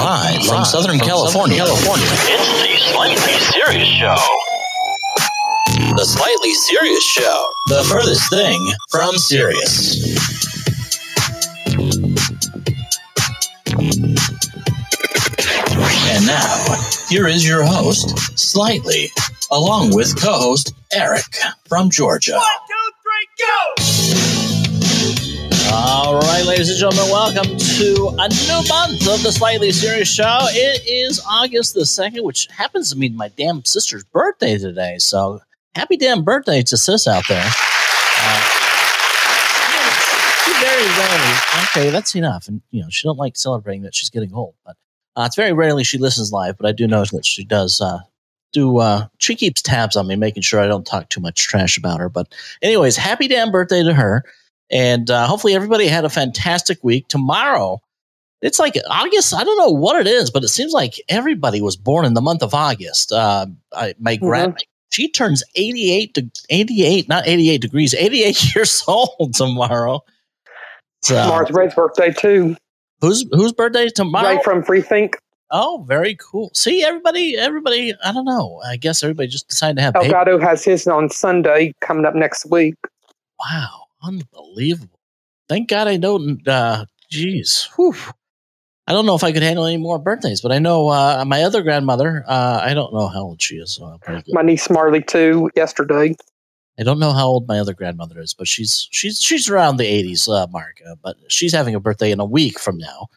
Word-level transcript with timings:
Live 0.00 0.46
from 0.46 0.64
Southern 0.64 0.98
California. 0.98 1.58
California. 1.58 2.06
It's 2.08 2.62
the 2.62 2.90
Slightly 2.90 3.32
Serious 3.52 3.86
Show. 3.86 4.16
The 5.94 6.04
Slightly 6.04 6.54
Serious 6.54 7.04
Show. 7.04 7.46
The 7.66 7.84
furthest 7.84 8.30
thing 8.30 8.66
from 8.90 9.18
serious. 9.18 10.16
And 16.08 16.26
now, 16.26 16.76
here 17.10 17.26
is 17.28 17.46
your 17.46 17.64
host, 17.66 18.38
Slightly, 18.38 19.10
along 19.50 19.94
with 19.94 20.18
co 20.18 20.32
host 20.32 20.72
Eric 20.94 21.26
from 21.68 21.90
Georgia. 21.90 22.36
One, 22.36 22.42
two, 22.66 22.92
three, 23.02 24.24
go! 24.24 24.29
All 25.72 26.18
right, 26.18 26.44
ladies 26.44 26.68
and 26.68 26.78
gentlemen, 26.78 27.12
welcome 27.12 27.56
to 27.56 28.08
a 28.18 28.28
new 28.28 28.68
month 28.68 29.06
of 29.08 29.22
the 29.22 29.30
Slightly 29.30 29.70
Serious 29.70 30.12
Show. 30.12 30.38
It 30.50 30.82
is 30.84 31.24
August 31.28 31.74
the 31.74 31.82
2nd, 31.82 32.24
which 32.24 32.48
happens 32.50 32.90
to 32.90 32.96
be 32.96 33.08
my 33.10 33.28
damn 33.28 33.64
sister's 33.64 34.02
birthday 34.02 34.58
today. 34.58 34.96
So 34.98 35.40
happy 35.76 35.96
damn 35.96 36.24
birthday 36.24 36.62
to 36.62 36.76
sis 36.76 37.06
out 37.06 37.22
there. 37.28 37.44
Uh, 37.44 38.40
she 40.44 40.52
very 40.60 40.86
rarely, 40.98 41.38
okay, 41.64 41.90
that's 41.90 42.16
enough. 42.16 42.48
And, 42.48 42.62
you 42.72 42.82
know, 42.82 42.88
she 42.90 43.06
don't 43.06 43.18
like 43.18 43.36
celebrating 43.36 43.82
that 43.82 43.94
she's 43.94 44.10
getting 44.10 44.34
old, 44.34 44.54
but 44.66 44.76
uh, 45.14 45.22
it's 45.26 45.36
very 45.36 45.52
rarely 45.52 45.84
she 45.84 45.98
listens 45.98 46.32
live, 46.32 46.56
but 46.58 46.66
I 46.66 46.72
do 46.72 46.88
know 46.88 47.04
that 47.04 47.24
she 47.24 47.44
does 47.44 47.80
uh, 47.80 48.00
do, 48.52 48.78
uh, 48.78 49.06
she 49.18 49.36
keeps 49.36 49.62
tabs 49.62 49.94
on 49.94 50.08
me, 50.08 50.16
making 50.16 50.42
sure 50.42 50.58
I 50.58 50.66
don't 50.66 50.84
talk 50.84 51.10
too 51.10 51.20
much 51.20 51.46
trash 51.46 51.78
about 51.78 52.00
her. 52.00 52.08
But, 52.08 52.34
anyways, 52.60 52.96
happy 52.96 53.28
damn 53.28 53.52
birthday 53.52 53.84
to 53.84 53.94
her. 53.94 54.24
And 54.70 55.10
uh, 55.10 55.26
hopefully 55.26 55.54
everybody 55.54 55.86
had 55.86 56.04
a 56.04 56.10
fantastic 56.10 56.78
week. 56.82 57.08
Tomorrow, 57.08 57.80
it's 58.40 58.58
like 58.58 58.76
August. 58.88 59.34
I 59.34 59.42
don't 59.44 59.58
know 59.58 59.70
what 59.70 60.00
it 60.00 60.06
is, 60.06 60.30
but 60.30 60.44
it 60.44 60.48
seems 60.48 60.72
like 60.72 60.94
everybody 61.08 61.60
was 61.60 61.76
born 61.76 62.04
in 62.04 62.14
the 62.14 62.20
month 62.20 62.42
of 62.42 62.54
August. 62.54 63.12
Uh, 63.12 63.46
I, 63.72 63.94
my 63.98 64.16
grand, 64.16 64.56
she 64.90 65.10
turns 65.10 65.42
88 65.56 66.14
to 66.14 66.30
88, 66.50 67.08
not 67.08 67.26
88 67.26 67.60
degrees, 67.60 67.94
88 67.94 68.54
years 68.54 68.84
old 68.86 69.34
tomorrow. 69.34 70.00
So, 71.02 71.14
Tomorrow's 71.14 71.50
Ray's 71.50 71.74
birthday 71.74 72.12
too. 72.12 72.56
whose 73.00 73.24
whose 73.32 73.52
birthday 73.52 73.88
tomorrow? 73.88 74.36
Ray 74.36 74.42
from 74.44 74.62
Free 74.62 74.82
Think. 74.82 75.16
oh, 75.50 75.84
very 75.88 76.14
cool. 76.16 76.50
See, 76.54 76.84
everybody, 76.84 77.36
everybody. 77.38 77.94
I 78.04 78.12
don't 78.12 78.26
know. 78.26 78.60
I 78.66 78.76
guess 78.76 79.02
everybody 79.02 79.28
just 79.28 79.48
decided 79.48 79.76
to 79.76 79.82
have. 79.82 79.94
Elgato 79.94 80.40
has 80.40 80.62
his 80.62 80.86
on 80.86 81.08
Sunday 81.08 81.72
coming 81.80 82.04
up 82.04 82.14
next 82.14 82.46
week. 82.50 82.74
Wow, 83.38 83.84
unbelievable. 84.02 85.00
Thank 85.48 85.68
God 85.68 85.88
I 85.88 85.96
don't. 85.96 86.46
Uh, 86.46 86.86
geez, 87.10 87.68
whew. 87.76 87.94
I 88.86 88.92
don't 88.92 89.06
know 89.06 89.14
if 89.14 89.22
I 89.22 89.30
could 89.32 89.42
handle 89.42 89.66
any 89.66 89.76
more 89.76 89.98
birthdays, 89.98 90.40
but 90.40 90.50
I 90.50 90.58
know 90.58 90.88
uh, 90.88 91.24
my 91.26 91.42
other 91.42 91.62
grandmother. 91.62 92.24
Uh, 92.26 92.60
I 92.62 92.74
don't 92.74 92.92
know 92.92 93.06
how 93.08 93.20
old 93.22 93.40
she 93.40 93.56
is. 93.56 93.74
So 93.74 93.84
I'll 93.84 93.98
probably 93.98 94.22
go- 94.22 94.32
My 94.32 94.42
niece 94.42 94.68
Marley 94.68 95.02
too. 95.02 95.50
Yesterday, 95.54 96.16
I 96.78 96.82
don't 96.82 96.98
know 96.98 97.12
how 97.12 97.26
old 97.26 97.46
my 97.46 97.58
other 97.60 97.74
grandmother 97.74 98.20
is, 98.20 98.34
but 98.34 98.48
she's 98.48 98.88
she's 98.90 99.20
she's 99.20 99.48
around 99.48 99.76
the 99.76 99.86
eighties 99.86 100.26
uh, 100.28 100.46
mark. 100.48 100.80
Uh, 100.88 100.96
but 101.02 101.16
she's 101.28 101.52
having 101.52 101.74
a 101.74 101.80
birthday 101.80 102.10
in 102.10 102.20
a 102.20 102.24
week 102.24 102.58
from 102.58 102.78
now. 102.78 103.08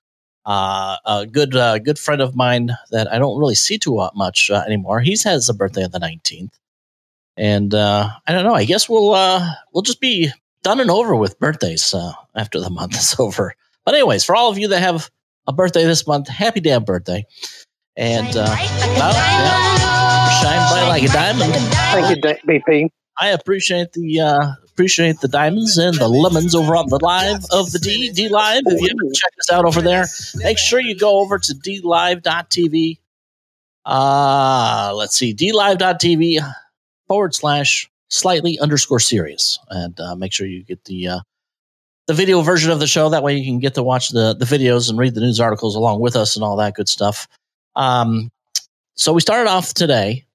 Uh, 0.46 0.98
a 1.06 1.26
good 1.26 1.56
uh, 1.56 1.80
good 1.80 1.98
friend 1.98 2.22
of 2.22 2.36
mine 2.36 2.70
that 2.92 3.12
I 3.12 3.18
don't 3.18 3.40
really 3.40 3.56
see 3.56 3.78
too 3.78 4.08
much 4.16 4.52
uh, 4.52 4.64
anymore. 4.68 5.00
He's 5.00 5.24
has 5.24 5.48
a 5.50 5.54
birthday 5.54 5.86
on 5.86 5.92
the 5.92 6.00
nineteenth, 6.00 6.56
and 7.38 7.74
uh, 7.74 8.10
I 8.28 8.32
don't 8.34 8.44
know. 8.44 8.54
I 8.54 8.66
guess 8.66 8.90
we'll 8.90 9.14
uh, 9.14 9.54
we'll 9.72 9.84
just 9.84 10.02
be 10.02 10.30
done 10.64 10.80
and 10.80 10.90
over 10.90 11.16
with 11.16 11.40
birthdays 11.40 11.94
uh, 11.94 12.14
after 12.36 12.60
the 12.60 12.70
month 12.72 12.96
is 12.96 13.16
over. 13.20 13.56
But 13.86 13.96
anyways, 13.96 14.24
for 14.24 14.36
all 14.36 14.50
of 14.50 14.58
you 14.58 14.70
that 14.70 14.80
have 14.80 15.10
a 15.48 15.54
birthday 15.54 15.84
this 15.84 16.08
month, 16.08 16.28
happy 16.30 16.62
damn 16.62 16.84
birthday! 16.84 17.26
And 17.96 18.30
uh, 18.36 18.46
well, 18.46 19.14
yeah, 19.14 20.30
shine 20.42 20.72
bright 20.72 20.88
like 20.88 21.04
a 21.04 21.08
diamond. 21.08 21.54
thank 21.54 22.16
you, 22.16 22.22
D- 22.22 22.60
BP. 22.60 22.90
I 23.20 23.30
appreciate 23.30 23.94
the 23.94 24.22
uh, 24.22 24.54
appreciate 24.72 25.20
the 25.20 25.28
diamonds 25.28 25.78
and 25.78 25.96
the 25.98 26.08
lemons 26.08 26.56
over 26.56 26.76
on 26.76 26.88
the 26.90 26.98
live 27.02 27.44
of 27.52 27.72
the 27.72 27.80
D 27.80 28.12
D 28.12 28.30
Live. 28.30 28.64
If 28.66 28.82
you 28.82 28.88
haven't 28.88 29.16
checked 29.16 29.40
us 29.40 29.52
out 29.52 29.66
over 29.66 29.82
there, 29.82 30.06
make 30.36 30.58
sure 30.58 30.80
you 30.80 30.98
go 30.98 31.20
over 31.20 31.38
to 31.38 31.54
dlive.tv. 31.54 32.98
Uh 33.86 34.94
let's 34.96 35.16
see, 35.16 35.36
dlive.tv 35.36 36.40
forward 37.08 37.36
slash 37.36 37.90
slightly 38.14 38.60
underscore 38.60 39.00
serious, 39.00 39.58
and 39.70 40.00
uh, 40.00 40.16
make 40.16 40.32
sure 40.32 40.46
you 40.46 40.64
get 40.64 40.86
the 40.86 41.08
uh, 41.08 41.20
the 42.08 42.14
video 42.14 42.42
version 42.42 42.72
of 42.72 42.80
the 42.80 42.88
show. 42.88 43.10
That 43.10 43.24
way, 43.24 43.36
you 43.36 43.46
can 43.46 43.60
get 43.60 43.74
to 43.76 43.84
watch 43.84 44.10
the 44.10 44.36
the 44.36 44.46
videos 44.46 44.90
and 44.90 44.98
read 45.00 45.16
the 45.16 45.22
news 45.22 45.40
articles 45.40 45.76
along 45.76 46.00
with 46.00 46.16
us 46.16 46.36
and 46.36 46.44
all 46.44 46.56
that 46.58 46.76
good 46.76 46.88
stuff. 46.88 47.28
Um, 47.76 48.30
so 48.96 49.12
we 49.12 49.22
started 49.22 49.50
off 49.50 49.74
today. 49.74 50.26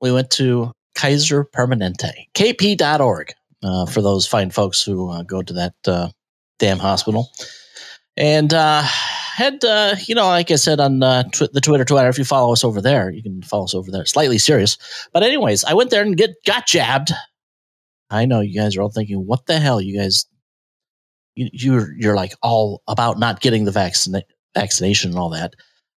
We 0.00 0.10
went 0.10 0.30
to 0.32 0.72
Kaiser 0.96 1.44
Permanente, 1.44 2.10
kp.org, 2.34 3.32
uh, 3.62 3.86
for 3.86 4.02
those 4.02 4.26
fine 4.26 4.50
folks 4.50 4.82
who 4.82 5.08
uh, 5.10 5.22
go 5.22 5.42
to 5.42 5.52
that 5.52 5.74
uh, 5.86 6.08
damn 6.58 6.80
hospital. 6.80 7.30
And 8.16 8.52
had, 9.34 9.64
uh, 9.64 9.96
you 10.06 10.14
know, 10.14 10.26
like 10.26 10.50
I 10.50 10.56
said 10.56 10.80
on 10.80 11.02
uh, 11.02 11.24
tw- 11.24 11.52
the 11.52 11.60
Twitter, 11.60 11.84
Twitter, 11.84 12.08
if 12.08 12.18
you 12.18 12.24
follow 12.24 12.52
us 12.52 12.64
over 12.64 12.80
there, 12.80 13.10
you 13.10 13.22
can 13.22 13.42
follow 13.42 13.64
us 13.64 13.74
over 13.74 13.90
there. 13.90 14.04
Slightly 14.04 14.38
serious. 14.38 14.78
But, 15.12 15.22
anyways, 15.22 15.64
I 15.64 15.74
went 15.74 15.90
there 15.90 16.02
and 16.02 16.16
get 16.16 16.30
got 16.46 16.66
jabbed. 16.66 17.12
I 18.10 18.26
know 18.26 18.40
you 18.40 18.60
guys 18.60 18.76
are 18.76 18.82
all 18.82 18.90
thinking, 18.90 19.26
what 19.26 19.46
the 19.46 19.58
hell, 19.58 19.80
you 19.80 19.98
guys? 19.98 20.26
You, 21.34 21.48
you're 21.52 21.94
you're 21.96 22.14
like 22.14 22.34
all 22.42 22.82
about 22.86 23.18
not 23.18 23.40
getting 23.40 23.64
the 23.64 23.70
vaccina- 23.70 24.22
vaccination 24.54 25.10
and 25.10 25.18
all 25.18 25.30
that. 25.30 25.54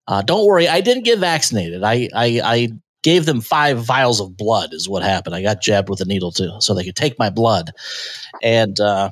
Uh, 0.07 0.23
don't 0.23 0.47
worry, 0.47 0.69
I 0.69 0.81
didn't 0.81 1.05
get 1.05 1.19
vaccinated. 1.19 1.83
I, 1.83 2.09
I 2.15 2.41
I 2.45 2.69
gave 3.03 3.27
them 3.27 3.41
five 3.41 3.85
vials 3.85 4.21
of 4.21 4.37
blood 4.37 4.73
is 4.73 4.89
what 4.89 5.03
happened. 5.03 5.35
I 5.35 5.43
got 5.43 5.61
jabbed 5.61 5.89
with 5.89 6.01
a 6.01 6.05
needle 6.05 6.31
too, 6.31 6.53
so 6.61 6.73
they 6.73 6.85
could 6.85 6.95
take 6.95 7.19
my 7.19 7.31
blood. 7.31 7.73
And 8.43 8.79
uh, 8.79 9.11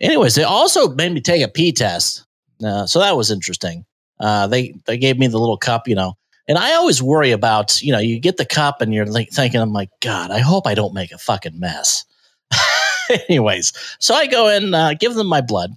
anyways, 0.00 0.34
they 0.34 0.44
also 0.44 0.94
made 0.94 1.12
me 1.12 1.20
take 1.22 1.42
a 1.42 1.48
pee 1.48 1.72
test, 1.72 2.26
uh, 2.64 2.86
so 2.86 3.00
that 3.00 3.16
was 3.16 3.30
interesting. 3.30 3.84
Uh, 4.20 4.46
they 4.46 4.74
they 4.86 4.98
gave 4.98 5.18
me 5.18 5.26
the 5.26 5.38
little 5.38 5.56
cup, 5.56 5.88
you 5.88 5.94
know, 5.94 6.16
and 6.48 6.58
I 6.58 6.74
always 6.74 7.02
worry 7.02 7.32
about 7.32 7.82
you 7.82 7.92
know 7.92 7.98
you 7.98 8.18
get 8.20 8.36
the 8.36 8.44
cup 8.44 8.80
and 8.80 8.94
you're 8.94 9.06
like 9.06 9.30
thinking 9.30 9.60
I'm 9.60 9.72
like 9.72 9.90
God, 10.00 10.30
I 10.30 10.38
hope 10.38 10.66
I 10.66 10.74
don't 10.74 10.94
make 10.94 11.12
a 11.12 11.18
fucking 11.18 11.58
mess. 11.58 12.04
anyways, 13.28 13.72
so 13.98 14.14
I 14.14 14.26
go 14.26 14.48
in, 14.48 14.74
uh, 14.74 14.94
give 14.98 15.14
them 15.14 15.26
my 15.26 15.40
blood. 15.40 15.72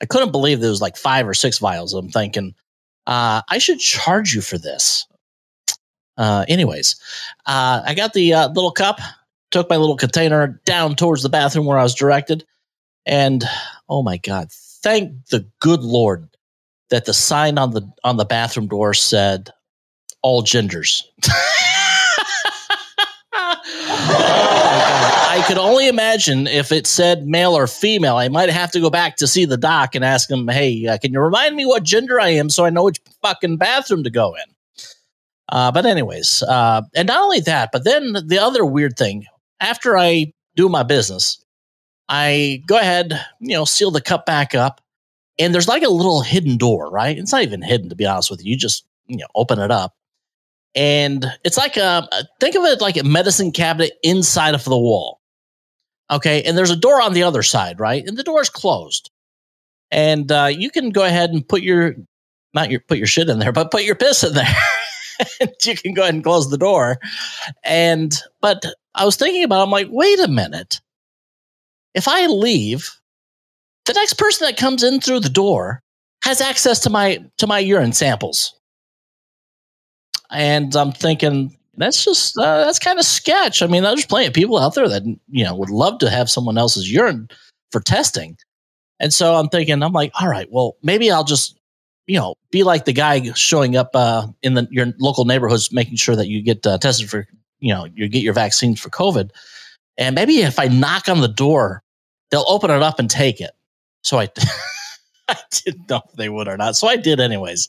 I 0.00 0.06
couldn't 0.06 0.32
believe 0.32 0.60
there 0.60 0.70
was 0.70 0.80
like 0.80 0.96
five 0.96 1.26
or 1.26 1.34
six 1.34 1.58
vials. 1.58 1.92
I'm 1.92 2.08
thinking, 2.08 2.54
uh, 3.06 3.42
I 3.48 3.58
should 3.58 3.80
charge 3.80 4.32
you 4.32 4.40
for 4.40 4.56
this. 4.58 5.06
Uh, 6.16 6.44
anyways, 6.48 6.96
I 7.46 7.94
got 7.96 8.12
the 8.12 8.30
little 8.54 8.72
cup, 8.72 9.00
took 9.50 9.68
my 9.70 9.76
little 9.76 9.96
container 9.96 10.60
down 10.64 10.96
towards 10.96 11.22
the 11.22 11.28
bathroom 11.28 11.66
where 11.66 11.78
I 11.78 11.82
was 11.82 11.94
directed, 11.94 12.44
and 13.06 13.44
oh 13.88 14.02
my 14.02 14.16
god, 14.18 14.48
thank 14.82 15.26
the 15.26 15.46
good 15.60 15.80
Lord 15.80 16.28
that 16.90 17.04
the 17.04 17.14
sign 17.14 17.58
on 17.58 17.72
the 17.72 17.90
on 18.04 18.16
the 18.16 18.24
bathroom 18.24 18.68
door 18.68 18.94
said 18.94 19.50
all 20.22 20.42
genders. 20.42 21.08
Oh 23.40 25.28
I 25.30 25.44
could 25.46 25.58
only 25.58 25.86
imagine 25.88 26.46
if 26.46 26.72
it 26.72 26.86
said 26.86 27.26
male 27.26 27.56
or 27.56 27.66
female. 27.66 28.16
I 28.16 28.28
might 28.28 28.50
have 28.50 28.72
to 28.72 28.80
go 28.80 28.90
back 28.90 29.16
to 29.16 29.26
see 29.26 29.44
the 29.44 29.56
doc 29.56 29.94
and 29.94 30.04
ask 30.04 30.30
him, 30.30 30.48
"Hey, 30.48 30.86
uh, 30.86 30.98
can 30.98 31.12
you 31.12 31.20
remind 31.20 31.54
me 31.54 31.64
what 31.64 31.84
gender 31.84 32.20
I 32.20 32.30
am 32.30 32.50
so 32.50 32.64
I 32.64 32.70
know 32.70 32.84
which 32.84 33.00
fucking 33.22 33.56
bathroom 33.56 34.02
to 34.04 34.10
go 34.10 34.34
in?" 34.34 34.54
Uh, 35.50 35.70
but 35.70 35.86
anyways, 35.86 36.42
uh, 36.42 36.82
and 36.94 37.06
not 37.06 37.20
only 37.20 37.40
that, 37.40 37.70
but 37.72 37.84
then 37.84 38.16
the 38.26 38.38
other 38.38 38.64
weird 38.64 38.96
thing 38.96 39.24
after 39.60 39.96
I 39.96 40.32
do 40.56 40.68
my 40.68 40.82
business, 40.82 41.42
I 42.08 42.62
go 42.66 42.76
ahead, 42.78 43.12
you 43.40 43.54
know, 43.54 43.64
seal 43.64 43.90
the 43.90 44.00
cup 44.00 44.26
back 44.26 44.54
up, 44.54 44.80
and 45.38 45.54
there's 45.54 45.68
like 45.68 45.82
a 45.82 45.90
little 45.90 46.22
hidden 46.22 46.56
door, 46.56 46.90
right? 46.90 47.16
It's 47.16 47.32
not 47.32 47.42
even 47.42 47.62
hidden 47.62 47.88
to 47.90 47.96
be 47.96 48.06
honest 48.06 48.30
with 48.30 48.44
you. 48.44 48.52
You 48.52 48.56
just 48.56 48.84
you 49.06 49.16
know 49.18 49.26
open 49.34 49.58
it 49.58 49.70
up, 49.70 49.94
and 50.74 51.26
it's 51.44 51.56
like 51.56 51.76
a 51.76 52.08
think 52.40 52.54
of 52.54 52.64
it 52.64 52.80
like 52.80 52.96
a 52.96 53.04
medicine 53.04 53.52
cabinet 53.52 53.92
inside 54.02 54.54
of 54.54 54.64
the 54.64 54.78
wall. 54.78 55.20
Okay, 56.10 56.42
and 56.42 56.56
there's 56.56 56.70
a 56.70 56.76
door 56.76 57.02
on 57.02 57.12
the 57.12 57.22
other 57.22 57.42
side, 57.42 57.80
right? 57.80 58.02
And 58.06 58.16
the 58.16 58.22
door's 58.22 58.48
closed, 58.50 59.10
and 59.90 60.30
uh, 60.32 60.48
you 60.50 60.70
can 60.70 60.90
go 60.90 61.04
ahead 61.04 61.30
and 61.30 61.46
put 61.46 61.62
your 61.62 61.94
not 62.54 62.70
your 62.70 62.80
put 62.80 62.98
your 62.98 63.06
shit 63.06 63.28
in 63.28 63.38
there, 63.38 63.52
but 63.58 63.70
put 63.70 63.84
your 63.84 63.94
piss 63.96 64.24
in 64.24 64.34
there. 64.34 64.56
and 65.40 65.50
you 65.64 65.76
can 65.76 65.94
go 65.94 66.02
ahead 66.02 66.14
and 66.14 66.24
close 66.24 66.50
the 66.50 66.58
door. 66.58 66.98
And 67.64 68.14
but 68.40 68.64
I 68.94 69.04
was 69.04 69.16
thinking 69.16 69.44
about, 69.44 69.60
it, 69.60 69.64
I'm 69.64 69.70
like, 69.70 69.88
wait 69.90 70.18
a 70.20 70.28
minute. 70.28 70.80
If 71.98 72.06
I 72.06 72.26
leave, 72.26 72.88
the 73.86 73.92
next 73.92 74.14
person 74.14 74.46
that 74.46 74.56
comes 74.56 74.84
in 74.84 75.00
through 75.00 75.18
the 75.20 75.28
door 75.28 75.82
has 76.22 76.40
access 76.40 76.78
to 76.80 76.90
my 76.90 77.18
to 77.38 77.46
my 77.48 77.58
urine 77.58 77.92
samples. 77.92 78.54
And 80.30 80.76
I'm 80.76 80.92
thinking 80.92 81.58
that's 81.76 82.04
just 82.04 82.38
uh, 82.38 82.64
that's 82.64 82.78
kind 82.78 83.00
of 83.00 83.04
sketch. 83.04 83.62
I 83.62 83.66
mean, 83.66 83.82
there's 83.82 84.06
plenty 84.06 84.26
of 84.28 84.32
people 84.32 84.58
out 84.58 84.76
there 84.76 84.88
that 84.88 85.02
you 85.28 85.42
know 85.42 85.56
would 85.56 85.70
love 85.70 85.98
to 85.98 86.08
have 86.08 86.30
someone 86.30 86.56
else's 86.56 86.88
urine 86.88 87.28
for 87.72 87.80
testing. 87.80 88.36
And 89.00 89.12
so 89.12 89.34
I'm 89.34 89.48
thinking, 89.48 89.82
I'm 89.82 89.92
like, 89.92 90.12
all 90.20 90.28
right, 90.28 90.48
well, 90.52 90.76
maybe 90.82 91.10
I'll 91.10 91.24
just 91.24 91.58
you 92.06 92.18
know, 92.18 92.36
be 92.52 92.62
like 92.62 92.86
the 92.86 92.92
guy 92.92 93.32
showing 93.32 93.76
up 93.76 93.90
uh, 93.94 94.26
in 94.42 94.54
the 94.54 94.68
your 94.70 94.86
local 95.00 95.24
neighborhoods, 95.26 95.72
making 95.72 95.96
sure 95.96 96.16
that 96.16 96.28
you 96.28 96.42
get 96.42 96.64
uh, 96.64 96.78
tested 96.78 97.10
for, 97.10 97.26
you 97.58 97.74
know, 97.74 97.86
you 97.94 98.08
get 98.08 98.22
your 98.22 98.32
vaccines 98.32 98.80
for 98.80 98.88
COVID. 98.88 99.30
And 99.98 100.14
maybe 100.14 100.38
if 100.38 100.58
I 100.60 100.68
knock 100.68 101.08
on 101.08 101.20
the 101.20 101.28
door, 101.28 101.82
they'll 102.30 102.44
open 102.48 102.70
it 102.70 102.82
up 102.82 102.98
and 102.98 103.10
take 103.10 103.40
it. 103.40 103.50
So 104.02 104.18
I, 104.18 104.28
I 105.28 105.36
didn't 105.50 105.88
know 105.88 106.02
if 106.08 106.16
they 106.16 106.28
would 106.28 106.48
or 106.48 106.56
not. 106.56 106.76
So 106.76 106.88
I 106.88 106.96
did 106.96 107.20
anyways. 107.20 107.68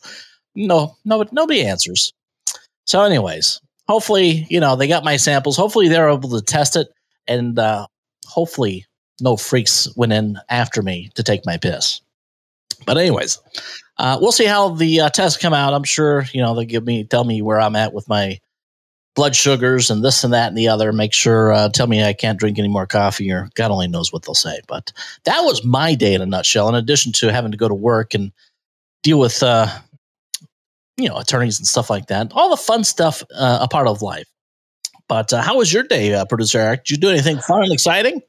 No, 0.56 0.96
no, 1.06 1.26
nobody 1.32 1.66
answers. 1.66 2.14
So, 2.86 3.04
anyways, 3.04 3.62
hopefully, 3.88 4.48
you 4.50 4.60
know, 4.60 4.76
they 4.76 4.88
got 4.88 5.04
my 5.04 5.16
samples. 5.16 5.56
Hopefully, 5.56 5.90
they're 5.90 6.10
able 6.10 6.30
to 6.32 6.42
test 6.42 6.76
it, 6.76 6.88
and 7.28 7.60
uh, 7.60 7.86
hopefully, 8.26 8.86
no 9.22 9.38
freaks 9.38 9.88
went 9.96 10.12
in 10.12 10.40
after 10.50 10.82
me 10.82 11.12
to 11.14 11.22
take 11.22 11.46
my 11.46 11.58
piss. 11.58 12.02
But 12.88 12.98
anyways, 12.98 13.40
uh, 14.00 14.18
we'll 14.20 14.32
see 14.32 14.46
how 14.46 14.70
the 14.70 15.02
uh, 15.02 15.10
tests 15.10 15.40
come 15.40 15.54
out. 15.54 15.76
I'm 15.76 15.84
sure 15.84 16.26
you 16.34 16.42
know 16.42 16.56
they'll 16.56 16.66
give 16.66 16.84
me 16.84 17.04
tell 17.04 17.26
me 17.26 17.44
where 17.44 17.60
I'm 17.60 17.76
at 17.76 17.94
with 17.94 18.10
my 18.10 18.40
blood 19.16 19.36
sugars 19.36 19.90
and 19.90 20.04
this 20.04 20.24
and 20.24 20.34
that 20.34 20.48
and 20.48 20.58
the 20.58 20.68
other. 20.68 20.92
Make 20.94 21.14
sure 21.14 21.52
uh, 21.52 21.70
tell 21.70 21.88
me 21.88 22.04
I 22.04 22.14
can't 22.14 22.40
drink 22.40 22.60
any 22.60 22.68
more 22.68 22.86
coffee 22.86 23.32
or 23.32 23.50
God 23.56 23.72
only 23.72 23.88
knows 23.88 24.14
what 24.14 24.24
they'll 24.24 24.36
say. 24.36 24.60
But 24.68 24.92
that 25.26 25.42
was 25.42 25.64
my 25.64 25.96
day 25.96 26.14
in 26.14 26.22
a 26.22 26.26
nutshell. 26.26 26.70
In 26.70 26.76
addition 26.76 27.12
to 27.14 27.32
having 27.32 27.52
to 27.52 27.58
go 27.58 27.68
to 27.68 27.76
work 27.76 28.14
and 28.14 28.32
deal 29.04 29.20
with 29.20 29.42
uh, 29.44 29.68
you 30.98 31.10
know 31.10 31.18
attorneys 31.18 31.60
and 31.60 31.68
stuff 31.68 31.90
like 31.90 32.08
that, 32.08 32.32
all 32.34 32.50
the 32.50 32.58
fun 32.58 32.84
stuff 32.84 33.24
uh, 33.36 33.60
a 33.62 33.68
part 33.68 33.88
of 33.88 34.02
life. 34.02 34.28
But 35.08 35.34
uh, 35.34 35.42
how 35.42 35.58
was 35.58 35.74
your 35.74 35.84
day, 35.84 36.14
uh, 36.14 36.26
producer 36.26 36.60
Eric? 36.60 36.86
Did 36.86 36.92
you 36.92 36.98
do 36.98 37.10
anything 37.10 37.40
fun 37.40 37.64
and 37.64 37.74
exciting? 37.74 38.22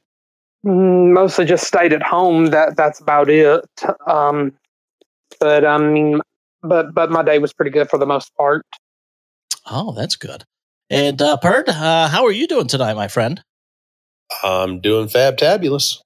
Mm, 0.65 1.13
Mostly 1.13 1.45
just 1.45 1.65
stayed 1.65 1.93
at 1.93 2.03
home. 2.03 2.47
That 2.47 2.75
that's 2.75 2.99
about 2.99 3.29
it. 3.29 3.63
Um, 4.07 4.53
but 5.39 5.65
I 5.65 5.77
mean, 5.77 6.21
but 6.63 6.93
but 6.93 7.11
my 7.11 7.23
day 7.23 7.39
was 7.39 7.53
pretty 7.53 7.71
good 7.71 7.89
for 7.89 7.97
the 7.97 8.05
most 8.05 8.35
part. 8.35 8.65
Oh, 9.69 9.93
that's 9.93 10.15
good. 10.15 10.43
And 10.91 11.21
uh, 11.21 11.37
Perd, 11.37 11.69
uh, 11.69 12.09
how 12.09 12.25
are 12.25 12.31
you 12.33 12.47
doing 12.47 12.67
tonight, 12.67 12.95
my 12.95 13.07
friend? 13.07 13.41
I'm 14.43 14.81
doing 14.81 15.07
fabtabulous. 15.07 15.97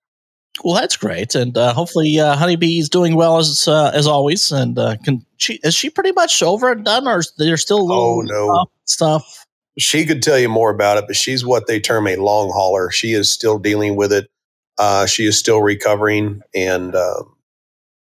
Well, 0.63 0.75
that's 0.75 0.95
great, 0.95 1.33
and 1.35 1.57
uh, 1.57 1.73
hopefully, 1.73 2.17
uh, 2.19 2.35
Honeybee 2.37 2.79
is 2.79 2.87
doing 2.87 3.15
well 3.15 3.39
as 3.39 3.67
uh, 3.67 3.91
as 3.93 4.05
always. 4.07 4.51
And 4.51 4.77
uh, 4.79 4.95
can 5.03 5.25
she 5.37 5.59
is 5.63 5.73
she 5.73 5.89
pretty 5.89 6.11
much 6.13 6.41
over 6.43 6.71
and 6.71 6.85
done, 6.85 7.07
or 7.07 7.19
is 7.19 7.33
there 7.37 7.57
still 7.57 7.85
little 7.85 8.19
Oh, 8.19 8.21
no. 8.21 8.65
stuff? 8.85 9.45
She 9.77 10.05
could 10.05 10.21
tell 10.23 10.39
you 10.39 10.47
more 10.47 10.69
about 10.69 10.97
it, 10.97 11.05
but 11.07 11.15
she's 11.17 11.43
what 11.43 11.67
they 11.67 11.79
term 11.81 12.07
a 12.07 12.15
long 12.15 12.51
hauler. 12.53 12.89
She 12.91 13.11
is 13.13 13.29
still 13.33 13.57
dealing 13.57 13.95
with 13.97 14.13
it. 14.13 14.29
Uh, 14.77 15.05
she 15.07 15.25
is 15.25 15.37
still 15.37 15.61
recovering 15.61 16.41
and 16.53 16.95
um 16.95 17.35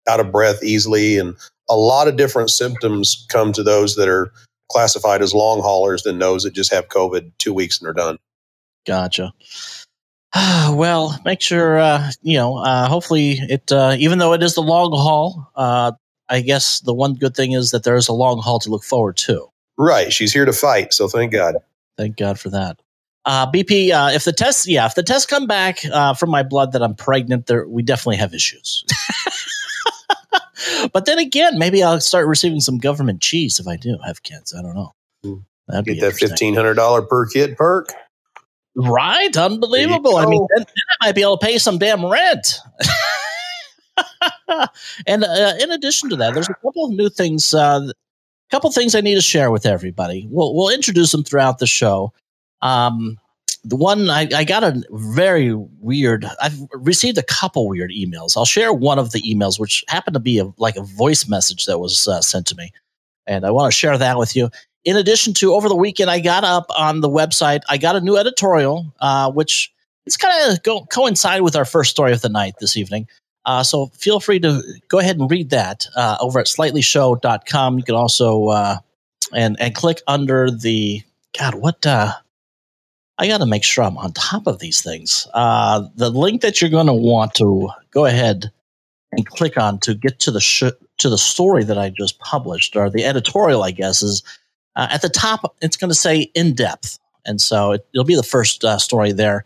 out 0.08 0.20
of 0.20 0.30
breath 0.30 0.62
easily, 0.62 1.16
and 1.18 1.34
a 1.68 1.76
lot 1.76 2.08
of 2.08 2.16
different 2.16 2.50
symptoms 2.50 3.26
come 3.30 3.52
to 3.54 3.62
those 3.64 3.96
that 3.96 4.08
are 4.08 4.30
classified 4.68 5.22
as 5.22 5.34
long 5.34 5.60
haulers 5.60 6.02
than 6.02 6.18
those 6.18 6.44
that 6.44 6.54
just 6.54 6.72
have 6.72 6.88
COVID 6.88 7.32
two 7.38 7.54
weeks 7.54 7.80
and 7.80 7.88
are 7.88 7.94
done. 7.94 8.18
Gotcha. 8.86 9.32
well, 10.34 11.18
make 11.24 11.40
sure 11.40 11.78
uh, 11.78 12.10
you 12.22 12.36
know. 12.36 12.58
Uh, 12.58 12.88
hopefully, 12.88 13.32
it 13.32 13.72
uh, 13.72 13.96
even 13.98 14.18
though 14.18 14.32
it 14.32 14.42
is 14.42 14.54
the 14.54 14.62
long 14.62 14.92
haul, 14.92 15.50
uh, 15.56 15.92
I 16.28 16.40
guess 16.40 16.80
the 16.80 16.94
one 16.94 17.14
good 17.14 17.34
thing 17.34 17.52
is 17.52 17.70
that 17.70 17.84
there 17.84 17.96
is 17.96 18.08
a 18.08 18.12
long 18.12 18.40
haul 18.40 18.58
to 18.60 18.70
look 18.70 18.84
forward 18.84 19.16
to. 19.18 19.48
Right. 19.76 20.12
She's 20.12 20.32
here 20.32 20.44
to 20.44 20.52
fight, 20.52 20.92
so 20.92 21.08
thank 21.08 21.32
God. 21.32 21.56
Thank 21.96 22.16
God 22.16 22.38
for 22.38 22.50
that. 22.50 22.80
Uh, 23.24 23.50
BP, 23.50 23.92
uh, 23.92 24.10
if 24.12 24.24
the 24.24 24.32
tests, 24.32 24.66
yeah, 24.66 24.86
if 24.86 24.94
the 24.94 25.02
tests 25.02 25.26
come 25.26 25.46
back 25.46 25.80
uh, 25.92 26.14
from 26.14 26.30
my 26.30 26.42
blood 26.42 26.72
that 26.72 26.82
I'm 26.82 26.94
pregnant, 26.94 27.46
there 27.46 27.68
we 27.68 27.82
definitely 27.82 28.16
have 28.16 28.32
issues. 28.32 28.84
but 30.92 31.04
then 31.06 31.18
again, 31.18 31.58
maybe 31.58 31.82
I'll 31.82 32.00
start 32.00 32.26
receiving 32.26 32.60
some 32.60 32.78
government 32.78 33.20
cheese 33.20 33.58
if 33.58 33.66
I 33.66 33.76
do 33.76 33.98
have 34.04 34.22
kids. 34.22 34.54
I 34.56 34.62
don't 34.62 34.74
know. 34.74 34.92
Hmm. 35.22 35.34
That'd 35.68 35.84
be 35.84 35.94
Get 35.94 36.00
that 36.00 36.14
fifteen 36.14 36.54
hundred 36.54 36.74
dollar 36.74 37.02
per 37.02 37.26
kid 37.26 37.56
perk. 37.56 37.92
Right? 38.74 39.36
Unbelievable. 39.36 40.16
I 40.16 40.26
mean, 40.26 40.46
then, 40.54 40.64
then 40.64 40.84
I 41.00 41.06
might 41.06 41.14
be 41.14 41.22
able 41.22 41.36
to 41.36 41.44
pay 41.44 41.58
some 41.58 41.78
damn 41.78 42.06
rent. 42.06 42.58
and 45.06 45.24
uh, 45.24 45.54
in 45.60 45.72
addition 45.72 46.08
to 46.10 46.16
that, 46.16 46.34
there's 46.34 46.48
a 46.48 46.54
couple 46.54 46.84
of 46.86 46.92
new 46.92 47.08
things. 47.08 47.52
A 47.52 47.58
uh, 47.58 47.92
couple 48.50 48.70
things 48.70 48.94
I 48.94 49.00
need 49.00 49.16
to 49.16 49.20
share 49.20 49.50
with 49.50 49.66
everybody. 49.66 50.28
We'll 50.30 50.54
we'll 50.54 50.70
introduce 50.70 51.12
them 51.12 51.24
throughout 51.24 51.58
the 51.58 51.66
show. 51.66 52.12
Um, 52.62 53.18
the 53.68 53.76
one 53.76 54.08
I, 54.08 54.28
I 54.34 54.44
got 54.44 54.64
a 54.64 54.82
very 54.90 55.52
weird. 55.52 56.24
I've 56.40 56.58
received 56.72 57.18
a 57.18 57.22
couple 57.22 57.68
weird 57.68 57.90
emails. 57.90 58.36
I'll 58.36 58.46
share 58.46 58.72
one 58.72 58.98
of 58.98 59.12
the 59.12 59.20
emails, 59.22 59.60
which 59.60 59.84
happened 59.88 60.14
to 60.14 60.20
be 60.20 60.38
a, 60.38 60.50
like 60.56 60.76
a 60.76 60.82
voice 60.82 61.28
message 61.28 61.66
that 61.66 61.78
was 61.78 62.08
uh, 62.08 62.22
sent 62.22 62.46
to 62.46 62.56
me, 62.56 62.72
and 63.26 63.44
I 63.44 63.50
want 63.50 63.70
to 63.70 63.76
share 63.76 63.98
that 63.98 64.18
with 64.18 64.34
you. 64.34 64.50
In 64.84 64.96
addition 64.96 65.34
to 65.34 65.52
over 65.52 65.68
the 65.68 65.76
weekend, 65.76 66.10
I 66.10 66.18
got 66.20 66.44
up 66.44 66.66
on 66.78 67.00
the 67.00 67.10
website. 67.10 67.60
I 67.68 67.76
got 67.76 67.94
a 67.94 68.00
new 68.00 68.16
editorial, 68.16 68.92
uh, 69.00 69.30
which 69.30 69.70
it's 70.06 70.16
kind 70.16 70.50
of 70.50 70.62
go, 70.62 70.86
coincide 70.86 71.42
with 71.42 71.54
our 71.54 71.66
first 71.66 71.90
story 71.90 72.12
of 72.12 72.22
the 72.22 72.30
night 72.30 72.54
this 72.60 72.76
evening. 72.76 73.06
Uh, 73.44 73.62
so 73.62 73.86
feel 73.88 74.18
free 74.20 74.40
to 74.40 74.62
go 74.88 74.98
ahead 74.98 75.18
and 75.18 75.30
read 75.30 75.50
that 75.50 75.86
uh, 75.94 76.16
over 76.20 76.38
at 76.38 76.46
slightlyshow.com. 76.46 77.78
You 77.78 77.84
can 77.84 77.94
also 77.94 78.46
uh, 78.46 78.78
and 79.34 79.60
and 79.60 79.74
click 79.74 80.00
under 80.06 80.50
the 80.50 81.02
God. 81.38 81.54
What 81.56 81.84
uh, 81.84 82.14
I 83.18 83.26
got 83.26 83.38
to 83.38 83.46
make 83.46 83.64
sure 83.64 83.84
I'm 83.84 83.98
on 83.98 84.12
top 84.12 84.46
of 84.46 84.60
these 84.60 84.80
things. 84.80 85.26
Uh, 85.34 85.88
the 85.96 86.08
link 86.10 86.42
that 86.42 86.60
you're 86.60 86.70
going 86.70 86.86
to 86.86 86.94
want 86.94 87.34
to 87.34 87.68
go 87.90 88.06
ahead 88.06 88.50
and 89.12 89.26
click 89.26 89.56
on 89.56 89.78
to 89.80 89.94
get 89.94 90.20
to 90.20 90.30
the 90.30 90.40
sh- 90.40 90.62
to 90.98 91.08
the 91.08 91.18
story 91.18 91.64
that 91.64 91.78
I 91.78 91.90
just 91.90 92.18
published 92.20 92.76
or 92.76 92.90
the 92.90 93.04
editorial, 93.04 93.62
I 93.62 93.70
guess, 93.72 94.02
is 94.02 94.22
uh, 94.76 94.88
at 94.90 95.02
the 95.02 95.08
top. 95.08 95.56
It's 95.60 95.76
going 95.76 95.90
to 95.90 95.94
say 95.96 96.30
in 96.34 96.54
depth, 96.54 96.98
and 97.24 97.40
so 97.40 97.72
it, 97.72 97.86
it'll 97.92 98.04
be 98.04 98.14
the 98.16 98.22
first 98.22 98.64
uh, 98.64 98.78
story 98.78 99.12
there. 99.12 99.44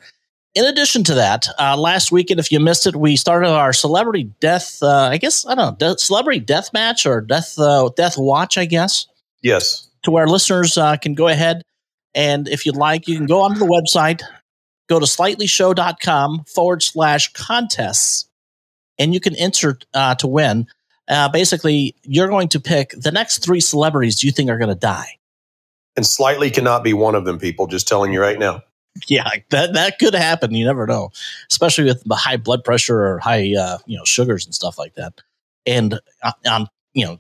In 0.54 0.66
addition 0.66 1.02
to 1.04 1.14
that, 1.14 1.46
uh, 1.58 1.78
last 1.78 2.12
weekend, 2.12 2.38
if 2.40 2.52
you 2.52 2.60
missed 2.60 2.86
it, 2.86 2.94
we 2.94 3.16
started 3.16 3.48
our 3.48 3.72
celebrity 3.72 4.24
death. 4.40 4.82
Uh, 4.82 5.08
I 5.10 5.16
guess 5.16 5.46
I 5.46 5.54
don't 5.54 5.80
know, 5.80 5.92
de- 5.94 5.98
celebrity 5.98 6.40
death 6.40 6.74
match 6.74 7.06
or 7.06 7.22
death 7.22 7.58
uh, 7.58 7.88
death 7.96 8.18
watch. 8.18 8.58
I 8.58 8.66
guess 8.66 9.06
Yes. 9.40 9.88
to 10.02 10.10
where 10.10 10.26
listeners 10.26 10.76
uh, 10.76 10.96
can 10.98 11.14
go 11.14 11.28
ahead 11.28 11.62
and 12.14 12.48
if 12.48 12.66
you'd 12.66 12.76
like, 12.76 13.08
you 13.08 13.16
can 13.16 13.26
go 13.26 13.40
onto 13.40 13.58
the 13.58 13.66
website, 13.66 14.22
go 14.88 14.98
to 14.98 15.06
slightlyshow.com 15.06 16.44
forward 16.44 16.82
slash 16.82 17.32
contests, 17.32 18.28
and 18.98 19.14
you 19.14 19.20
can 19.20 19.34
enter 19.36 19.78
uh, 19.94 20.14
to 20.16 20.26
win. 20.26 20.66
Uh, 21.08 21.28
basically, 21.28 21.94
you're 22.02 22.28
going 22.28 22.48
to 22.48 22.60
pick 22.60 22.90
the 22.90 23.10
next 23.10 23.38
three 23.38 23.60
celebrities 23.60 24.22
you 24.22 24.30
think 24.30 24.50
are 24.50 24.58
going 24.58 24.68
to 24.68 24.74
die. 24.74 25.18
And 25.96 26.06
slightly 26.06 26.50
cannot 26.50 26.84
be 26.84 26.92
one 26.92 27.14
of 27.14 27.24
them, 27.24 27.38
people. 27.38 27.66
Just 27.66 27.88
telling 27.88 28.12
you 28.12 28.20
right 28.20 28.38
now. 28.38 28.62
Yeah, 29.08 29.28
that 29.50 29.72
that 29.72 29.98
could 29.98 30.14
happen. 30.14 30.54
You 30.54 30.66
never 30.66 30.86
know, 30.86 31.10
especially 31.50 31.84
with 31.84 32.04
the 32.04 32.14
high 32.14 32.36
blood 32.36 32.62
pressure 32.62 32.98
or 32.98 33.18
high 33.18 33.54
uh, 33.58 33.78
you 33.86 33.96
know 33.96 34.04
sugars 34.04 34.44
and 34.44 34.54
stuff 34.54 34.78
like 34.78 34.94
that, 34.94 35.14
and 35.66 35.98
uh, 36.22 36.32
um, 36.46 36.68
you 36.92 37.06
know 37.06 37.18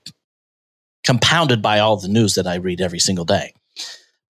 compounded 1.04 1.62
by 1.62 1.78
all 1.78 1.96
the 1.96 2.08
news 2.08 2.34
that 2.34 2.46
I 2.46 2.56
read 2.56 2.80
every 2.80 2.98
single 2.98 3.24
day. 3.24 3.54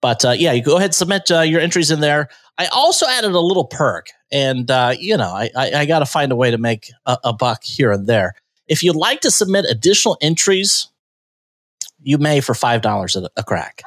But 0.02 0.25
uh, 0.25 0.32
yeah, 0.32 0.52
you 0.52 0.62
go 0.62 0.76
ahead 0.76 0.88
and 0.88 0.94
submit 0.94 1.30
uh, 1.30 1.40
your 1.40 1.61
entries 1.61 1.90
in 1.90 2.00
there. 2.00 2.28
I 2.59 2.66
also 2.66 3.06
added 3.06 3.32
a 3.32 3.40
little 3.40 3.64
perk, 3.64 4.09
and 4.30 4.71
uh, 4.71 4.94
you 4.99 5.16
know 5.16 5.30
I 5.30 5.50
I, 5.56 5.73
I 5.73 5.87
got 5.87 6.00
to 6.00 6.06
find 6.06 6.30
a 6.30 6.37
way 6.37 6.50
to 6.50 6.59
make 6.59 6.90
a, 7.06 7.16
a 7.25 7.32
buck 7.32 7.64
here 7.64 7.92
and 7.92 8.06
there. 8.06 8.35
If 8.66 8.82
you'd 8.82 8.97
like 8.97 9.21
to 9.21 9.30
submit 9.30 9.64
additional 9.64 10.18
entries, 10.21 10.88
you 12.02 12.18
may 12.18 12.40
for 12.40 12.54
five 12.54 12.82
dollars 12.82 13.16
a 13.16 13.30
a 13.37 13.44
crack. 13.44 13.82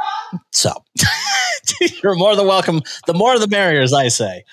So 0.51 0.71
you're 2.01 2.15
more 2.15 2.35
than 2.35 2.47
welcome. 2.47 2.81
The 3.05 3.13
more 3.13 3.37
the 3.37 3.47
merrier, 3.47 3.81
as 3.81 3.93
I 3.93 4.07
say. 4.07 4.45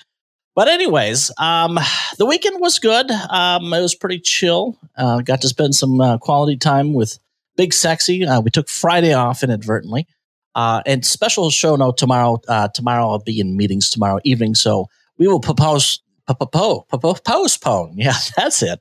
But 0.55 0.67
anyways, 0.67 1.31
um, 1.39 1.79
the 2.19 2.27
weekend 2.27 2.61
was 2.61 2.77
good. 2.77 3.09
Um, 3.09 3.73
it 3.73 3.81
was 3.81 3.95
pretty 3.95 4.19
chill. 4.19 4.77
Uh, 4.95 5.21
got 5.21 5.41
to 5.41 5.47
spend 5.47 5.73
some 5.73 5.99
uh, 5.99 6.19
quality 6.19 6.57
time 6.57 6.93
with 6.93 7.17
Big 7.57 7.73
Sexy. 7.73 8.23
Uh, 8.25 8.39
we 8.39 8.51
took 8.51 8.69
Friday 8.69 9.13
off 9.13 9.43
inadvertently. 9.43 10.07
Uh, 10.55 10.81
and 10.85 11.05
special 11.05 11.49
show 11.49 11.75
note 11.75 11.97
tomorrow. 11.97 12.39
Uh, 12.47 12.67
tomorrow 12.69 13.09
I'll 13.09 13.19
be 13.19 13.39
in 13.39 13.57
meetings 13.57 13.89
tomorrow 13.89 14.19
evening, 14.23 14.55
so 14.55 14.87
we 15.17 15.27
will 15.27 15.39
propose. 15.39 15.99
po- 16.27 16.35
po- 16.35 16.85
po- 16.89 16.97
po- 16.99 17.13
Postpone, 17.25 17.93
yeah, 17.97 18.13
that's 18.37 18.61
it. 18.63 18.79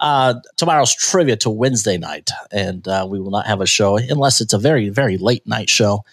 Uh, 0.00 0.34
tomorrow's 0.56 0.94
trivia 0.94 1.36
to 1.36 1.48
Wednesday 1.50 1.96
night, 1.96 2.30
and 2.50 2.86
uh, 2.88 3.06
we 3.08 3.18
will 3.20 3.30
not 3.30 3.46
have 3.46 3.60
a 3.60 3.66
show 3.66 3.96
unless 3.96 4.40
it's 4.40 4.52
a 4.52 4.58
very, 4.58 4.88
very 4.90 5.16
late 5.16 5.46
night 5.46 5.70
show. 5.70 6.04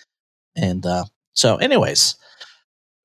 And 0.55 0.85
uh, 0.85 1.05
so, 1.33 1.57
anyways, 1.57 2.15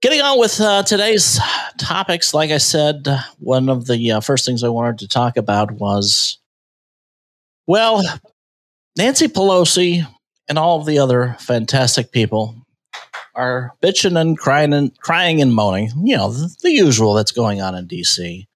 getting 0.03 0.21
on 0.21 0.39
with 0.39 0.61
uh, 0.61 0.83
today's 0.85 1.41
topics. 1.79 2.33
Like 2.35 2.51
I 2.51 2.59
said, 2.59 3.07
one 3.39 3.69
of 3.69 3.87
the 3.87 4.13
uh, 4.13 4.21
first 4.21 4.45
things 4.45 4.63
I 4.63 4.69
wanted 4.69 4.99
to 5.01 5.09
talk 5.09 5.37
about 5.37 5.73
was, 5.73 6.39
well, 7.67 8.03
Nancy 8.97 9.29
Pelosi 9.29 10.07
and 10.49 10.59
all 10.59 10.81
of 10.81 10.87
the 10.87 10.99
other 10.99 11.37
fantastic 11.41 12.13
people 12.13 12.55
are 13.35 13.73
bitching 13.83 14.21
and 14.21 14.39
crying 14.39 14.73
and 14.73 14.97
crying 15.01 15.41
and 15.43 15.55
moaning. 15.55 15.91
You 16.03 16.17
know, 16.17 16.31
the, 16.31 16.55
the 16.63 16.71
usual 16.71 17.15
that's 17.15 17.33
going 17.33 17.61
on 17.61 17.75
in 17.75 17.87
D.C. 17.87 18.47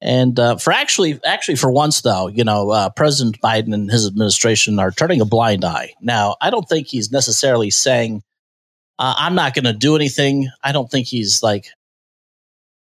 And 0.00 0.38
uh, 0.40 0.56
for 0.56 0.72
actually, 0.72 1.20
actually, 1.24 1.56
for 1.56 1.70
once 1.70 2.00
though, 2.00 2.28
you 2.28 2.42
know, 2.42 2.70
uh, 2.70 2.90
President 2.90 3.40
Biden 3.40 3.74
and 3.74 3.90
his 3.90 4.06
administration 4.06 4.78
are 4.78 4.90
turning 4.90 5.20
a 5.20 5.26
blind 5.26 5.64
eye. 5.64 5.92
Now, 6.00 6.36
I 6.40 6.50
don't 6.50 6.68
think 6.68 6.86
he's 6.86 7.12
necessarily 7.12 7.70
saying, 7.70 8.22
uh, 8.98 9.14
"I'm 9.18 9.34
not 9.34 9.54
going 9.54 9.64
to 9.66 9.74
do 9.74 9.96
anything." 9.96 10.48
I 10.64 10.72
don't 10.72 10.90
think 10.90 11.06
he's 11.06 11.42
like 11.42 11.66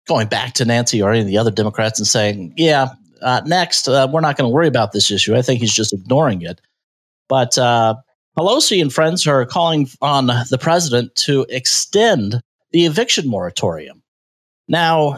going 0.08 0.28
back 0.28 0.54
to 0.54 0.66
Nancy 0.66 1.02
or 1.02 1.12
any 1.12 1.22
of 1.22 1.28
the 1.28 1.38
other 1.38 1.52
Democrats 1.52 2.00
and 2.00 2.08
saying, 2.08 2.54
"Yeah, 2.56 2.88
uh, 3.22 3.42
next, 3.46 3.90
uh, 3.90 4.08
we're 4.12 4.22
not 4.22 4.38
going 4.38 4.50
to 4.50 4.54
worry 4.54 4.68
about 4.68 4.94
this 4.94 5.12
issue." 5.12 5.36
I 5.36 5.42
think 5.42 5.60
he's 5.60 5.74
just 5.74 5.92
ignoring 5.92 6.42
it. 6.44 6.62
But 7.28 7.58
uh, 7.58 7.96
Pelosi 8.38 8.82
and 8.82 8.94
friends 8.94 9.28
are 9.28 9.46
calling 9.46 9.90
on 10.02 10.28
the 10.28 10.58
president 10.60 11.16
to 11.16 11.46
extend 11.50 12.42
the 12.72 12.86
eviction 12.86 13.28
moratorium. 13.28 14.02
Now, 14.68 15.18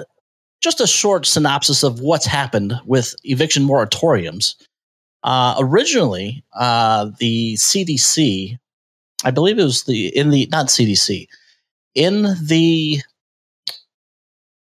just 0.62 0.82
a 0.82 0.88
short 0.88 1.25
synopsis 1.25 1.84
of 1.84 2.00
what's 2.00 2.25
happened 2.25 2.74
with 2.86 3.15
eviction 3.24 3.63
moratoriums. 3.63 4.55
Uh, 5.22 5.55
originally, 5.60 6.43
uh, 6.53 7.12
the 7.20 7.53
CDC, 7.55 8.58
I 9.24 9.32
believe 9.32 9.60
it 9.60 9.63
was 9.63 9.84
the 9.84 10.08
in 10.17 10.32
the 10.32 10.48
not 10.51 10.67
CDC, 10.67 11.27
in 11.93 12.24
the 12.41 13.01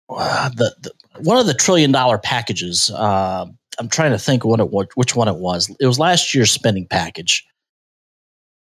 uh, 0.09 0.51
the, 0.51 0.75
the, 0.83 0.93
one 1.23 1.39
of 1.39 1.47
the 1.47 1.55
trillion 1.55 1.91
dollar 1.91 2.19
packages. 2.19 2.91
Uh, 2.91 3.47
I'm 3.79 3.89
trying 3.89 4.13
to 4.13 4.19
think 4.19 4.45
what 4.45 4.61
it 4.61 4.71
which 4.95 5.17
one 5.17 5.29
it 5.29 5.37
was. 5.37 5.75
It 5.81 5.87
was 5.87 5.99
last 5.99 6.35
year's 6.35 6.51
spending 6.51 6.87
package, 6.87 7.45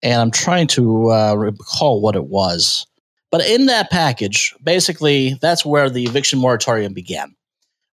and 0.03 0.21
I'm 0.21 0.31
trying 0.31 0.67
to 0.67 1.11
uh, 1.11 1.35
recall 1.35 2.01
what 2.01 2.15
it 2.15 2.25
was. 2.25 2.85
But 3.31 3.45
in 3.47 3.67
that 3.67 3.89
package, 3.89 4.53
basically, 4.63 5.35
that's 5.41 5.65
where 5.65 5.89
the 5.89 6.03
eviction 6.03 6.39
moratorium 6.39 6.93
began. 6.93 7.35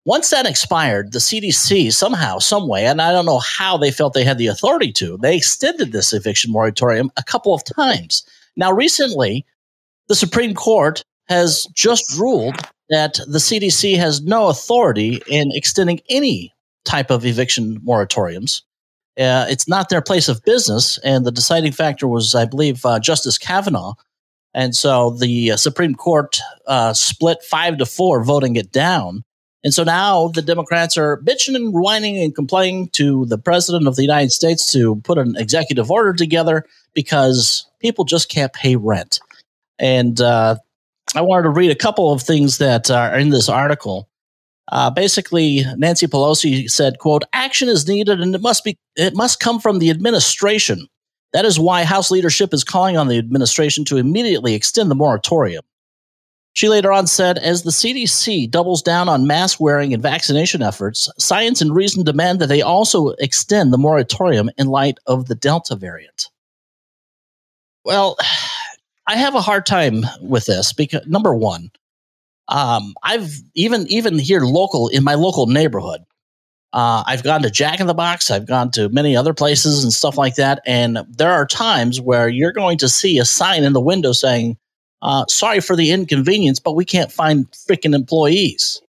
Once 0.06 0.30
that 0.30 0.48
expired, 0.48 1.12
the 1.12 1.20
CDC 1.20 1.92
somehow, 1.92 2.40
some 2.40 2.68
way, 2.68 2.86
and 2.86 3.02
I 3.02 3.12
don't 3.12 3.26
know 3.26 3.40
how 3.40 3.78
they 3.78 3.92
felt 3.92 4.14
they 4.14 4.24
had 4.24 4.38
the 4.38 4.48
authority 4.48 4.92
to, 4.94 5.18
they 5.18 5.36
extended 5.36 5.92
this 5.92 6.14
eviction 6.14 6.52
moratorium 6.52 7.12
a 7.18 7.24
couple 7.24 7.54
of 7.54 7.64
times. 7.66 8.26
Now, 8.56 8.72
recently, 8.72 9.46
the 10.08 10.16
Supreme 10.16 10.56
Court 10.56 11.04
has 11.28 11.68
just 11.74 12.18
ruled 12.18 12.56
that 12.90 13.20
the 13.28 13.40
CDC 13.40 13.98
has 13.98 14.22
no 14.22 14.48
authority 14.48 15.22
in 15.28 15.52
extending 15.54 16.00
any 16.10 16.54
type 16.86 17.12
of 17.12 17.26
eviction 17.26 17.82
moratoriums. 17.82 18.62
Uh, 19.18 19.48
it's 19.50 19.68
not 19.68 19.90
their 19.90 20.02
place 20.02 20.30
of 20.30 20.44
business, 20.44 21.00
and 21.04 21.26
the 21.26 21.32
deciding 21.32 21.72
factor 21.72 22.08
was, 22.08 22.36
I 22.36 22.46
believe, 22.46 22.86
uh, 22.86 23.00
Justice 23.00 23.38
Kavanaugh. 23.38 23.96
And 24.54 24.76
so 24.76 25.12
the 25.12 25.52
uh, 25.52 25.58
Supreme 25.58 25.96
Court 25.96 26.40
uh, 26.68 26.94
split 26.94 27.44
five 27.44 27.78
to 27.78 27.86
four, 27.86 28.24
voting 28.24 28.56
it 28.56 28.72
down. 28.72 29.24
And 29.64 29.74
so 29.74 29.84
now 29.84 30.30
the 30.30 30.42
Democrats 30.42 30.98
are 30.98 31.22
bitching 31.22 31.56
and 31.56 31.74
whining 31.74 32.18
and 32.18 32.34
complaining 32.34 32.90
to 32.90 33.26
the 33.26 33.38
president 33.38 33.88
of 33.88 33.96
the 33.96 34.02
United 34.02 34.32
States 34.32 34.72
to 34.72 34.96
put 34.98 35.18
an 35.18 35.36
executive 35.36 35.92
order 35.92 36.14
together 36.14 36.66
because 36.94 37.68
people 37.80 38.06
just 38.06 38.30
can't 38.30 38.54
pay 38.54 38.76
rent. 38.76 39.20
And 39.80 40.22
uh, 40.22 40.56
I 41.16 41.22
wanted 41.22 41.44
to 41.44 41.50
read 41.50 41.72
a 41.72 41.76
couple 41.76 42.12
of 42.12 42.22
things 42.22 42.60
that 42.60 42.90
are 42.90 43.18
in 43.18 43.30
this 43.30 43.50
article. 43.50 44.08
Uh, 44.70 44.90
basically, 44.90 45.64
Nancy 45.78 46.08
Pelosi 46.08 46.70
said, 46.70 47.00
"quote 47.00 47.24
Action 47.34 47.70
is 47.70 47.88
needed, 47.88 48.20
and 48.20 48.36
it 48.36 48.42
must 48.42 48.64
be 48.64 48.78
it 48.96 49.16
must 49.16 49.40
come 49.40 49.60
from 49.60 49.80
the 49.80 49.90
administration. 49.90 50.88
That 51.34 51.46
is 51.46 51.60
why 51.60 51.84
House 51.84 52.12
leadership 52.12 52.54
is 52.54 52.64
calling 52.64 52.98
on 52.98 53.08
the 53.08 53.18
administration 53.18 53.86
to 53.86 53.98
immediately 53.98 54.54
extend 54.54 54.92
the 54.92 54.96
moratorium." 54.96 55.64
She 56.54 56.68
later 56.68 56.92
on 56.92 57.08
said, 57.08 57.38
"As 57.38 57.64
the 57.64 57.72
CDC 57.72 58.48
doubles 58.48 58.82
down 58.82 59.08
on 59.08 59.28
mask 59.28 59.60
wearing 59.60 59.94
and 59.94 60.04
vaccination 60.04 60.62
efforts, 60.62 61.10
science 61.18 61.62
and 61.62 61.74
reason 61.74 62.04
demand 62.04 62.40
that 62.40 62.48
they 62.48 62.62
also 62.62 63.10
extend 63.20 63.72
the 63.72 63.78
moratorium 63.78 64.50
in 64.58 64.68
light 64.68 64.98
of 65.06 65.28
the 65.28 65.36
Delta 65.36 65.76
variant." 65.76 66.28
Well, 67.86 68.18
I 69.10 69.16
have 69.16 69.36
a 69.36 69.42
hard 69.42 69.66
time 69.66 70.02
with 70.22 70.48
this 70.48 70.74
because 70.74 71.08
number 71.08 71.34
one, 71.34 71.72
um, 72.50 72.94
I've 73.04 73.32
even 73.56 73.88
even 73.88 74.18
here 74.18 74.42
local 74.42 74.88
in 74.88 75.04
my 75.04 75.16
local 75.16 75.48
neighborhood. 75.48 76.02
Uh, 76.74 77.04
I've 77.08 77.24
gone 77.24 77.42
to 77.42 77.50
Jack 77.50 77.80
in 77.80 77.88
the 77.88 77.94
Box. 77.94 78.30
I've 78.30 78.46
gone 78.46 78.72
to 78.72 78.90
many 78.90 79.16
other 79.16 79.34
places 79.34 79.84
and 79.84 79.92
stuff 79.92 80.18
like 80.18 80.36
that. 80.36 80.62
And 80.66 81.00
there 81.10 81.32
are 81.32 81.46
times 81.46 82.00
where 82.02 82.28
you're 82.28 82.52
going 82.52 82.78
to 82.80 82.90
see 82.90 83.18
a 83.20 83.26
sign 83.26 83.64
in 83.64 83.74
the 83.74 83.82
window 83.82 84.12
saying, 84.12 84.58
uh, 85.02 85.26
"Sorry 85.28 85.60
for 85.60 85.76
the 85.76 85.92
inconvenience, 85.92 86.60
but 86.60 86.76
we 86.76 86.86
can't 86.86 87.12
find 87.12 87.50
freaking 87.52 87.96
employees." 87.96 88.82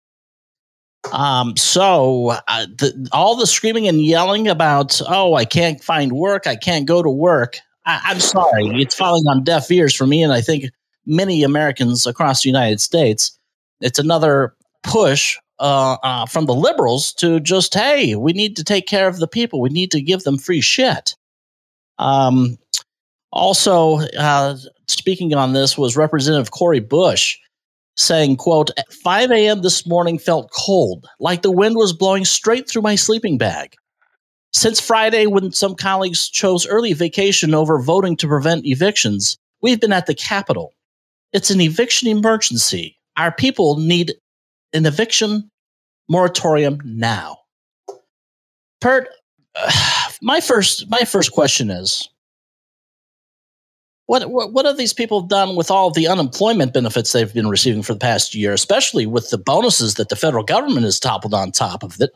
Um, 1.13 1.55
so 1.55 2.35
uh, 2.47 2.65
the, 2.77 3.09
all 3.11 3.35
the 3.35 3.47
screaming 3.47 3.87
and 3.87 4.01
yelling 4.01 4.47
about, 4.47 5.01
"Oh, 5.07 5.35
I 5.35 5.45
can't 5.45 5.83
find 5.83 6.13
work. 6.13 6.47
I 6.47 6.55
can't 6.55 6.85
go 6.85 7.01
to 7.01 7.09
work." 7.09 7.59
I, 7.85 8.01
I'm 8.05 8.19
sorry, 8.19 8.67
it's 8.81 8.95
falling 8.95 9.25
on 9.27 9.43
deaf 9.43 9.71
ears 9.71 9.95
for 9.95 10.05
me, 10.05 10.21
and 10.21 10.31
I 10.33 10.41
think 10.41 10.65
many 11.05 11.43
Americans 11.43 12.05
across 12.05 12.43
the 12.43 12.49
United 12.49 12.79
States 12.81 13.38
it's 13.81 13.99
another 13.99 14.55
push 14.83 15.37
uh, 15.59 15.97
uh, 16.03 16.25
from 16.25 16.45
the 16.45 16.55
liberals 16.55 17.13
to 17.13 17.39
just 17.39 17.73
hey, 17.73 18.15
we 18.15 18.33
need 18.33 18.55
to 18.55 18.63
take 18.63 18.87
care 18.87 19.07
of 19.07 19.17
the 19.17 19.27
people. 19.27 19.61
We 19.61 19.69
need 19.69 19.91
to 19.91 20.01
give 20.01 20.23
them 20.23 20.37
free 20.37 20.61
shit. 20.61 21.15
Um, 21.97 22.57
also, 23.31 23.99
uh, 24.17 24.57
speaking 24.87 25.33
on 25.33 25.53
this 25.53 25.77
was 25.77 25.97
Representative 25.97 26.51
Cori 26.51 26.79
Bush 26.79 27.37
saying, 27.97 28.37
"quote 28.37 28.71
At 28.77 28.91
5 28.93 29.31
a.m. 29.31 29.61
this 29.61 29.85
morning 29.85 30.17
felt 30.17 30.51
cold, 30.51 31.07
like 31.19 31.41
the 31.41 31.51
wind 31.51 31.75
was 31.75 31.93
blowing 31.93 32.25
straight 32.25 32.69
through 32.69 32.81
my 32.81 32.95
sleeping 32.95 33.37
bag. 33.37 33.75
Since 34.51 34.79
Friday, 34.79 35.27
when 35.27 35.51
some 35.51 35.75
colleagues 35.75 36.27
chose 36.29 36.65
early 36.65 36.93
vacation 36.93 37.53
over 37.53 37.79
voting 37.79 38.17
to 38.17 38.27
prevent 38.27 38.65
evictions, 38.65 39.37
we've 39.61 39.79
been 39.79 39.93
at 39.93 40.07
the 40.07 40.15
Capitol. 40.15 40.73
It's 41.33 41.51
an 41.51 41.61
eviction 41.61 42.07
emergency 42.07 42.98
our 43.19 43.31
people 43.31 43.77
need 43.77 44.13
an 44.73 44.85
eviction 44.85 45.51
moratorium 46.07 46.79
now. 46.83 47.37
Pert, 48.81 49.09
uh, 49.55 49.71
my 50.21 50.39
first 50.39 50.89
my 50.89 51.01
first 51.01 51.31
question 51.31 51.69
is 51.69 52.09
what, 54.07 54.31
what 54.31 54.53
what 54.53 54.65
have 54.65 54.77
these 54.77 54.93
people 54.93 55.21
done 55.21 55.55
with 55.55 55.69
all 55.69 55.91
the 55.91 56.07
unemployment 56.07 56.73
benefits 56.73 57.11
they've 57.11 57.33
been 57.33 57.49
receiving 57.49 57.83
for 57.83 57.93
the 57.93 57.99
past 57.99 58.33
year, 58.33 58.53
especially 58.53 59.05
with 59.05 59.29
the 59.29 59.37
bonuses 59.37 59.95
that 59.95 60.09
the 60.09 60.15
federal 60.15 60.43
government 60.43 60.85
has 60.85 60.99
toppled 60.99 61.33
on 61.33 61.51
top 61.51 61.83
of 61.83 62.01
it? 62.01 62.11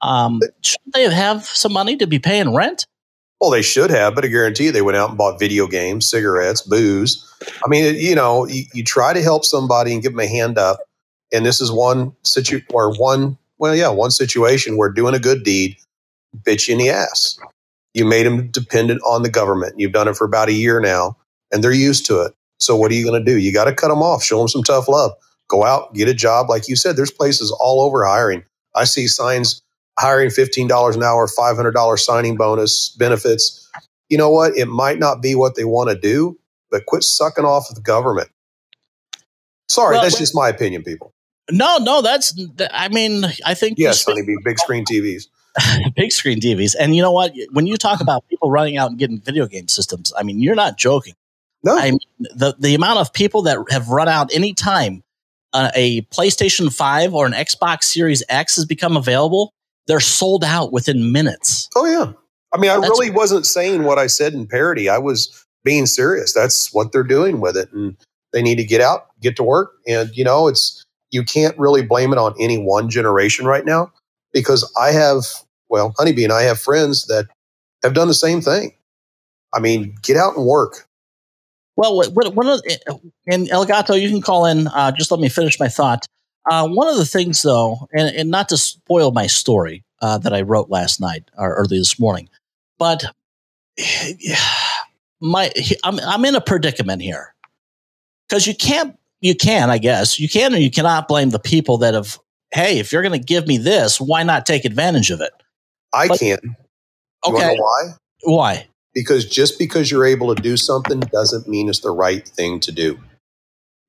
Um, 0.00 0.40
shouldn't 0.62 0.94
they 0.94 1.08
have 1.12 1.44
some 1.44 1.72
money 1.72 1.96
to 1.96 2.06
be 2.06 2.18
paying 2.18 2.54
rent? 2.54 2.86
Well, 3.40 3.50
they 3.50 3.62
should 3.62 3.90
have, 3.90 4.14
but 4.14 4.24
I 4.24 4.28
guarantee 4.28 4.64
you 4.64 4.72
they 4.72 4.82
went 4.82 4.96
out 4.96 5.10
and 5.10 5.18
bought 5.18 5.38
video 5.38 5.68
games, 5.68 6.08
cigarettes, 6.10 6.62
booze. 6.62 7.24
I 7.64 7.68
mean, 7.68 7.94
you 7.94 8.14
know, 8.14 8.46
you, 8.46 8.64
you 8.74 8.82
try 8.82 9.12
to 9.12 9.22
help 9.22 9.44
somebody 9.44 9.92
and 9.92 10.02
give 10.02 10.12
them 10.12 10.20
a 10.20 10.26
hand 10.26 10.58
up. 10.58 10.80
And 11.32 11.46
this 11.46 11.60
is 11.60 11.70
one 11.70 12.12
situ 12.24 12.60
or 12.72 12.92
one, 12.98 13.38
well, 13.58 13.76
yeah, 13.76 13.90
one 13.90 14.10
situation 14.10 14.76
where 14.76 14.90
doing 14.90 15.14
a 15.14 15.20
good 15.20 15.44
deed 15.44 15.76
bit 16.44 16.66
you 16.66 16.72
in 16.72 16.78
the 16.78 16.90
ass. 16.90 17.38
You 17.94 18.04
made 18.04 18.26
them 18.26 18.48
dependent 18.50 19.00
on 19.06 19.22
the 19.22 19.30
government. 19.30 19.74
You've 19.78 19.92
done 19.92 20.08
it 20.08 20.16
for 20.16 20.24
about 20.24 20.48
a 20.48 20.52
year 20.52 20.80
now, 20.80 21.16
and 21.52 21.62
they're 21.62 21.72
used 21.72 22.06
to 22.06 22.20
it. 22.22 22.34
So 22.58 22.76
what 22.76 22.90
are 22.90 22.94
you 22.94 23.04
going 23.04 23.24
to 23.24 23.32
do? 23.32 23.38
You 23.38 23.52
got 23.52 23.64
to 23.64 23.74
cut 23.74 23.88
them 23.88 24.02
off. 24.02 24.22
Show 24.22 24.38
them 24.38 24.48
some 24.48 24.62
tough 24.62 24.88
love. 24.88 25.12
Go 25.48 25.64
out, 25.64 25.94
get 25.94 26.08
a 26.08 26.14
job. 26.14 26.50
Like 26.50 26.68
you 26.68 26.76
said, 26.76 26.96
there's 26.96 27.10
places 27.10 27.56
all 27.60 27.80
over 27.82 28.04
hiring. 28.04 28.44
I 28.74 28.84
see 28.84 29.06
signs 29.06 29.62
hiring 29.98 30.30
$15 30.30 30.94
an 30.94 31.02
hour, 31.02 31.26
$500 31.26 31.98
signing 31.98 32.36
bonus, 32.36 32.94
benefits. 32.98 33.68
You 34.08 34.16
know 34.16 34.30
what? 34.30 34.56
It 34.56 34.66
might 34.66 34.98
not 34.98 35.20
be 35.20 35.34
what 35.34 35.56
they 35.56 35.64
want 35.64 35.90
to 35.90 35.98
do, 35.98 36.38
but 36.70 36.86
quit 36.86 37.02
sucking 37.02 37.44
off 37.44 37.68
of 37.68 37.76
the 37.76 37.82
government. 37.82 38.30
Sorry, 39.68 39.94
well, 39.94 40.02
that's 40.02 40.18
just 40.18 40.34
my 40.34 40.48
opinion, 40.48 40.82
people. 40.82 41.12
No, 41.50 41.78
no, 41.78 42.00
that's, 42.00 42.38
I 42.72 42.88
mean, 42.88 43.24
I 43.44 43.54
think. 43.54 43.78
Yes, 43.78 44.04
honeybee, 44.04 44.36
big 44.44 44.58
screen 44.58 44.84
TVs. 44.84 45.26
big 45.96 46.12
screen 46.12 46.40
TVs. 46.40 46.74
And 46.78 46.94
you 46.94 47.02
know 47.02 47.12
what? 47.12 47.32
When 47.52 47.66
you 47.66 47.76
talk 47.76 48.00
about 48.00 48.26
people 48.28 48.50
running 48.50 48.76
out 48.76 48.90
and 48.90 48.98
getting 48.98 49.20
video 49.20 49.46
game 49.46 49.68
systems, 49.68 50.12
I 50.16 50.22
mean, 50.22 50.40
you're 50.40 50.54
not 50.54 50.78
joking. 50.78 51.14
No. 51.64 51.76
I 51.76 51.90
mean, 51.90 51.98
the, 52.18 52.54
the 52.58 52.74
amount 52.74 53.00
of 53.00 53.12
people 53.12 53.42
that 53.42 53.58
have 53.70 53.88
run 53.88 54.08
out 54.08 54.30
any 54.32 54.54
time 54.54 55.02
uh, 55.52 55.70
a 55.74 56.02
PlayStation 56.02 56.72
5 56.72 57.14
or 57.14 57.26
an 57.26 57.32
Xbox 57.32 57.84
Series 57.84 58.22
X 58.28 58.56
has 58.56 58.66
become 58.66 58.96
available, 58.96 59.52
they're 59.88 60.00
sold 60.00 60.44
out 60.44 60.72
within 60.72 61.10
minutes. 61.10 61.68
Oh 61.74 61.86
yeah. 61.86 62.12
I 62.54 62.58
mean, 62.58 62.70
I 62.70 62.78
That's 62.78 62.88
really 62.88 63.10
wasn't 63.10 63.46
saying 63.46 63.82
what 63.82 63.98
I 63.98 64.06
said 64.06 64.32
in 64.32 64.46
parody. 64.46 64.88
I 64.88 64.98
was 64.98 65.44
being 65.64 65.86
serious. 65.86 66.32
That's 66.32 66.72
what 66.72 66.92
they're 66.92 67.02
doing 67.02 67.40
with 67.40 67.56
it. 67.56 67.70
And 67.72 67.96
they 68.32 68.42
need 68.42 68.56
to 68.56 68.64
get 68.64 68.80
out, 68.80 69.08
get 69.20 69.36
to 69.36 69.42
work. 69.42 69.72
And, 69.86 70.10
you 70.16 70.24
know, 70.24 70.48
it's, 70.48 70.84
you 71.10 71.24
can't 71.24 71.58
really 71.58 71.82
blame 71.82 72.12
it 72.12 72.18
on 72.18 72.34
any 72.38 72.58
one 72.58 72.88
generation 72.88 73.46
right 73.46 73.64
now 73.64 73.92
because 74.32 74.70
I 74.80 74.92
have, 74.92 75.24
well, 75.68 75.94
Honeybee 75.98 76.24
and 76.24 76.32
I 76.32 76.42
have 76.42 76.58
friends 76.58 77.06
that 77.06 77.28
have 77.82 77.94
done 77.94 78.08
the 78.08 78.14
same 78.14 78.40
thing. 78.40 78.74
I 79.54 79.60
mean, 79.60 79.94
get 80.02 80.16
out 80.16 80.36
and 80.36 80.46
work. 80.46 80.86
Well, 81.76 81.96
what, 81.96 82.12
what, 82.12 82.34
what 82.34 82.62
and 83.26 83.48
El 83.50 83.64
Gato, 83.64 83.94
you 83.94 84.10
can 84.10 84.20
call 84.20 84.46
in. 84.46 84.68
Uh, 84.68 84.90
just 84.92 85.10
let 85.10 85.20
me 85.20 85.28
finish 85.28 85.60
my 85.60 85.68
thought. 85.68 86.06
Uh, 86.50 86.66
one 86.68 86.88
of 86.88 86.96
the 86.96 87.04
things, 87.06 87.42
though, 87.42 87.88
and, 87.92 88.14
and 88.16 88.30
not 88.30 88.48
to 88.48 88.56
spoil 88.56 89.10
my 89.10 89.26
story 89.26 89.84
uh, 90.00 90.18
that 90.18 90.32
I 90.32 90.42
wrote 90.42 90.70
last 90.70 91.00
night 91.00 91.24
or 91.36 91.54
early 91.54 91.78
this 91.78 91.98
morning, 91.98 92.28
but 92.78 93.04
my 95.20 95.50
I'm 95.84 95.98
I'm 96.00 96.24
in 96.24 96.34
a 96.34 96.40
predicament 96.40 97.02
here 97.02 97.34
because 98.28 98.46
you 98.46 98.54
can't 98.54 98.96
you 99.20 99.34
can 99.34 99.68
I 99.70 99.78
guess 99.78 100.18
you 100.20 100.28
can 100.28 100.54
or 100.54 100.58
you 100.58 100.70
cannot 100.70 101.08
blame 101.08 101.30
the 101.30 101.38
people 101.40 101.78
that 101.78 101.94
have 101.94 102.18
hey 102.52 102.78
if 102.78 102.92
you're 102.92 103.02
going 103.02 103.18
to 103.20 103.24
give 103.24 103.46
me 103.46 103.58
this 103.58 104.00
why 104.00 104.22
not 104.22 104.46
take 104.46 104.64
advantage 104.64 105.10
of 105.10 105.20
it 105.20 105.32
I 105.92 106.08
But- 106.08 106.20
can't. 106.20 106.40
You 106.44 107.34
okay 107.34 107.56
know 107.56 107.62
why? 107.62 107.82
why 108.22 108.68
Because 108.94 109.24
just 109.24 109.58
because 109.58 109.90
you're 109.90 110.06
able 110.06 110.32
to 110.34 110.40
do 110.40 110.56
something 110.56 111.00
doesn't 111.00 111.48
mean 111.48 111.68
it's 111.68 111.80
the 111.80 111.90
right 111.90 112.26
thing 112.28 112.60
to 112.60 112.70
do. 112.72 112.98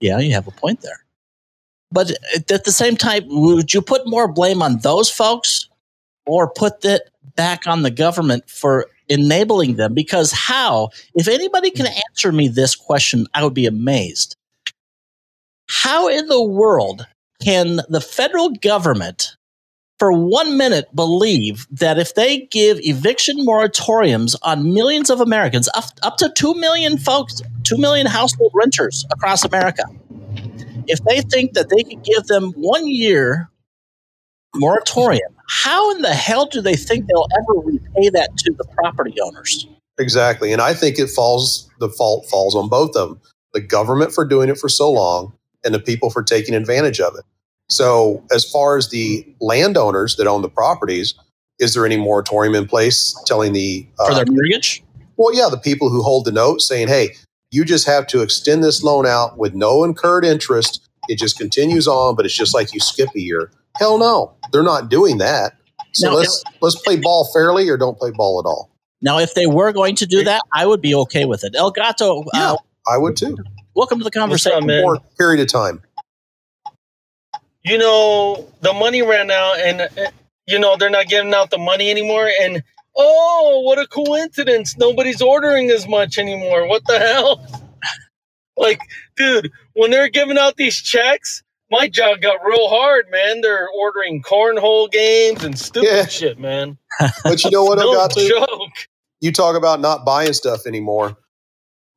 yeah 0.01 0.17
you 0.19 0.33
have 0.33 0.47
a 0.47 0.51
point 0.51 0.81
there 0.81 0.99
but 1.91 2.11
at 2.35 2.63
the 2.63 2.71
same 2.71 2.95
time 2.95 3.23
would 3.27 3.73
you 3.73 3.81
put 3.81 4.07
more 4.07 4.27
blame 4.27 4.61
on 4.61 4.79
those 4.79 5.09
folks 5.09 5.69
or 6.25 6.49
put 6.49 6.81
that 6.81 7.03
back 7.35 7.67
on 7.67 7.81
the 7.81 7.91
government 7.91 8.49
for 8.49 8.87
enabling 9.07 9.75
them? 9.75 9.93
Because 9.93 10.31
how 10.31 10.89
if 11.15 11.27
anybody 11.27 11.71
can 11.71 11.87
answer 11.87 12.31
me 12.31 12.47
this 12.47 12.75
question 12.75 13.25
i 13.33 13.43
would 13.43 13.53
be 13.53 13.65
amazed. 13.65 14.35
How 15.67 16.07
in 16.07 16.27
the 16.27 16.43
world 16.43 17.05
can 17.43 17.81
the 17.89 18.01
federal 18.01 18.49
government 18.49 19.35
for 19.97 20.11
one 20.13 20.57
minute 20.57 20.93
believe 20.95 21.67
that 21.71 21.99
if 21.99 22.15
they 22.15 22.47
give 22.47 22.79
eviction 22.81 23.45
moratoriums 23.45 24.35
on 24.41 24.73
millions 24.73 25.09
of 25.09 25.21
americans 25.21 25.69
up, 25.75 25.85
up 26.01 26.17
to 26.17 26.29
2 26.35 26.55
million 26.55 26.97
folks 26.97 27.41
2 27.63 27.77
million 27.77 28.07
household 28.07 28.51
renters 28.53 29.05
across 29.11 29.43
america 29.45 29.83
if 30.89 31.03
they 31.05 31.21
think 31.21 31.53
that 31.53 31.69
they 31.69 31.83
could 31.83 32.03
give 32.03 32.25
them 32.25 32.51
one 32.57 32.87
year 32.87 33.49
moratorium 34.55 35.33
how 35.47 35.91
in 35.91 36.01
the 36.01 36.13
hell 36.13 36.45
do 36.45 36.61
they 36.61 36.75
think 36.75 37.05
they'll 37.05 37.27
ever 37.39 37.59
repay 37.59 38.09
that 38.09 38.35
to 38.37 38.53
the 38.57 38.65
property 38.75 39.15
owners 39.21 39.67
Exactly. 39.99 40.53
And 40.53 40.61
I 40.61 40.73
think 40.73 40.97
it 40.97 41.09
falls, 41.09 41.69
the 41.79 41.89
fault 41.89 42.25
falls 42.29 42.55
on 42.55 42.69
both 42.69 42.95
of 42.95 43.09
them 43.09 43.21
the 43.53 43.59
government 43.59 44.13
for 44.13 44.25
doing 44.25 44.47
it 44.47 44.57
for 44.57 44.69
so 44.69 44.91
long 44.91 45.33
and 45.65 45.73
the 45.73 45.79
people 45.79 46.09
for 46.09 46.23
taking 46.23 46.55
advantage 46.55 46.99
of 46.99 47.15
it. 47.15 47.25
So, 47.67 48.23
as 48.31 48.49
far 48.49 48.77
as 48.77 48.89
the 48.89 49.27
landowners 49.41 50.15
that 50.15 50.27
own 50.27 50.41
the 50.41 50.49
properties, 50.49 51.15
is 51.59 51.73
there 51.73 51.85
any 51.85 51.97
moratorium 51.97 52.55
in 52.55 52.67
place 52.67 53.15
telling 53.25 53.53
the, 53.53 53.87
for 53.97 54.11
uh, 54.11 54.15
their 54.15 54.25
mortgage 54.27 54.83
well, 55.17 55.35
yeah, 55.35 55.49
the 55.51 55.57
people 55.57 55.89
who 55.89 56.01
hold 56.01 56.23
the 56.23 56.31
note 56.31 56.61
saying, 56.61 56.87
hey, 56.87 57.09
you 57.51 57.65
just 57.65 57.87
have 57.87 58.07
to 58.07 58.21
extend 58.21 58.63
this 58.63 58.83
loan 58.83 59.05
out 59.05 59.37
with 59.37 59.53
no 59.53 59.83
incurred 59.83 60.23
interest. 60.25 60.87
It 61.07 61.17
just 61.17 61.37
continues 61.37 61.87
on, 61.87 62.15
but 62.15 62.25
it's 62.25 62.35
just 62.35 62.53
like 62.53 62.73
you 62.73 62.79
skip 62.79 63.09
a 63.15 63.19
year. 63.19 63.51
Hell 63.77 63.97
no, 63.97 64.33
they're 64.51 64.63
not 64.63 64.89
doing 64.89 65.17
that. 65.19 65.53
So 65.93 66.09
No, 66.11 66.17
let's 66.17 66.43
let's 66.61 66.75
play 66.75 66.97
ball 66.97 67.27
fairly 67.33 67.67
or 67.69 67.77
don't 67.77 67.97
play 67.97 68.11
ball 68.11 68.39
at 68.39 68.47
all. 68.47 68.69
now 69.01 69.17
if 69.17 69.33
they 69.33 69.47
were 69.47 69.71
going 69.71 69.95
to 69.95 70.05
do 70.05 70.23
that 70.23 70.41
i 70.53 70.65
would 70.65 70.81
be 70.81 70.93
okay 70.93 71.25
with 71.25 71.43
it 71.43 71.55
el 71.55 71.71
gato 71.71 72.23
Yeah. 72.35 72.51
uh, 72.51 72.57
I 72.87 72.97
would 72.97 73.15
too. 73.17 73.35
welcome 73.75 73.97
to 73.99 74.03
the 74.03 74.11
conversation 74.11 74.59
up, 74.59 74.63
man? 74.65 74.97
Period 75.17 75.41
of 75.41 75.47
time. 75.51 75.81
you 77.63 77.77
know, 77.77 78.47
the 78.61 78.73
money 78.73 79.01
ran 79.01 79.31
out, 79.31 79.59
and 79.59 79.81
uh, 79.81 80.11
you 80.47 80.59
know 80.59 80.75
they're 80.77 80.89
not 80.89 81.07
giving 81.07 81.33
out 81.33 81.49
the 81.49 81.57
money 81.57 81.89
anymore. 81.89 82.29
And 82.41 82.63
oh, 82.97 83.61
what 83.65 83.79
a 83.79 83.87
coincidence! 83.87 84.77
Nobody's 84.77 85.21
ordering 85.21 85.71
as 85.71 85.87
much 85.87 86.17
anymore. 86.17 86.67
What 86.67 86.83
the 86.87 86.99
hell? 86.99 87.47
like, 88.57 88.81
dude, 89.17 89.51
when 89.73 89.91
they're 89.91 90.09
giving 90.09 90.37
out 90.37 90.57
these 90.57 90.77
checks, 90.77 91.43
my 91.71 91.87
job 91.89 92.21
got 92.21 92.45
real 92.45 92.69
hard, 92.69 93.05
man. 93.11 93.41
They're 93.41 93.67
ordering 93.69 94.21
cornhole 94.21 94.91
games 94.91 95.43
and 95.43 95.57
stupid 95.57 95.87
Yeah. 95.89 96.05
shit, 96.07 96.39
man. 96.39 96.77
But 97.23 97.43
you 97.43 97.51
know 97.51 97.65
what, 97.65 97.77
no 97.79 97.93
Elgato? 97.93 98.27
joke. 98.29 98.71
You 99.21 99.31
talk 99.31 99.55
about 99.55 99.79
not 99.81 100.05
buying 100.05 100.33
stuff 100.33 100.67
anymore. 100.67 101.17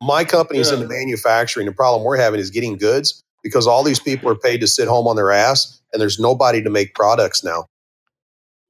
My 0.03 0.25
company's 0.25 0.71
Yeah. 0.71 0.79
the 0.79 0.89
manufacturing. 0.89 1.67
The 1.67 1.73
problem 1.73 2.05
we're 2.05 2.19
having 2.19 2.41
is 2.41 2.51
getting 2.51 2.77
goods 2.79 3.23
because 3.43 3.67
all 3.67 3.85
these 3.85 4.01
people 4.01 4.31
are 4.31 4.37
paid 4.37 4.61
to 4.63 4.67
sit 4.69 4.89
home 4.89 5.09
on 5.09 5.17
their 5.17 5.33
ass 5.33 5.81
and 5.93 6.01
there's 6.03 6.21
nobody 6.21 6.63
to 6.63 6.71
make 6.71 6.95
products 6.95 7.45
now. 7.45 7.67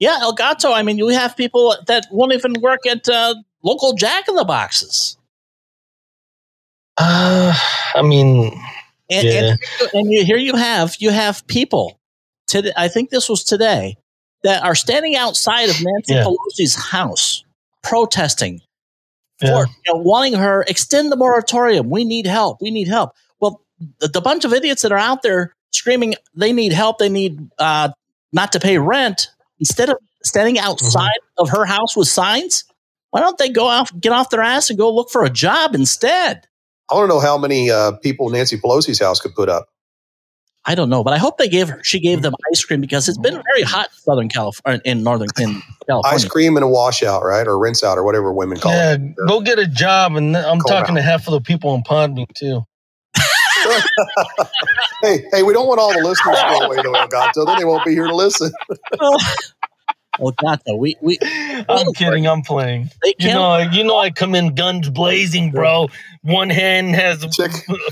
Yeah 0.04 0.18
el 0.26 0.32
gato 0.40 0.68
i 0.72 0.82
mean 0.86 0.98
you 0.98 1.08
have 1.20 1.32
people 1.36 1.64
that 1.86 2.02
won't 2.10 2.32
even 2.38 2.52
work 2.68 2.82
at 2.94 3.08
uh, 3.08 3.34
local 3.70 3.92
jack 4.04 4.28
in 4.28 4.34
the 4.34 4.44
boxes 4.44 5.16
Uh, 6.98 7.54
I 7.94 8.02
mean, 8.02 8.52
And, 9.10 9.26
Yeah. 9.26 9.40
and, 9.80 9.90
and 9.94 10.12
you, 10.12 10.24
here 10.24 10.36
you 10.48 10.56
have 10.56 10.94
you 10.98 11.10
have 11.10 11.46
people 11.46 11.98
today. 12.46 12.72
I 12.76 12.88
think 12.88 13.08
this 13.10 13.28
was 13.28 13.44
today 13.44 13.96
that 14.44 14.62
are 14.62 14.74
standing 14.74 15.16
outside 15.16 15.68
of 15.70 15.76
Nancy 15.80 16.14
Yeah. 16.14 16.24
Pelosi's 16.24 16.74
house 16.74 17.44
protesting 17.82 18.60
Yeah. 19.40 19.48
for 19.50 19.58
you 19.84 19.88
know, 19.92 20.00
wanting 20.00 20.34
her 20.34 20.64
extend 20.68 21.10
the 21.12 21.16
moratorium. 21.16 21.88
We 21.90 22.04
need 22.04 22.26
help. 22.26 22.60
We 22.60 22.70
need 22.70 22.88
help. 22.88 23.10
Well, 23.40 23.62
the, 24.00 24.08
the 24.08 24.20
bunch 24.20 24.44
of 24.44 24.52
idiots 24.52 24.82
that 24.82 24.92
are 24.92 24.98
out 25.10 25.22
there 25.22 25.54
screaming 25.72 26.14
they 26.34 26.52
need 26.52 26.72
help. 26.72 26.98
They 26.98 27.08
need 27.08 27.32
uh, 27.58 27.88
not 28.32 28.52
to 28.52 28.60
pay 28.60 28.76
rent 28.78 29.28
instead 29.62 29.88
of 29.88 29.96
standing 30.24 30.58
outside 30.58 31.20
of 31.38 31.48
her 31.50 31.64
house 31.64 31.96
with 31.96 32.08
signs. 32.08 32.64
Why 33.10 33.20
don't 33.20 33.38
they 33.38 33.48
go 33.48 33.66
off, 33.66 33.92
get 34.00 34.10
off 34.10 34.30
their 34.30 34.40
ass, 34.40 34.70
and 34.70 34.78
go 34.78 34.92
look 34.92 35.08
for 35.10 35.22
a 35.22 35.30
job 35.30 35.74
instead? 35.74 36.48
I 36.90 36.94
want 36.94 37.04
to 37.10 37.14
know 37.14 37.20
how 37.20 37.38
many 37.38 37.70
uh, 37.70 37.92
people 37.92 38.28
Nancy 38.30 38.58
Pelosi's 38.58 38.98
house 38.98 39.20
could 39.20 39.34
put 39.34 39.48
up. 39.48 39.68
I 40.64 40.74
don't 40.74 40.88
know, 40.88 41.04
but 41.04 41.12
I 41.12 41.18
hope 41.18 41.38
they 41.38 41.48
gave 41.48 41.68
her. 41.68 41.80
She 41.82 42.00
gave 42.00 42.22
them 42.22 42.34
ice 42.52 42.64
cream 42.64 42.80
because 42.80 43.08
it's 43.08 43.18
been 43.18 43.34
very 43.34 43.62
hot 43.62 43.88
in 43.88 43.98
Southern 43.98 44.28
California, 44.28 44.80
in 44.84 45.02
Northern 45.02 45.28
in 45.38 45.60
California. 45.86 46.14
Ice 46.16 46.24
cream 46.24 46.56
and 46.56 46.64
a 46.64 46.68
washout, 46.68 47.22
right? 47.22 47.46
Or 47.46 47.58
rinse 47.58 47.84
out 47.84 47.98
or 47.98 48.04
whatever 48.04 48.32
women 48.32 48.58
call 48.58 48.72
yeah, 48.72 48.94
it. 48.94 49.00
go 49.28 49.40
get 49.40 49.58
a 49.58 49.66
job, 49.66 50.16
and 50.16 50.36
I'm 50.36 50.60
Call 50.60 50.70
talking 50.70 50.94
out. 50.96 50.98
to 50.98 51.02
half 51.02 51.26
of 51.26 51.32
the 51.32 51.40
people 51.40 51.74
in 51.74 51.82
Podbean 51.82 52.32
too. 52.34 52.62
Hey, 55.02 55.26
hey, 55.32 55.42
we 55.42 55.52
don't 55.52 55.66
want 55.66 55.80
all 55.80 55.92
the 55.92 55.98
listeners 55.98 56.36
to 56.38 56.46
go 56.48 56.66
away 56.66 56.76
to 56.76 56.82
Elgato. 56.88 57.44
Then 57.44 57.58
they 57.58 57.64
won't 57.64 57.84
be 57.84 57.90
here 57.92 58.06
to 58.06 58.14
listen. 58.14 58.52
Oh 60.20 60.30
God, 60.42 60.60
we 60.76 60.94
we 61.00 61.18
I'm 61.70 61.90
kidding. 61.94 62.26
I'm 62.28 62.42
playing. 62.42 62.90
they 63.02 63.14
You 63.18 63.28
know, 63.32 63.56
you 63.56 63.82
know, 63.82 63.96
I 63.96 64.10
come 64.10 64.34
in 64.34 64.54
guns 64.54 64.90
blazing, 64.90 65.50
bro. 65.50 65.88
One 66.20 66.50
hand 66.50 66.94
has 66.94 67.24
a 67.24 67.30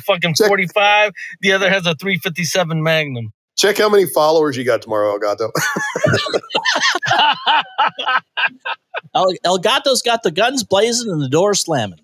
fucking 0.01 0.35
check- 0.35 0.49
45, 0.49 1.13
the 1.41 1.53
other 1.53 1.71
has 1.71 1.87
a 1.87 1.95
357 1.95 2.83
Magnum. 2.83 3.33
Check 3.57 3.79
how 3.79 3.89
many 3.89 4.05
followers 4.05 4.55
you 4.57 4.65
got 4.65 4.83
tomorrow, 4.83 5.19
Elgato. 5.19 5.51
El, 9.15 9.27
El 9.45 9.59
Gato's 9.59 10.03
got 10.03 10.23
the 10.23 10.31
guns 10.31 10.63
blazing 10.63 11.11
and 11.11 11.23
the 11.23 11.29
door 11.29 11.55
slamming. 11.55 12.01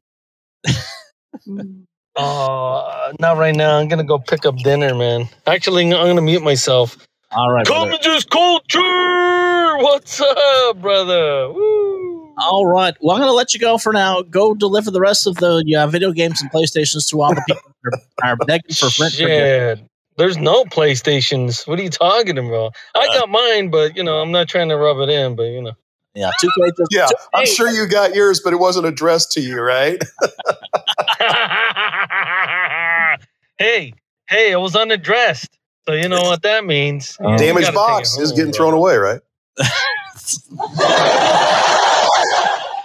Mm. 1.46 1.84
Uh, 2.16 3.12
not 3.20 3.36
right 3.36 3.54
now. 3.54 3.78
I'm 3.78 3.88
gonna 3.88 4.04
go 4.04 4.18
pick 4.18 4.46
up 4.46 4.56
dinner, 4.58 4.94
man. 4.94 5.28
Actually, 5.46 5.84
I'm 5.84 5.90
gonna 5.90 6.22
mute 6.22 6.42
myself. 6.42 6.96
All 7.32 7.50
right, 7.50 7.66
brother. 7.66 7.90
College's 7.90 8.24
culture. 8.24 9.78
What's 9.78 10.20
up, 10.20 10.80
brother? 10.80 11.52
Woo. 11.52 12.34
all 12.38 12.66
right. 12.66 12.94
Well, 13.00 13.16
I'm 13.16 13.20
going 13.20 13.28
to 13.28 13.34
let 13.34 13.52
you 13.52 13.60
go 13.60 13.78
for 13.78 13.92
now. 13.92 14.22
Go 14.22 14.54
deliver 14.54 14.90
the 14.90 15.00
rest 15.00 15.26
of 15.26 15.34
the 15.36 15.62
uh, 15.78 15.86
video 15.88 16.12
games 16.12 16.40
and 16.40 16.50
PlayStations 16.50 17.10
to 17.10 17.20
all 17.20 17.34
the 17.34 17.42
people 17.46 17.72
that 17.84 18.00
are, 18.22 18.30
are 18.30 18.36
begging 18.36 18.72
for 18.74 18.88
rent. 19.00 19.12
Shit. 19.14 19.80
There's 20.16 20.38
no 20.38 20.64
PlayStations. 20.64 21.66
What 21.66 21.78
are 21.78 21.82
you 21.82 21.90
talking 21.90 22.38
about? 22.38 22.74
I 22.94 23.06
got 23.08 23.28
mine, 23.28 23.70
but 23.70 23.96
you 23.96 24.02
know, 24.02 24.16
I'm 24.22 24.32
not 24.32 24.48
trying 24.48 24.70
to 24.70 24.76
rub 24.76 24.98
it 24.98 25.10
in, 25.10 25.36
but 25.36 25.44
you 25.44 25.60
know. 25.60 25.72
Yeah, 26.14 26.30
two 26.40 26.48
K 26.58 26.70
Yeah, 26.90 27.06
two- 27.06 27.14
I'm 27.34 27.44
sure 27.44 27.68
you 27.68 27.86
got 27.86 28.14
yours, 28.14 28.40
but 28.42 28.54
it 28.54 28.56
wasn't 28.56 28.86
addressed 28.86 29.32
to 29.32 29.42
you, 29.42 29.60
right? 29.60 30.02
hey, 33.58 33.92
hey, 34.28 34.52
it 34.52 34.60
was 34.60 34.74
unaddressed. 34.76 35.58
So 35.86 35.94
you 35.94 36.08
know 36.08 36.22
what 36.22 36.42
that 36.42 36.64
means. 36.64 37.16
You 37.22 37.36
Damaged 37.38 37.72
box 37.74 38.16
it 38.18 38.22
is 38.22 38.30
home, 38.30 38.36
getting 38.36 38.52
bro. 38.52 38.70
thrown 38.70 38.74
away, 38.74 38.96
right? 38.96 39.20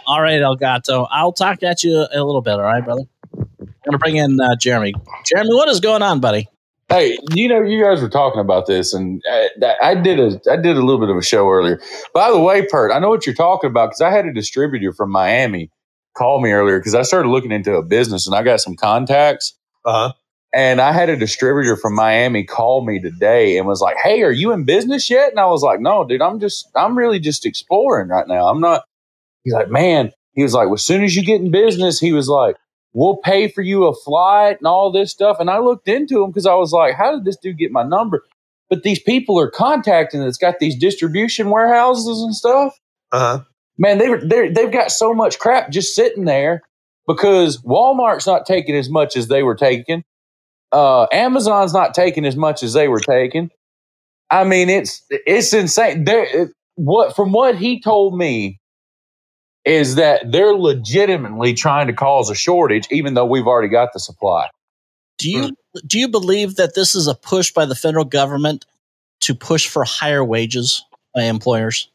All 0.06 0.22
right, 0.22 0.42
Elgato. 0.42 1.08
I'll 1.10 1.32
talk 1.32 1.64
at 1.64 1.84
you 1.84 2.06
a 2.14 2.24
little 2.24 2.42
bit. 2.42 2.54
All 2.54 2.62
right, 2.62 2.84
brother. 2.84 3.04
I'm 3.32 3.68
going 3.86 3.92
to 3.94 3.98
bring 3.98 4.18
in 4.18 4.40
uh, 4.40 4.56
Jeremy. 4.58 4.94
Jeremy, 5.26 5.54
what 5.54 5.70
is 5.70 5.80
going 5.80 6.02
on, 6.02 6.20
buddy? 6.20 6.48
Hey, 6.90 7.18
you 7.34 7.48
know, 7.48 7.62
you 7.62 7.82
guys 7.84 8.02
were 8.02 8.10
talking 8.10 8.42
about 8.42 8.68
this, 8.68 8.94
and 8.94 9.22
I, 9.30 9.50
I 9.82 9.96
did 9.96 10.20
a 10.20 10.42
I 10.52 10.58
did 10.58 10.76
a 10.76 10.82
little 10.82 11.00
bit 11.00 11.10
of 11.10 11.16
a 11.16 11.22
show 11.22 11.50
earlier. 11.50 11.80
By 12.14 12.30
the 12.30 12.40
way, 12.40 12.66
Pert, 12.68 12.92
I 12.92 13.00
know 13.00 13.08
what 13.10 13.26
you're 13.26 13.34
talking 13.34 13.70
about 13.70 13.88
because 13.92 14.02
I 14.02 14.12
had 14.12 14.26
a 14.26 14.34
distributor 14.34 14.92
from 14.92 15.10
Miami 15.10 15.72
call 16.16 16.42
me 16.42 16.52
earlier 16.52 16.80
because 16.80 16.96
I 16.96 17.04
started 17.04 17.30
looking 17.30 17.52
into 17.52 17.76
a 17.76 17.84
business 17.84 18.28
and 18.28 18.36
I 18.36 18.44
got 18.44 18.62
some 18.62 18.76
contacts. 18.76 19.54
Uh 19.86 19.92
huh. 19.92 20.14
And 20.54 20.82
I 20.82 20.92
had 20.92 21.10
a 21.10 21.16
distributor 21.16 21.78
from 21.78 21.96
Miami 21.96 22.44
call 22.44 22.86
me 22.86 23.00
today 23.00 23.58
and 23.58 23.66
was 23.66 23.80
like, 23.80 23.96
"Hey, 24.04 24.22
are 24.24 24.32
you 24.32 24.52
in 24.52 24.66
business 24.66 25.10
yet?" 25.10 25.30
And 25.30 25.40
I 25.40 25.46
was 25.46 25.64
like, 25.64 25.80
"No, 25.80 26.04
dude, 26.04 26.22
I'm 26.22 26.40
just 26.40 26.70
I'm 26.76 26.98
really 26.98 27.20
just 27.20 27.46
exploring 27.46 28.10
right 28.10 28.28
now. 28.28 28.48
I'm 28.48 28.60
not." 28.60 28.84
He's 29.44 29.54
like, 29.54 29.70
"Man," 29.70 30.12
he 30.34 30.44
was 30.44 30.54
like, 30.54 30.66
"Well, 30.66 30.76
as 30.76 30.86
soon 30.86 31.04
as 31.04 31.16
you 31.16 31.24
get 31.24 31.40
in 31.42 31.52
business," 31.52 32.00
he 32.00 32.12
was 32.12 32.28
like, 32.28 32.58
"We'll 32.94 33.18
pay 33.18 33.48
for 33.48 33.62
you 33.62 33.86
a 33.86 33.96
flight 33.96 34.58
and 34.60 34.68
all 34.68 34.92
this 34.92 35.12
stuff." 35.12 35.38
And 35.40 35.50
I 35.50 35.60
looked 35.60 35.88
into 35.88 36.22
him 36.22 36.32
because 36.32 36.46
I 36.46 36.56
was 36.56 36.74
like, 36.74 36.96
"How 36.96 37.16
did 37.16 37.24
this 37.24 37.38
dude 37.38 37.58
get 37.58 37.72
my 37.72 37.84
number?" 37.84 38.24
but 38.72 38.84
these 38.84 39.02
people 39.04 39.38
are 39.38 39.52
contacting 39.52 40.22
that's 40.22 40.38
got 40.38 40.60
these 40.60 40.78
distribution 40.78 41.50
warehouses 41.50 42.22
and 42.22 42.34
stuff. 42.34 42.80
Uh 43.12 43.20
huh. 43.20 43.44
Man, 43.78 43.98
they 43.98 44.16
they 44.16 44.50
they've 44.50 44.72
got 44.72 44.92
so 44.92 45.14
much 45.14 45.40
crap 45.40 45.72
just 45.72 45.96
sitting 45.96 46.26
there 46.26 46.62
because 47.08 47.62
Walmart's 47.62 48.28
not 48.28 48.46
taking 48.46 48.76
as 48.76 48.90
much 48.90 49.16
as 49.16 49.28
they 49.28 49.44
were 49.44 49.56
taking. 49.56 50.04
Uh, 50.72 51.08
Amazon's 51.12 51.74
not 51.74 51.94
taking 51.94 52.26
as 52.26 52.36
much 52.36 52.64
as 52.64 52.74
they 52.74 52.88
were 52.88 53.00
taking. 53.00 53.50
I 54.30 54.44
mean, 54.44 54.70
it's 54.70 55.04
it's 55.10 55.54
insane. 55.54 56.06
There, 56.06 56.50
what 56.76 57.16
from 57.16 57.32
what 57.32 57.56
he 57.58 57.82
told 57.82 58.18
me 58.18 58.60
is 59.66 59.96
that 59.96 60.32
they're 60.32 60.54
legitimately 60.54 61.54
trying 61.54 61.88
to 61.88 61.94
cause 61.94 62.30
a 62.30 62.36
shortage, 62.36 62.88
even 62.92 63.14
though 63.14 63.26
we've 63.26 63.48
already 63.48 63.68
got 63.68 63.94
the 63.94 64.00
supply. 64.00 64.50
Do 65.18 65.30
you 65.30 65.52
do 65.86 66.00
you 66.00 66.08
believe 66.08 66.56
that 66.56 66.74
this 66.76 66.96
is 66.96 67.08
a 67.08 67.14
push 67.14 67.52
by 67.52 67.66
the 67.66 67.76
federal 67.76 68.06
government 68.06 68.66
to 69.22 69.36
push 69.36 69.68
for 69.68 69.84
higher 69.84 70.24
wages 70.24 70.84
by 71.14 71.24
employers? 71.24 71.90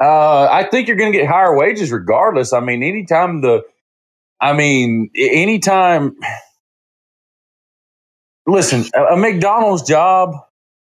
Uh, 0.00 0.48
I 0.50 0.64
think 0.70 0.88
you're 0.88 0.96
going 0.96 1.12
to 1.12 1.18
get 1.18 1.28
higher 1.28 1.56
wages 1.56 1.92
regardless. 1.92 2.52
I 2.52 2.60
mean, 2.60 2.82
anytime 2.82 3.42
the, 3.42 3.62
I 4.40 4.54
mean, 4.54 5.10
anytime. 5.16 6.16
Listen, 8.46 8.84
a, 8.94 9.14
a 9.14 9.16
McDonald's 9.16 9.82
job. 9.82 10.34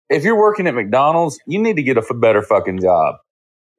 If 0.09 0.23
you're 0.23 0.37
working 0.37 0.67
at 0.67 0.75
McDonald's, 0.75 1.39
you 1.47 1.59
need 1.59 1.77
to 1.77 1.83
get 1.83 1.97
a 1.97 2.01
f- 2.01 2.19
better 2.19 2.41
fucking 2.41 2.81
job. 2.81 3.15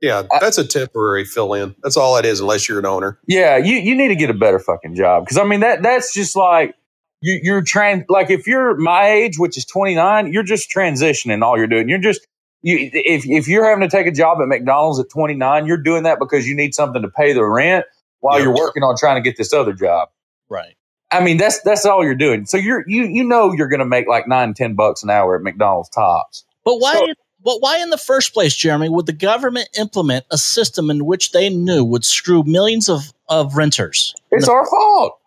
Yeah, 0.01 0.25
that's 0.41 0.59
a 0.59 0.67
temporary 0.67 1.25
fill 1.25 1.55
in. 1.55 1.77
That's 1.83 1.97
all 1.97 2.17
it 2.17 2.25
is, 2.25 2.41
unless 2.41 2.69
you're 2.69 2.81
an 2.81 2.87
owner. 2.87 3.21
Yeah, 3.29 3.57
you, 3.59 3.75
you 3.77 3.95
need 3.95 4.09
to 4.09 4.17
get 4.17 4.31
a 4.31 4.35
better 4.35 4.59
fucking 4.59 4.97
job 4.97 5.25
because 5.25 5.39
I 5.39 5.45
mean 5.45 5.61
that 5.61 5.83
that's 5.83 6.13
just 6.13 6.35
like 6.35 6.75
you, 7.21 7.39
you're 7.41 7.63
trans. 7.63 8.05
like 8.09 8.29
if 8.29 8.49
you're 8.49 8.77
my 8.77 9.11
age, 9.11 9.39
which 9.39 9.57
is 9.57 9.65
29, 9.65 10.33
you're 10.33 10.43
just 10.43 10.69
transitioning. 10.75 11.43
All 11.43 11.57
you're 11.57 11.69
doing, 11.69 11.89
you're 11.89 12.01
just 12.01 12.27
you 12.63 12.91
if 12.93 13.27
if 13.27 13.49
you're 13.49 13.65
having 13.65 13.89
to 13.89 13.95
take 13.95 14.07
a 14.07 14.13
job 14.13 14.39
at 14.41 14.49
McDonald's 14.49 14.99
at 15.01 15.09
29, 15.11 15.67
you're 15.67 15.77
doing 15.77 16.05
that 16.05 16.19
because 16.19 16.47
you 16.47 16.55
need 16.57 16.75
something 16.75 17.03
to 17.03 17.09
pay 17.09 17.33
the 17.33 17.45
rent 17.45 17.85
while 18.21 18.39
Yep. 18.39 18.45
you're 18.45 18.55
working 18.57 18.83
on 18.83 18.97
trying 18.97 19.23
to 19.23 19.29
get 19.29 19.37
this 19.37 19.53
other 19.53 19.73
job. 19.73 20.09
Right. 20.49 20.77
I 21.11 21.23
mean 21.23 21.37
that's 21.37 21.61
that's 21.63 21.85
all 21.85 22.03
you're 22.05 22.15
doing. 22.15 22.47
So 22.47 22.57
you're 22.57 22.85
you 22.87 23.05
you 23.05 23.25
know 23.25 23.53
you're 23.53 23.69
going 23.69 23.81
to 23.81 23.87
make 23.87 24.07
like 24.09 24.27
nine 24.29 24.55
ten 24.55 24.75
bucks 24.75 25.03
an 25.03 25.11
hour 25.11 25.37
at 25.37 25.43
McDonald's 25.43 25.89
tops. 25.91 26.45
But 26.65 26.77
why? 26.79 26.95
So- 26.95 27.07
but 27.45 27.57
why, 27.59 27.79
in 27.79 27.91
the 27.91 27.99
first 27.99 28.35
place, 28.35 28.55
Jeremy, 28.55 28.89
would 28.89 29.07
the 29.07 29.13
government 29.13 29.69
implement 29.77 30.25
a 30.31 30.39
system 30.39 30.91
in 30.91 31.05
which 31.07 31.33
they 31.33 31.49
knew 31.51 31.85
would 31.85 32.05
screw 32.05 32.45
millions 32.45 32.89
of, 32.89 33.13
of 33.29 33.57
renters? 33.57 34.15
It's 34.31 34.47
our 34.47 34.65
fault. 34.65 35.19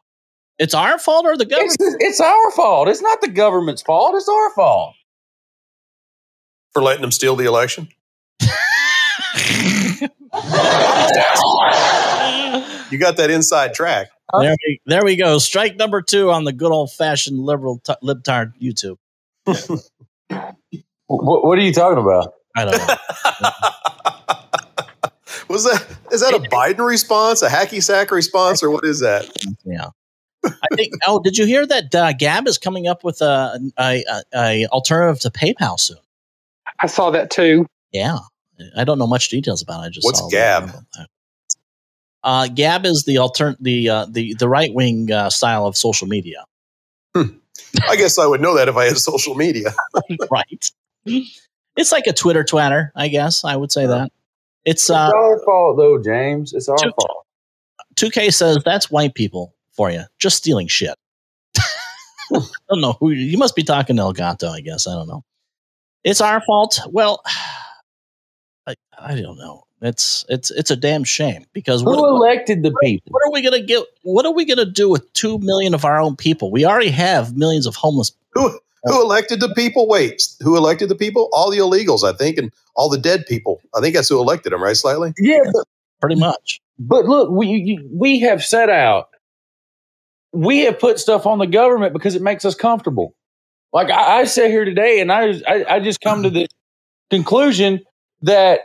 It's 0.57 0.73
our 0.73 0.97
fault 0.97 1.25
or 1.25 1.35
the 1.35 1.43
government? 1.45 1.75
It's, 1.77 1.95
it's 1.99 2.21
our 2.21 2.51
fault. 2.51 2.87
It's 2.87 3.01
not 3.01 3.19
the 3.19 3.27
government's 3.27 3.81
fault. 3.81 4.15
It's 4.15 4.29
our 4.29 4.49
fault. 4.51 4.93
For 6.75 6.83
letting 6.83 7.01
them 7.01 7.11
steal 7.11 7.35
the 7.35 7.45
election? 7.45 7.87
You 12.91 12.99
got 12.99 13.17
that 13.17 13.31
inside 13.31 13.73
track. 13.73 14.09
there, 14.39 14.55
we, 14.67 14.79
there 14.85 15.03
we 15.03 15.15
go. 15.15 15.39
Strike 15.39 15.75
number 15.75 16.03
two 16.03 16.29
on 16.31 16.43
the 16.43 16.53
good 16.53 16.71
old 16.71 16.91
fashioned 16.91 17.39
liberal 17.39 17.79
t- 17.79 17.95
libtard 18.03 18.53
YouTube. 18.61 18.97
What, 21.07 21.45
what 21.45 21.57
are 21.57 21.61
you 21.61 21.71
talking 21.73 22.01
about? 22.03 22.33
I 22.55 22.65
don't 22.65 22.77
know. 22.77 22.95
Was 25.49 25.63
that 25.65 25.85
is 26.11 26.21
that 26.21 26.33
a 26.33 26.39
Biden 26.39 26.85
response, 26.85 27.43
a 27.43 27.49
hacky 27.49 27.81
sack 27.83 28.09
response, 28.11 28.63
or 28.63 28.71
what 28.71 28.83
is 28.85 29.01
that? 29.01 29.29
Yeah. 29.63 29.89
I 30.43 30.75
think. 30.75 30.93
Oh, 31.05 31.19
did 31.21 31.37
you 31.37 31.45
hear 31.45 31.65
that 31.67 31.93
uh, 31.93 32.13
Gab 32.13 32.47
is 32.47 32.57
coming 32.57 32.87
up 32.87 33.03
with 33.03 33.21
a, 33.21 33.59
a, 33.77 34.03
a, 34.07 34.23
a 34.33 34.65
alternative 34.67 35.19
to 35.21 35.29
PayPal 35.29 35.79
soon? 35.79 35.97
I 36.81 36.87
saw 36.87 37.09
that 37.11 37.29
too. 37.29 37.65
Yeah, 37.91 38.17
I 38.77 38.83
don't 38.83 38.99
know 38.99 39.07
much 39.07 39.29
details 39.29 39.61
about 39.61 39.83
it. 39.83 39.87
I 39.87 39.89
just 39.89 40.05
What's 40.05 40.19
saw 40.19 40.27
a 40.27 40.31
Gab? 40.31 40.63
little 40.65 40.79
about 40.79 40.85
that. 40.97 41.07
Uh, 42.23 42.47
Gab 42.47 42.85
is 42.85 43.03
the 43.05 43.15
altern 43.15 43.55
the 43.59 43.89
uh, 43.89 44.05
the 44.09 44.33
the 44.35 44.49
right 44.49 44.73
wing 44.73 45.11
uh, 45.11 45.29
style 45.29 45.65
of 45.67 45.77
social 45.77 46.07
media, 46.07 46.43
I 47.15 47.95
guess 47.95 48.17
I 48.17 48.25
would 48.25 48.41
know 48.41 48.55
that 48.55 48.67
if 48.67 48.75
I 48.75 48.85
had 48.85 48.97
social 49.11 49.35
media. 49.35 49.73
right? 50.31 50.69
It's 51.05 51.91
like 51.91 52.07
a 52.07 52.13
Twitter 52.13 52.43
twatter, 52.43 52.89
I 52.95 53.07
guess. 53.09 53.43
I 53.43 53.55
would 53.55 53.71
say 53.71 53.85
that. 53.85 54.11
It's 54.65 54.89
uh, 54.89 55.05
it's 55.09 55.13
our 55.15 55.39
fault, 55.45 55.77
though, 55.77 56.01
James. 56.01 56.53
It's 56.53 56.67
our 56.67 56.77
Two- 56.77 56.91
fault. 56.99 57.25
2K 57.95 58.33
says 58.33 58.57
that's 58.65 58.91
white 58.91 59.13
people 59.13 59.53
for 59.71 59.89
you, 59.89 60.01
just 60.19 60.35
stealing 60.35 60.67
shit. 60.67 60.95
I 61.57 62.39
don't 62.69 62.81
know 62.81 62.93
who 62.99 63.11
you 63.11 63.37
must 63.37 63.55
be 63.55 63.63
talking 63.63 63.95
to 63.97 64.01
Elgato, 64.01 64.49
I 64.49 64.59
guess. 64.61 64.87
I 64.87 64.93
don't 64.95 65.07
know. 65.07 65.23
It's 66.05 66.21
our 66.21 66.39
fault. 66.45 66.79
Well, 66.91 67.21
I, 68.67 68.75
I 68.97 69.19
don't 69.19 69.37
know. 69.37 69.63
It's 69.81 70.23
it's 70.29 70.51
it's 70.51 70.71
a 70.71 70.75
damn 70.75 71.03
shame 71.03 71.45
because 71.51 71.83
what, 71.83 71.97
Who 71.97 72.05
elected 72.05 72.63
the 72.63 72.73
people? 72.81 73.11
what 73.11 73.21
are 73.27 73.31
we 73.31 73.41
gonna 73.41 73.61
get? 73.61 73.83
What 74.03 74.25
are 74.25 74.31
we 74.31 74.45
gonna 74.45 74.65
do 74.65 74.87
with 74.89 75.11
two 75.13 75.37
million 75.39 75.73
of 75.73 75.83
our 75.83 75.99
own 75.99 76.15
people? 76.15 76.51
We 76.51 76.65
already 76.65 76.91
have 76.91 77.35
millions 77.35 77.65
of 77.65 77.75
homeless. 77.75 78.11
Who 78.33 78.57
who 78.83 79.01
elected 79.01 79.39
the 79.41 79.53
people? 79.53 79.87
Wait, 79.87 80.23
who 80.41 80.55
elected 80.55 80.89
the 80.89 80.95
people? 80.95 81.27
All 81.33 81.49
the 81.51 81.57
illegals, 81.57 82.03
I 82.03 82.15
think, 82.15 82.37
and 82.37 82.51
all 82.75 82.87
the 82.87 82.99
dead 82.99 83.25
people. 83.25 83.59
I 83.75 83.81
think 83.81 83.95
that's 83.95 84.07
who 84.07 84.19
elected 84.19 84.53
them, 84.53 84.63
right? 84.63 84.77
Slightly. 84.77 85.13
Yeah, 85.17 85.39
but, 85.51 85.65
Pretty 86.01 86.19
much. 86.19 86.61
but 86.77 87.05
look, 87.05 87.29
we 87.31 87.79
we 87.91 88.19
have 88.19 88.43
set 88.43 88.69
out. 88.69 89.09
We 90.31 90.59
have 90.59 90.79
put 90.79 90.99
stuff 90.99 91.25
on 91.25 91.39
the 91.39 91.47
government 91.47 91.93
because 91.93 92.15
it 92.15 92.21
makes 92.21 92.45
us 92.45 92.55
comfortable. 92.55 93.15
Like 93.75 93.91
I, 93.91 94.21
I 94.21 94.23
sit 94.23 94.49
here 94.51 94.63
today, 94.63 95.01
and 95.01 95.11
I, 95.11 95.41
I 95.45 95.65
I 95.75 95.79
just 95.81 95.99
come 95.99 96.23
to 96.23 96.29
the 96.29 96.47
conclusion 97.11 97.81
that 98.21 98.61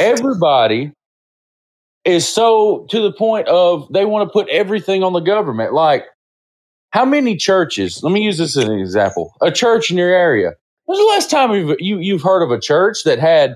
everybody 0.00 0.92
is 2.04 2.26
so 2.26 2.84
to 2.90 3.00
the 3.00 3.12
point 3.12 3.46
of 3.46 3.86
they 3.92 4.04
want 4.04 4.28
to 4.28 4.32
put 4.32 4.48
everything 4.48 5.04
on 5.04 5.12
the 5.12 5.20
government. 5.20 5.72
Like, 5.72 6.04
how 6.90 7.04
many 7.04 7.36
churches? 7.36 8.02
Let 8.02 8.12
me 8.12 8.20
use 8.22 8.38
this 8.38 8.56
as 8.56 8.64
an 8.64 8.80
example. 8.80 9.34
A 9.40 9.52
church 9.52 9.88
in 9.88 9.96
your 9.96 10.12
area. 10.12 10.54
When's 10.86 10.98
the 10.98 11.06
last 11.06 11.30
time 11.30 11.52
you've, 11.52 11.76
you, 11.78 11.98
you've 11.98 12.22
heard 12.22 12.42
of 12.42 12.50
a 12.50 12.58
church 12.58 13.04
that 13.04 13.20
had 13.20 13.54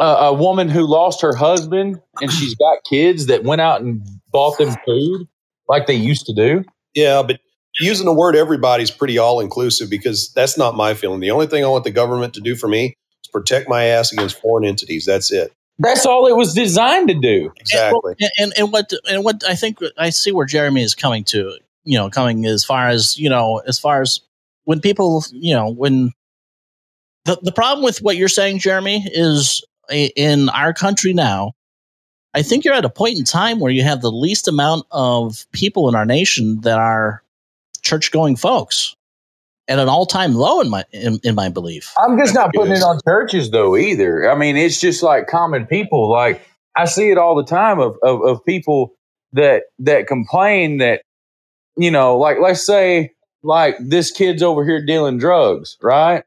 a, 0.00 0.04
a 0.04 0.32
woman 0.32 0.68
who 0.68 0.84
lost 0.84 1.20
her 1.20 1.34
husband 1.36 2.00
and 2.20 2.32
she's 2.32 2.56
got 2.56 2.78
kids 2.88 3.26
that 3.26 3.44
went 3.44 3.60
out 3.60 3.82
and 3.82 4.02
bought 4.32 4.58
them 4.58 4.74
food 4.84 5.28
like 5.68 5.86
they 5.86 5.94
used 5.94 6.26
to 6.26 6.34
do? 6.34 6.64
Yeah, 6.94 7.22
but 7.22 7.38
using 7.80 8.06
the 8.06 8.12
word 8.12 8.36
everybody 8.36 8.82
is 8.82 8.90
pretty 8.90 9.18
all 9.18 9.40
inclusive 9.40 9.90
because 9.90 10.30
that's 10.32 10.56
not 10.56 10.74
my 10.76 10.94
feeling. 10.94 11.20
The 11.20 11.30
only 11.30 11.46
thing 11.46 11.64
I 11.64 11.68
want 11.68 11.84
the 11.84 11.90
government 11.90 12.34
to 12.34 12.40
do 12.40 12.56
for 12.56 12.68
me 12.68 12.96
is 13.22 13.28
protect 13.32 13.68
my 13.68 13.84
ass 13.84 14.12
against 14.12 14.40
foreign 14.40 14.64
entities. 14.64 15.04
That's 15.06 15.30
it. 15.32 15.52
That's 15.78 16.06
all 16.06 16.26
it 16.26 16.36
was 16.36 16.54
designed 16.54 17.08
to 17.08 17.14
do. 17.14 17.52
Exactly. 17.58 18.14
And, 18.20 18.30
and 18.38 18.52
and 18.56 18.72
what 18.72 18.92
and 19.10 19.24
what 19.24 19.42
I 19.46 19.54
think 19.54 19.78
I 19.98 20.10
see 20.10 20.32
where 20.32 20.46
Jeremy 20.46 20.82
is 20.82 20.94
coming 20.94 21.24
to, 21.24 21.58
you 21.84 21.98
know, 21.98 22.08
coming 22.08 22.46
as 22.46 22.64
far 22.64 22.88
as 22.88 23.18
you 23.18 23.28
know, 23.28 23.58
as 23.66 23.78
far 23.78 24.00
as 24.00 24.20
when 24.64 24.80
people, 24.80 25.22
you 25.32 25.54
know, 25.54 25.68
when 25.70 26.12
the 27.26 27.38
the 27.42 27.52
problem 27.52 27.84
with 27.84 27.98
what 28.00 28.16
you're 28.16 28.28
saying, 28.28 28.58
Jeremy, 28.60 29.04
is 29.12 29.62
i- 29.90 30.12
in 30.16 30.48
our 30.48 30.72
country 30.72 31.12
now. 31.12 31.52
I 32.34 32.42
think 32.42 32.64
you're 32.64 32.74
at 32.74 32.84
a 32.84 32.90
point 32.90 33.18
in 33.18 33.24
time 33.24 33.60
where 33.60 33.72
you 33.72 33.82
have 33.82 34.02
the 34.02 34.10
least 34.12 34.46
amount 34.46 34.86
of 34.90 35.46
people 35.52 35.88
in 35.88 35.94
our 35.94 36.04
nation 36.04 36.60
that 36.62 36.78
are 36.78 37.22
church 37.86 38.10
going 38.10 38.36
folks 38.36 38.94
at 39.68 39.78
an 39.78 39.88
all 39.88 40.06
time 40.06 40.34
low 40.34 40.60
in 40.60 40.70
my 40.70 40.84
in, 40.92 41.18
in 41.22 41.34
my 41.34 41.48
belief. 41.48 41.92
I'm 41.98 42.18
just 42.18 42.34
not 42.34 42.52
putting 42.54 42.72
it 42.72 42.82
on 42.82 43.00
churches 43.06 43.50
though 43.50 43.76
either. 43.76 44.30
I 44.30 44.36
mean, 44.36 44.56
it's 44.56 44.80
just 44.80 45.02
like 45.02 45.26
common 45.26 45.66
people. 45.66 46.10
Like 46.10 46.46
I 46.76 46.84
see 46.84 47.10
it 47.10 47.18
all 47.18 47.34
the 47.34 47.44
time 47.44 47.80
of, 47.80 47.96
of, 48.02 48.22
of 48.22 48.44
people 48.44 48.94
that 49.32 49.64
that 49.78 50.06
complain 50.06 50.78
that, 50.78 51.02
you 51.76 51.90
know, 51.90 52.16
like 52.16 52.38
let's 52.40 52.64
say 52.64 53.12
like 53.42 53.76
this 53.80 54.10
kid's 54.10 54.42
over 54.42 54.64
here 54.64 54.84
dealing 54.84 55.18
drugs, 55.18 55.76
right? 55.82 56.24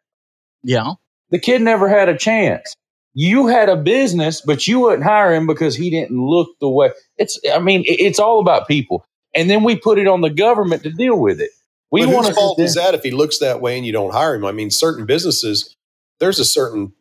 Yeah. 0.64 0.94
The 1.32 1.40
kid 1.40 1.62
never 1.62 1.88
had 1.88 2.10
a 2.10 2.18
chance. 2.18 2.74
You 3.14 3.48
had 3.48 3.70
a 3.70 3.76
business, 3.76 4.42
but 4.42 4.68
you 4.68 4.80
wouldn't 4.80 5.04
hire 5.04 5.34
him 5.34 5.48
because 5.48 5.76
he 5.76 5.90
didn't 5.90 6.20
look 6.20 6.50
the 6.60 6.70
way. 6.70 6.92
It's 7.18 7.40
I 7.54 7.60
mean, 7.60 7.84
it's 7.86 8.20
all 8.20 8.40
about 8.40 8.68
people. 8.68 9.06
And 9.40 9.50
then 9.50 9.64
we 9.64 9.78
put 9.78 9.98
it 9.98 10.06
on 10.06 10.20
the 10.20 10.30
government 10.30 10.84
to 10.84 10.90
deal 10.90 11.18
with 11.18 11.40
it. 11.40 11.52
We 11.92 12.06
but 12.06 12.14
want 12.14 12.28
whose 12.28 12.36
to 12.36 12.42
fault 12.42 12.60
is 12.60 12.76
that 12.76 12.94
if 12.94 13.04
he 13.04 13.12
looks 13.12 13.40
that 13.40 13.62
way 13.62 13.78
and 13.78 13.86
you 13.86 13.94
don't 13.94 14.12
hire 14.12 14.36
him? 14.36 14.44
I 14.44 14.52
mean, 14.52 14.70
certain 14.70 15.06
businesses, 15.06 15.78
there's 16.20 16.40
a 16.40 16.46
certain 16.46 16.92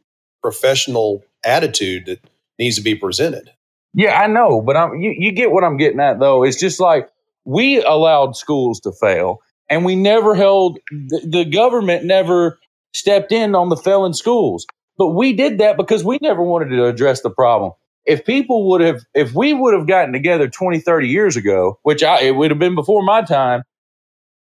professional 0.41 1.25
attitude 1.45 2.07
that 2.07 2.21
needs 2.57 2.77
to 2.77 2.83
be 2.83 2.95
presented. 2.95 3.51
Yeah, 3.93 4.21
I 4.21 4.29
know, 4.29 4.61
but 4.61 4.77
I'm 4.77 4.95
you, 5.01 5.13
you 5.19 5.33
get 5.33 5.51
what 5.51 5.65
I'm 5.65 5.79
getting 5.79 5.99
at 5.99 6.21
though. 6.21 6.45
It's 6.45 6.61
just 6.61 6.79
like 6.79 7.11
we 7.45 7.83
allowed 7.83 8.37
schools 8.37 8.79
to 8.81 8.93
fail 8.93 9.41
and 9.69 9.85
we 9.85 9.97
never 9.97 10.37
held 10.37 10.79
the, 10.93 11.21
the 11.25 11.45
government 11.45 12.05
never 12.05 12.61
stepped 12.95 13.33
in 13.33 13.57
on 13.57 13.69
the 13.69 13.77
failing 13.77 14.13
schools. 14.13 14.65
But 14.97 15.09
we 15.09 15.33
did 15.33 15.59
that 15.59 15.77
because 15.77 16.05
we 16.05 16.21
never 16.23 16.43
wanted 16.43 16.69
to 16.69 16.87
address 16.87 17.21
the 17.23 17.31
problem. 17.31 17.73
If 18.05 18.25
people 18.25 18.69
would 18.71 18.81
have 18.81 19.03
if 19.15 19.35
we 19.35 19.53
would 19.53 19.75
have 19.75 19.87
gotten 19.87 20.13
together 20.13 20.49
20, 20.49 20.81
30 20.81 21.09
years 21.09 21.37
ago, 21.37 21.79
which 21.83 22.03
I 22.03 22.23
it 22.23 22.37
would 22.37 22.51
have 22.51 22.59
been 22.59 22.75
before 22.75 23.03
my 23.03 23.23
time, 23.23 23.63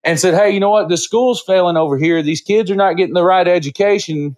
and 0.03 0.19
said, 0.19 0.33
"Hey, 0.33 0.51
you 0.51 0.59
know 0.59 0.69
what? 0.69 0.89
The 0.89 0.97
school's 0.97 1.41
failing 1.41 1.77
over 1.77 1.97
here. 1.97 2.21
These 2.21 2.41
kids 2.41 2.71
are 2.71 2.75
not 2.75 2.97
getting 2.97 3.13
the 3.13 3.23
right 3.23 3.47
education." 3.47 4.35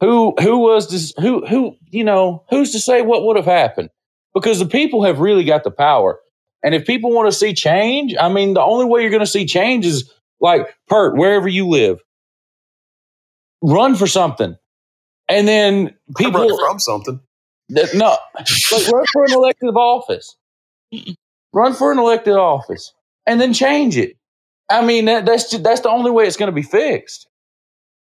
Who 0.00 0.34
who 0.40 0.58
was 0.58 0.90
this? 0.90 1.14
Who 1.20 1.46
who 1.46 1.76
you 1.90 2.04
know? 2.04 2.44
Who's 2.50 2.72
to 2.72 2.80
say 2.80 3.02
what 3.02 3.24
would 3.24 3.36
have 3.36 3.46
happened? 3.46 3.88
Because 4.34 4.58
the 4.58 4.66
people 4.66 5.04
have 5.04 5.20
really 5.20 5.44
got 5.44 5.64
the 5.64 5.70
power. 5.70 6.20
And 6.62 6.74
if 6.74 6.86
people 6.86 7.12
want 7.12 7.28
to 7.30 7.36
see 7.36 7.54
change, 7.54 8.14
I 8.20 8.28
mean, 8.28 8.54
the 8.54 8.62
only 8.62 8.84
way 8.86 9.00
you're 9.00 9.10
going 9.10 9.20
to 9.20 9.26
see 9.26 9.46
change 9.46 9.86
is 9.86 10.12
like 10.40 10.74
Pert, 10.88 11.16
wherever 11.16 11.48
you 11.48 11.68
live, 11.68 12.00
run 13.62 13.94
for 13.94 14.06
something, 14.06 14.56
and 15.28 15.48
then 15.48 15.94
people 16.16 16.40
Run 16.40 16.58
from 16.58 16.78
something. 16.78 17.20
No, 17.68 18.16
like 18.34 18.88
run 18.92 19.04
for 19.12 19.24
an 19.24 19.32
elective 19.32 19.76
office. 19.76 20.36
Run 21.52 21.74
for 21.74 21.92
an 21.92 21.98
elected 21.98 22.34
office, 22.34 22.92
and 23.26 23.40
then 23.40 23.52
change 23.52 23.96
it. 23.96 24.16
I 24.70 24.84
mean, 24.84 25.06
that, 25.06 25.24
that's 25.26 25.50
ju- 25.50 25.58
that's 25.58 25.80
the 25.80 25.90
only 25.90 26.10
way 26.10 26.26
it's 26.26 26.36
going 26.36 26.50
to 26.50 26.54
be 26.54 26.62
fixed. 26.62 27.28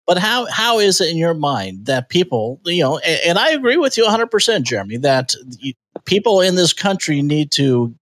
But 0.06 0.18
how 0.18 0.46
how 0.46 0.78
is 0.78 1.00
it 1.00 1.10
in 1.10 1.16
your 1.16 1.34
mind 1.34 1.86
that 1.86 2.08
people, 2.08 2.60
you 2.64 2.82
know, 2.82 2.98
and, 2.98 3.20
and 3.26 3.38
I 3.38 3.50
agree 3.50 3.76
with 3.76 3.96
you 3.96 4.04
100%, 4.04 4.62
Jeremy, 4.62 4.96
that 4.98 5.34
people 6.04 6.40
in 6.40 6.56
this 6.56 6.72
country 6.72 7.22
need 7.22 7.52
to 7.52 7.94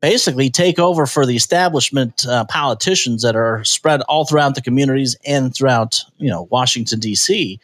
basically 0.00 0.50
take 0.50 0.78
over 0.78 1.06
for 1.06 1.26
the 1.26 1.36
establishment 1.36 2.26
uh, 2.26 2.44
politicians 2.44 3.22
that 3.22 3.36
are 3.36 3.64
spread 3.64 4.00
all 4.02 4.24
throughout 4.24 4.54
the 4.54 4.62
communities 4.62 5.16
and 5.26 5.54
throughout, 5.54 6.04
you 6.18 6.30
know, 6.30 6.48
Washington 6.50 7.00
D.C. 7.00 7.60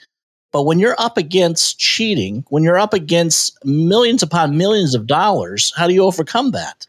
But 0.55 0.67
when 0.67 0.79
you're 0.79 0.95
up 1.01 1.19
against 1.19 1.81
cheating, 1.81 2.45
when 2.49 2.63
you're 2.63 2.79
up 2.79 2.95
against 2.95 3.59
millions 3.65 4.23
upon 4.23 4.57
millions 4.57 4.95
of 4.95 5.05
dollars, 5.09 5.73
how 5.77 5.89
do 5.89 5.95
you 5.95 6.05
overcome 6.05 6.53
that? 6.53 6.87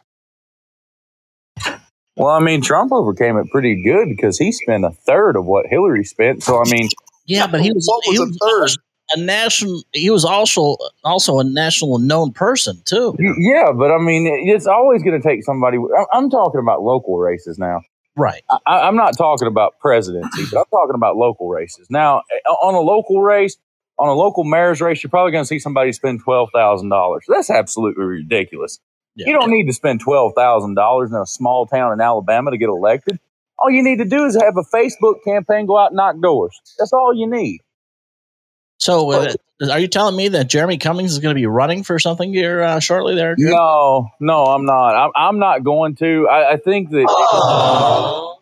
Well, 2.16 2.30
I 2.30 2.40
mean, 2.42 2.62
Trump 2.62 2.92
overcame 2.92 3.38
it 3.38 3.48
pretty 3.52 3.82
good 3.84 4.08
because 4.10 4.38
he 4.38 4.52
spent 4.52 4.86
a 4.86 4.92
third 4.92 5.36
of 5.36 5.46
what 5.46 5.66
Hillary 5.66 6.04
spent. 6.04 6.44
So, 6.44 6.62
I 6.64 6.70
mean, 6.70 6.90
Yeah, 7.26 7.48
but 7.48 7.60
he 7.60 7.72
was, 7.72 7.88
What 7.88 8.04
was 8.08 8.18
he 8.18 8.24
a 8.24 8.28
was 8.28 8.76
third? 8.76 8.82
a 9.16 9.26
national. 9.26 9.82
He 9.94 10.12
was 10.12 10.24
also 10.26 10.78
also 11.04 11.40
a 11.40 11.44
national 11.44 11.98
known 11.98 12.34
person 12.34 12.80
too. 12.86 13.16
yeah, 13.40 13.72
but 13.76 13.92
I 13.92 13.98
mean, 13.98 14.28
it's 14.48 14.68
always 14.68 15.02
going 15.02 15.20
to 15.20 15.28
take 15.28 15.44
somebody. 15.44 15.80
I'm 16.14 16.30
talking 16.30 16.60
about 16.60 16.84
local 16.84 17.18
races 17.18 17.58
now. 17.58 17.82
Right. 18.18 18.44
I, 18.66 18.82
I'm 18.82 18.96
not 18.96 19.18
talking 19.18 19.48
about 19.48 19.80
presidency, 19.80 20.46
but 20.52 20.60
I'm 20.60 20.66
talking 20.72 20.96
about 20.96 21.18
local 21.18 21.50
races. 21.50 21.88
Now, 21.90 22.22
eh, 22.32 22.50
on 22.50 22.74
a 22.74 22.80
local 22.80 23.22
race, 23.22 23.58
on 23.98 24.08
a 24.08 24.14
local 24.14 24.44
mayor's 24.44 24.82
race, 24.82 25.04
you're 25.04 25.10
probably 25.10 25.32
going 25.32 25.44
to 25.44 25.48
see 25.48 25.60
somebody 25.60 25.92
spend 25.92 26.22
twelve 26.24 26.50
thousand 26.54 26.90
dollars. 26.90 27.26
That's 27.28 27.50
absolutely 27.50 28.04
ridiculous. 28.04 28.80
Yeah. 29.16 29.28
You 29.28 29.40
don't 29.40 29.52
need 29.52 29.68
to 29.68 29.74
spend 29.74 30.02
twelve 30.02 30.34
thousand 30.36 30.76
dollars 30.76 31.12
in 31.12 31.18
a 31.18 31.26
small 31.26 31.66
town 31.66 31.94
in 31.94 32.02
Alabama 32.02 32.52
to 32.52 32.58
get 32.58 32.70
elected. 32.70 33.20
All 33.58 33.70
you 33.70 33.84
need 33.84 33.98
to 34.00 34.06
do 34.06 34.26
is 34.26 34.36
have 34.36 34.58
a 34.58 34.64
Facebook 34.64 35.16
campaign, 35.26 35.66
go 35.66 35.78
out 35.78 35.92
and 35.92 35.98
knock 35.98 36.20
doors. 36.22 36.60
That's 36.78 36.92
all 36.92 37.14
you 37.14 37.30
need. 37.30 37.62
So, 38.86 39.12
uh, 39.14 39.34
are 39.72 39.80
you 39.80 39.88
telling 39.88 40.16
me 40.16 40.28
that 40.28 40.48
Jeremy 40.48 40.78
Cummings 40.78 41.12
is 41.12 41.18
going 41.18 41.34
to 41.34 41.40
be 41.40 41.48
running 41.48 41.82
for 41.82 41.98
something 41.98 42.32
here 42.32 42.62
uh, 42.62 42.80
shortly? 42.80 43.16
There. 43.16 43.36
Jeremy? 43.36 43.56
No, 43.56 44.10
no, 44.20 44.44
I'm 44.46 44.64
not. 44.64 44.96
I'm, 44.96 45.12
I'm 45.16 45.40
not 45.40 45.64
going 45.64 45.96
to. 45.96 46.28
I, 46.30 46.52
I 46.52 46.58
think 46.58 46.92
that. 46.92 48.36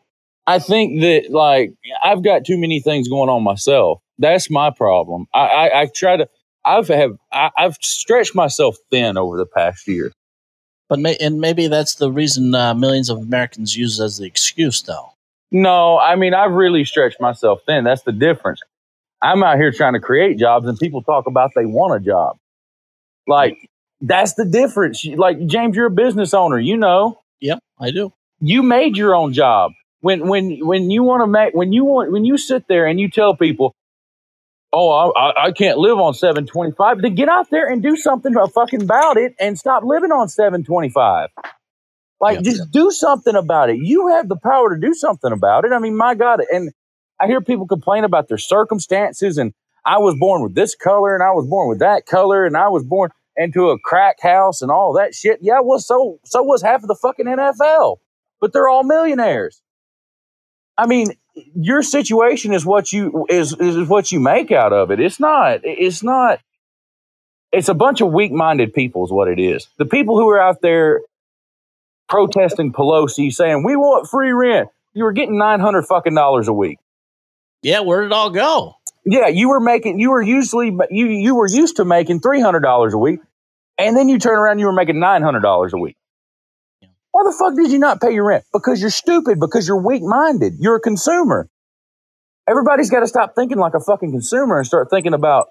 I 0.45 0.59
think 0.59 0.99
that 0.99 1.27
like 1.29 1.71
I've 2.03 2.25
got 2.25 2.43
too 2.43 2.57
many 2.57 2.81
things 2.81 3.07
going 3.07 3.29
on 3.29 3.41
myself. 3.41 4.01
That's 4.19 4.49
my 4.49 4.69
problem. 4.69 5.27
I, 5.33 5.39
I, 5.39 5.81
I 5.83 5.85
try 5.95 6.17
to. 6.17 6.27
I've 6.65 6.89
have 6.89 7.11
I, 7.31 7.51
I've 7.57 7.77
stretched 7.81 8.35
myself 8.35 8.75
thin 8.91 9.17
over 9.17 9.37
the 9.37 9.45
past 9.45 9.87
year. 9.87 10.11
But 10.89 10.99
may, 10.99 11.15
and 11.21 11.39
maybe 11.39 11.67
that's 11.67 11.95
the 11.95 12.11
reason 12.11 12.53
uh, 12.53 12.73
millions 12.73 13.09
of 13.09 13.19
Americans 13.19 13.77
use 13.77 13.97
it 13.97 14.03
as 14.03 14.17
the 14.17 14.25
excuse, 14.25 14.81
though. 14.81 15.13
No, 15.53 15.99
I 15.99 16.17
mean 16.17 16.33
I've 16.33 16.51
really 16.51 16.83
stretched 16.83 17.21
myself 17.21 17.61
thin. 17.65 17.85
That's 17.85 18.01
the 18.01 18.11
difference. 18.11 18.59
I'm 19.23 19.43
out 19.43 19.57
here 19.57 19.71
trying 19.71 19.93
to 19.93 20.01
create 20.01 20.37
jobs, 20.39 20.67
and 20.67 20.77
people 20.79 21.03
talk 21.03 21.27
about 21.27 21.51
they 21.55 21.65
want 21.65 21.95
a 22.01 22.05
job. 22.05 22.37
Like 23.27 23.57
that's 24.01 24.33
the 24.33 24.45
difference. 24.45 25.05
Like 25.05 25.45
James, 25.47 25.75
you're 25.75 25.87
a 25.87 25.91
business 25.91 26.33
owner. 26.33 26.59
You 26.59 26.77
know, 26.77 27.19
Yep, 27.41 27.59
I 27.79 27.91
do. 27.91 28.13
you 28.41 28.63
made 28.63 28.97
your 28.97 29.15
own 29.15 29.33
job. 29.33 29.71
When 30.01 30.27
when 30.27 30.65
when 30.65 30.91
you 30.91 31.03
want 31.03 31.23
to 31.23 31.27
make 31.27 31.53
when 31.53 31.73
you 31.73 31.85
want 31.85 32.11
when 32.11 32.25
you 32.25 32.37
sit 32.37 32.67
there 32.67 32.85
and 32.87 32.99
you 32.99 33.09
tell 33.09 33.35
people, 33.35 33.73
oh, 34.73 34.89
I, 34.91 35.21
I- 35.29 35.45
I 35.47 35.51
can't 35.53 35.77
live 35.79 35.99
on 35.99 36.13
seven 36.13 36.45
twenty 36.45 36.73
five, 36.73 37.01
then 37.01 37.15
get 37.15 37.29
out 37.29 37.49
there 37.49 37.69
and 37.71 37.81
do 37.83 37.95
something 37.95 38.33
fucking 38.53 38.83
about 38.83 39.17
it 39.17 39.35
and 39.39 39.57
stop 39.57 39.83
living 39.83 40.11
on 40.11 40.29
seven 40.29 40.63
twenty 40.63 40.89
five. 40.89 41.29
Like 42.19 42.41
just 42.43 42.71
do 42.71 42.91
something 42.91 43.35
about 43.35 43.69
it. 43.69 43.77
You 43.77 44.07
have 44.09 44.29
the 44.29 44.37
power 44.37 44.73
to 44.75 44.79
do 44.81 44.93
something 44.93 45.31
about 45.31 45.65
it. 45.65 45.71
I 45.73 45.79
mean, 45.79 45.95
my 45.97 46.15
God, 46.15 46.41
and 46.51 46.71
I 47.19 47.27
hear 47.27 47.41
people 47.41 47.67
complain 47.67 48.03
about 48.03 48.27
their 48.27 48.37
circumstances 48.37 49.37
and 49.37 49.53
I 49.85 49.99
was 49.99 50.15
born 50.17 50.41
with 50.41 50.55
this 50.55 50.75
color 50.75 51.13
and 51.13 51.23
I 51.23 51.31
was 51.31 51.47
born 51.47 51.69
with 51.69 51.79
that 51.79 52.05
color 52.05 52.45
and 52.45 52.55
I 52.55 52.69
was 52.69 52.83
born 52.83 53.11
into 53.35 53.69
a 53.69 53.79
crack 53.79 54.21
house 54.21 54.61
and 54.61 54.71
all 54.71 54.93
that 54.93 55.13
shit. 55.13 55.39
Yeah, 55.41 55.59
well, 55.61 55.79
so 55.79 56.19
so 56.23 56.43
was 56.43 56.61
half 56.61 56.83
of 56.83 56.87
the 56.87 56.95
fucking 56.95 57.25
NFL, 57.25 57.97
but 58.39 58.53
they're 58.53 58.67
all 58.67 58.83
millionaires. 58.83 59.61
I 60.77 60.87
mean, 60.87 61.07
your 61.55 61.81
situation 61.81 62.53
is 62.53 62.65
what 62.65 62.91
you 62.91 63.25
is 63.29 63.53
is 63.53 63.87
what 63.87 64.11
you 64.11 64.19
make 64.19 64.51
out 64.51 64.73
of 64.73 64.91
it. 64.91 64.99
It's 64.99 65.19
not. 65.19 65.61
It's 65.63 66.03
not. 66.03 66.39
It's 67.51 67.69
a 67.69 67.75
bunch 67.75 68.01
of 68.01 68.11
weak-minded 68.11 68.73
people, 68.73 69.05
is 69.05 69.11
what 69.11 69.27
it 69.27 69.39
is. 69.39 69.67
The 69.77 69.85
people 69.85 70.17
who 70.17 70.27
are 70.29 70.41
out 70.41 70.61
there 70.61 71.01
protesting 72.09 72.73
Pelosi, 72.73 73.31
saying 73.31 73.63
we 73.63 73.75
want 73.75 74.09
free 74.09 74.31
rent. 74.31 74.69
You 74.93 75.03
were 75.03 75.11
getting 75.11 75.37
nine 75.37 75.59
hundred 75.59 75.83
fucking 75.83 76.15
dollars 76.15 76.47
a 76.47 76.53
week. 76.53 76.79
Yeah, 77.63 77.79
where 77.79 78.01
did 78.01 78.07
it 78.07 78.13
all 78.13 78.29
go? 78.29 78.75
Yeah, 79.05 79.27
you 79.27 79.49
were 79.49 79.59
making. 79.59 79.99
You 79.99 80.11
were 80.11 80.21
usually 80.21 80.77
you 80.91 81.07
you 81.07 81.35
were 81.35 81.47
used 81.47 81.77
to 81.77 81.85
making 81.85 82.19
three 82.19 82.41
hundred 82.41 82.59
dollars 82.61 82.93
a 82.93 82.97
week, 82.97 83.19
and 83.77 83.97
then 83.97 84.09
you 84.09 84.19
turn 84.19 84.37
around, 84.37 84.59
you 84.59 84.65
were 84.65 84.73
making 84.73 84.99
nine 84.99 85.23
hundred 85.23 85.41
dollars 85.41 85.73
a 85.73 85.77
week. 85.77 85.95
Yeah. 86.81 86.89
Why 87.11 87.23
the 87.23 87.35
fuck 87.37 87.55
did 87.55 87.71
you 87.71 87.79
not 87.79 88.01
pay 88.01 88.13
your 88.13 88.25
rent? 88.25 88.43
Because 88.53 88.81
you're 88.81 88.89
stupid. 88.89 89.39
Because 89.39 89.67
you're 89.67 89.81
weak 89.81 90.03
minded. 90.03 90.53
You're 90.59 90.75
a 90.75 90.81
consumer. 90.81 91.49
Everybody's 92.47 92.89
got 92.89 92.99
to 92.99 93.07
stop 93.07 93.35
thinking 93.35 93.57
like 93.57 93.73
a 93.73 93.79
fucking 93.79 94.11
consumer 94.11 94.57
and 94.57 94.67
start 94.67 94.89
thinking 94.89 95.13
about 95.13 95.47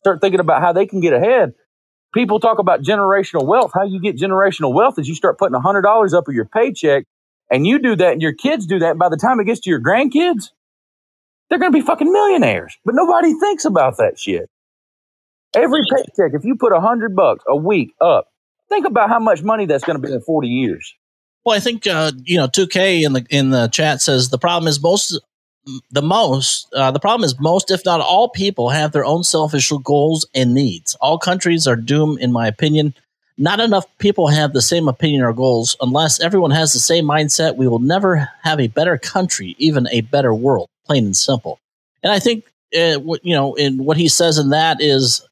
start 0.00 0.20
thinking 0.20 0.40
about 0.40 0.62
how 0.62 0.72
they 0.72 0.86
can 0.86 1.00
get 1.00 1.12
ahead. 1.12 1.54
People 2.14 2.38
talk 2.38 2.60
about 2.60 2.82
generational 2.82 3.44
wealth. 3.44 3.72
How 3.74 3.84
you 3.84 4.00
get 4.00 4.16
generational 4.16 4.72
wealth 4.72 4.98
is 4.98 5.08
you 5.08 5.14
start 5.14 5.38
putting 5.38 5.60
hundred 5.60 5.82
dollars 5.82 6.14
up 6.14 6.28
of 6.28 6.34
your 6.34 6.44
paycheck, 6.44 7.04
and 7.50 7.66
you 7.66 7.80
do 7.80 7.96
that, 7.96 8.12
and 8.12 8.22
your 8.22 8.34
kids 8.34 8.66
do 8.66 8.78
that. 8.78 8.90
And 8.90 8.98
by 8.98 9.08
the 9.08 9.16
time 9.16 9.40
it 9.40 9.44
gets 9.44 9.60
to 9.60 9.70
your 9.70 9.80
grandkids, 9.80 10.50
they're 11.48 11.58
going 11.58 11.72
to 11.72 11.78
be 11.78 11.84
fucking 11.84 12.10
millionaires. 12.10 12.76
But 12.84 12.94
nobody 12.94 13.34
thinks 13.34 13.64
about 13.64 13.98
that 13.98 14.18
shit. 14.18 14.48
Every 15.54 15.80
paycheck, 15.94 16.32
if 16.34 16.44
you 16.44 16.56
put 16.56 16.72
a 16.72 16.80
hundred 16.80 17.16
bucks 17.16 17.44
a 17.48 17.56
week 17.56 17.94
up, 18.00 18.28
think 18.68 18.86
about 18.86 19.08
how 19.08 19.18
much 19.18 19.42
money 19.42 19.66
that's 19.66 19.84
going 19.84 20.00
to 20.00 20.06
be 20.06 20.12
in 20.12 20.20
forty 20.20 20.48
years. 20.48 20.94
Well, 21.44 21.56
I 21.56 21.60
think 21.60 21.86
uh, 21.86 22.12
you 22.24 22.36
know, 22.36 22.48
2K 22.48 23.02
in 23.02 23.12
the 23.12 23.26
in 23.30 23.50
the 23.50 23.68
chat 23.68 24.02
says 24.02 24.30
the 24.30 24.38
problem 24.38 24.68
is 24.68 24.82
most 24.82 25.18
the 25.90 26.02
most 26.02 26.72
uh, 26.74 26.90
the 26.90 27.00
problem 27.00 27.24
is 27.24 27.38
most 27.40 27.70
if 27.70 27.84
not 27.84 28.00
all 28.00 28.28
people 28.28 28.70
have 28.70 28.92
their 28.92 29.04
own 29.04 29.24
selfish 29.24 29.70
goals 29.84 30.26
and 30.34 30.54
needs. 30.54 30.94
All 31.00 31.18
countries 31.18 31.66
are 31.66 31.76
doomed 31.76 32.20
in 32.20 32.32
my 32.32 32.46
opinion. 32.46 32.94
Not 33.38 33.60
enough 33.60 33.84
people 33.98 34.28
have 34.28 34.54
the 34.54 34.62
same 34.62 34.88
opinion 34.88 35.22
or 35.22 35.32
goals. 35.32 35.76
Unless 35.80 36.20
everyone 36.20 36.52
has 36.52 36.72
the 36.72 36.78
same 36.78 37.04
mindset, 37.04 37.56
we 37.56 37.68
will 37.68 37.80
never 37.80 38.28
have 38.42 38.58
a 38.58 38.68
better 38.68 38.96
country, 38.96 39.54
even 39.58 39.86
a 39.90 40.00
better 40.00 40.34
world, 40.34 40.68
plain 40.86 41.04
and 41.04 41.16
simple. 41.16 41.58
And 42.02 42.12
I 42.12 42.18
think 42.18 42.44
uh, 42.78 42.94
what 43.00 43.24
you 43.24 43.34
know, 43.34 43.54
in 43.54 43.84
what 43.84 43.96
he 43.96 44.08
says 44.08 44.38
in 44.38 44.50
that 44.50 44.80
is 44.80 45.22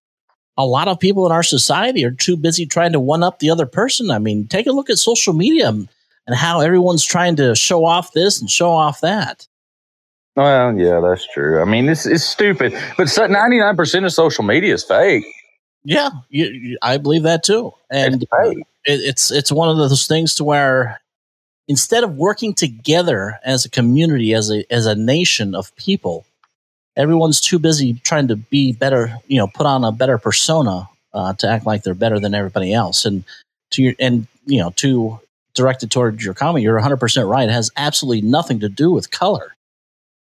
a 0.56 0.66
lot 0.66 0.88
of 0.88 1.00
people 1.00 1.26
in 1.26 1.32
our 1.32 1.42
society 1.42 2.04
are 2.04 2.10
too 2.12 2.36
busy 2.36 2.66
trying 2.66 2.92
to 2.92 3.00
one 3.00 3.22
up 3.22 3.38
the 3.38 3.50
other 3.50 3.66
person. 3.66 4.10
I 4.10 4.18
mean, 4.18 4.46
take 4.46 4.66
a 4.66 4.72
look 4.72 4.88
at 4.90 4.98
social 4.98 5.32
media 5.32 5.68
and 5.68 5.88
how 6.36 6.60
everyone's 6.60 7.04
trying 7.04 7.36
to 7.36 7.54
show 7.54 7.84
off 7.84 8.12
this 8.12 8.40
and 8.40 8.48
show 8.50 8.70
off 8.70 9.00
that. 9.00 9.46
Well, 10.36 10.76
yeah, 10.76 11.00
that's 11.00 11.26
true. 11.32 11.60
I 11.60 11.64
mean, 11.64 11.88
it's 11.88 12.06
it's 12.06 12.24
stupid, 12.24 12.72
but 12.96 13.08
ninety 13.30 13.58
nine 13.58 13.76
percent 13.76 14.04
of 14.04 14.12
social 14.12 14.44
media 14.44 14.74
is 14.74 14.84
fake. 14.84 15.24
Yeah, 15.84 16.10
you, 16.30 16.46
you- 16.46 16.78
I 16.82 16.96
believe 16.96 17.22
that 17.24 17.42
too. 17.44 17.72
And 17.90 18.22
It's 18.22 18.32
it, 18.84 19.00
it's 19.00 19.30
it's 19.30 19.52
one 19.52 19.68
of 19.68 19.76
those 19.76 20.06
things 20.06 20.34
to 20.36 20.44
where 20.44 21.00
instead 21.68 22.04
of 22.04 22.16
working 22.16 22.54
together 22.54 23.38
as 23.44 23.64
a 23.64 23.70
community, 23.70 24.34
as 24.34 24.50
a 24.50 24.64
as 24.72 24.86
a 24.86 24.94
nation 24.94 25.54
of 25.54 25.74
people, 25.76 26.26
everyone's 26.96 27.40
too 27.40 27.58
busy 27.58 27.94
trying 28.04 28.28
to 28.28 28.36
be 28.36 28.72
better. 28.72 29.18
You 29.26 29.38
know, 29.38 29.46
put 29.46 29.66
on 29.66 29.84
a 29.84 29.92
better 29.92 30.18
persona 30.18 30.88
uh, 31.12 31.32
to 31.34 31.48
act 31.48 31.66
like 31.66 31.82
they're 31.82 31.94
better 31.94 32.20
than 32.20 32.34
everybody 32.34 32.72
else. 32.72 33.04
And 33.04 33.24
to 33.72 33.82
your 33.82 33.94
and 33.98 34.26
you 34.46 34.58
know 34.58 34.70
to 34.76 35.20
directed 35.54 35.90
toward 35.90 36.20
your 36.20 36.34
comment, 36.34 36.62
you're 36.62 36.74
100 36.74 36.96
percent 36.98 37.28
right. 37.28 37.48
It 37.48 37.52
has 37.52 37.70
absolutely 37.76 38.22
nothing 38.22 38.60
to 38.60 38.68
do 38.68 38.90
with 38.90 39.10
color. 39.10 39.54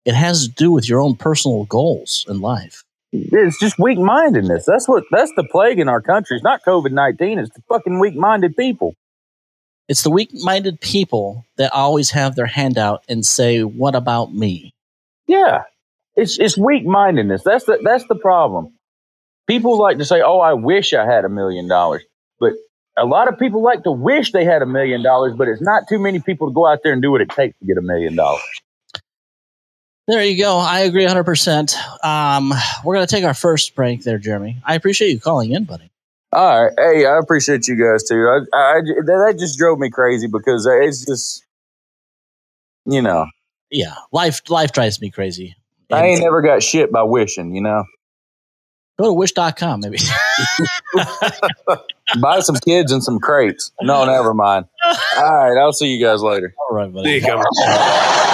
It 0.06 0.16
has 0.16 0.48
to 0.48 0.54
do 0.54 0.72
with 0.72 0.88
your 0.88 1.02
own 1.02 1.16
personal 1.16 1.66
goals 1.66 2.26
in 2.30 2.40
life. 2.40 2.84
It's 3.12 3.60
just 3.60 3.78
weak 3.80 4.00
mindedness. 4.00 4.66
That's 4.66 4.88
what 4.88 5.04
that's 5.12 5.32
the 5.36 5.44
plague 5.44 5.80
in 5.80 5.90
our 5.90 6.02
country. 6.02 6.38
It's 6.38 6.44
not 6.44 6.64
COVID 6.64 6.92
nineteen. 6.92 7.40
It's 7.40 7.54
the 7.54 7.62
fucking 7.70 8.00
weak 8.00 8.16
minded 8.16 8.56
people. 8.56 8.96
It's 9.88 10.04
the 10.04 10.12
weak 10.12 10.30
minded 10.34 10.82
people 10.82 11.46
that 11.58 11.72
always 11.74 12.12
have 12.12 12.36
their 12.36 12.46
hand 12.46 12.78
out 12.78 13.04
and 13.08 13.26
say, 13.26 13.64
What 13.64 13.96
about 13.96 14.34
me? 14.34 14.74
Yeah, 15.28 15.64
it's 16.16 16.40
it's 16.40 16.58
weak 16.58 16.86
mindedness. 16.86 17.44
That's 17.44 17.66
the 17.66 17.80
that's 17.84 18.06
the 18.08 18.16
problem. 18.16 18.74
People 19.46 19.78
like 19.78 19.98
to 20.00 20.06
say, 20.06 20.22
"Oh, 20.22 20.40
I 20.40 20.54
wish 20.54 20.94
I 20.94 21.06
had 21.06 21.24
a 21.24 21.30
million 21.30 21.68
dollars," 21.68 22.04
but 22.40 22.54
a 22.98 23.06
lot 23.06 23.28
of 23.32 23.38
people 23.40 23.62
like 23.62 23.84
to 23.84 23.92
wish 23.92 24.32
they 24.32 24.44
had 24.44 24.62
a 24.62 24.66
million 24.66 25.04
dollars, 25.04 25.36
but 25.38 25.48
it's 25.48 25.62
not 25.62 25.88
too 25.88 26.00
many 26.00 26.20
people 26.20 26.48
to 26.48 26.54
go 26.54 26.66
out 26.68 26.80
there 26.84 26.92
and 26.92 27.02
do 27.02 27.12
what 27.12 27.22
it 27.22 27.30
takes 27.30 27.58
to 27.60 27.66
get 27.66 27.78
a 27.78 27.82
million 27.82 28.16
dollars. 28.16 28.42
There 30.08 30.24
you 30.24 30.42
go. 30.42 30.58
I 30.58 30.80
agree 30.82 31.06
100%. 31.06 31.76
Um, 32.04 32.54
we're 32.86 32.96
going 32.96 33.06
to 33.06 33.14
take 33.14 33.26
our 33.26 33.34
first 33.34 33.76
break 33.76 34.04
there, 34.04 34.18
Jeremy. 34.18 34.62
I 34.64 34.76
appreciate 34.76 35.10
you 35.10 35.20
calling 35.20 35.52
in, 35.52 35.66
buddy. 35.66 35.92
All 36.34 36.64
right, 36.66 36.74
hey, 36.78 37.06
I 37.06 37.18
appreciate 37.20 37.68
you 37.68 37.76
guys 37.76 38.04
too. 38.04 38.28
I, 38.28 38.58
I, 38.58 38.82
that 39.06 39.38
just 39.40 39.58
drove 39.58 39.80
me 39.80 39.90
crazy 39.90 40.28
because 40.28 40.68
it's 40.70 41.06
just, 41.06 41.46
you 42.86 43.02
know, 43.02 43.26
Yeah, 43.72 43.96
life 44.12 44.42
life 44.50 44.72
drives 44.72 45.00
me 45.02 45.10
crazy. 45.10 45.56
I 45.92 46.06
ain't 46.06 46.22
never 46.22 46.42
got 46.42 46.62
shit 46.62 46.92
by 46.92 47.04
wishing. 47.04 47.56
You 47.56 47.62
know, 47.62 47.84
Go 49.00 49.06
to 49.06 49.14
wish.com, 49.14 49.82
maybe. 49.82 50.00
buy 52.20 52.40
some 52.40 52.56
kids 52.56 52.92
and 52.92 53.04
some 53.04 53.20
crates. 53.20 53.72
No, 53.80 54.06
never 54.06 54.34
mind. 54.34 54.66
All 54.84 54.96
right, 55.18 55.62
I'll 55.62 55.72
see 55.72 55.88
you 55.88 56.04
guys 56.04 56.22
later. 56.22 56.56
All 56.58 56.76
right, 56.76 56.92
buddy. 56.92 57.22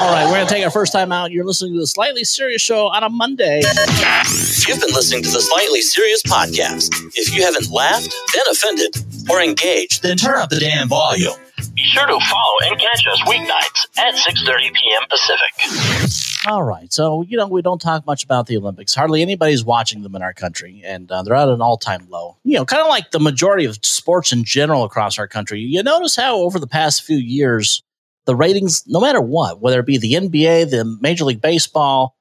There 0.00 0.08
you 0.08 0.14
go. 0.14 0.14
All 0.14 0.14
right, 0.14 0.24
we're 0.26 0.36
going 0.36 0.46
to 0.46 0.54
take 0.54 0.64
our 0.64 0.70
first 0.70 0.92
time 0.92 1.12
out. 1.12 1.30
You're 1.30 1.44
listening 1.44 1.74
to 1.74 1.80
the 1.80 1.86
Slightly 1.86 2.24
Serious 2.24 2.62
Show 2.62 2.88
on 2.88 3.02
a 3.02 3.08
Monday. 3.10 3.58
You've 3.58 4.80
been 4.80 4.94
listening 4.94 5.22
to 5.24 5.30
the 5.30 5.40
Slightly 5.40 5.82
Serious 5.82 6.22
Podcast. 6.22 6.90
If 7.14 7.34
you 7.34 7.42
haven't 7.42 7.70
laughed, 7.70 8.14
been 8.32 8.42
offended, 8.50 8.96
or 9.30 9.40
engaged, 9.42 10.02
then 10.02 10.16
turn 10.16 10.38
up 10.40 10.50
the 10.50 10.58
damn 10.60 10.88
volume. 10.88 11.34
Be 11.74 11.82
sure 11.84 12.06
to 12.06 12.18
follow 12.18 12.70
and 12.70 12.80
catch 12.80 13.06
us 13.06 13.20
weeknights 13.22 13.98
at 13.98 14.14
6.30 14.14 14.72
p.m. 14.74 15.02
Pacific. 15.10 16.46
All 16.50 16.62
right. 16.62 16.90
So, 16.92 17.22
you 17.22 17.36
know, 17.36 17.46
we 17.46 17.60
don't 17.60 17.80
talk 17.80 18.06
much 18.06 18.24
about 18.24 18.46
the 18.46 18.56
Olympics. 18.56 18.94
Hardly 18.94 19.20
anybody's 19.20 19.62
watching 19.64 20.02
them 20.02 20.14
in 20.16 20.22
our 20.22 20.32
country, 20.32 20.82
and 20.84 21.10
uh, 21.12 21.22
they're 21.22 21.34
at 21.34 21.48
an 21.48 21.60
all 21.60 21.76
time 21.76 22.06
low. 22.08 22.38
You 22.44 22.54
know, 22.56 22.64
kind 22.64 22.80
of 22.82 22.88
like 22.88 23.10
the 23.10 23.20
majority 23.20 23.66
of 23.66 23.78
sports 23.84 24.32
in 24.32 24.44
general 24.44 24.84
across 24.84 25.18
our 25.18 25.28
country. 25.28 25.60
You 25.60 25.82
notice 25.82 26.16
how 26.16 26.36
over 26.38 26.58
the 26.58 26.66
past 26.66 27.02
few 27.02 27.18
years, 27.18 27.82
the 28.26 28.36
ratings, 28.36 28.84
no 28.86 29.00
matter 29.00 29.20
what, 29.20 29.60
whether 29.60 29.80
it 29.80 29.86
be 29.86 29.98
the 29.98 30.14
NBA, 30.14 30.70
the 30.70 30.84
Major 31.00 31.24
League 31.24 31.40
Baseball, 31.40 32.16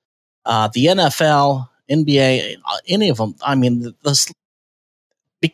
uh, 0.45 0.69
the 0.73 0.85
NFL, 0.85 1.67
NBA, 1.89 2.55
uh, 2.65 2.77
any 2.87 3.09
of 3.09 3.17
them, 3.17 3.35
I 3.45 3.55
mean, 3.55 3.93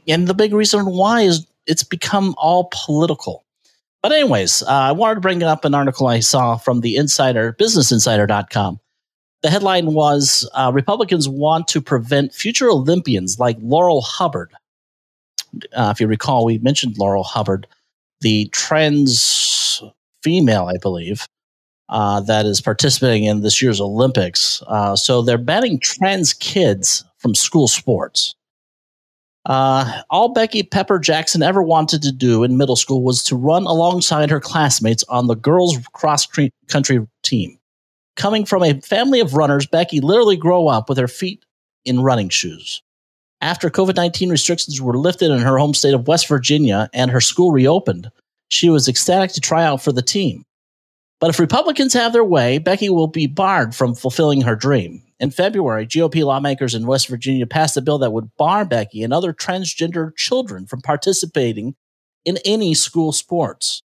and 0.08 0.28
the 0.28 0.34
big 0.34 0.54
reason 0.54 0.86
why 0.86 1.22
is 1.22 1.46
it's 1.68 1.84
become 1.84 2.36
all 2.38 2.70
political. 2.86 3.44
But 4.02 4.12
anyways, 4.12 4.62
uh, 4.64 4.68
I 4.68 4.92
wanted 4.92 5.16
to 5.16 5.22
bring 5.22 5.42
up 5.42 5.66
an 5.66 5.74
article 5.74 6.08
I 6.08 6.20
saw 6.20 6.58
from 6.58 6.82
the 6.82 6.96
Insider, 6.96 7.56
BusinessInsider.com. 7.60 8.80
The 9.42 9.50
headline 9.50 9.94
was 9.94 10.50
uh, 10.54 10.72
Republicans 10.74 11.28
want 11.28 11.68
to 11.70 11.82
prevent 11.82 12.34
future 12.34 12.70
Olympians 12.70 13.40
like 13.40 13.58
Laurel 13.62 14.02
Hubbard. 14.02 14.52
Uh, 15.74 15.92
if 15.92 16.00
you 16.00 16.08
recall, 16.08 16.46
we 16.46 16.58
mentioned 16.60 16.98
Laurel 16.98 17.24
Hubbard, 17.24 17.68
the 18.22 18.48
trans 18.52 19.82
female, 20.26 20.66
I 20.66 20.78
believe, 20.82 21.28
uh, 21.90 22.20
that 22.22 22.48
is 22.48 22.60
participating 22.60 23.26
in 23.26 23.42
this 23.42 23.62
year's 23.62 23.80
Olympics. 23.80 24.64
Uh, 24.68 24.96
so 24.96 25.22
they're 25.22 25.38
banning 25.38 25.80
trans 25.80 26.34
kids 26.34 27.06
from 27.20 27.36
school 27.36 27.68
sports. 27.68 28.34
Uh, 29.46 30.02
all 30.10 30.34
Becky 30.34 30.64
Pepper 30.64 30.98
Jackson 30.98 31.44
ever 31.44 31.62
wanted 31.62 32.02
to 32.02 32.12
do 32.12 32.44
in 32.44 32.58
middle 32.58 32.76
school 32.76 33.04
was 33.04 33.24
to 33.26 33.36
run 33.36 33.68
alongside 33.68 34.32
her 34.32 34.40
classmates 34.40 35.04
on 35.04 35.28
the 35.28 35.36
girls' 35.36 35.78
cross 35.94 36.28
country 36.68 37.08
team. 37.22 37.60
Coming 38.16 38.46
from 38.46 38.64
a 38.64 38.82
family 38.82 39.20
of 39.20 39.36
runners, 39.36 39.68
Becky 39.68 40.02
literally 40.02 40.38
grew 40.38 40.68
up 40.68 40.90
with 40.90 40.98
her 40.98 41.08
feet 41.08 41.46
in 41.84 42.02
running 42.02 42.30
shoes. 42.30 42.82
After 43.42 43.70
COVID 43.70 43.96
19 43.96 44.32
restrictions 44.32 44.82
were 44.82 44.98
lifted 44.98 45.30
in 45.30 45.40
her 45.40 45.60
home 45.60 45.76
state 45.76 45.94
of 45.94 46.08
West 46.08 46.28
Virginia 46.28 46.90
and 46.94 47.12
her 47.12 47.22
school 47.22 47.52
reopened, 47.52 48.10
she 48.50 48.70
was 48.70 48.88
ecstatic 48.88 49.32
to 49.32 49.42
try 49.42 49.64
out 49.64 49.82
for 49.82 49.92
the 49.92 50.02
team. 50.02 50.46
But 51.20 51.30
if 51.30 51.40
Republicans 51.40 51.94
have 51.94 52.14
their 52.14 52.24
way, 52.24 52.58
Becky 52.58 52.90
will 52.90 53.08
be 53.08 53.28
barred 53.28 53.74
from 53.74 53.96
fulfilling 53.96 54.42
her 54.42 54.56
dream. 54.56 55.02
In 55.20 55.32
February, 55.32 55.88
GOP 55.88 56.24
lawmakers 56.26 56.76
in 56.76 56.88
West 56.88 57.08
Virginia 57.08 57.48
passed 57.48 57.78
a 57.78 57.82
bill 57.82 57.98
that 58.00 58.12
would 58.12 58.36
bar 58.38 58.66
Becky 58.66 59.02
and 59.02 59.14
other 59.14 59.34
transgender 59.34 60.16
children 60.18 60.66
from 60.66 60.82
participating 60.82 61.76
in 62.26 62.38
any 62.44 62.74
school 62.74 63.14
sports. 63.14 63.82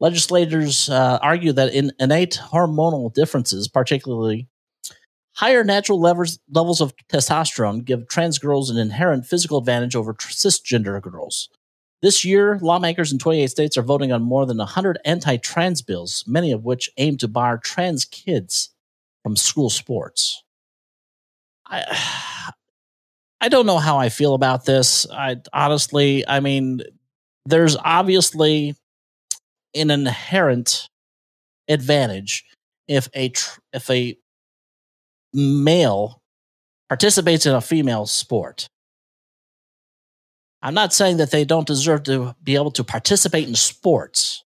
Legislators 0.00 0.88
uh, 0.88 1.18
argue 1.22 1.52
that 1.52 1.74
in 1.74 1.92
innate 2.00 2.40
hormonal 2.50 3.12
differences, 3.12 3.68
particularly 3.68 4.48
higher 5.34 5.64
natural 5.64 6.00
levels, 6.00 6.38
levels 6.50 6.80
of 6.80 6.94
testosterone, 7.12 7.84
give 7.84 8.08
trans 8.08 8.38
girls 8.38 8.70
an 8.70 8.78
inherent 8.78 9.26
physical 9.26 9.58
advantage 9.58 9.94
over 9.94 10.14
cisgender 10.14 11.00
girls. 11.00 11.48
This 12.04 12.22
year, 12.22 12.58
lawmakers 12.60 13.12
in 13.12 13.18
28 13.18 13.46
states 13.46 13.78
are 13.78 13.82
voting 13.82 14.12
on 14.12 14.20
more 14.20 14.44
than 14.44 14.58
100 14.58 14.98
anti 15.06 15.38
trans 15.38 15.80
bills, 15.80 16.22
many 16.26 16.52
of 16.52 16.62
which 16.62 16.90
aim 16.98 17.16
to 17.16 17.28
bar 17.28 17.56
trans 17.56 18.04
kids 18.04 18.74
from 19.22 19.36
school 19.36 19.70
sports. 19.70 20.44
I, 21.66 22.52
I 23.40 23.48
don't 23.48 23.64
know 23.64 23.78
how 23.78 23.96
I 23.96 24.10
feel 24.10 24.34
about 24.34 24.66
this. 24.66 25.06
I 25.10 25.36
honestly, 25.54 26.28
I 26.28 26.40
mean, 26.40 26.82
there's 27.46 27.74
obviously 27.74 28.74
an 29.74 29.90
inherent 29.90 30.90
advantage 31.68 32.44
if 32.86 33.08
a 33.14 33.30
tr- 33.30 33.60
if 33.72 33.88
a 33.88 34.14
male 35.32 36.20
participates 36.90 37.46
in 37.46 37.54
a 37.54 37.62
female 37.62 38.04
sport. 38.04 38.68
I'm 40.64 40.72
not 40.72 40.94
saying 40.94 41.18
that 41.18 41.30
they 41.30 41.44
don't 41.44 41.66
deserve 41.66 42.04
to 42.04 42.34
be 42.42 42.54
able 42.54 42.70
to 42.72 42.84
participate 42.84 43.46
in 43.46 43.54
sports. 43.54 44.42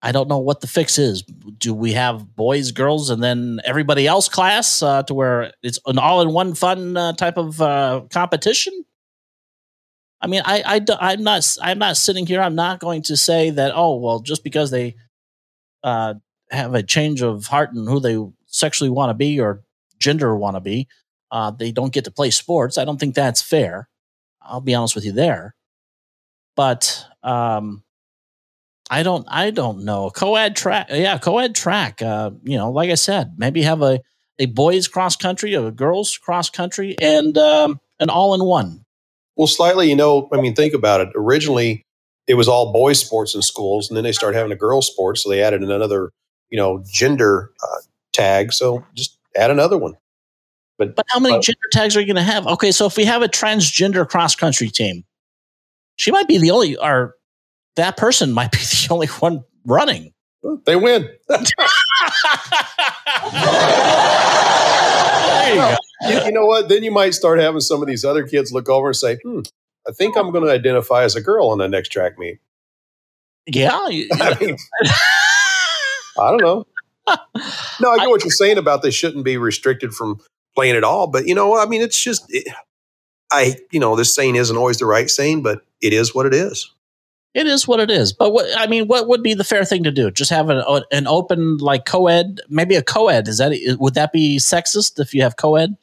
I 0.00 0.10
don't 0.10 0.26
know 0.26 0.38
what 0.38 0.62
the 0.62 0.66
fix 0.66 0.98
is. 0.98 1.22
Do 1.22 1.74
we 1.74 1.92
have 1.92 2.34
boys, 2.34 2.72
girls, 2.72 3.10
and 3.10 3.22
then 3.22 3.60
everybody 3.66 4.06
else 4.06 4.30
class 4.30 4.82
uh, 4.82 5.02
to 5.02 5.14
where 5.14 5.52
it's 5.62 5.78
an 5.86 5.98
all-in-one 5.98 6.54
fun 6.54 6.96
uh, 6.96 7.12
type 7.12 7.36
of 7.36 7.60
uh, 7.60 8.04
competition? 8.10 8.72
I 10.22 10.28
mean, 10.28 10.40
I, 10.46 10.62
I, 10.64 10.80
I'm 10.98 11.22
not, 11.22 11.56
I'm 11.60 11.78
not 11.78 11.98
sitting 11.98 12.26
here. 12.26 12.40
I'm 12.40 12.54
not 12.54 12.80
going 12.80 13.02
to 13.02 13.16
say 13.16 13.50
that. 13.50 13.72
Oh, 13.74 13.96
well, 13.98 14.20
just 14.20 14.42
because 14.42 14.70
they 14.70 14.96
uh, 15.84 16.14
have 16.50 16.74
a 16.74 16.82
change 16.82 17.22
of 17.22 17.46
heart 17.48 17.74
and 17.74 17.86
who 17.86 18.00
they 18.00 18.18
sexually 18.46 18.90
want 18.90 19.10
to 19.10 19.14
be 19.14 19.38
or 19.40 19.62
gender 19.98 20.34
want 20.34 20.56
to 20.56 20.60
be, 20.60 20.88
uh, 21.30 21.50
they 21.50 21.70
don't 21.70 21.92
get 21.92 22.04
to 22.06 22.10
play 22.10 22.30
sports. 22.30 22.78
I 22.78 22.86
don't 22.86 22.98
think 22.98 23.14
that's 23.14 23.42
fair. 23.42 23.90
I'll 24.44 24.60
be 24.60 24.74
honest 24.74 24.94
with 24.94 25.04
you 25.04 25.12
there. 25.12 25.54
But 26.56 27.06
um, 27.22 27.82
I 28.90 29.02
don't 29.02 29.26
I 29.28 29.50
don't 29.50 29.84
know. 29.84 30.10
Co-ed 30.10 30.56
track 30.56 30.88
yeah, 30.90 31.18
co-ed 31.18 31.54
track. 31.54 32.02
Uh, 32.02 32.32
you 32.42 32.58
know, 32.58 32.70
like 32.70 32.90
I 32.90 32.94
said, 32.94 33.34
maybe 33.38 33.62
have 33.62 33.82
a, 33.82 34.00
a 34.38 34.46
boys 34.46 34.88
cross 34.88 35.16
country, 35.16 35.54
a 35.54 35.70
girls 35.70 36.18
cross 36.18 36.50
country, 36.50 36.96
and 37.00 37.36
um, 37.38 37.80
an 38.00 38.10
all 38.10 38.34
in 38.34 38.44
one. 38.44 38.84
Well, 39.36 39.46
slightly, 39.46 39.88
you 39.88 39.96
know, 39.96 40.28
I 40.32 40.40
mean, 40.40 40.54
think 40.54 40.74
about 40.74 41.00
it. 41.00 41.08
Originally, 41.14 41.86
it 42.26 42.34
was 42.34 42.48
all 42.48 42.72
boys' 42.72 43.00
sports 43.00 43.34
in 43.34 43.42
schools, 43.42 43.88
and 43.88 43.96
then 43.96 44.04
they 44.04 44.12
started 44.12 44.36
having 44.36 44.52
a 44.52 44.56
girls' 44.56 44.88
sport 44.88 45.18
so 45.18 45.30
they 45.30 45.42
added 45.42 45.62
another, 45.62 46.10
you 46.50 46.58
know, 46.58 46.84
gender 46.86 47.50
uh, 47.62 47.80
tag. 48.12 48.52
So 48.52 48.84
just 48.94 49.18
add 49.34 49.50
another 49.50 49.78
one. 49.78 49.94
But, 50.86 50.96
But 50.96 51.06
how 51.10 51.20
many 51.20 51.36
But- 51.36 51.42
gender 51.44 51.58
tags 51.72 51.96
are 51.96 52.00
you 52.00 52.06
gonna 52.06 52.22
have? 52.22 52.46
Okay, 52.46 52.72
so 52.72 52.86
if 52.86 52.96
we 52.96 53.04
have 53.04 53.22
a 53.22 53.28
transgender 53.28 54.08
cross 54.08 54.34
country 54.34 54.68
team, 54.70 55.04
she 55.96 56.10
might 56.10 56.28
be 56.28 56.38
the 56.38 56.50
only 56.50 56.76
or 56.76 57.16
that 57.76 57.96
person 57.96 58.32
might 58.32 58.52
be 58.52 58.58
the 58.58 58.88
only 58.90 59.06
one 59.08 59.44
running. 59.66 60.12
they 60.66 60.76
win. 60.76 61.08
You 65.52 65.76
you, 66.08 66.24
you 66.26 66.32
know 66.32 66.46
what? 66.46 66.68
Then 66.68 66.82
you 66.82 66.90
might 66.90 67.14
start 67.14 67.38
having 67.38 67.60
some 67.60 67.82
of 67.82 67.86
these 67.88 68.04
other 68.04 68.26
kids 68.26 68.52
look 68.52 68.68
over 68.68 68.88
and 68.88 68.96
say, 68.96 69.18
"Hmm, 69.22 69.40
I 69.86 69.92
think 69.92 70.16
I'm 70.16 70.30
going 70.32 70.44
to 70.44 70.50
identify 70.50 71.02
as 71.04 71.14
a 71.14 71.20
girl 71.20 71.50
on 71.50 71.58
the 71.58 71.68
next 71.68 71.90
track 71.90 72.18
meet." 72.18 72.38
Yeah. 73.46 73.88
you- 73.88 74.08
I 74.12 74.36
mean, 74.40 74.56
I 76.18 76.30
don't 76.30 76.40
know. 76.40 76.66
No, 77.80 77.90
I 77.90 77.98
get 77.98 78.08
what 78.08 78.22
you're 78.24 78.30
saying 78.30 78.58
about 78.58 78.82
they 78.82 78.90
shouldn't 78.90 79.24
be 79.24 79.36
restricted 79.36 79.92
from 79.92 80.20
playing 80.54 80.76
at 80.76 80.84
all, 80.84 81.06
but 81.06 81.26
you 81.26 81.34
know, 81.34 81.58
I 81.58 81.66
mean, 81.66 81.82
it's 81.82 82.02
just, 82.02 82.24
it, 82.28 82.46
I, 83.30 83.56
you 83.70 83.80
know, 83.80 83.96
this 83.96 84.14
saying 84.14 84.36
isn't 84.36 84.56
always 84.56 84.78
the 84.78 84.86
right 84.86 85.08
saying, 85.08 85.42
but 85.42 85.62
it 85.80 85.92
is 85.92 86.14
what 86.14 86.26
it 86.26 86.34
is. 86.34 86.70
It 87.34 87.46
is 87.46 87.66
what 87.66 87.80
it 87.80 87.90
is. 87.90 88.12
But 88.12 88.32
what 88.32 88.46
I 88.56 88.66
mean, 88.66 88.88
what 88.88 89.08
would 89.08 89.22
be 89.22 89.32
the 89.32 89.44
fair 89.44 89.64
thing 89.64 89.84
to 89.84 89.90
do? 89.90 90.10
Just 90.10 90.30
have 90.30 90.50
an 90.50 90.62
an 90.90 91.06
open 91.06 91.56
like 91.58 91.86
co-ed, 91.86 92.40
maybe 92.48 92.74
a 92.74 92.82
co-ed. 92.82 93.26
Is 93.26 93.38
that 93.38 93.52
would 93.80 93.94
that 93.94 94.12
be 94.12 94.36
sexist 94.36 95.00
if 95.00 95.14
you 95.14 95.22
have 95.22 95.36
co-ed? 95.36 95.76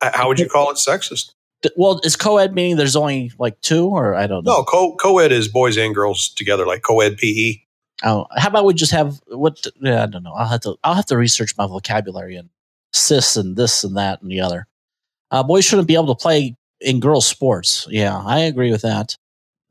Uh, 0.00 0.10
How 0.14 0.28
would 0.28 0.38
you 0.38 0.48
call 0.48 0.70
it 0.70 0.76
sexist? 0.76 1.32
Well, 1.76 2.00
is 2.04 2.14
co-ed 2.14 2.54
meaning 2.54 2.76
there's 2.76 2.94
only 2.94 3.32
like 3.38 3.60
two, 3.62 3.88
or 3.88 4.14
I 4.14 4.26
don't 4.26 4.44
know. 4.44 4.58
No, 4.58 4.64
co 4.64 4.94
co-ed 4.94 5.32
is 5.32 5.48
boys 5.48 5.76
and 5.76 5.94
girls 5.94 6.28
together, 6.28 6.66
like 6.66 6.82
co-ed 6.82 7.16
PE. 7.16 7.56
Oh, 8.04 8.26
how 8.36 8.48
about 8.48 8.64
we 8.64 8.74
just 8.74 8.92
have 8.92 9.20
what? 9.28 9.66
Yeah, 9.80 10.04
I 10.04 10.06
don't 10.06 10.22
know. 10.22 10.34
I'll 10.34 10.46
have 10.46 10.60
to. 10.60 10.76
I'll 10.84 10.94
have 10.94 11.06
to 11.06 11.16
research 11.16 11.56
my 11.56 11.66
vocabulary 11.66 12.36
and 12.36 12.48
cis 12.94 13.36
and 13.36 13.56
this 13.56 13.84
and 13.84 13.96
that 13.96 14.22
and 14.22 14.30
the 14.30 14.40
other. 14.40 14.66
Uh, 15.30 15.42
boys 15.42 15.64
shouldn't 15.64 15.88
be 15.88 15.94
able 15.94 16.14
to 16.14 16.22
play 16.22 16.56
in 16.80 17.00
girls' 17.00 17.26
sports. 17.26 17.86
Yeah, 17.90 18.16
I 18.24 18.40
agree 18.40 18.70
with 18.70 18.82
that. 18.82 19.16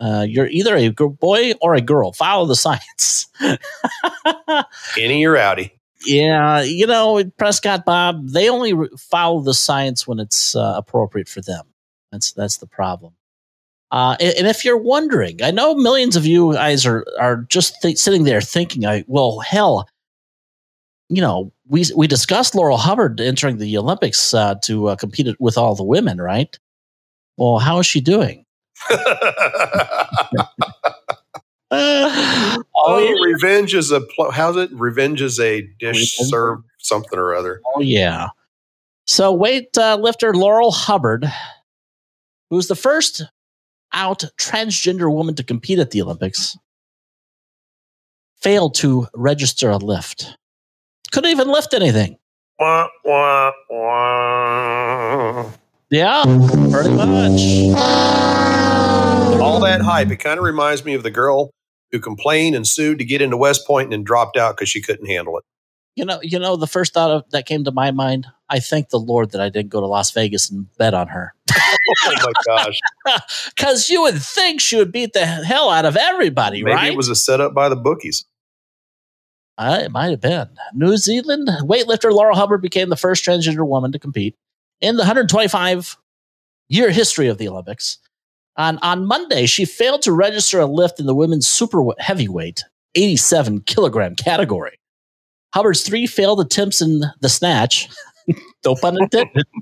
Uh, 0.00 0.26
you're 0.28 0.48
either 0.48 0.76
a 0.76 0.90
boy 0.90 1.52
or 1.62 1.74
a 1.74 1.80
girl. 1.80 2.12
Follow 2.12 2.46
the 2.46 2.56
science. 2.56 3.26
Any 4.98 5.24
or 5.24 5.34
outie. 5.36 5.70
yeah, 6.04 6.60
you 6.62 6.86
know, 6.86 7.24
Prescott 7.38 7.84
Bob. 7.84 8.28
They 8.28 8.50
only 8.50 8.74
follow 8.98 9.40
the 9.40 9.54
science 9.54 10.06
when 10.06 10.18
it's 10.20 10.54
uh, 10.54 10.74
appropriate 10.76 11.28
for 11.28 11.40
them. 11.40 11.64
That's 12.12 12.32
that's 12.32 12.58
the 12.58 12.66
problem. 12.66 13.14
Uh, 13.90 14.16
and, 14.20 14.34
and 14.38 14.46
if 14.48 14.64
you're 14.64 14.76
wondering, 14.76 15.42
I 15.42 15.52
know 15.52 15.74
millions 15.74 16.16
of 16.16 16.26
you 16.26 16.52
guys 16.52 16.84
are 16.84 17.06
are 17.18 17.36
just 17.48 17.80
th- 17.80 17.96
sitting 17.96 18.24
there 18.24 18.40
thinking, 18.42 18.84
"I 18.84 19.04
well, 19.06 19.38
hell, 19.40 19.88
you 21.08 21.22
know, 21.22 21.52
we 21.68 21.84
we 21.96 22.06
discussed 22.06 22.54
Laurel 22.54 22.76
Hubbard 22.76 23.20
entering 23.20 23.58
the 23.58 23.78
Olympics 23.78 24.34
uh, 24.34 24.56
to 24.64 24.88
uh, 24.88 24.96
compete 24.96 25.34
with 25.40 25.56
all 25.56 25.74
the 25.74 25.84
women, 25.84 26.20
right? 26.20 26.58
Well, 27.36 27.58
how 27.58 27.78
is 27.78 27.86
she 27.86 28.00
doing? 28.00 28.44
oh, 28.90 30.46
oh, 31.70 33.24
revenge 33.24 33.74
is 33.74 33.90
a 33.90 34.00
pl- 34.00 34.30
how's 34.30 34.56
it? 34.56 34.70
Revenge 34.72 35.22
is 35.22 35.40
a 35.40 35.62
dish 35.62 36.18
Revenge? 36.18 36.30
served 36.30 36.64
something 36.78 37.18
or 37.18 37.34
other. 37.34 37.60
Oh, 37.74 37.80
yeah. 37.80 38.28
So, 39.06 39.32
weight 39.32 39.76
uh, 39.76 39.96
lifter 39.96 40.34
Laurel 40.34 40.70
Hubbard, 40.70 41.30
who's 42.50 42.68
the 42.68 42.76
first 42.76 43.22
out 43.92 44.24
transgender 44.38 45.12
woman 45.12 45.34
to 45.36 45.44
compete 45.44 45.78
at 45.78 45.90
the 45.90 46.02
Olympics, 46.02 46.56
failed 48.40 48.74
to 48.76 49.06
register 49.14 49.70
a 49.70 49.76
lift. 49.76 50.36
Couldn't 51.12 51.30
even 51.30 51.48
lift 51.48 51.74
anything. 51.74 52.18
Wah, 52.58 52.88
wah, 53.04 53.52
wah. 53.70 55.50
Yeah, 55.90 56.22
pretty 56.70 56.90
much. 56.90 57.74
All 59.40 59.60
that 59.60 59.80
hype. 59.82 60.10
It 60.10 60.16
kind 60.16 60.38
of 60.38 60.44
reminds 60.44 60.84
me 60.84 60.94
of 60.94 61.02
the 61.02 61.10
girl 61.10 61.50
who 61.92 62.00
complained 62.00 62.56
and 62.56 62.66
sued 62.66 62.98
to 62.98 63.04
get 63.04 63.22
into 63.22 63.36
West 63.36 63.66
Point 63.66 63.84
and 63.86 63.92
then 63.92 64.02
dropped 64.04 64.36
out 64.36 64.56
because 64.56 64.68
she 64.68 64.80
couldn't 64.80 65.06
handle 65.06 65.38
it. 65.38 65.44
You 65.96 66.04
know, 66.04 66.18
you 66.22 66.40
know, 66.40 66.56
the 66.56 66.66
first 66.66 66.92
thought 66.92 67.10
of, 67.12 67.30
that 67.30 67.46
came 67.46 67.62
to 67.64 67.70
my 67.70 67.92
mind. 67.92 68.26
I 68.50 68.58
thank 68.58 68.88
the 68.88 68.98
Lord 68.98 69.30
that 69.30 69.40
I 69.40 69.48
didn't 69.48 69.70
go 69.70 69.80
to 69.80 69.86
Las 69.86 70.10
Vegas 70.10 70.50
and 70.50 70.66
bet 70.76 70.92
on 70.94 71.06
her, 71.08 71.32
Oh 71.56 72.14
my 72.24 72.32
gosh. 72.46 72.80
because 73.54 73.88
you 73.88 74.02
would 74.02 74.20
think 74.20 74.60
she 74.60 74.76
would 74.76 74.90
beat 74.90 75.12
the 75.12 75.24
hell 75.24 75.70
out 75.70 75.84
of 75.84 75.96
everybody, 75.96 76.62
Maybe 76.64 76.74
right? 76.74 76.92
it 76.92 76.96
was 76.96 77.08
a 77.08 77.14
setup 77.14 77.54
by 77.54 77.68
the 77.68 77.76
bookies. 77.76 78.24
Uh, 79.56 79.80
it 79.82 79.92
might 79.92 80.10
have 80.10 80.20
been. 80.20 80.48
New 80.72 80.96
Zealand 80.96 81.48
weightlifter 81.62 82.12
Laurel 82.12 82.36
Hubbard 82.36 82.60
became 82.60 82.88
the 82.88 82.96
first 82.96 83.24
transgender 83.24 83.66
woman 83.66 83.92
to 83.92 83.98
compete 83.98 84.36
in 84.80 84.96
the 84.96 85.02
125 85.02 85.96
year 86.68 86.90
history 86.90 87.28
of 87.28 87.38
the 87.38 87.48
Olympics. 87.48 87.98
On, 88.56 88.78
on 88.78 89.06
Monday, 89.06 89.46
she 89.46 89.64
failed 89.64 90.02
to 90.02 90.12
register 90.12 90.60
a 90.60 90.66
lift 90.66 91.00
in 91.00 91.06
the 91.06 91.14
women's 91.14 91.48
super 91.48 91.82
heavyweight 91.98 92.62
87 92.94 93.62
kilogram 93.62 94.14
category. 94.14 94.78
Hubbard's 95.52 95.82
three 95.82 96.06
failed 96.06 96.40
attempts 96.40 96.80
in 96.80 97.02
the 97.20 97.28
snatch. 97.28 97.88
no 98.64 98.74
pun 98.74 99.00
intended. 99.00 99.44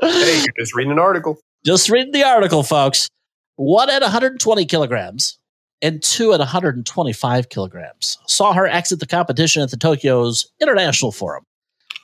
Hey, 0.00 0.38
you're 0.38 0.54
just 0.58 0.74
reading 0.74 0.90
an 0.90 0.98
article. 0.98 1.38
Just 1.64 1.88
read 1.88 2.12
the 2.12 2.24
article, 2.24 2.64
folks. 2.64 3.08
One 3.54 3.88
at 3.88 4.02
120 4.02 4.64
kilograms 4.66 5.38
and 5.82 6.02
two 6.02 6.32
at 6.32 6.38
125 6.38 7.48
kilograms 7.48 8.18
saw 8.26 8.52
her 8.52 8.66
exit 8.66 9.00
the 9.00 9.06
competition 9.06 9.62
at 9.62 9.70
the 9.70 9.76
Tokyo's 9.76 10.46
International 10.60 11.12
Forum. 11.12 11.44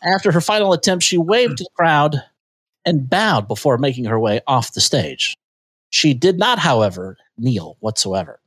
After 0.02 0.32
her 0.32 0.40
final 0.40 0.72
attempt, 0.72 1.04
she 1.04 1.16
waved 1.16 1.58
to 1.58 1.64
the 1.64 1.70
crowd 1.76 2.22
and 2.84 3.08
bowed 3.08 3.48
before 3.48 3.78
making 3.78 4.04
her 4.04 4.18
way 4.18 4.40
off 4.46 4.72
the 4.72 4.80
stage. 4.80 5.36
She 5.90 6.12
did 6.12 6.38
not, 6.38 6.58
however, 6.58 7.16
kneel 7.38 7.76
whatsoever. 7.80 8.40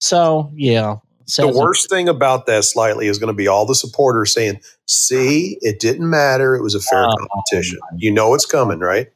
So, 0.00 0.52
yeah. 0.54 0.96
The 1.36 1.48
worst 1.48 1.88
thing 1.88 2.08
about 2.08 2.46
that 2.46 2.64
slightly 2.64 3.08
is 3.08 3.18
going 3.18 3.32
to 3.32 3.36
be 3.36 3.48
all 3.48 3.66
the 3.66 3.74
supporters 3.74 4.32
saying, 4.32 4.60
see, 4.86 5.58
it 5.60 5.80
didn't 5.80 6.08
matter. 6.08 6.54
It 6.54 6.62
was 6.62 6.74
a 6.76 6.80
fair 6.80 7.04
Oh, 7.04 7.26
competition. 7.32 7.78
You 7.96 8.12
know 8.12 8.34
it's 8.34 8.46
coming, 8.46 8.78
right? 8.78 9.08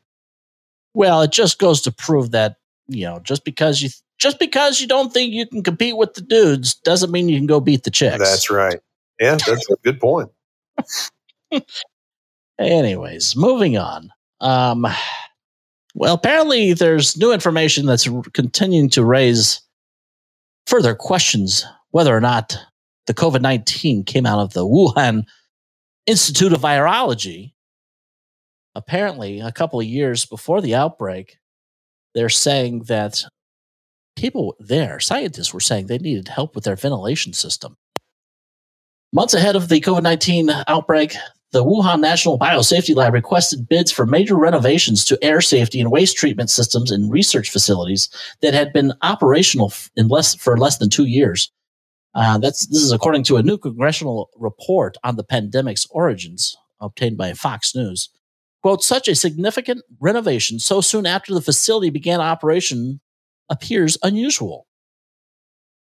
Well, 0.93 1.23
it 1.23 1.31
just 1.31 1.61
goes 1.61 1.83
to 1.83 1.93
prove 1.93 2.33
that 2.33 2.57
you 2.89 3.07
know 3.07 3.21
just 3.21 3.45
because 3.45 3.81
you 3.81 3.91
just 4.21 4.39
because 4.39 4.81
you 4.81 4.87
don't 4.87 5.13
think 5.13 5.33
you 5.33 5.47
can 5.47 5.63
compete 5.63 5.97
with 5.97 6.15
the 6.15 6.21
dudes 6.21 6.75
doesn't 6.75 7.11
mean 7.11 7.29
you 7.29 7.39
can 7.39 7.47
go 7.47 7.59
beat 7.59 7.85
the 7.85 7.91
chicks. 7.91 8.19
That's 8.19 8.51
right. 8.51 8.79
Yeah, 9.19 9.37
that's 9.45 9.71
a 9.71 9.77
good 9.83 9.99
point. 9.99 10.31
Anyways, 12.59 13.35
moving 13.35 13.79
on. 13.79 14.11
Um, 14.41 14.87
well, 15.95 16.15
apparently 16.15 16.75
there's 16.75 17.17
new 17.17 17.33
information 17.33 17.87
that's 17.87 18.09
continuing 18.35 18.91
to 18.91 19.05
raise 19.05 19.61
further 20.67 20.95
questions 20.95 21.65
whether 21.91 22.17
or 22.17 22.21
not 22.21 22.57
the 23.07 23.15
COVID 23.15 23.41
19 23.41 24.05
came 24.05 24.27
out 24.27 24.39
of 24.39 24.53
the 24.53 24.65
Wuhan 24.65 25.25
Institute 26.07 26.53
of 26.53 26.61
Virology. 26.61 27.53
Apparently, 28.77 29.41
a 29.41 29.51
couple 29.51 29.81
of 29.81 29.87
years 29.87 30.25
before 30.27 30.61
the 30.61 30.77
outbreak, 30.77 31.39
they're 32.15 32.29
saying 32.29 32.85
that 32.85 33.25
people 34.17 34.57
there, 34.59 35.01
scientists, 35.01 35.53
were 35.55 35.61
saying 35.61 35.87
they 35.87 35.99
needed 35.99 36.29
help 36.29 36.55
with 36.55 36.65
their 36.65 36.77
ventilation 36.77 37.33
system. 37.33 37.77
Months 39.13 39.35
ahead 39.35 39.57
of 39.57 39.69
the 39.69 39.81
COVID 39.81 40.03
19 40.03 40.51
outbreak, 40.69 41.15
the 41.53 41.65
Wuhan 41.65 42.01
National 42.01 42.39
Biosafety 42.39 42.95
Lab 42.95 43.13
requested 43.13 43.69
bids 43.69 43.91
for 43.91 44.07
major 44.07 44.37
renovations 44.37 45.05
to 45.07 45.19
air 45.23 45.41
safety 45.41 45.81
and 45.81 45.91
waste 45.91 46.17
treatment 46.17 46.49
systems 46.49 46.93
in 46.93 47.11
research 47.11 47.51
facilities 47.51 48.09
that 48.41 48.55
had 48.55 48.73
been 48.73 48.93
operational 49.03 49.73
in 49.97 50.07
less 50.07 50.37
for 50.37 50.57
less 50.57 50.79
than 50.79 50.91
two 50.91 51.07
years. 51.07 51.51
Uh, 52.15 52.39
that's 52.39 52.67
this 52.67 52.83
is 52.83 52.93
according 52.93 53.25
to 53.25 53.37
a 53.37 53.43
new 53.43 53.59
congressional 53.59 54.31
report 54.37 54.97
on 55.03 55.17
the 55.17 55.25
pandemic's 55.25 55.87
origins 55.91 56.57
obtained 56.81 57.17
by 57.17 57.33
Fox 57.33 57.75
News. 57.75 58.11
Quote: 58.63 58.83
Such 58.83 59.09
a 59.09 59.15
significant 59.15 59.83
renovation 59.99 60.59
so 60.61 60.81
soon 60.81 61.05
after 61.05 61.35
the 61.35 61.43
facility 61.43 61.91
began 61.91 62.21
operation 62.21 63.01
appears 63.51 63.99
unusual. 64.03 64.67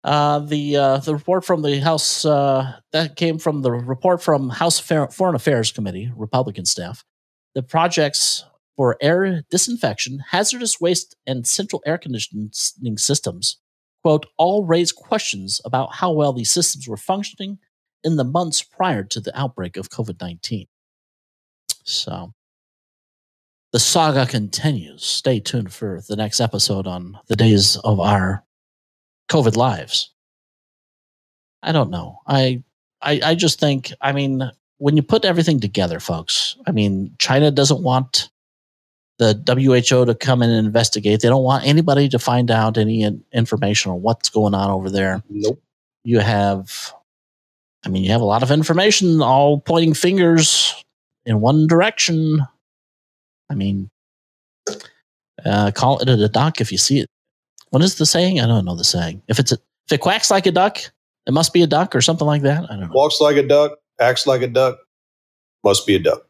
Uh, 0.04 0.38
the 0.38 0.78
uh, 0.78 0.98
the 0.98 1.14
report 1.14 1.44
from 1.44 1.64
the 1.64 1.80
House 1.80 2.26
uh, 2.26 2.74
that 2.92 3.16
came 3.16 3.40
from 3.40 3.64
the 3.64 3.72
report 3.72 4.22
from 4.22 4.50
House 4.50 4.80
Foreign 4.80 5.36
Affairs 5.36 5.72
Committee 5.72 6.12
Republican 6.16 6.66
staff. 6.66 7.04
The 7.56 7.64
projects 7.64 8.46
for 8.76 8.98
air 9.02 9.42
disinfection, 9.50 10.20
hazardous 10.30 10.80
waste, 10.80 11.16
and 11.26 11.48
central 11.48 11.82
air 11.88 11.98
conditioning 11.98 12.98
systems, 12.98 13.58
quote, 14.04 14.28
all 14.38 14.64
raise 14.64 14.92
questions 14.92 15.60
about 15.66 15.96
how 15.96 16.12
well 16.12 16.34
these 16.34 16.52
systems 16.52 16.88
were 16.88 16.98
functioning 16.98 17.58
in 18.04 18.18
the 18.18 18.24
months 18.24 18.62
prior 18.62 19.04
to 19.04 19.20
the 19.20 19.36
outbreak 19.36 19.76
of 19.76 19.90
COVID 19.90 20.22
nineteen. 20.22 20.68
So. 21.84 22.34
The 23.76 23.80
saga 23.80 24.26
continues. 24.26 25.04
Stay 25.04 25.42
tuned 25.42 25.74
for 25.74 26.00
the 26.08 26.16
next 26.16 26.40
episode 26.40 26.88
on 26.88 27.20
the 27.28 27.36
days 27.36 27.76
of 27.84 28.00
our 28.00 28.42
COVID 29.30 29.58
lives. 29.58 30.14
I 31.62 31.74
don't 31.74 31.90
know. 31.90 32.22
I, 32.26 32.64
I 33.02 33.20
I 33.22 33.36
just 33.36 33.60
think 33.60 33.92
I 34.00 34.14
mean 34.14 34.50
when 34.78 34.96
you 34.96 35.04
put 35.04 35.26
everything 35.26 35.60
together, 35.60 36.00
folks. 36.00 36.56
I 36.66 36.72
mean, 36.72 37.16
China 37.20 37.52
doesn't 37.52 37.84
want 37.84 38.30
the 39.18 39.34
WHO 39.46 40.06
to 40.06 40.16
come 40.16 40.42
in 40.42 40.52
and 40.52 40.66
investigate. 40.66 41.20
They 41.20 41.28
don't 41.28 41.44
want 41.44 41.66
anybody 41.66 42.08
to 42.08 42.18
find 42.18 42.52
out 42.52 42.78
any 42.78 43.06
information 43.34 43.92
on 43.92 44.02
what's 44.02 44.30
going 44.30 44.54
on 44.54 44.70
over 44.72 44.90
there. 44.90 45.22
Nope. 45.30 45.62
You 46.06 46.20
have, 46.20 46.94
I 47.86 47.90
mean, 47.90 48.06
you 48.06 48.14
have 48.14 48.22
a 48.22 48.24
lot 48.24 48.42
of 48.42 48.52
information 48.52 49.22
all 49.22 49.60
pointing 49.60 49.96
fingers 49.96 50.82
in 51.26 51.42
one 51.42 51.68
direction. 51.68 52.40
I 53.50 53.56
mean, 53.56 53.90
uh, 55.46 55.72
call 55.72 56.00
it 56.00 56.10
a 56.10 56.28
duck 56.30 56.62
if 56.62 56.72
you 56.72 56.78
see 56.78 57.00
it. 57.00 57.10
What 57.70 57.84
is 57.84 57.96
the 57.96 58.06
saying? 58.06 58.40
I 58.40 58.48
don't 58.48 58.66
know 58.66 58.76
the 58.76 58.84
saying. 58.84 59.22
If 59.28 59.40
it's 59.40 59.52
a, 59.52 59.56
if 59.88 59.94
it 59.94 60.02
quacks 60.02 60.32
like 60.32 60.46
a 60.46 60.52
duck, 60.52 60.80
it 61.28 61.34
must 61.34 61.54
be 61.54 61.62
a 61.62 61.68
duck 61.68 61.96
or 61.96 62.02
something 62.02 62.28
like 62.28 62.44
that. 62.44 62.64
I 62.66 62.76
don't 62.76 62.82
know. 62.82 62.92
Walks 62.94 63.20
like 63.20 63.36
a 63.36 63.48
duck, 63.48 63.74
acts 64.00 64.28
like 64.28 64.42
a 64.42 64.48
duck, 64.48 64.78
must 65.64 65.86
be 65.86 65.96
a 65.96 66.00
duck. 66.00 66.26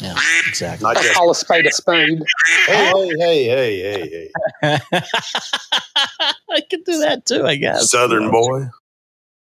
Yeah, 0.00 0.14
exactly. 0.46 0.84
Not 0.84 0.98
I 0.98 1.02
just, 1.02 1.14
call 1.14 1.30
a 1.30 1.34
spade 1.34 1.66
a 1.66 1.72
spade. 1.72 2.22
hey, 2.66 3.10
hey, 3.18 3.44
hey, 3.44 3.80
hey, 3.80 4.30
hey, 4.60 4.78
I 4.92 6.60
can 6.68 6.82
do 6.82 6.98
that 6.98 7.24
too, 7.24 7.46
I 7.46 7.56
guess. 7.56 7.90
Southern 7.90 8.30
boy. 8.30 8.66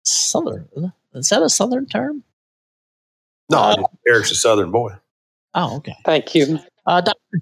Southern. 0.05 0.93
Is 1.15 1.29
that 1.31 1.43
a 1.43 1.49
southern 1.49 1.87
term? 1.87 2.23
No, 3.51 3.89
Eric's 4.07 4.31
a 4.31 4.35
Southern 4.35 4.71
boy. 4.71 4.93
Oh, 5.55 5.77
okay. 5.77 5.97
Thank 6.05 6.35
you. 6.35 6.59
Uh, 6.87 7.01
Dr. 7.01 7.41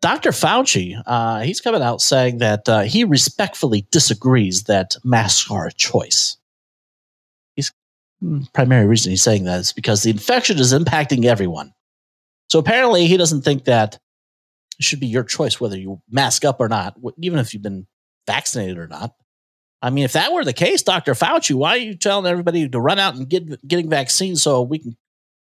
Dr. 0.00 0.30
Fauci, 0.32 1.00
uh, 1.06 1.40
he's 1.40 1.62
coming 1.62 1.80
out 1.80 2.02
saying 2.02 2.38
that 2.38 2.68
uh, 2.68 2.82
he 2.82 3.04
respectfully 3.04 3.86
disagrees 3.90 4.64
that 4.64 4.96
masks 5.02 5.50
are 5.50 5.66
a 5.66 5.72
choice. 5.72 6.36
He's 7.56 7.72
hmm, 8.20 8.42
primary 8.52 8.86
reason 8.86 9.10
he's 9.10 9.22
saying 9.22 9.44
that 9.44 9.60
is 9.60 9.72
because 9.72 10.02
the 10.02 10.10
infection 10.10 10.58
is 10.58 10.74
impacting 10.74 11.24
everyone. 11.24 11.72
So 12.50 12.58
apparently, 12.58 13.06
he 13.06 13.16
doesn't 13.16 13.42
think 13.42 13.64
that 13.64 13.98
it 14.78 14.84
should 14.84 15.00
be 15.00 15.06
your 15.06 15.24
choice 15.24 15.58
whether 15.58 15.78
you 15.78 16.02
mask 16.10 16.44
up 16.44 16.60
or 16.60 16.68
not, 16.68 16.96
even 17.18 17.38
if 17.38 17.54
you've 17.54 17.62
been 17.62 17.86
vaccinated 18.26 18.76
or 18.76 18.86
not. 18.86 19.14
I 19.80 19.90
mean, 19.90 20.04
if 20.04 20.12
that 20.12 20.32
were 20.32 20.44
the 20.44 20.52
case, 20.52 20.82
Dr. 20.82 21.14
Fauci, 21.14 21.54
why 21.54 21.70
are 21.70 21.78
you 21.78 21.96
telling 21.96 22.26
everybody 22.26 22.68
to 22.68 22.80
run 22.80 22.98
out 22.98 23.14
and 23.14 23.28
get 23.28 23.66
getting 23.66 23.88
vaccines 23.88 24.42
so 24.42 24.62
we 24.62 24.80
can 24.80 24.96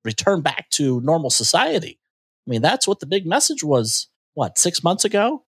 return 0.07 0.41
back 0.41 0.71
to 0.71 1.01
normal 1.03 1.31
society? 1.31 1.99
I 2.47 2.51
mean, 2.51 2.63
that's 2.63 2.89
what 2.89 3.01
the 3.01 3.07
big 3.07 3.27
message 3.27 3.63
was, 3.63 4.09
what, 4.35 4.57
six 4.57 4.83
months 4.83 5.05
ago? 5.05 5.45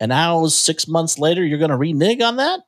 And 0.00 0.10
now, 0.10 0.46
six 0.46 0.88
months 0.88 1.18
later, 1.18 1.44
you're 1.44 1.58
going 1.58 1.70
to 1.70 1.76
renege 1.76 2.22
on 2.22 2.36
that? 2.36 2.60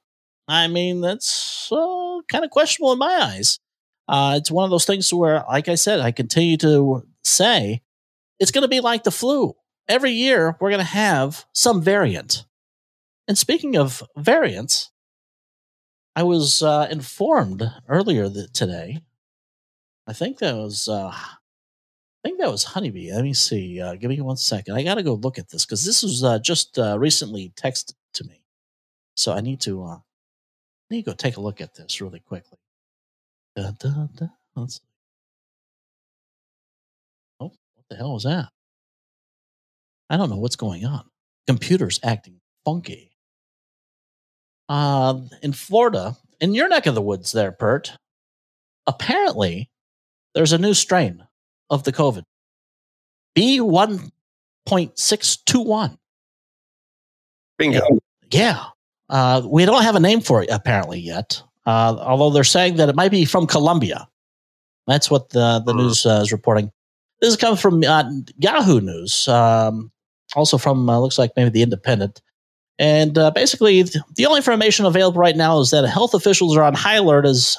I 0.49 0.67
mean, 0.67 1.01
that's 1.01 1.71
uh, 1.71 2.19
kind 2.29 2.45
of 2.45 2.51
questionable 2.51 2.93
in 2.93 2.99
my 2.99 3.19
eyes. 3.23 3.61
Uh, 4.09 4.35
it's 4.37 4.51
one 4.51 4.65
of 4.65 4.71
those 4.71 4.85
things 4.85 5.15
where, 5.15 5.45
like 5.49 5.69
I 5.69 5.77
said, 5.77 6.01
I 6.01 6.11
continue 6.11 6.57
to 6.59 7.07
say 7.23 7.83
it's 8.41 8.51
going 8.51 8.63
to 8.63 8.69
be 8.69 8.81
like 8.81 9.05
the 9.05 9.13
flu. 9.13 9.55
Every 9.89 10.11
year, 10.11 10.57
we're 10.61 10.71
going 10.71 10.81
to 10.81 10.85
have 10.85 11.47
some 11.53 11.81
variant. 11.81 12.45
And 13.29 13.39
speaking 13.39 13.77
of 13.77 14.03
variants, 14.17 14.91
I 16.17 16.25
was 16.25 16.63
uh, 16.63 16.89
informed 16.91 17.63
earlier 17.89 18.29
today. 18.53 19.03
I 20.11 20.13
think 20.13 20.39
that 20.39 20.57
was 20.57 20.89
uh, 20.89 21.13
I 21.15 21.37
think 22.25 22.41
that 22.41 22.51
was 22.51 22.65
honeybee. 22.65 23.13
Let 23.13 23.23
me 23.23 23.33
see. 23.33 23.81
Uh, 23.81 23.95
give 23.95 24.11
me 24.11 24.21
one 24.21 24.37
second. 24.37 24.75
I 24.75 24.83
got 24.83 24.97
to 24.97 25.05
go 25.05 25.15
look 25.15 25.39
at 25.39 25.49
this 25.49 25.65
because 25.65 25.85
this 25.85 26.03
was 26.03 26.25
uh, 26.25 26.41
just 26.41 26.81
uh, 26.81 26.99
recently 26.99 27.53
texted 27.55 27.93
to 28.15 28.25
me, 28.25 28.43
so 29.15 29.33
I 29.33 29.41
need 29.41 29.61
to 29.61 29.85
uh, 29.85 29.95
I 29.95 30.01
need 30.91 31.05
to 31.05 31.13
go 31.13 31.15
take 31.15 31.37
a 31.37 31.41
look 31.41 31.61
at 31.61 31.77
this 31.77 32.01
really 32.01 32.19
quickly. 32.19 32.59
Da, 33.55 33.71
da, 33.79 34.09
da. 34.17 34.27
Let's. 34.57 34.81
Oh, 37.39 37.53
what 37.77 37.85
the 37.89 37.95
hell 37.95 38.15
was 38.15 38.25
that? 38.25 38.49
I 40.11 40.17
don't 40.17 40.29
know 40.29 40.39
what's 40.39 40.57
going 40.57 40.85
on. 40.85 41.05
Computer's 41.47 42.01
acting 42.03 42.41
funky. 42.65 43.13
Uh, 44.69 45.21
in 45.41 45.53
Florida, 45.53 46.17
in 46.41 46.53
your 46.53 46.69
neck 46.69 46.87
of 46.87 46.97
the 46.97 47.01
woods, 47.01 47.31
there, 47.31 47.53
Pert. 47.53 47.97
Apparently, 48.89 49.70
there's 50.35 50.53
a 50.53 50.59
new 50.59 50.75
strain 50.75 51.25
of 51.71 51.85
the 51.85 51.93
COVID. 51.93 52.25
B1.621. 53.37 55.97
Bingo. 57.59 57.81
Yeah. 58.31 58.65
Uh, 59.09 59.43
we 59.45 59.65
don't 59.65 59.83
have 59.83 59.97
a 59.97 60.01
name 60.01 60.21
for 60.21 60.43
it 60.43 60.49
apparently 60.51 61.01
yet, 61.01 61.43
uh, 61.67 61.97
although 62.01 62.31
they're 62.31 62.45
saying 62.45 62.77
that 62.77 62.89
it 62.89 62.95
might 62.97 63.11
be 63.11 63.25
from 63.25 63.47
Colombia. 63.47 64.07
That's 64.87 65.11
what 65.11 65.31
the, 65.31 65.61
the 65.65 65.73
Hmm. 65.73 65.79
news 65.79 66.07
uh, 66.07 66.21
is 66.23 66.33
reporting. 66.33 66.71
This 67.21 67.37
comes 67.37 67.61
from 67.61 67.83
uh, 67.85 68.05
Yahoo 68.39 68.81
News, 68.81 69.29
um, 69.29 69.91
also 70.35 70.57
from, 70.59 70.89
uh, 70.89 70.99
looks 70.99 71.19
like 71.19 71.33
maybe 71.37 71.51
The 71.51 71.63
Independent. 71.63 72.23
And 72.79 73.19
uh, 73.19 73.31
basically, 73.33 73.83
the 73.83 74.27
only 74.27 74.39
information 74.39 74.87
available 74.87 75.21
right 75.21 75.37
now 75.37 75.61
is 75.61 75.71
that 75.71 75.87
health 75.87 76.15
officials 76.15 76.57
are 76.57 76.63
on 76.63 76.73
high 76.73 76.95
alert 76.95 77.27
as 77.27 77.59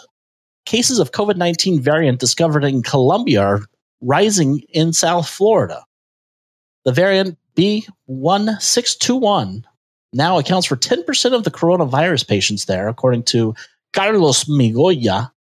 cases 0.65 0.99
of 0.99 1.11
COVID 1.11 1.37
19 1.37 1.81
variant 1.81 2.19
discovered 2.19 2.63
in 2.63 2.83
Colombia 2.83 3.41
are 3.41 3.61
rising 4.01 4.59
in 4.69 4.93
South 4.93 5.27
Florida. 5.29 5.83
The 6.85 6.91
variant 6.91 7.37
B1621 7.55 9.63
now 10.13 10.37
accounts 10.37 10.67
for 10.67 10.75
10% 10.75 11.33
of 11.33 11.43
the 11.43 11.51
coronavirus 11.51 12.27
patients 12.27 12.65
there, 12.65 12.87
according 12.87 13.23
to 13.23 13.55
Carlos 13.93 14.45
Migoya, 14.45 15.31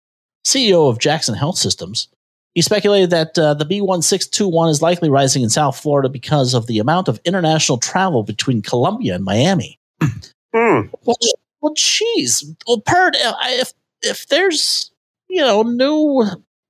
CEO 0.45 0.89
of 0.89 0.99
Jackson 0.99 1.35
Health 1.35 1.57
Systems. 1.57 2.09
He 2.55 2.63
speculated 2.63 3.11
that 3.11 3.39
uh, 3.39 3.55
the 3.55 3.65
B1621 3.65 4.71
is 4.71 4.83
likely 4.83 5.09
rising 5.09 5.43
in 5.43 5.51
South 5.51 5.79
Florida 5.79 6.09
because 6.09 6.53
of 6.53 6.67
the 6.67 6.81
amount 6.81 7.09
of 7.09 7.21
international 7.25 7.79
travel 7.79 8.25
between 8.25 8.61
Colombia 8.61 9.15
and 9.15 9.25
Miami. 9.25 9.79
Hmm. 10.03 10.87
Well, 11.05 11.17
well, 11.61 11.75
geez, 11.77 12.45
well, 12.67 12.81
Pert, 12.81 13.15
uh, 13.25 13.35
if 13.45 13.73
if 14.03 14.27
there's 14.29 14.91
you 15.31 15.41
know 15.43 15.63
new 15.63 16.25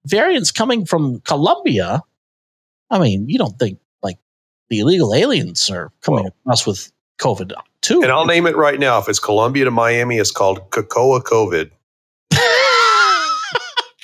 variants 0.07 0.51
coming 0.51 0.87
from 0.87 1.21
Colombia, 1.21 2.03
I 2.91 2.99
mean, 2.99 3.29
you 3.29 3.39
don't 3.39 3.59
think 3.59 3.79
like 4.03 4.19
the 4.69 4.81
illegal 4.81 5.15
aliens 5.15 5.71
are 5.71 5.93
coming 6.03 6.27
across 6.27 6.67
with 6.67 6.91
COVID 7.19 7.53
too? 7.83 8.03
And 8.03 8.13
I'll 8.13 8.27
name 8.27 8.47
it 8.47 8.57
right 8.57 8.79
now. 8.79 8.99
If 8.99 9.09
it's 9.09 9.19
Colombia 9.19 9.65
to 9.65 9.71
Miami, 9.71 10.19
it's 10.19 10.31
called 10.31 10.71
Cocoa 10.71 11.21
COVID. 11.21 11.71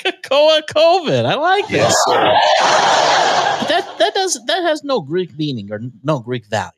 Cocoa 0.03 0.61
COVID. 0.75 1.25
I 1.25 1.35
like 1.35 1.65
it. 1.65 1.77
Yes, 1.77 1.95
sir. 2.07 2.23
That 3.69 3.97
that 3.99 4.15
does 4.15 4.39
that 4.47 4.63
has 4.63 4.85
no 4.85 5.01
Greek 5.01 5.37
meaning 5.37 5.73
or 5.73 5.81
no 6.03 6.21
Greek 6.21 6.47
value. 6.47 6.71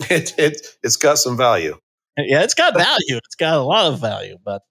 It, 0.10 0.32
it, 0.38 0.64
it's 0.84 0.94
got 0.94 1.18
some 1.18 1.36
value. 1.36 1.76
Yeah, 2.16 2.42
it's 2.42 2.54
got 2.54 2.74
value. 2.76 3.16
It's 3.16 3.34
got 3.34 3.58
a 3.58 3.62
lot 3.62 3.92
of 3.92 4.00
value, 4.00 4.38
but 4.44 4.62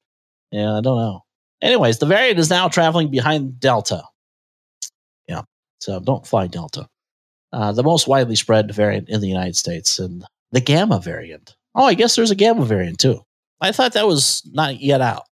yeah, 0.52 0.78
I 0.78 0.82
don't 0.82 0.98
know. 0.98 1.24
Anyways, 1.62 2.00
the 2.00 2.06
variant 2.06 2.40
is 2.40 2.50
now 2.50 2.68
traveling 2.68 3.10
behind 3.10 3.60
Delta. 3.60 4.04
Yeah, 5.28 5.42
so 5.80 6.00
don't 6.00 6.26
fly 6.26 6.48
Delta. 6.48 6.88
Uh, 7.52 7.72
the 7.72 7.84
most 7.84 8.08
widely 8.08 8.36
spread 8.36 8.74
variant 8.74 9.10
in 9.10 9.22
the 9.22 9.28
United 9.28 9.56
States, 9.56 10.00
and 10.00 10.24
the 10.52 10.62
Gamma 10.62 11.00
variant. 11.00 11.56
Oh, 11.74 11.86
I 11.86 11.94
guess 11.94 12.16
there's 12.16 12.32
a 12.32 12.36
Gamma 12.36 12.66
variant 12.66 13.00
too. 13.00 13.22
I 13.62 13.72
thought 13.72 13.94
that 13.94 14.08
was 14.08 14.44
not 14.52 14.80
yet 14.80 15.02
out. 15.02 15.24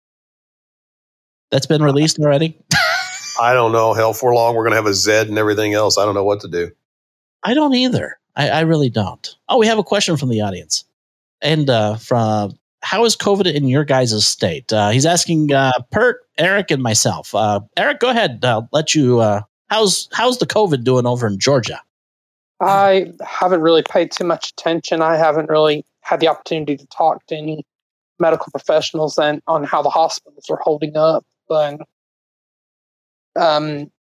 That's 1.51 1.67
been 1.67 1.83
released 1.83 2.19
already. 2.19 2.59
I 3.39 3.53
don't 3.53 3.71
know. 3.71 3.93
Hell, 3.93 4.13
for 4.13 4.33
long, 4.33 4.55
we're 4.55 4.63
going 4.63 4.71
to 4.71 4.77
have 4.77 4.85
a 4.85 4.93
Z 4.93 5.11
and 5.11 5.37
everything 5.37 5.73
else. 5.73 5.97
I 5.97 6.05
don't 6.05 6.15
know 6.15 6.23
what 6.23 6.39
to 6.41 6.47
do. 6.47 6.71
I 7.43 7.53
don't 7.53 7.73
either. 7.75 8.17
I, 8.35 8.49
I 8.49 8.61
really 8.61 8.89
don't. 8.89 9.35
Oh, 9.49 9.59
we 9.59 9.67
have 9.67 9.77
a 9.77 9.83
question 9.83 10.17
from 10.17 10.29
the 10.29 10.41
audience, 10.41 10.85
and 11.41 11.69
uh, 11.69 11.97
from 11.97 12.57
how 12.85 13.03
is 13.03 13.15
COVID 13.15 13.51
in 13.51 13.67
your 13.67 13.83
guys' 13.83 14.25
state? 14.25 14.71
Uh, 14.71 14.91
he's 14.91 15.07
asking 15.07 15.51
uh, 15.51 15.71
Pert, 15.91 16.21
Eric, 16.37 16.69
and 16.69 16.83
myself. 16.83 17.33
Uh, 17.33 17.61
Eric, 17.75 17.99
go 17.99 18.09
ahead. 18.09 18.45
I'll 18.45 18.69
let 18.71 18.93
you. 18.93 19.19
Uh, 19.19 19.41
how's 19.69 20.07
how's 20.13 20.37
the 20.37 20.45
COVID 20.45 20.83
doing 20.83 21.07
over 21.07 21.25
in 21.25 21.39
Georgia? 21.39 21.81
I 22.61 23.11
haven't 23.25 23.61
really 23.61 23.81
paid 23.81 24.11
too 24.11 24.23
much 24.23 24.51
attention. 24.51 25.01
I 25.01 25.17
haven't 25.17 25.49
really 25.49 25.83
had 26.01 26.19
the 26.19 26.27
opportunity 26.27 26.77
to 26.77 26.85
talk 26.87 27.25
to 27.25 27.35
any 27.35 27.65
medical 28.19 28.51
professionals 28.51 29.17
and 29.17 29.41
on 29.47 29.63
how 29.63 29.81
the 29.81 29.89
hospitals 29.89 30.45
are 30.51 30.59
holding 30.61 30.95
up. 30.95 31.25
But 31.49 31.81
um, 33.35 33.91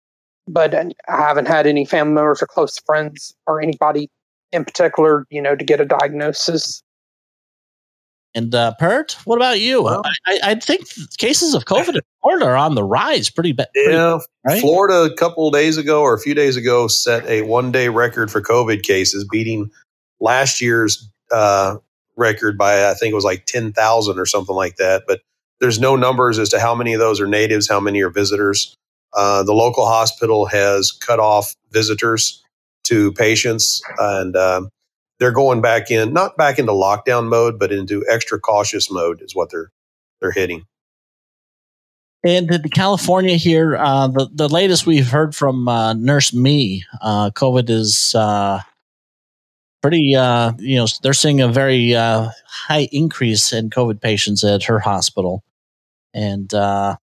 but 0.46 0.74
I 0.74 0.92
haven't 1.08 1.48
had 1.48 1.66
any 1.66 1.86
family 1.86 2.12
members 2.12 2.42
or 2.42 2.46
close 2.46 2.78
friends 2.80 3.34
or 3.46 3.62
anybody 3.62 4.10
in 4.52 4.62
particular, 4.62 5.26
you 5.30 5.40
know, 5.40 5.56
to 5.56 5.64
get 5.64 5.80
a 5.80 5.86
diagnosis. 5.86 6.82
And 8.34 8.52
uh, 8.54 8.74
Pert, 8.78 9.16
what 9.24 9.36
about 9.36 9.60
you? 9.60 9.82
Well- 9.82 10.02
I, 10.26 10.38
I, 10.42 10.54
think 10.56 10.86
cases 11.18 11.54
of 11.54 11.66
COVID 11.66 11.94
in 11.94 12.00
Florida 12.20 12.46
are 12.46 12.56
on 12.56 12.74
the 12.74 12.82
rise. 12.82 13.30
Pretty 13.30 13.52
bad. 13.52 13.68
Yeah, 13.74 14.18
right? 14.44 14.60
Florida 14.60 15.02
a 15.02 15.14
couple 15.14 15.46
of 15.46 15.54
days 15.54 15.76
ago 15.76 16.02
or 16.02 16.14
a 16.14 16.18
few 16.18 16.34
days 16.34 16.56
ago 16.56 16.88
set 16.88 17.24
a 17.26 17.42
one 17.42 17.70
day 17.70 17.88
record 17.88 18.30
for 18.30 18.40
COVID 18.40 18.82
cases, 18.82 19.24
beating 19.30 19.70
last 20.20 20.60
year's 20.60 21.08
uh, 21.30 21.76
record 22.16 22.58
by 22.58 22.90
I 22.90 22.94
think 22.94 23.12
it 23.12 23.14
was 23.14 23.24
like 23.24 23.46
ten 23.46 23.72
thousand 23.72 24.18
or 24.18 24.26
something 24.26 24.56
like 24.56 24.76
that. 24.76 25.04
But 25.06 25.20
there's 25.60 25.78
no 25.78 25.94
numbers 25.94 26.38
as 26.38 26.48
to 26.50 26.60
how 26.60 26.74
many 26.74 26.92
of 26.92 27.00
those 27.00 27.20
are 27.20 27.28
natives, 27.28 27.68
how 27.68 27.80
many 27.80 28.02
are 28.02 28.10
visitors. 28.10 28.74
Uh, 29.16 29.44
the 29.44 29.54
local 29.54 29.86
hospital 29.86 30.44
has 30.46 30.90
cut 30.90 31.20
off 31.20 31.54
visitors 31.70 32.42
to 32.82 33.12
patients, 33.12 33.80
and 33.98 34.36
um, 34.36 34.68
they're 35.18 35.32
going 35.32 35.60
back 35.60 35.90
in, 35.90 36.12
not 36.12 36.36
back 36.36 36.58
into 36.58 36.72
lockdown 36.72 37.28
mode, 37.28 37.58
but 37.58 37.72
into 37.72 38.04
extra 38.08 38.38
cautious 38.38 38.90
mode 38.90 39.20
is 39.22 39.34
what 39.34 39.50
they're 39.50 39.70
they're 40.20 40.32
hitting. 40.32 40.64
And 42.24 42.48
the 42.48 42.70
California 42.70 43.36
here, 43.36 43.76
uh, 43.76 44.08
the 44.08 44.28
the 44.32 44.48
latest 44.48 44.86
we've 44.86 45.10
heard 45.10 45.34
from 45.34 45.68
uh, 45.68 45.92
Nurse 45.92 46.32
Me, 46.32 46.84
uh, 47.02 47.30
COVID 47.30 47.68
is 47.68 48.14
uh, 48.14 48.60
pretty. 49.82 50.14
Uh, 50.16 50.52
you 50.58 50.76
know, 50.76 50.86
they're 51.02 51.12
seeing 51.12 51.42
a 51.42 51.48
very 51.48 51.94
uh, 51.94 52.30
high 52.46 52.88
increase 52.92 53.52
in 53.52 53.68
COVID 53.68 54.00
patients 54.00 54.42
at 54.42 54.64
her 54.64 54.78
hospital, 54.78 55.44
and 56.14 56.52
uh, 56.54 56.96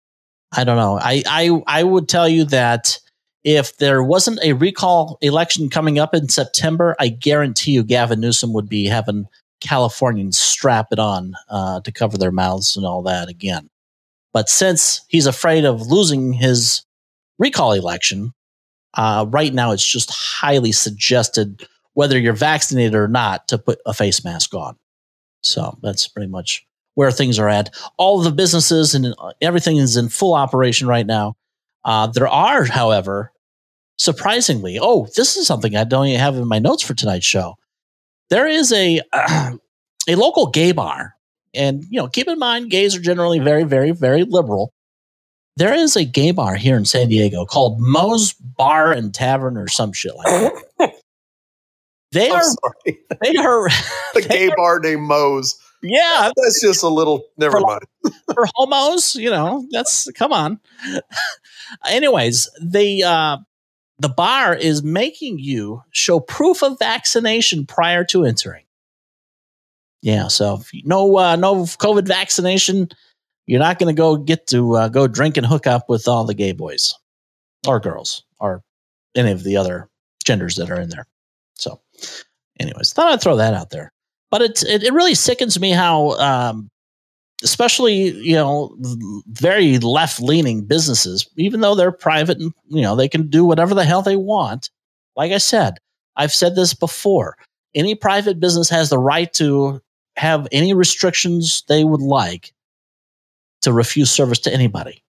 I 0.56 0.64
don't 0.64 0.78
know. 0.78 0.98
I, 0.98 1.22
I 1.28 1.62
I 1.68 1.84
would 1.84 2.08
tell 2.08 2.30
you 2.30 2.46
that 2.46 2.98
if 3.44 3.78
there 3.78 4.04
wasn't 4.04 4.40
a 4.44 4.54
recall 4.54 5.18
election 5.22 5.70
coming 5.70 6.00
up 6.00 6.14
in 6.14 6.30
September, 6.30 6.96
I 7.00 7.10
guarantee 7.10 7.72
you 7.72 7.84
Gavin 7.84 8.20
Newsom 8.20 8.54
would 8.54 8.70
be 8.70 8.86
having 8.86 9.28
Californians 9.62 10.38
strap 10.38 10.88
it 10.92 11.00
on 11.00 11.34
uh, 11.50 11.82
to 11.82 11.92
cover 11.92 12.18
their 12.18 12.32
mouths 12.32 12.76
and 12.78 12.86
all 12.86 13.02
that 13.04 13.30
again. 13.30 13.70
But 14.34 14.50
since 14.50 15.02
he's 15.08 15.26
afraid 15.26 15.66
of 15.66 15.88
losing 15.88 16.34
his 16.34 16.86
recall 17.38 17.74
election, 17.74 18.34
Uh, 18.96 19.26
right 19.30 19.54
now, 19.54 19.72
it's 19.72 19.86
just 19.86 20.10
highly 20.10 20.72
suggested, 20.72 21.68
whether 21.94 22.18
you're 22.18 22.34
vaccinated 22.34 22.96
or 22.96 23.08
not, 23.08 23.48
to 23.48 23.58
put 23.58 23.80
a 23.86 23.94
face 23.94 24.26
mask 24.26 24.56
on. 24.56 24.76
So 25.44 25.78
that's 25.84 26.08
pretty 26.08 26.28
much 26.28 26.66
where 26.96 27.12
things 27.12 27.38
are 27.38 27.48
at. 27.48 27.70
All 27.98 28.20
the 28.20 28.32
businesses 28.32 28.96
and 28.96 29.14
uh, 29.20 29.34
everything 29.42 29.78
is 29.78 29.96
in 29.96 30.10
full 30.10 30.34
operation 30.34 30.88
right 30.88 31.06
now. 31.06 31.36
Uh, 31.86 32.08
there 32.08 32.28
are, 32.28 32.66
however, 32.66 33.32
surprisingly, 33.98 34.78
oh, 34.82 35.08
this 35.16 35.36
is 35.38 35.48
something 35.48 35.76
I 35.76 35.84
don't 35.84 36.08
even 36.08 36.20
have 36.20 36.36
in 36.36 36.48
my 36.48 36.60
notes 36.60 36.84
for 36.84 36.94
tonight's 36.94 37.26
show. 37.26 37.56
There 38.30 38.48
is 38.48 38.72
a 38.74 39.02
uh, 39.14 39.52
a 40.08 40.16
local 40.16 40.48
gay 40.48 40.72
bar, 40.72 41.16
and 41.54 41.84
you 41.90 42.00
know, 42.02 42.08
keep 42.08 42.28
in 42.28 42.38
mind, 42.40 42.70
gays 42.70 42.96
are 42.96 43.02
generally 43.02 43.40
very, 43.40 43.64
very, 43.64 43.92
very 43.92 44.24
liberal. 44.24 44.72
There 45.58 45.74
is 45.74 45.96
a 45.98 46.06
gay 46.06 46.32
bar 46.32 46.56
here 46.56 46.78
in 46.78 46.86
San 46.86 47.10
Diego 47.10 47.46
called 47.46 47.80
Moe's 47.82 48.34
Bar 48.34 48.94
and 48.94 49.14
Tavern 49.14 49.58
or 49.58 49.68
some 49.68 49.92
shit 49.94 50.16
like 50.16 50.54
that. 50.78 50.94
They 52.12 52.28
are, 52.32 52.42
they 53.22 53.36
are, 53.40 53.68
A 54.16 54.22
gay 54.22 54.50
bar 54.58 54.80
named 54.80 55.04
Moe's. 55.04 55.60
yeah, 55.84 56.32
That's 56.36 56.60
just 56.60 56.82
a 56.82 56.88
little. 56.88 57.24
Never 57.38 57.60
For- 57.60 57.62
mind. 57.62 57.84
for 58.34 58.48
homos, 58.56 59.16
you 59.16 59.30
know, 59.30 59.68
that's 59.70 60.10
come 60.14 60.34
on. 60.34 60.60
Anyways, 61.88 62.50
the 62.62 63.04
uh 63.04 63.38
the 64.00 64.10
bar 64.10 64.56
is 64.56 64.82
making 64.82 65.40
you 65.40 65.84
show 65.92 66.20
proof 66.20 66.64
of 66.64 66.80
vaccination 66.80 67.66
prior 67.66 68.04
to 68.06 68.24
entering. 68.24 68.64
Yeah, 70.02 70.30
so 70.30 70.62
no 70.86 71.18
uh, 71.18 71.36
no 71.36 71.64
COVID 71.64 72.08
vaccination, 72.08 72.90
you're 73.46 73.60
not 73.60 73.80
going 73.80 73.94
to 73.94 73.98
go 73.98 74.16
get 74.16 74.48
to 74.48 74.76
uh, 74.76 74.88
go 74.88 75.08
drink 75.08 75.36
and 75.36 75.46
hook 75.46 75.68
up 75.68 75.90
with 75.90 76.08
all 76.08 76.24
the 76.24 76.34
gay 76.34 76.54
boys 76.54 76.96
or 77.68 77.80
girls 77.82 78.24
or 78.40 78.64
any 79.16 79.32
of 79.32 79.44
the 79.44 79.58
other 79.58 79.90
genders 80.24 80.56
that 80.56 80.72
are 80.72 80.80
in 80.80 80.90
there. 80.90 81.06
So, 81.56 81.82
anyways, 82.60 82.94
thought 82.94 83.12
I'd 83.12 83.22
throw 83.22 83.36
that 83.36 83.54
out 83.54 83.72
there. 83.72 83.92
But 84.32 84.42
it 84.42 84.64
it, 84.64 84.84
it 84.84 84.94
really 84.94 85.16
sickens 85.16 85.60
me 85.60 85.72
how 85.72 86.12
um, 86.12 86.70
especially 87.44 88.10
you 88.20 88.36
know 88.36 88.76
very 89.28 89.80
left 89.80 90.20
leaning 90.20 90.64
businesses 90.64 91.28
even 91.38 91.62
though 91.62 91.76
they're 91.76 91.92
private 91.92 92.38
and 92.38 92.54
you 92.68 92.82
know 92.82 92.96
they 92.96 93.08
can 93.08 93.30
do 93.30 93.46
whatever 93.46 93.74
the 93.74 93.86
hell 93.86 94.02
they 94.02 94.16
want. 94.16 94.70
Like 95.16 95.32
i 95.32 95.38
said 95.38 95.78
i've 96.16 96.34
said 96.34 96.56
this 96.56 96.74
before 96.74 97.38
any 97.76 97.96
private 97.96 98.40
business 98.40 98.70
has 98.70 98.90
the 98.90 98.98
right 98.98 99.32
to 99.34 99.82
have 100.16 100.48
any 100.52 100.74
restrictions 100.74 101.64
they 101.68 101.84
would 101.84 102.02
like 102.02 102.54
to 103.62 103.72
refuse 103.72 104.10
service 104.12 104.40
to 104.40 104.54
anybody. 104.54 105.04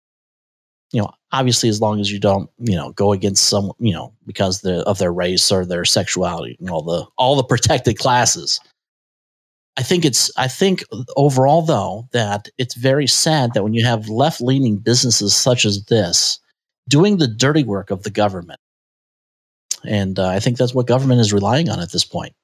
You 0.93 1.03
know 1.03 1.11
obviously 1.33 1.69
as 1.69 1.81
long 1.81 2.01
as 2.01 2.11
you 2.11 2.19
don't 2.19 2.51
you 2.59 2.75
know 2.75 2.93
go 2.93 3.13
against 3.13 3.47
some 3.47 3.73
you 3.79 3.93
know 3.93 4.13
because 4.27 4.65
of 4.65 4.99
their 4.99 5.13
race 5.13 5.53
or 5.53 5.65
their 5.65 5.85
sexuality 5.85 6.57
and 6.61 6.71
all 6.71 6.83
the 6.83 7.07
all 7.17 7.37
the 7.37 7.45
protected 7.45 7.99
classes 7.99 8.61
I 9.81 9.83
think 9.83 10.05
it's 10.05 10.31
I 10.37 10.47
think 10.47 10.85
overall 11.17 11.63
though 11.63 12.07
that 12.13 12.51
it's 12.59 12.75
very 12.75 13.07
sad 13.07 13.55
that 13.55 13.63
when 13.63 13.73
you 13.73 13.83
have 13.87 14.11
left 14.11 14.43
leaning 14.43 14.77
businesses 14.77 15.35
such 15.35 15.65
as 15.65 15.87
this 15.87 16.39
doing 16.87 17.17
the 17.17 17.27
dirty 17.27 17.65
work 17.65 17.91
of 17.91 18.03
the 18.03 18.11
government, 18.11 18.61
and 19.83 20.19
uh, 20.19 20.29
I 20.29 20.39
think 20.39 20.59
that's 20.59 20.75
what 20.75 20.87
government 20.87 21.23
is 21.23 21.33
relying 21.33 21.71
on 21.71 21.81
at 21.81 21.93
this 21.93 22.05
point. 22.05 22.35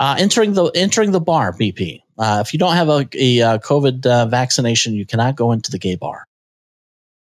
Uh, 0.00 0.16
entering 0.18 0.54
the 0.54 0.72
entering 0.74 1.12
the 1.12 1.20
bar, 1.20 1.52
BP. 1.52 2.00
Uh, 2.18 2.42
if 2.44 2.52
you 2.52 2.58
don't 2.58 2.74
have 2.74 2.88
a, 2.88 3.06
a 3.14 3.40
uh, 3.40 3.58
COVID 3.58 4.04
uh, 4.04 4.26
vaccination, 4.26 4.94
you 4.94 5.06
cannot 5.06 5.36
go 5.36 5.52
into 5.52 5.70
the 5.70 5.78
gay 5.78 5.94
bar. 5.94 6.26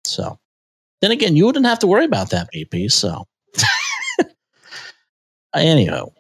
So, 0.02 0.36
then 1.00 1.12
again, 1.12 1.36
you 1.36 1.46
wouldn't 1.46 1.66
have 1.66 1.78
to 1.78 1.86
worry 1.86 2.06
about 2.06 2.30
that, 2.30 2.48
BP. 2.52 2.90
So, 2.90 3.24
anyhow, 5.54 6.10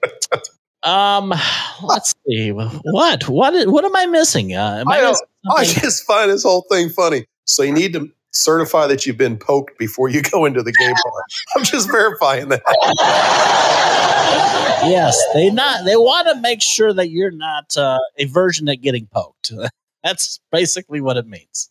um, 0.86 1.34
let's 1.82 2.14
see. 2.28 2.52
What 2.52 3.28
what 3.28 3.66
what 3.66 3.84
am 3.84 3.96
I 3.96 4.06
missing? 4.06 4.54
Uh, 4.54 4.78
am 4.80 4.88
I 4.88 5.00
I, 5.00 5.08
missing 5.08 5.26
I 5.56 5.64
just 5.64 6.04
find 6.04 6.30
this 6.30 6.44
whole 6.44 6.64
thing 6.70 6.90
funny. 6.90 7.26
So 7.44 7.64
you 7.64 7.72
need 7.72 7.92
to 7.94 8.10
certify 8.30 8.86
that 8.86 9.04
you've 9.04 9.16
been 9.16 9.36
poked 9.36 9.78
before 9.78 10.08
you 10.08 10.22
go 10.22 10.44
into 10.44 10.62
the 10.62 10.72
gay 10.72 10.88
bar. 10.88 11.22
I'm 11.56 11.64
just 11.64 11.90
verifying 11.90 12.50
that. 12.50 12.62
yes, 14.86 15.20
they 15.34 15.50
not 15.50 15.84
they 15.84 15.96
want 15.96 16.28
to 16.28 16.40
make 16.40 16.62
sure 16.62 16.92
that 16.92 17.10
you're 17.10 17.32
not 17.32 17.76
uh, 17.76 17.98
a 18.18 18.26
version 18.26 18.68
at 18.68 18.80
getting 18.80 19.06
poked. 19.06 19.52
That's 20.04 20.38
basically 20.52 21.00
what 21.00 21.16
it 21.16 21.26
means. 21.26 21.68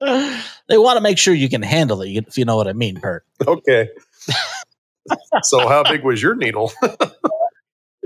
they 0.00 0.78
want 0.78 0.96
to 0.96 1.00
make 1.00 1.18
sure 1.18 1.34
you 1.34 1.48
can 1.48 1.62
handle 1.62 2.02
it, 2.02 2.24
if 2.28 2.38
you 2.38 2.44
know 2.44 2.54
what 2.54 2.68
I 2.68 2.72
mean, 2.72 3.00
Bert. 3.00 3.24
Okay. 3.44 3.88
so 5.42 5.66
how 5.66 5.82
big 5.82 6.04
was 6.04 6.22
your 6.22 6.36
needle? 6.36 6.70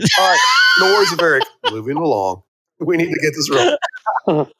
All 0.18 0.28
right. 0.28 0.38
No 0.80 0.86
worries, 0.86 1.14
Eric. 1.20 1.44
Moving 1.70 1.96
along. 1.96 2.42
We 2.80 2.96
need 2.96 3.10
to 3.12 3.20
get 3.20 3.32
this 3.34 3.50
real. 3.50 3.76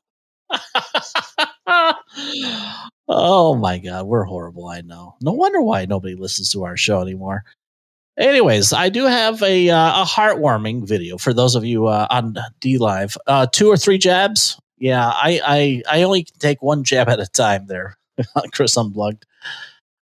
oh 3.09 3.55
my 3.57 3.78
god, 3.78 4.07
we're 4.07 4.24
horrible. 4.24 4.66
I 4.68 4.82
know. 4.82 5.16
No 5.20 5.32
wonder 5.32 5.61
why 5.61 5.86
nobody 5.86 6.14
listens 6.14 6.53
to 6.53 6.64
our 6.64 6.76
show 6.76 7.01
anymore. 7.01 7.45
Anyways, 8.18 8.72
I 8.72 8.90
do 8.90 9.07
have 9.07 9.43
a 9.43 9.70
uh, 9.70 10.03
a 10.03 10.05
heartwarming 10.05 10.86
video 10.86 11.16
for 11.16 11.32
those 11.32 11.55
of 11.55 11.64
you 11.64 11.86
uh, 11.86 12.07
on 12.11 12.36
DLive. 12.61 13.16
Uh, 13.26 13.47
two 13.51 13.68
or 13.68 13.76
three 13.76 13.99
jabs. 13.99 14.61
Yeah, 14.78 15.09
I 15.09 15.40
I 15.45 15.82
I 15.99 16.03
only 16.03 16.26
take 16.38 16.62
one 16.62 16.84
jab 16.84 17.09
at 17.09 17.20
a 17.20 17.26
time. 17.26 17.66
There, 17.66 17.97
Chris 18.53 18.76
Unplugged. 18.76 19.24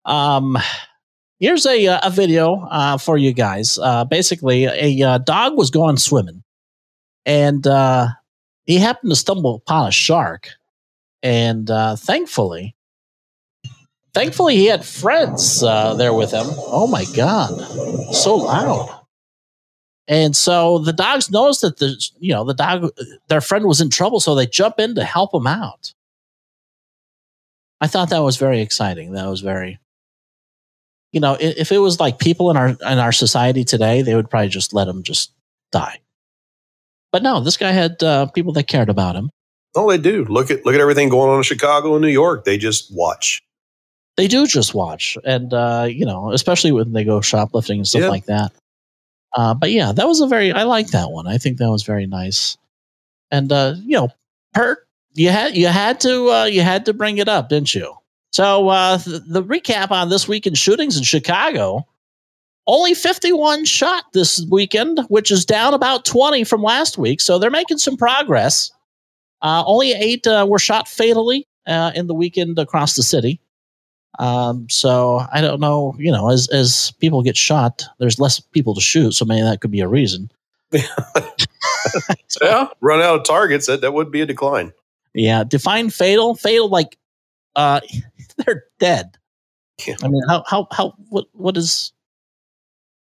Um, 0.04 0.56
here's 1.38 1.66
a 1.66 1.86
uh, 1.86 2.00
a 2.02 2.10
video 2.10 2.66
uh, 2.70 2.98
for 2.98 3.16
you 3.16 3.32
guys. 3.32 3.78
Uh, 3.78 4.04
basically, 4.04 4.64
a 4.64 5.02
uh, 5.02 5.18
dog 5.18 5.56
was 5.56 5.70
going 5.70 5.96
swimming, 5.96 6.42
and 7.24 7.66
uh, 7.66 8.08
he 8.64 8.78
happened 8.78 9.10
to 9.10 9.16
stumble 9.16 9.56
upon 9.56 9.88
a 9.88 9.92
shark 9.92 10.48
and 11.22 11.68
thankfully, 11.98 12.76
thankfully 14.14 14.56
he 14.56 14.66
had 14.66 14.84
friends 14.84 15.60
there 15.60 16.14
with 16.14 16.32
him. 16.32 16.46
Oh 16.46 16.86
my 16.86 17.04
god, 17.16 17.50
so 18.14 18.36
loud! 18.36 19.00
And 20.08 20.36
so 20.36 20.78
the 20.78 20.92
dogs 20.92 21.30
noticed 21.30 21.62
that 21.62 21.78
the 21.78 21.96
you 22.18 22.32
know 22.32 22.44
the 22.44 22.54
dog 22.54 22.90
their 23.28 23.40
friend 23.40 23.64
was 23.64 23.80
in 23.80 23.90
trouble, 23.90 24.20
so 24.20 24.34
they 24.34 24.46
jump 24.46 24.78
in 24.78 24.94
to 24.94 25.04
help 25.04 25.34
him 25.34 25.46
out. 25.46 25.94
I 27.80 27.88
thought 27.88 28.10
that 28.10 28.22
was 28.22 28.36
very 28.36 28.60
exciting. 28.60 29.12
That 29.12 29.28
was 29.28 29.40
very, 29.40 29.78
you 31.16 31.20
know, 31.20 31.36
if 31.40 31.72
it 31.72 31.78
was 31.78 31.98
like 31.98 32.18
people 32.18 32.50
in 32.50 32.56
our 32.58 32.68
in 32.68 32.98
our 33.00 33.12
society 33.12 33.64
today, 33.64 34.02
they 34.02 34.14
would 34.14 34.28
probably 34.28 34.50
just 34.50 34.74
let 34.74 34.86
him 34.86 35.02
just 35.02 35.32
die. 35.72 35.98
But 37.10 37.22
no, 37.22 37.40
this 37.40 37.56
guy 37.56 37.72
had 37.72 38.02
uh, 38.02 38.26
people 38.26 38.52
that 38.52 38.64
cared 38.68 38.90
about 38.90 39.16
him. 39.16 39.30
Oh, 39.74 39.88
they 39.90 39.96
do. 39.98 40.24
Look 40.26 40.50
at 40.50 40.66
look 40.66 40.74
at 40.74 40.80
everything 40.82 41.08
going 41.08 41.30
on 41.30 41.38
in 41.38 41.42
Chicago 41.42 41.94
and 41.94 42.02
New 42.02 42.08
York. 42.22 42.44
They 42.44 42.58
just 42.58 42.94
watch. 42.94 43.42
they 44.18 44.28
do 44.28 44.46
just 44.46 44.74
watch 44.74 45.18
and 45.24 45.52
uh 45.52 45.86
you 45.88 46.06
know 46.06 46.32
especially 46.32 46.72
when 46.72 46.92
they 46.94 47.04
go 47.04 47.20
shoplifting 47.20 47.78
and 47.80 47.88
stuff 47.88 48.02
Yeah. 48.02 48.08
like 48.16 48.24
that 48.26 48.50
uh 49.36 49.52
but 49.52 49.70
yeah 49.70 49.92
that 49.92 50.06
was 50.08 50.20
a 50.22 50.26
very 50.26 50.52
i 50.52 50.62
like 50.64 50.88
that 50.96 51.10
one 51.10 51.26
i 51.26 51.36
think 51.36 51.58
that 51.58 51.70
was 51.70 51.82
very 51.82 52.06
nice 52.06 52.56
and 53.30 53.52
uh 53.52 53.74
you 53.84 53.96
know 53.98 54.08
Pert, 54.54 54.78
you 55.12 55.28
had 55.28 55.54
you 55.54 55.66
had 55.68 56.00
to 56.00 56.14
uh 56.32 56.44
you 56.56 56.62
had 56.62 56.86
to 56.86 56.94
bring 56.94 57.18
it 57.18 57.28
up 57.28 57.50
didn't 57.50 57.74
you 57.74 57.92
so 58.36 58.68
uh 58.68 58.98
th- 58.98 59.22
the 59.26 59.42
recap 59.42 59.90
on 59.90 60.08
this 60.08 60.28
weekend 60.28 60.58
shootings 60.58 60.96
in 60.96 61.02
chicago 61.02 61.86
only 62.66 62.94
51 62.94 63.64
shot 63.64 64.04
this 64.12 64.44
weekend 64.50 65.00
which 65.08 65.30
is 65.30 65.44
down 65.44 65.72
about 65.72 66.04
20 66.04 66.44
from 66.44 66.62
last 66.62 66.98
week 66.98 67.20
so 67.20 67.38
they're 67.38 67.50
making 67.50 67.78
some 67.78 67.96
progress 67.96 68.70
uh 69.42 69.62
only 69.66 69.92
eight 69.92 70.26
uh, 70.26 70.46
were 70.48 70.58
shot 70.58 70.86
fatally 70.86 71.46
uh, 71.66 71.90
in 71.94 72.06
the 72.06 72.14
weekend 72.14 72.58
across 72.58 72.94
the 72.94 73.02
city 73.02 73.40
um, 74.18 74.66
so 74.70 75.20
I 75.30 75.42
don't 75.42 75.60
know, 75.60 75.94
you 75.98 76.10
know, 76.10 76.30
as 76.30 76.48
as 76.48 76.92
people 77.00 77.22
get 77.22 77.36
shot, 77.36 77.82
there's 77.98 78.18
less 78.18 78.40
people 78.40 78.74
to 78.74 78.80
shoot, 78.80 79.12
so 79.12 79.26
maybe 79.26 79.42
that 79.42 79.60
could 79.60 79.70
be 79.70 79.80
a 79.80 79.88
reason. 79.88 80.30
Yeah, 82.42 82.68
run 82.80 83.00
out 83.00 83.20
of 83.20 83.24
targets. 83.24 83.66
That 83.66 83.80
that 83.80 83.94
would 83.94 84.10
be 84.10 84.20
a 84.20 84.26
decline. 84.26 84.72
Yeah, 85.14 85.44
define 85.44 85.90
fatal. 85.90 86.34
Fatal, 86.34 86.68
like 86.68 86.98
uh, 87.54 87.80
they're 88.44 88.64
dead. 88.78 89.16
Yeah. 89.86 89.96
I 90.02 90.08
mean, 90.08 90.22
how 90.28 90.42
how 90.46 90.68
how 90.70 90.94
what 91.08 91.26
what 91.32 91.56
is? 91.56 91.92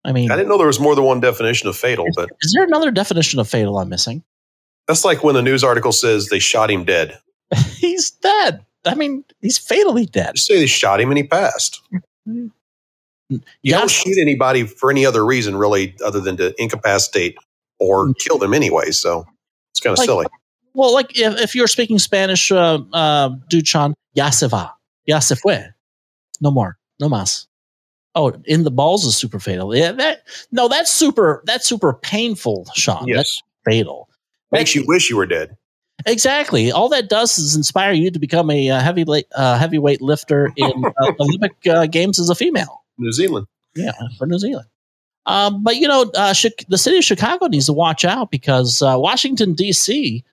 I 0.03 0.11
mean, 0.11 0.29
I 0.31 0.36
didn't 0.36 0.49
know 0.49 0.57
there 0.57 0.67
was 0.67 0.79
more 0.79 0.93
than 0.95 1.03
one 1.03 1.19
definition 1.19 1.67
of 1.67 1.75
fatal, 1.75 2.05
but 2.15 2.29
is 2.41 2.53
there 2.55 2.63
another 2.65 2.91
definition 2.91 3.39
of 3.39 3.47
fatal 3.47 3.77
I'm 3.79 3.89
missing? 3.89 4.23
that's 4.88 5.03
like 5.03 5.23
when 5.23 5.33
the 5.33 5.41
news 5.41 5.63
article 5.63 5.91
says 5.91 6.27
they 6.29 6.38
shot 6.38 6.69
him 6.69 6.86
dead. 6.86 7.17
he's 7.77 8.11
dead. 8.11 8.63
I 8.86 8.93
mean, 8.93 9.23
he's 9.41 9.57
fatally 9.57 10.05
dead. 10.05 10.36
Just 10.36 10.45
say 10.47 10.59
they 10.59 10.67
shot 10.67 11.01
him 11.01 11.09
and 11.09 11.17
he 11.17 11.23
passed. 11.23 11.81
You 12.27 12.51
Yeah. 13.63 13.79
don't 13.79 13.89
shoot 13.89 14.15
anybody 14.21 14.63
for 14.67 14.91
any 14.91 15.03
other 15.07 15.25
reason, 15.25 15.57
really, 15.57 15.95
other 16.05 16.19
than 16.19 16.38
to 16.38 16.53
incapacitate 16.61 17.36
or 17.79 18.13
kill 18.19 18.38
them 18.38 18.53
anyway. 18.53 18.91
So 18.91 19.25
it's 19.71 19.79
kind 19.79 19.93
of 19.93 19.97
Like- 19.97 20.05
silly. 20.05 20.25
Well, 20.75 20.93
like 20.93 21.17
if, 21.17 21.39
if 21.41 21.55
you're 21.55 21.65
speaking 21.67 21.97
Spanish, 21.97 22.51
uh, 22.51 22.77
uh, 22.93 23.29
Duchan, 23.49 23.93
ya 24.13 24.29
se 24.29 24.49
va, 24.49 24.74
ya 25.06 25.20
se 25.20 25.36
fue, 25.36 25.74
no 26.41 26.51
more, 26.51 26.78
no 26.99 27.10
más. 27.10 27.47
Oh, 28.16 28.34
in 28.45 28.64
the 28.64 28.72
balls 28.72 29.03
is 29.06 29.18
super 29.18 29.39
fatal. 29.39 29.76
Yeah, 29.76 29.91
that 29.91 30.24
no, 30.51 30.70
that's 30.70 30.89
super. 30.91 31.43
That's 31.45 31.68
super 31.68 31.93
painful, 31.93 32.66
Sean. 32.74 33.08
Yes. 33.08 33.18
That's 33.18 33.43
fatal. 33.66 34.08
Makes 34.51 34.74
you 34.74 34.86
wish 34.88 35.10
you 35.10 35.18
were 35.18 35.26
dead. 35.26 35.58
Exactly. 36.06 36.72
All 36.72 36.88
that 36.89 37.10
does 37.10 37.38
is 37.38 37.56
inspire 37.56 37.91
you 37.91 38.12
to 38.12 38.20
become 38.20 38.49
a 38.51 38.70
uh, 38.70 38.80
heavy 38.80 39.06
uh, 39.36 39.58
heavyweight 39.58 40.01
lifter 40.01 40.53
in 40.58 40.86
uh, 40.86 41.12
Olympic 41.20 41.56
uh, 41.68 41.88
games 41.88 42.20
as 42.20 42.30
a 42.30 42.36
female. 42.36 42.84
New 42.97 43.12
Zealand. 43.12 43.47
Yeah, 43.76 43.91
for 44.18 44.26
New 44.26 44.39
Zealand. 44.39 44.68
Um, 45.26 45.64
but 45.64 45.78
you 45.78 45.88
know, 45.88 46.03
uh, 46.16 46.34
the 46.70 46.78
city 46.78 46.97
of 46.97 47.03
Chicago 47.03 47.47
needs 47.47 47.66
to 47.66 47.74
watch 47.74 48.06
out 48.06 48.32
because 48.32 48.82
uh, 48.82 48.95
Washington 48.97 49.53
D.C. 49.53 50.24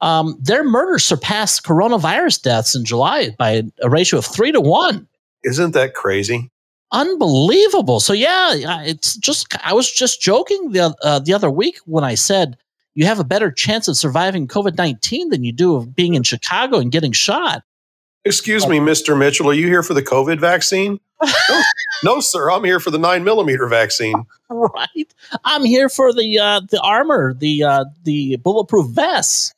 Um, 0.00 0.36
their 0.40 0.62
murders 0.62 1.04
surpassed 1.04 1.64
coronavirus 1.64 2.42
deaths 2.42 2.74
in 2.74 2.84
July 2.84 3.30
by 3.38 3.62
a 3.82 3.88
ratio 3.88 4.18
of 4.18 4.26
three 4.26 4.52
to 4.52 4.60
one. 4.60 5.08
Isn't 5.42 5.72
that 5.72 5.94
crazy? 5.94 6.50
Unbelievable. 6.92 8.00
So 8.00 8.12
yeah, 8.12 8.82
it's 8.82 9.16
just 9.16 9.46
I 9.64 9.72
was 9.72 9.90
just 9.90 10.20
joking 10.20 10.72
the 10.72 10.94
uh, 11.02 11.18
the 11.18 11.32
other 11.32 11.50
week 11.50 11.78
when 11.84 12.04
I 12.04 12.14
said 12.14 12.56
you 12.94 13.06
have 13.06 13.18
a 13.18 13.24
better 13.24 13.50
chance 13.50 13.88
of 13.88 13.96
surviving 13.96 14.46
COVID 14.46 14.76
nineteen 14.76 15.30
than 15.30 15.44
you 15.44 15.52
do 15.52 15.76
of 15.76 15.96
being 15.96 16.14
in 16.14 16.22
Chicago 16.22 16.78
and 16.78 16.92
getting 16.92 17.12
shot. 17.12 17.62
Excuse 18.24 18.66
me, 18.66 18.78
Mr. 18.78 19.16
Mitchell. 19.16 19.48
Are 19.48 19.54
you 19.54 19.66
here 19.68 19.84
for 19.84 19.94
the 19.94 20.02
COVID 20.02 20.40
vaccine? 20.40 20.98
no, 21.48 21.62
no, 22.04 22.20
sir. 22.20 22.50
I'm 22.50 22.64
here 22.64 22.80
for 22.80 22.90
the 22.90 22.98
nine 22.98 23.24
millimeter 23.24 23.68
vaccine. 23.68 24.26
right? 24.50 25.14
I'm 25.44 25.64
here 25.64 25.88
for 25.88 26.12
the 26.12 26.38
uh, 26.38 26.60
the 26.68 26.80
armor, 26.80 27.34
the 27.34 27.62
uh, 27.62 27.84
the 28.04 28.36
bulletproof 28.36 28.90
vests. 28.90 29.54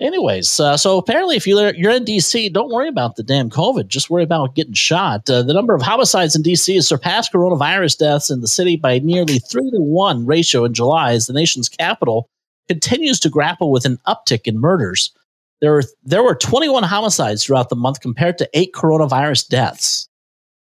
Anyways, 0.00 0.58
uh, 0.58 0.76
so 0.76 0.98
apparently, 0.98 1.36
if 1.36 1.46
you're 1.46 1.72
you're 1.74 1.92
in 1.92 2.04
DC, 2.04 2.52
don't 2.52 2.72
worry 2.72 2.88
about 2.88 3.14
the 3.14 3.22
damn 3.22 3.48
COVID. 3.48 3.86
Just 3.86 4.10
worry 4.10 4.24
about 4.24 4.56
getting 4.56 4.72
shot. 4.72 5.30
Uh, 5.30 5.42
the 5.42 5.54
number 5.54 5.72
of 5.72 5.82
homicides 5.82 6.34
in 6.34 6.42
DC 6.42 6.74
has 6.74 6.88
surpassed 6.88 7.32
coronavirus 7.32 7.98
deaths 7.98 8.28
in 8.28 8.40
the 8.40 8.48
city 8.48 8.76
by 8.76 8.98
nearly 8.98 9.38
three 9.38 9.70
to 9.70 9.80
one 9.80 10.26
ratio 10.26 10.64
in 10.64 10.74
July, 10.74 11.12
as 11.12 11.26
the 11.26 11.32
nation's 11.32 11.68
capital 11.68 12.28
continues 12.66 13.20
to 13.20 13.28
grapple 13.28 13.70
with 13.70 13.84
an 13.84 13.98
uptick 14.06 14.42
in 14.46 14.58
murders. 14.58 15.12
There 15.60 15.72
were 15.72 15.84
there 16.02 16.24
were 16.24 16.34
21 16.34 16.82
homicides 16.82 17.44
throughout 17.44 17.68
the 17.68 17.76
month 17.76 18.00
compared 18.00 18.36
to 18.38 18.50
eight 18.52 18.72
coronavirus 18.72 19.48
deaths. 19.48 20.08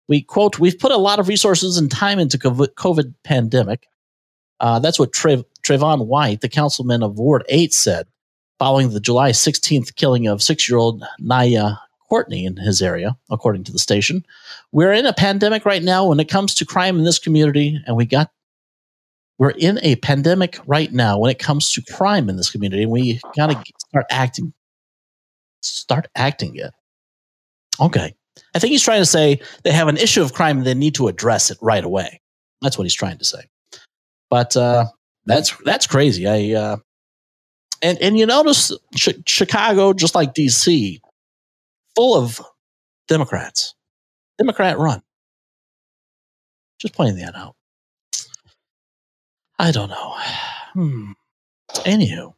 We 0.06 0.22
quote, 0.22 0.60
we've 0.60 0.78
put 0.78 0.92
a 0.92 0.96
lot 0.96 1.18
of 1.18 1.26
resources 1.26 1.76
and 1.76 1.90
time 1.90 2.20
into 2.20 2.38
COVID, 2.38 3.14
pandemic. 3.24 3.88
Uh, 4.60 4.78
that's 4.78 4.98
what 4.98 5.12
Trayvon 5.12 6.06
White, 6.06 6.40
the 6.40 6.48
councilman 6.48 7.02
of 7.02 7.18
Ward 7.18 7.44
8, 7.48 7.74
said 7.74 8.06
following 8.58 8.90
the 8.90 9.00
July 9.00 9.30
16th 9.30 9.94
killing 9.94 10.26
of 10.26 10.42
six 10.42 10.68
year 10.68 10.78
old 10.78 11.04
Nyiah 11.20 11.78
Courtney 12.08 12.44
in 12.44 12.56
his 12.56 12.80
area, 12.80 13.16
according 13.30 13.64
to 13.64 13.72
the 13.72 13.78
station. 13.78 14.24
We're 14.72 14.92
in 14.92 15.06
a 15.06 15.12
pandemic 15.12 15.64
right 15.64 15.82
now 15.82 16.06
when 16.06 16.20
it 16.20 16.28
comes 16.28 16.54
to 16.56 16.64
crime 16.64 16.98
in 16.98 17.04
this 17.04 17.18
community, 17.18 17.78
and 17.86 17.96
we 17.96 18.06
got 18.06 18.30
we're 19.38 19.50
in 19.50 19.78
a 19.82 19.94
pandemic 19.96 20.58
right 20.66 20.92
now 20.92 21.18
when 21.18 21.30
it 21.30 21.38
comes 21.38 21.70
to 21.72 21.82
crime 21.92 22.28
in 22.28 22.36
this 22.36 22.50
community, 22.50 22.82
and 22.82 22.90
we 22.90 23.20
got 23.36 23.50
to 23.50 23.62
start 23.78 24.06
acting 24.10 24.52
start 25.62 26.08
acting 26.14 26.56
it. 26.56 26.72
Okay. 27.80 28.14
I 28.54 28.58
think 28.58 28.70
he's 28.70 28.82
trying 28.82 29.00
to 29.00 29.06
say 29.06 29.40
they 29.64 29.72
have 29.72 29.88
an 29.88 29.96
issue 29.96 30.22
of 30.22 30.32
crime 30.32 30.58
and 30.58 30.66
they 30.66 30.74
need 30.74 30.94
to 30.96 31.08
address 31.08 31.50
it 31.50 31.58
right 31.60 31.84
away. 31.84 32.20
That's 32.62 32.78
what 32.78 32.84
he's 32.84 32.94
trying 32.94 33.18
to 33.18 33.24
say. 33.24 33.40
But 34.30 34.56
uh, 34.56 34.86
that's 35.26 35.56
that's 35.64 35.86
crazy. 35.86 36.26
I 36.26 36.58
uh, 36.58 36.76
and 37.82 37.98
and 38.00 38.18
you 38.18 38.26
notice 38.26 38.72
Ch- 38.96 39.20
Chicago, 39.26 39.92
just 39.92 40.14
like 40.14 40.34
DC, 40.34 41.00
full 41.94 42.16
of 42.16 42.40
Democrats, 43.08 43.74
Democrat 44.38 44.78
run. 44.78 45.02
Just 46.78 46.94
pointing 46.94 47.24
that 47.24 47.34
out. 47.34 47.56
I 49.58 49.72
don't 49.72 49.88
know. 49.88 50.14
Hmm. 50.74 51.12
Anywho, 51.68 52.34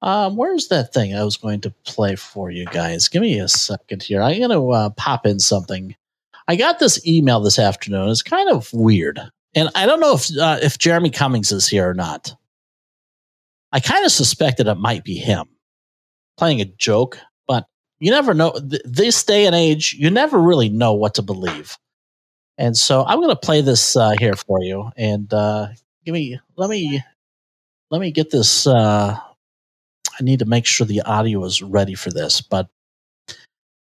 um, 0.00 0.36
where's 0.36 0.68
that 0.68 0.92
thing 0.92 1.14
I 1.14 1.24
was 1.24 1.36
going 1.36 1.60
to 1.62 1.70
play 1.84 2.16
for 2.16 2.50
you 2.50 2.64
guys? 2.66 3.08
Give 3.08 3.22
me 3.22 3.38
a 3.38 3.48
second 3.48 4.02
here. 4.02 4.22
I'm 4.22 4.38
going 4.38 4.50
to 4.50 4.70
uh, 4.70 4.90
pop 4.90 5.26
in 5.26 5.40
something. 5.40 5.94
I 6.46 6.56
got 6.56 6.78
this 6.78 7.04
email 7.06 7.40
this 7.40 7.58
afternoon. 7.58 8.08
It's 8.08 8.22
kind 8.22 8.48
of 8.48 8.72
weird, 8.72 9.20
and 9.54 9.68
I 9.74 9.86
don't 9.86 10.00
know 10.00 10.14
if 10.14 10.36
uh, 10.38 10.58
if 10.62 10.78
Jeremy 10.78 11.10
Cummings 11.10 11.52
is 11.52 11.68
here 11.68 11.88
or 11.88 11.94
not. 11.94 12.34
I 13.72 13.80
kind 13.80 14.04
of 14.04 14.12
suspected 14.12 14.66
it 14.66 14.74
might 14.76 15.04
be 15.04 15.14
him 15.14 15.46
playing 16.38 16.60
a 16.60 16.64
joke, 16.64 17.18
but 17.46 17.66
you 17.98 18.10
never 18.10 18.32
know. 18.32 18.52
Th- 18.52 18.82
this 18.84 19.22
day 19.24 19.46
and 19.46 19.54
age, 19.54 19.94
you 19.98 20.10
never 20.10 20.38
really 20.38 20.68
know 20.68 20.94
what 20.94 21.14
to 21.14 21.22
believe. 21.22 21.76
And 22.56 22.76
so 22.76 23.04
I'm 23.04 23.18
going 23.18 23.28
to 23.28 23.36
play 23.36 23.60
this 23.60 23.96
uh, 23.96 24.14
here 24.18 24.34
for 24.34 24.62
you, 24.62 24.90
and 24.96 25.32
uh, 25.32 25.68
give 26.04 26.12
me 26.12 26.38
let 26.56 26.70
me 26.70 27.02
let 27.90 28.00
me 28.00 28.10
get 28.10 28.30
this. 28.30 28.66
Uh, 28.66 29.16
I 30.18 30.22
need 30.22 30.40
to 30.40 30.46
make 30.46 30.66
sure 30.66 30.86
the 30.86 31.02
audio 31.02 31.44
is 31.44 31.62
ready 31.62 31.94
for 31.94 32.10
this, 32.10 32.40
but 32.40 32.68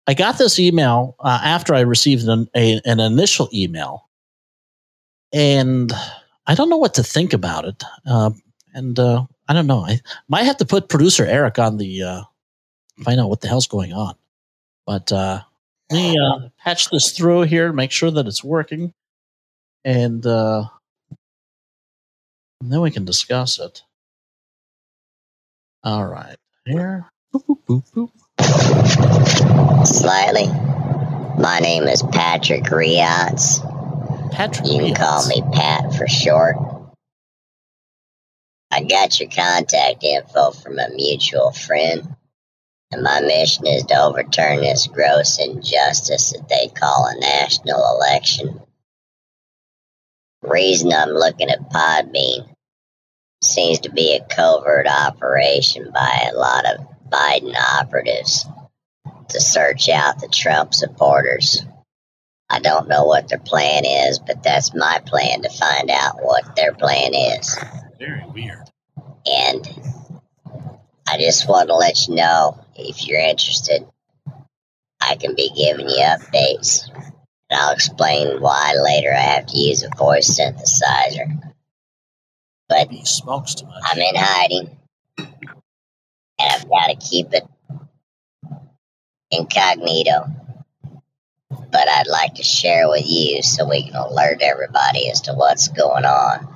I 0.08 0.14
got 0.14 0.38
this 0.38 0.60
email 0.60 1.16
uh, 1.20 1.40
after 1.44 1.76
I 1.76 1.82
received 1.82 2.28
an, 2.28 2.48
a, 2.56 2.82
an 2.86 3.00
initial 3.00 3.50
email, 3.54 4.10
and 5.32 5.92
I 6.48 6.56
don't 6.56 6.70
know 6.70 6.78
what 6.78 6.96
to 6.96 7.04
think 7.04 7.34
about 7.34 7.66
it. 7.66 7.84
Uh, 8.06 8.32
and 8.74 8.98
uh, 8.98 9.26
I 9.48 9.54
don't 9.54 9.68
know. 9.68 9.86
I 9.86 10.00
might 10.28 10.44
have 10.44 10.58
to 10.58 10.66
put 10.66 10.90
producer 10.90 11.26
Eric 11.26 11.60
on 11.60 11.78
the 11.78 12.04
uh, 12.04 12.22
find 13.02 13.20
out 13.20 13.30
what 13.30 13.42
the 13.42 13.48
hell's 13.48 13.68
going 13.68 13.94
on. 13.94 14.16
But 14.86 15.12
uh, 15.12 15.42
let 15.90 15.98
me 15.98 16.18
uh, 16.18 16.50
patch 16.64 16.90
this 16.90 17.12
through 17.12 17.42
here, 17.44 17.74
make 17.74 17.92
sure 17.92 18.12
that 18.12 18.28
it's 18.28 18.44
working, 18.44 18.94
and, 19.84 20.26
uh, 20.26 20.66
and 22.62 22.72
then 22.72 22.82
we 22.82 22.92
can 22.92 23.06
discuss 23.06 23.60
it. 23.60 23.84
All 25.84 26.06
right, 26.06 26.38
here. 26.66 27.06
Boop, 27.34 27.58
boop, 27.66 27.84
boop, 27.94 28.12
boop. 28.40 29.88
Slightly. 29.88 30.48
My 31.42 31.60
name 31.60 31.84
is 31.84 32.04
Patrick 32.12 32.64
Riotz. 32.66 33.60
Patrick, 34.32 34.68
You 34.68 34.80
can 34.80 34.96
call 34.96 35.28
me 35.28 35.42
Pat 35.54 35.94
for 35.96 36.08
short. 36.08 36.56
I 38.74 38.82
got 38.82 39.20
your 39.20 39.30
contact 39.30 40.04
info 40.04 40.50
from 40.50 40.80
a 40.80 40.90
mutual 40.90 41.52
friend, 41.52 42.16
and 42.92 43.04
my 43.04 43.22
mission 43.22 43.68
is 43.68 43.84
to 43.84 44.02
overturn 44.02 44.62
this 44.62 44.88
gross 44.88 45.38
injustice 45.38 46.32
that 46.32 46.50
they 46.50 46.70
call 46.70 47.06
a 47.06 47.20
national 47.20 47.86
election. 47.96 48.62
Reason 50.42 50.92
I'm 50.92 51.10
looking 51.10 51.52
at 51.52 51.70
Podbean 51.70 52.50
seems 53.44 53.82
to 53.82 53.92
be 53.92 54.16
a 54.16 54.36
covert 54.36 54.88
operation 54.88 55.92
by 55.94 56.32
a 56.32 56.36
lot 56.36 56.66
of 56.66 56.88
Biden 57.12 57.54
operatives 57.56 58.44
to 59.30 59.40
search 59.40 59.88
out 59.88 60.20
the 60.20 60.30
Trump 60.30 60.74
supporters. 60.74 61.64
I 62.50 62.60
don't 62.60 62.88
know 62.88 63.06
what 63.06 63.30
their 63.30 63.38
plan 63.38 63.86
is, 63.86 64.18
but 64.18 64.42
that's 64.42 64.74
my 64.74 65.00
plan 65.06 65.44
to 65.44 65.50
find 65.50 65.92
out 65.92 66.24
what 66.24 66.56
their 66.56 66.74
plan 66.74 67.14
is. 67.14 67.56
Very 68.04 68.26
weird. 68.34 68.70
And 69.26 69.66
I 71.08 71.18
just 71.18 71.48
want 71.48 71.70
to 71.70 71.76
let 71.76 72.06
you 72.06 72.16
know 72.16 72.60
if 72.76 73.08
you're 73.08 73.22
interested, 73.22 73.88
I 75.00 75.16
can 75.16 75.36
be 75.36 75.50
giving 75.56 75.88
you 75.88 76.04
updates. 76.04 76.90
And 77.50 77.62
I'll 77.62 77.72
explain 77.72 78.42
why 78.42 78.74
later 78.84 79.14
I 79.14 79.22
have 79.22 79.46
to 79.46 79.58
use 79.58 79.84
a 79.84 79.90
voice 79.98 80.38
synthesizer. 80.38 81.54
But 82.68 82.90
He 82.90 83.06
smokes 83.06 83.56
too 83.56 83.68
much. 83.68 83.84
I'm 83.86 84.00
in 84.00 84.16
hiding, 84.16 84.78
and 85.18 86.52
I've 86.52 86.68
got 86.68 86.88
to 86.88 86.96
keep 86.96 87.34
it 87.34 87.44
incognito. 89.32 90.26
But 91.50 91.88
I'd 91.88 92.08
like 92.08 92.36
to 92.36 92.44
share 92.44 92.90
with 92.90 93.06
you 93.06 93.42
so 93.44 93.70
we 93.70 93.84
can 93.84 93.96
alert 93.96 94.42
everybody 94.42 95.10
as 95.10 95.22
to 95.22 95.34
what's 95.34 95.70
going 95.70 96.04
on. 96.04 96.53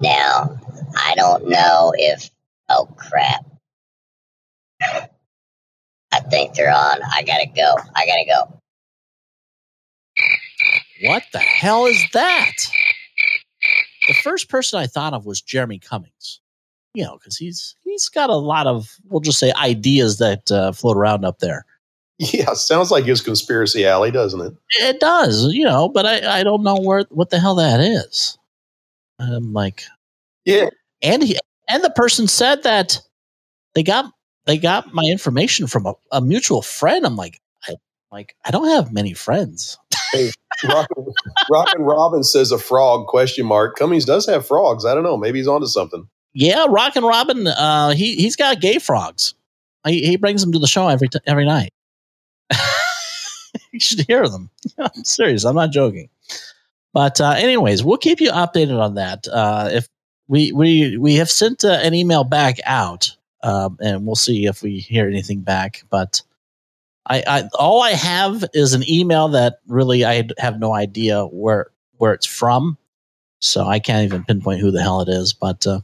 Now, 0.00 0.58
I 0.96 1.14
don't 1.16 1.48
know 1.48 1.92
if. 1.96 2.30
Oh, 2.68 2.86
crap. 2.96 3.44
I 6.12 6.20
think 6.30 6.54
they're 6.54 6.70
on. 6.70 6.98
I 7.12 7.22
gotta 7.22 7.46
go. 7.46 7.76
I 7.96 8.06
gotta 8.06 8.24
go. 8.26 8.60
What 11.08 11.22
the 11.32 11.38
hell 11.38 11.86
is 11.86 12.02
that? 12.12 12.52
The 14.08 14.14
first 14.22 14.48
person 14.48 14.78
I 14.78 14.86
thought 14.86 15.14
of 15.14 15.26
was 15.26 15.40
Jeremy 15.40 15.78
Cummings. 15.78 16.40
You 16.94 17.04
know, 17.04 17.18
because 17.18 17.36
he's 17.36 17.74
he's 17.84 18.08
got 18.08 18.30
a 18.30 18.36
lot 18.36 18.66
of 18.66 18.96
we'll 19.08 19.20
just 19.20 19.38
say 19.38 19.52
ideas 19.52 20.18
that 20.18 20.50
uh, 20.50 20.72
float 20.72 20.96
around 20.96 21.24
up 21.24 21.38
there. 21.38 21.64
Yeah, 22.18 22.54
sounds 22.54 22.90
like 22.90 23.04
his 23.04 23.20
conspiracy 23.20 23.86
alley, 23.86 24.10
doesn't 24.10 24.40
it? 24.40 24.52
It 24.80 24.98
does, 24.98 25.52
you 25.52 25.64
know, 25.64 25.88
but 25.88 26.04
I, 26.04 26.40
I 26.40 26.42
don't 26.42 26.64
know 26.64 26.76
where 26.76 27.04
what 27.10 27.30
the 27.30 27.38
hell 27.38 27.54
that 27.56 27.80
is. 27.80 28.37
I'm 29.18 29.52
like, 29.52 29.82
Yeah. 30.44 30.68
and 31.02 31.22
he 31.22 31.38
and 31.68 31.82
the 31.84 31.90
person 31.90 32.26
said 32.28 32.62
that 32.62 33.00
they 33.74 33.82
got 33.82 34.12
they 34.46 34.58
got 34.58 34.94
my 34.94 35.02
information 35.04 35.66
from 35.66 35.86
a, 35.86 35.94
a 36.12 36.20
mutual 36.20 36.62
friend. 36.62 37.04
I'm 37.04 37.16
like, 37.16 37.40
I 37.68 37.74
like 38.10 38.34
I 38.44 38.50
don't 38.50 38.68
have 38.68 38.92
many 38.92 39.12
friends. 39.14 39.78
Hey, 40.12 40.30
Rockin' 40.66 41.06
Rockin' 41.50 41.82
Robin 41.82 42.24
says 42.24 42.50
a 42.50 42.58
frog 42.58 43.06
question 43.08 43.44
mark. 43.44 43.76
Cummings 43.76 44.04
does 44.06 44.26
have 44.26 44.46
frogs. 44.46 44.84
I 44.86 44.94
don't 44.94 45.02
know. 45.02 45.16
Maybe 45.18 45.38
he's 45.38 45.48
onto 45.48 45.66
something. 45.66 46.08
Yeah, 46.32 46.66
Rockin' 46.68 47.04
Robin. 47.04 47.46
Uh, 47.46 47.90
he 47.90 48.14
he's 48.16 48.36
got 48.36 48.60
gay 48.60 48.78
frogs. 48.78 49.34
He, 49.86 50.04
he 50.06 50.16
brings 50.16 50.40
them 50.42 50.52
to 50.52 50.58
the 50.58 50.66
show 50.66 50.88
every 50.88 51.08
t- 51.08 51.20
every 51.26 51.44
night. 51.46 51.70
you 53.72 53.80
should 53.80 54.00
hear 54.06 54.28
them. 54.28 54.50
I'm 54.78 55.04
serious. 55.04 55.44
I'm 55.44 55.54
not 55.54 55.70
joking. 55.72 56.08
But 56.98 57.20
uh, 57.20 57.36
anyways, 57.38 57.84
we'll 57.84 57.96
keep 57.96 58.20
you 58.20 58.32
updated 58.32 58.76
on 58.76 58.94
that. 58.94 59.28
Uh, 59.28 59.68
if 59.70 59.88
we 60.26 60.50
we 60.50 60.98
we 60.98 61.14
have 61.14 61.30
sent 61.30 61.64
uh, 61.64 61.78
an 61.80 61.94
email 61.94 62.24
back 62.24 62.58
out, 62.64 63.16
um, 63.44 63.78
and 63.80 64.04
we'll 64.04 64.16
see 64.16 64.46
if 64.46 64.64
we 64.64 64.80
hear 64.80 65.06
anything 65.06 65.42
back. 65.42 65.84
But 65.90 66.22
I, 67.06 67.22
I 67.24 67.48
all 67.56 67.84
I 67.84 67.92
have 67.92 68.44
is 68.52 68.74
an 68.74 68.82
email 68.90 69.28
that 69.28 69.60
really 69.68 70.04
I 70.04 70.28
have 70.38 70.58
no 70.58 70.72
idea 70.72 71.24
where 71.26 71.70
where 71.98 72.14
it's 72.14 72.26
from, 72.26 72.76
so 73.38 73.64
I 73.64 73.78
can't 73.78 74.04
even 74.04 74.24
pinpoint 74.24 74.60
who 74.60 74.72
the 74.72 74.82
hell 74.82 75.00
it 75.00 75.08
is. 75.08 75.32
But 75.32 75.68
uh, 75.68 75.82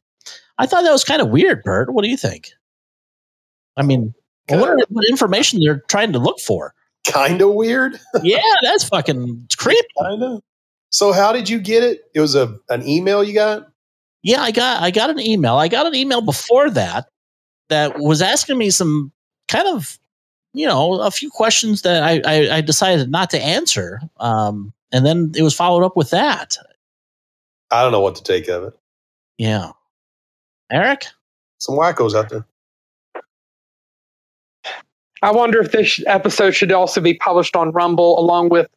I 0.58 0.66
thought 0.66 0.82
that 0.82 0.90
was 0.90 1.04
kind 1.04 1.22
of 1.22 1.28
weird, 1.28 1.62
Bert. 1.62 1.94
What 1.94 2.02
do 2.02 2.10
you 2.10 2.16
think? 2.16 2.50
I 3.76 3.84
mean, 3.84 4.14
I 4.50 4.56
wonder 4.56 4.84
what 4.88 5.04
information 5.08 5.60
they're 5.62 5.84
trying 5.86 6.12
to 6.14 6.18
look 6.18 6.40
for. 6.40 6.74
Kind 7.06 7.40
of 7.40 7.52
weird. 7.52 8.00
Yeah, 8.24 8.40
that's 8.64 8.88
fucking 8.88 9.46
creepy. 9.56 9.86
Kind 10.02 10.24
of. 10.24 10.42
So 10.94 11.10
how 11.10 11.32
did 11.32 11.48
you 11.48 11.58
get 11.58 11.82
it? 11.82 12.02
It 12.14 12.20
was 12.20 12.36
a 12.36 12.56
an 12.68 12.86
email 12.86 13.24
you 13.24 13.34
got. 13.34 13.66
Yeah, 14.22 14.42
I 14.42 14.52
got 14.52 14.80
I 14.80 14.92
got 14.92 15.10
an 15.10 15.18
email. 15.18 15.56
I 15.56 15.66
got 15.66 15.86
an 15.86 15.94
email 15.96 16.20
before 16.20 16.70
that 16.70 17.08
that 17.68 17.98
was 17.98 18.22
asking 18.22 18.58
me 18.58 18.70
some 18.70 19.10
kind 19.48 19.66
of 19.66 19.98
you 20.52 20.68
know 20.68 21.00
a 21.00 21.10
few 21.10 21.30
questions 21.30 21.82
that 21.82 22.04
I 22.04 22.22
I, 22.24 22.56
I 22.58 22.60
decided 22.60 23.10
not 23.10 23.28
to 23.30 23.42
answer. 23.42 24.02
Um, 24.20 24.72
and 24.92 25.04
then 25.04 25.32
it 25.34 25.42
was 25.42 25.52
followed 25.52 25.84
up 25.84 25.96
with 25.96 26.10
that. 26.10 26.56
I 27.72 27.82
don't 27.82 27.90
know 27.90 27.98
what 28.00 28.14
to 28.14 28.22
take 28.22 28.46
of 28.46 28.62
it. 28.62 28.74
Yeah, 29.36 29.72
Eric. 30.70 31.06
Some 31.58 31.74
wackos 31.74 32.14
out 32.14 32.28
there. 32.28 32.46
I 35.22 35.32
wonder 35.32 35.60
if 35.60 35.72
this 35.72 36.00
episode 36.06 36.52
should 36.52 36.70
also 36.70 37.00
be 37.00 37.14
published 37.14 37.56
on 37.56 37.72
Rumble 37.72 38.16
along 38.16 38.50
with 38.50 38.68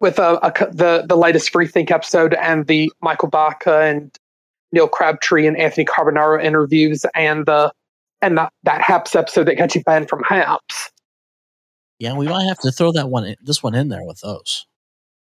with 0.00 0.18
a, 0.18 0.38
a 0.46 0.52
the 0.72 1.04
the 1.06 1.16
latest 1.16 1.50
Free 1.50 1.66
Think 1.66 1.90
episode 1.90 2.34
and 2.34 2.66
the 2.66 2.92
Michael 3.00 3.28
Baca 3.28 3.80
and 3.82 4.16
Neil 4.72 4.88
Crabtree 4.88 5.46
and 5.46 5.56
Anthony 5.56 5.84
Carbonaro 5.84 6.42
interviews 6.42 7.04
and 7.14 7.46
the 7.46 7.72
and 8.22 8.38
that 8.38 8.52
that 8.64 8.80
Haps 8.80 9.14
episode 9.14 9.44
that 9.44 9.56
got 9.56 9.74
you 9.74 9.82
banned 9.82 10.08
from 10.08 10.22
Haps. 10.22 10.90
Yeah, 11.98 12.14
we 12.14 12.28
might 12.28 12.44
have 12.44 12.58
to 12.58 12.70
throw 12.70 12.92
that 12.92 13.08
one 13.08 13.24
in, 13.24 13.36
this 13.42 13.62
one 13.62 13.74
in 13.74 13.88
there 13.88 14.04
with 14.04 14.20
those. 14.20 14.66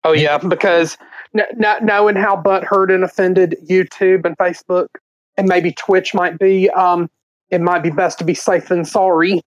Oh 0.04 0.12
yeah, 0.12 0.38
because 0.38 0.96
n- 1.36 1.46
n- 1.64 1.84
knowing 1.84 2.16
how 2.16 2.36
butthurt 2.36 2.92
and 2.92 3.04
offended 3.04 3.56
YouTube 3.68 4.24
and 4.24 4.36
Facebook 4.36 4.88
and 5.36 5.48
maybe 5.48 5.72
Twitch 5.72 6.12
might 6.14 6.38
be, 6.38 6.68
um, 6.70 7.08
it 7.50 7.60
might 7.60 7.82
be 7.82 7.90
best 7.90 8.18
to 8.18 8.24
be 8.24 8.34
safe 8.34 8.68
than 8.68 8.84
sorry. 8.84 9.40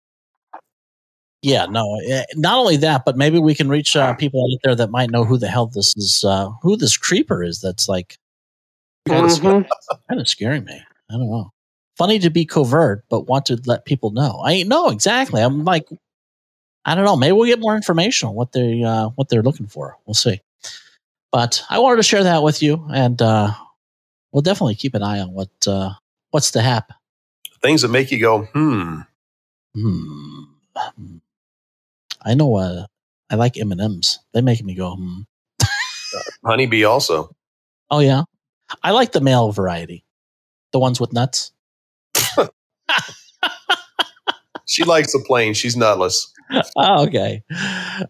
Yeah, 1.45 1.67
no. 1.67 1.99
eh, 2.07 2.23
Not 2.35 2.57
only 2.57 2.75
that, 2.77 3.03
but 3.05 3.17
maybe 3.17 3.37
we 3.37 3.53
can 3.53 3.69
reach 3.69 3.95
uh, 3.95 4.15
people 4.15 4.41
out 4.43 4.57
there 4.63 4.73
that 4.75 4.89
might 4.89 5.11
know 5.11 5.23
who 5.25 5.37
the 5.37 5.47
hell 5.47 5.67
this 5.67 5.93
is, 5.95 6.23
uh, 6.27 6.49
who 6.63 6.75
this 6.75 6.97
creeper 6.97 7.43
is. 7.43 7.61
That's 7.61 7.87
like 7.87 8.17
Mhm. 9.07 9.67
kind 10.09 10.19
of 10.19 10.27
scaring 10.27 10.65
me. 10.65 10.81
I 11.11 11.13
don't 11.13 11.29
know. 11.29 11.51
Funny 11.99 12.17
to 12.17 12.31
be 12.31 12.45
covert, 12.45 13.05
but 13.09 13.27
want 13.27 13.45
to 13.45 13.61
let 13.67 13.85
people 13.85 14.09
know. 14.09 14.41
I 14.43 14.63
know 14.63 14.89
exactly. 14.89 15.39
I'm 15.39 15.63
like, 15.63 15.87
I 16.83 16.95
don't 16.95 17.05
know. 17.05 17.15
Maybe 17.15 17.33
we'll 17.33 17.45
get 17.45 17.59
more 17.59 17.75
information 17.75 18.27
on 18.29 18.33
what 18.33 18.51
they 18.51 18.81
uh, 18.81 19.09
what 19.09 19.29
they're 19.29 19.43
looking 19.43 19.67
for. 19.67 19.97
We'll 20.07 20.15
see. 20.15 20.41
But 21.31 21.61
I 21.69 21.77
wanted 21.77 21.97
to 21.97 22.03
share 22.03 22.23
that 22.23 22.41
with 22.41 22.63
you, 22.63 22.87
and 22.91 23.21
uh, 23.21 23.53
we'll 24.31 24.41
definitely 24.41 24.75
keep 24.75 24.95
an 24.95 25.03
eye 25.03 25.19
on 25.19 25.31
what 25.31 25.49
uh, 25.67 25.91
what's 26.31 26.49
to 26.51 26.61
happen. 26.61 26.95
Things 27.61 27.83
that 27.83 27.89
make 27.89 28.09
you 28.11 28.19
go, 28.19 28.45
hmm. 28.45 29.01
Hmm. 29.75 30.43
I 32.25 32.33
know. 32.33 32.55
Uh, 32.55 32.85
I 33.29 33.35
like 33.35 33.57
M 33.57 33.71
and 33.71 33.81
M's. 33.81 34.19
They 34.33 34.41
make 34.41 34.63
me 34.63 34.75
go. 34.75 34.95
Hmm. 34.95 35.21
Honeybee 36.43 36.83
also. 36.83 37.35
Oh 37.91 37.99
yeah, 37.99 38.23
I 38.83 38.91
like 38.91 39.11
the 39.11 39.21
male 39.21 39.51
variety, 39.51 40.05
the 40.71 40.79
ones 40.79 40.99
with 40.99 41.13
nuts. 41.13 41.51
She 44.67 44.83
likes 44.83 45.13
the 45.13 45.19
plain. 45.19 45.53
She's 45.53 45.77
nutless. 45.77 46.31
Oh, 46.75 47.05
okay. 47.05 47.43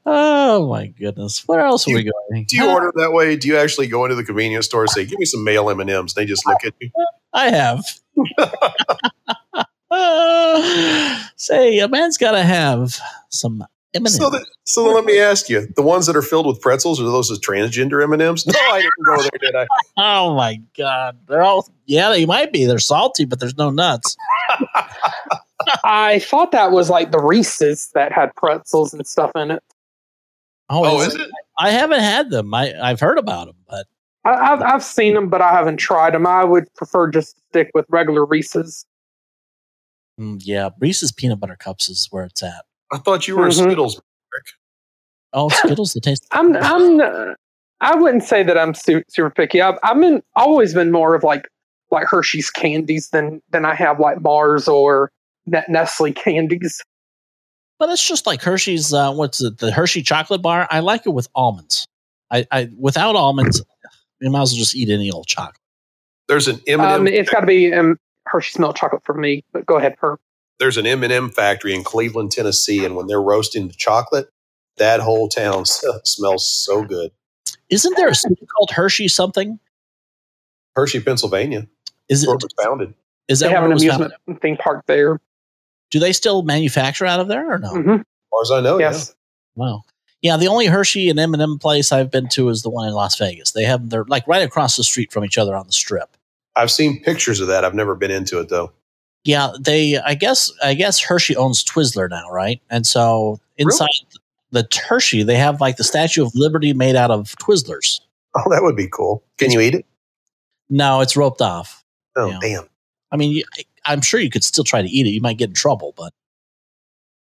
Oh 0.05 0.68
my 0.70 0.88
goodness. 0.88 1.43
Where 1.47 1.59
else 1.61 1.88
are 1.88 1.93
we 1.93 2.03
going? 2.03 2.45
Do 2.47 2.55
you 2.55 2.70
order 2.70 2.91
that 2.95 3.13
way? 3.13 3.36
Do 3.36 3.47
you 3.47 3.57
actually 3.57 3.88
go 3.88 4.05
into 4.05 4.16
the 4.16 4.24
convenience 4.24 4.66
store 4.66 4.82
and 4.82 4.89
say, 4.89 5.05
"Give 5.05 5.20
me 5.20 5.26
some 5.26 5.43
male 5.43 5.70
M 5.70 5.80
and 5.80 5.89
M's"? 5.89 6.13
They 6.13 6.26
just 6.26 6.45
look 6.47 6.63
at 6.66 6.74
you. 6.80 6.89
I 7.34 7.49
have. 7.49 7.84
Uh, 9.91 11.24
say 11.36 11.80
a 11.80 11.88
man's 11.88 12.18
got 12.18 12.32
to 12.32 12.43
have 12.43 12.97
some 13.30 13.66
M&Ms. 13.95 14.17
So, 14.17 14.29
that, 14.29 14.45
so 14.65 14.83
then 14.83 14.93
let 14.93 15.05
me 15.05 15.19
ask 15.19 15.49
you: 15.49 15.67
the 15.75 15.81
ones 15.81 16.05
that 16.05 16.15
are 16.15 16.21
filled 16.21 16.45
with 16.45 16.61
pretzels 16.61 16.99
are 16.99 17.05
those 17.05 17.29
the 17.29 17.35
transgender 17.35 18.03
M 18.03 18.13
and 18.13 18.21
M's? 18.21 18.45
No, 18.45 18.53
I 18.59 18.81
didn't 18.81 19.05
go 19.05 19.21
there, 19.21 19.39
did 19.39 19.55
I? 19.55 19.67
oh 19.97 20.35
my 20.35 20.61
god, 20.77 21.17
they're 21.27 21.41
all 21.41 21.67
yeah, 21.85 22.09
they 22.09 22.25
might 22.25 22.51
be. 22.51 22.65
They're 22.65 22.79
salty, 22.79 23.25
but 23.25 23.39
there's 23.39 23.57
no 23.57 23.69
nuts. 23.69 24.15
I 25.83 26.19
thought 26.19 26.51
that 26.51 26.71
was 26.71 26.89
like 26.89 27.11
the 27.11 27.19
Reese's 27.19 27.89
that 27.93 28.11
had 28.11 28.35
pretzels 28.35 28.93
and 28.93 29.05
stuff 29.07 29.31
in 29.35 29.51
it. 29.51 29.63
Oh, 30.69 31.01
is 31.01 31.15
it? 31.15 31.29
I 31.57 31.71
haven't 31.71 32.01
had 32.01 32.31
them. 32.31 32.53
I 32.53 32.73
I've 32.81 32.99
heard 32.99 33.17
about 33.17 33.47
them, 33.47 33.55
but 33.69 33.85
I, 34.25 34.33
I've 34.33 34.61
I've 34.61 34.83
seen 34.83 35.13
them, 35.13 35.29
but 35.29 35.41
I 35.41 35.51
haven't 35.51 35.77
tried 35.77 36.13
them. 36.13 36.27
I 36.27 36.43
would 36.43 36.73
prefer 36.75 37.09
just 37.09 37.35
to 37.35 37.41
stick 37.49 37.71
with 37.73 37.85
regular 37.89 38.25
Reese's. 38.25 38.85
mm, 40.19 40.41
yeah, 40.43 40.69
Reese's 40.79 41.11
peanut 41.11 41.39
butter 41.39 41.55
cups 41.55 41.87
is 41.87 42.07
where 42.11 42.25
it's 42.25 42.43
at. 42.43 42.65
I 42.91 42.97
thought 42.99 43.27
you 43.27 43.36
were 43.38 43.45
Mhm. 43.47 43.49
a 43.49 43.53
Skittles. 43.53 44.01
Oh, 45.33 45.49
Skittles, 45.49 45.93
the 45.93 45.99
taste. 46.01 46.25
I'm 46.31 46.55
I'm 46.57 46.99
n- 47.01 47.36
I 47.81 47.95
wouldn't 47.95 48.23
say 48.23 48.41
that 48.43 48.57
I'm 48.57 48.73
su- 48.73 49.03
super 49.09 49.29
picky. 49.29 49.61
I've 49.61 49.77
I've 49.83 49.99
been 49.99 50.21
always 50.36 50.73
been 50.73 50.91
more 50.91 51.13
of 51.15 51.23
like 51.23 51.47
like 51.91 52.07
Hershey's 52.07 52.49
candies 52.49 53.09
than 53.09 53.41
than 53.51 53.65
I 53.65 53.75
have 53.75 53.99
like 53.99 54.21
Mars 54.21 54.67
or 54.67 55.11
Net- 55.45 55.67
Nestle 55.69 56.13
candies. 56.13 56.81
But 57.79 57.89
it's 57.89 58.07
just 58.07 58.25
like 58.25 58.41
Hershey's. 58.41 58.93
Uh, 58.93 59.11
what's 59.13 59.41
it? 59.43 59.57
The 59.57 59.71
Hershey 59.71 60.01
chocolate 60.01 60.41
bar. 60.41 60.67
I 60.71 60.79
like 60.79 61.05
it 61.05 61.09
with 61.09 61.27
almonds. 61.36 61.86
I, 62.31 62.45
I 62.51 62.69
without 62.79 63.15
almonds, 63.17 63.61
you 64.21 64.29
might 64.29 64.41
as 64.43 64.51
well 64.53 64.59
just 64.59 64.75
eat 64.75 64.89
any 64.89 65.11
old 65.11 65.27
chocolate. 65.27 65.57
There's 66.29 66.47
an 66.47 66.61
M 66.67 66.79
Um, 66.79 66.86
and 67.01 67.07
M. 67.09 67.13
it's 67.13 67.29
got 67.29 67.41
to 67.41 67.45
be 67.45 67.73
um, 67.73 67.99
Hershey's 68.25 68.57
milk 68.57 68.77
chocolate 68.77 69.03
for 69.03 69.13
me. 69.13 69.43
But 69.51 69.65
go 69.65 69.77
ahead, 69.77 69.95
Herb. 70.01 70.19
There's 70.60 70.78
an 70.78 70.86
M 70.86 71.03
and 71.03 71.12
M 71.12 71.30
factory 71.30 71.74
in 71.74 71.84
Cleveland, 71.84 72.32
Tennessee, 72.32 72.86
and 72.86 72.95
when 72.95 73.08
they're 73.08 73.22
roasting 73.22 73.68
the 73.68 73.74
chocolate, 73.74 74.30
that 74.78 74.99
whole 75.01 75.28
town 75.28 75.66
smells 76.03 76.64
so 76.66 76.84
good. 76.84 77.12
Isn't 77.70 77.95
there 77.97 78.08
a 78.10 78.16
city 78.16 78.45
called 78.56 78.72
Hershey 78.72 79.08
something? 79.08 79.60
Hershey, 80.76 80.99
Pennsylvania, 81.01 81.68
Is 82.10 82.24
it? 82.24 82.28
where 82.28 82.36
it 82.36 82.43
was 82.43 82.53
founded. 82.64 82.93
Is 83.28 83.39
They 83.39 83.47
that 83.47 83.56
have 83.56 83.64
an 83.66 83.72
amusement 83.72 84.14
founded? 84.28 84.41
theme 84.41 84.58
park 84.58 84.84
there. 84.88 85.20
Do 85.91 85.99
they 85.99 86.14
still 86.14 86.43
manufacture 86.43 87.06
out 87.06 87.20
of 87.20 87.28
there 87.28 87.51
or 87.53 87.58
no? 87.60 87.70
hmm 87.70 87.89
As 87.91 88.01
far 88.30 88.41
as 88.43 88.51
I 88.51 88.62
know, 88.62 88.78
Yes. 88.80 89.16
Wow. 89.56 89.84
Yeah, 90.22 90.38
the 90.38 90.47
only 90.47 90.66
Hershey 90.66 91.10
and 91.10 91.20
M&M 91.20 91.60
place 91.60 91.91
I've 91.91 92.10
been 92.12 92.28
to 92.30 92.49
is 92.49 92.62
the 92.64 92.70
one 92.70 92.88
in 92.88 92.93
Las 92.93 93.18
Vegas. 93.18 93.51
They 93.51 93.64
have 93.64 93.89
they're 93.89 94.06
like 94.06 94.28
right 94.28 94.41
across 94.43 94.76
the 94.76 94.84
street 94.84 95.12
from 95.14 95.24
each 95.24 95.38
other 95.38 95.56
on 95.56 95.68
the 95.68 95.72
strip. 95.74 96.18
I've 96.56 96.72
seen 96.72 97.01
pictures 97.03 97.39
of 97.41 97.47
that. 97.47 97.64
I've 97.64 97.76
never 97.76 97.95
been 97.95 98.12
into 98.12 98.39
it 98.39 98.49
though. 98.49 98.72
Yeah, 99.26 99.51
they 99.59 99.97
I 99.97 100.13
guess 100.13 100.51
I 100.63 100.76
guess 100.76 101.01
Hershey 101.01 101.36
owns 101.36 101.63
Twizzler 101.63 102.09
now, 102.09 102.30
right? 102.30 102.61
And 102.69 102.86
so 102.86 103.39
inside 103.57 103.89
the 104.51 104.67
Hershey, 104.88 105.23
they 105.23 105.36
have 105.36 105.59
like 105.59 105.78
the 105.78 105.84
Statue 105.84 106.23
of 106.23 106.32
Liberty 106.36 106.73
made 106.73 106.95
out 106.95 107.11
of 107.11 107.36
Twizzlers. 107.41 107.99
Oh, 108.36 108.43
that 108.49 108.61
would 108.61 108.76
be 108.76 108.88
cool. 108.88 109.23
Can 109.38 109.51
you 109.51 109.59
eat 109.61 109.73
it? 109.73 109.86
No, 110.69 111.01
it's 111.01 111.17
roped 111.17 111.41
off. 111.41 111.84
Oh, 112.15 112.38
damn. 112.41 112.67
I 113.11 113.17
mean, 113.17 113.43
I'm 113.86 114.01
sure 114.01 114.19
you 114.19 114.30
could 114.30 114.43
still 114.43 114.63
try 114.63 114.82
to 114.82 114.88
eat 114.88 115.07
it. 115.07 115.11
You 115.11 115.21
might 115.21 115.38
get 115.38 115.49
in 115.49 115.55
trouble, 115.55 115.93
but 115.97 116.13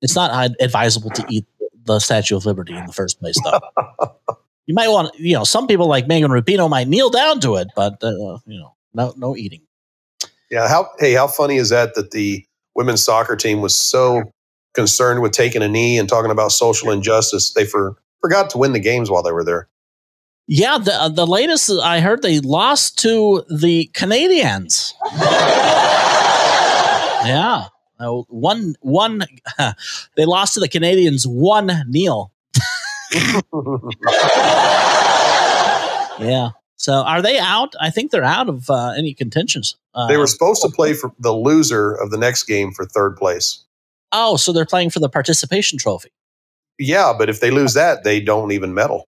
it's 0.01 0.15
not 0.15 0.51
advisable 0.59 1.09
to 1.11 1.25
eat 1.29 1.45
the 1.85 1.99
Statue 1.99 2.35
of 2.35 2.45
Liberty 2.45 2.75
in 2.75 2.85
the 2.85 2.93
first 2.93 3.19
place, 3.19 3.35
though. 3.43 3.59
you 4.65 4.73
might 4.73 4.89
want, 4.89 5.17
you 5.17 5.35
know, 5.35 5.43
some 5.43 5.67
people 5.67 5.87
like 5.87 6.07
Megan 6.07 6.31
Rapinoe 6.31 6.69
might 6.69 6.87
kneel 6.87 7.09
down 7.09 7.39
to 7.41 7.55
it, 7.55 7.67
but 7.75 8.03
uh, 8.03 8.39
you 8.45 8.59
know, 8.59 8.75
no, 8.93 9.13
no 9.17 9.35
eating. 9.35 9.61
Yeah. 10.49 10.67
How 10.67 10.89
hey, 10.99 11.13
how 11.13 11.27
funny 11.27 11.57
is 11.57 11.69
that 11.69 11.95
that 11.95 12.11
the 12.11 12.45
women's 12.75 13.03
soccer 13.03 13.35
team 13.35 13.61
was 13.61 13.75
so 13.75 14.23
concerned 14.73 15.21
with 15.21 15.31
taking 15.31 15.63
a 15.63 15.67
knee 15.67 15.97
and 15.97 16.07
talking 16.07 16.31
about 16.31 16.51
social 16.51 16.91
injustice, 16.91 17.53
they 17.53 17.65
for, 17.65 17.95
forgot 18.21 18.49
to 18.51 18.57
win 18.57 18.73
the 18.73 18.79
games 18.79 19.09
while 19.09 19.23
they 19.23 19.31
were 19.31 19.43
there. 19.43 19.67
Yeah, 20.47 20.77
the 20.77 20.93
uh, 20.93 21.09
the 21.09 21.25
latest 21.25 21.71
I 21.71 22.01
heard 22.01 22.21
they 22.21 22.39
lost 22.39 22.99
to 22.99 23.43
the 23.49 23.89
Canadians. 23.95 24.93
yeah, 25.13 25.29
uh, 27.99 28.11
one 28.27 28.75
one. 28.81 29.23
they 30.15 30.25
lost 30.25 30.53
to 30.53 30.59
the 30.59 30.67
Canadians 30.67 31.25
one 31.25 31.71
nil. 31.87 32.31
Yeah. 36.19 36.51
So 36.77 36.93
are 36.93 37.21
they 37.21 37.39
out? 37.39 37.73
I 37.79 37.89
think 37.89 38.11
they're 38.11 38.23
out 38.23 38.49
of 38.49 38.69
uh, 38.69 38.93
any 38.97 39.13
contentions. 39.13 39.75
Uh, 39.93 40.07
they 40.07 40.17
were 40.17 40.27
supposed 40.27 40.61
to 40.61 40.69
play 40.69 40.93
for 40.93 41.13
the 41.19 41.31
loser 41.31 41.93
of 41.93 42.11
the 42.11 42.17
next 42.17 42.43
game 42.43 42.71
for 42.71 42.85
third 42.85 43.15
place. 43.15 43.63
Oh, 44.11 44.35
so 44.35 44.51
they're 44.51 44.65
playing 44.65 44.89
for 44.89 44.99
the 44.99 45.09
participation 45.09 45.77
trophy. 45.77 46.09
Yeah, 46.77 47.13
but 47.17 47.29
if 47.29 47.39
they 47.39 47.51
lose 47.51 47.73
that, 47.73 48.03
they 48.03 48.19
don't 48.19 48.51
even 48.51 48.73
medal. 48.73 49.07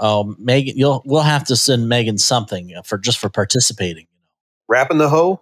Oh, 0.00 0.34
Megan, 0.38 0.76
you'll 0.76 1.02
we'll 1.04 1.22
have 1.22 1.44
to 1.44 1.54
send 1.56 1.88
Megan 1.88 2.18
something 2.18 2.74
for 2.84 2.98
just 2.98 3.18
for 3.18 3.28
participating. 3.28 4.06
Wrapping 4.68 4.98
the 4.98 5.08
hoe? 5.08 5.40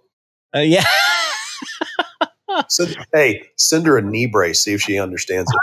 Uh, 0.55 0.59
yeah. 0.59 0.85
Send, 2.69 2.95
hey, 3.11 3.41
send 3.57 3.87
her 3.87 3.97
a 3.97 4.01
knee 4.03 4.27
brace. 4.27 4.61
See 4.61 4.73
if 4.73 4.81
she 4.81 4.99
understands 4.99 5.51
it. 5.51 5.59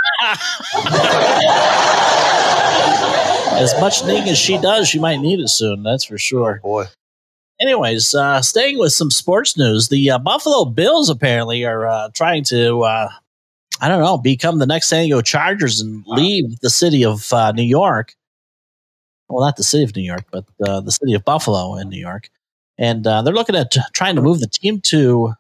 as 3.53 3.79
much 3.81 4.05
kneeing 4.05 4.29
as 4.29 4.39
she 4.39 4.59
does, 4.59 4.89
she 4.89 4.99
might 4.99 5.21
need 5.21 5.41
it 5.41 5.49
soon. 5.49 5.83
That's 5.83 6.05
for 6.05 6.19
sure. 6.19 6.61
Boy, 6.63 6.87
Anyways, 7.61 8.15
uh, 8.15 8.41
staying 8.41 8.79
with 8.79 8.93
some 8.93 9.11
sports 9.11 9.57
news, 9.57 9.89
the 9.89 10.11
uh, 10.11 10.19
Buffalo 10.19 10.65
Bills 10.65 11.11
apparently 11.11 11.65
are 11.67 11.87
uh, 11.87 12.09
trying 12.15 12.43
to, 12.45 12.81
uh, 12.81 13.11
I 13.83 13.89
don't 13.89 14.01
know, 14.01 14.17
become 14.17 14.59
the 14.59 14.67
next 14.67 14.89
San 14.89 15.03
Diego 15.05 15.21
Chargers 15.21 15.79
and 15.79 16.03
leave 16.07 16.59
the 16.61 16.71
city 16.71 17.05
of 17.05 17.31
uh, 17.35 17.53
New 17.53 17.63
York. 17.63 18.15
Well, 19.29 19.45
not 19.45 19.57
the 19.57 19.63
city 19.63 19.85
of 19.85 19.95
New 19.95 20.03
York, 20.03 20.25
but 20.31 20.45
uh, 20.67 20.81
the 20.81 20.91
city 20.91 21.13
of 21.13 21.25
Buffalo 21.25 21.77
in 21.77 21.91
New 21.91 22.01
York. 22.01 22.31
And 22.79 23.07
uh, 23.07 23.21
they're 23.21 23.35
looking 23.35 23.57
at 23.57 23.77
trying 23.93 24.17
to 24.17 24.23
move 24.23 24.41
the 24.41 24.49
team 24.49 24.81
to 24.87 25.35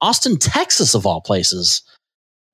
Austin, 0.00 0.36
Texas, 0.36 0.94
of 0.94 1.06
all 1.06 1.20
places. 1.20 1.82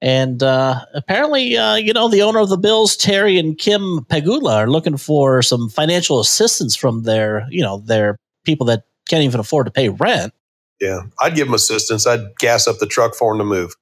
And 0.02 0.42
uh, 0.42 0.84
apparently, 0.94 1.56
uh, 1.56 1.76
you 1.76 1.92
know, 1.92 2.08
the 2.08 2.22
owner 2.22 2.40
of 2.40 2.48
the 2.48 2.58
Bills, 2.58 2.96
Terry 2.96 3.38
and 3.38 3.56
Kim 3.56 4.00
Pegula, 4.10 4.56
are 4.56 4.68
looking 4.68 4.96
for 4.96 5.42
some 5.42 5.68
financial 5.68 6.18
assistance 6.18 6.74
from 6.74 7.04
their, 7.04 7.46
you 7.50 7.62
know, 7.62 7.78
their 7.78 8.16
people 8.44 8.66
that 8.66 8.82
can't 9.08 9.22
even 9.22 9.38
afford 9.38 9.66
to 9.66 9.70
pay 9.70 9.88
rent. 9.90 10.34
yeah, 10.80 11.02
I'd 11.20 11.36
give 11.36 11.46
them 11.46 11.54
assistance. 11.54 12.04
I'd 12.04 12.36
gas 12.38 12.66
up 12.66 12.78
the 12.78 12.86
truck 12.86 13.14
for 13.14 13.32
them 13.32 13.38
to 13.38 13.44
move. 13.44 13.76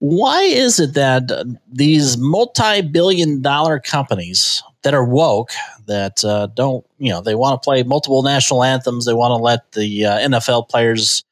Why 0.00 0.42
is 0.42 0.80
it 0.80 0.94
that 0.94 1.30
these 1.70 2.18
multi-billion 2.18 3.42
dollar 3.42 3.78
companies 3.78 4.62
that 4.82 4.92
are 4.92 5.04
woke, 5.04 5.52
that 5.86 6.24
uh, 6.24 6.48
don't, 6.48 6.84
you 6.98 7.10
know, 7.10 7.20
they 7.20 7.36
want 7.36 7.62
to 7.62 7.64
play 7.64 7.82
multiple 7.84 8.22
national 8.24 8.64
anthems, 8.64 9.06
they 9.06 9.14
want 9.14 9.30
to 9.30 9.42
let 9.42 9.72
the 9.72 10.04
uh, 10.04 10.18
NFL 10.18 10.68
players, 10.68 11.22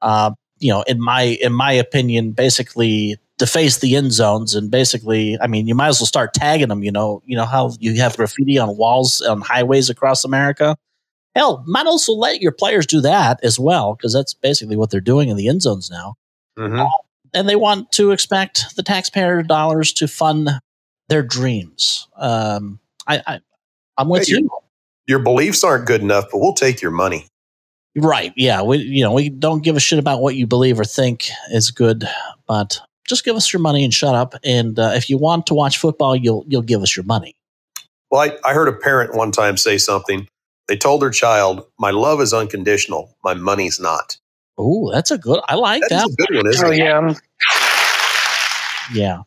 uh, 0.00 0.30
you 0.58 0.72
know, 0.72 0.82
in 0.82 1.00
my 1.00 1.22
in 1.40 1.52
my 1.52 1.72
opinion, 1.72 2.32
basically 2.32 3.16
deface 3.38 3.78
the 3.80 3.94
end 3.96 4.12
zones 4.12 4.54
and 4.54 4.70
basically, 4.70 5.36
I 5.42 5.46
mean, 5.46 5.66
you 5.66 5.74
might 5.74 5.88
as 5.88 6.00
well 6.00 6.06
start 6.06 6.32
tagging 6.32 6.68
them. 6.68 6.82
You 6.82 6.90
know, 6.92 7.22
you 7.26 7.36
know 7.36 7.44
how 7.44 7.72
you 7.80 7.94
have 8.00 8.16
graffiti 8.16 8.58
on 8.58 8.76
walls 8.76 9.20
on 9.20 9.40
highways 9.42 9.90
across 9.90 10.24
America. 10.24 10.76
Hell, 11.34 11.62
might 11.66 11.86
also 11.86 12.12
let 12.12 12.40
your 12.40 12.52
players 12.52 12.86
do 12.86 13.02
that 13.02 13.38
as 13.44 13.58
well 13.58 13.94
because 13.94 14.14
that's 14.14 14.32
basically 14.32 14.74
what 14.76 14.90
they're 14.90 15.00
doing 15.02 15.28
in 15.28 15.36
the 15.36 15.48
end 15.48 15.60
zones 15.60 15.90
now 15.90 16.14
Mhm. 16.58 16.88
and 17.34 17.46
they 17.46 17.56
want 17.56 17.92
to 17.92 18.10
expect 18.12 18.74
the 18.76 18.82
taxpayer 18.82 19.42
dollars 19.42 19.92
to 19.92 20.08
fund 20.08 20.48
their 21.10 21.22
dreams. 21.22 22.08
Um, 22.16 22.80
I, 23.06 23.22
I, 23.26 23.40
I'm 23.98 24.08
with 24.08 24.26
Hey, 24.28 24.36
you. 24.38 24.48
Your 25.06 25.18
beliefs 25.18 25.62
aren't 25.62 25.86
good 25.86 26.00
enough, 26.00 26.24
but 26.32 26.38
we'll 26.38 26.54
take 26.54 26.80
your 26.80 26.90
money. 26.90 27.26
Right? 27.96 28.32
Yeah. 28.36 28.62
We, 28.62 28.78
you 28.78 29.02
know, 29.02 29.12
we 29.12 29.30
don't 29.30 29.62
give 29.64 29.76
a 29.76 29.80
shit 29.80 29.98
about 29.98 30.20
what 30.20 30.34
you 30.36 30.46
believe 30.46 30.78
or 30.78 30.84
think 30.84 31.28
is 31.50 31.70
good, 31.70 32.04
but 32.46 32.78
just 33.08 33.24
give 33.24 33.36
us 33.36 33.52
your 33.52 33.60
money 33.60 33.84
and 33.84 33.94
shut 33.94 34.14
up. 34.14 34.34
And 34.44 34.78
uh, 34.78 34.92
if 34.94 35.08
you 35.08 35.16
want 35.18 35.46
to 35.46 35.54
watch 35.54 35.78
football, 35.78 36.14
you'll 36.14 36.44
you'll 36.46 36.62
give 36.62 36.82
us 36.82 36.96
your 36.96 37.04
money. 37.04 37.34
Well, 38.10 38.20
I, 38.20 38.36
I 38.48 38.52
heard 38.52 38.68
a 38.68 38.72
parent 38.72 39.14
one 39.14 39.32
time 39.32 39.56
say 39.56 39.78
something. 39.78 40.28
They 40.68 40.76
told 40.76 41.00
their 41.02 41.10
child, 41.10 41.64
"My 41.78 41.90
love 41.90 42.20
is 42.20 42.34
unconditional. 42.34 43.16
My 43.24 43.34
money's 43.34 43.80
not." 43.80 44.18
Oh, 44.58 44.90
that's 44.92 45.10
a 45.10 45.18
good. 45.18 45.40
I 45.48 45.54
like 45.54 45.82
That's 45.88 46.02
that. 46.04 46.10
a 46.10 46.26
good 46.26 46.36
one, 46.36 46.46
isn't 46.48 46.66
Oh 46.66 46.70
it? 46.72 46.78
yeah. 46.78 47.14
Yeah. 48.92 49.22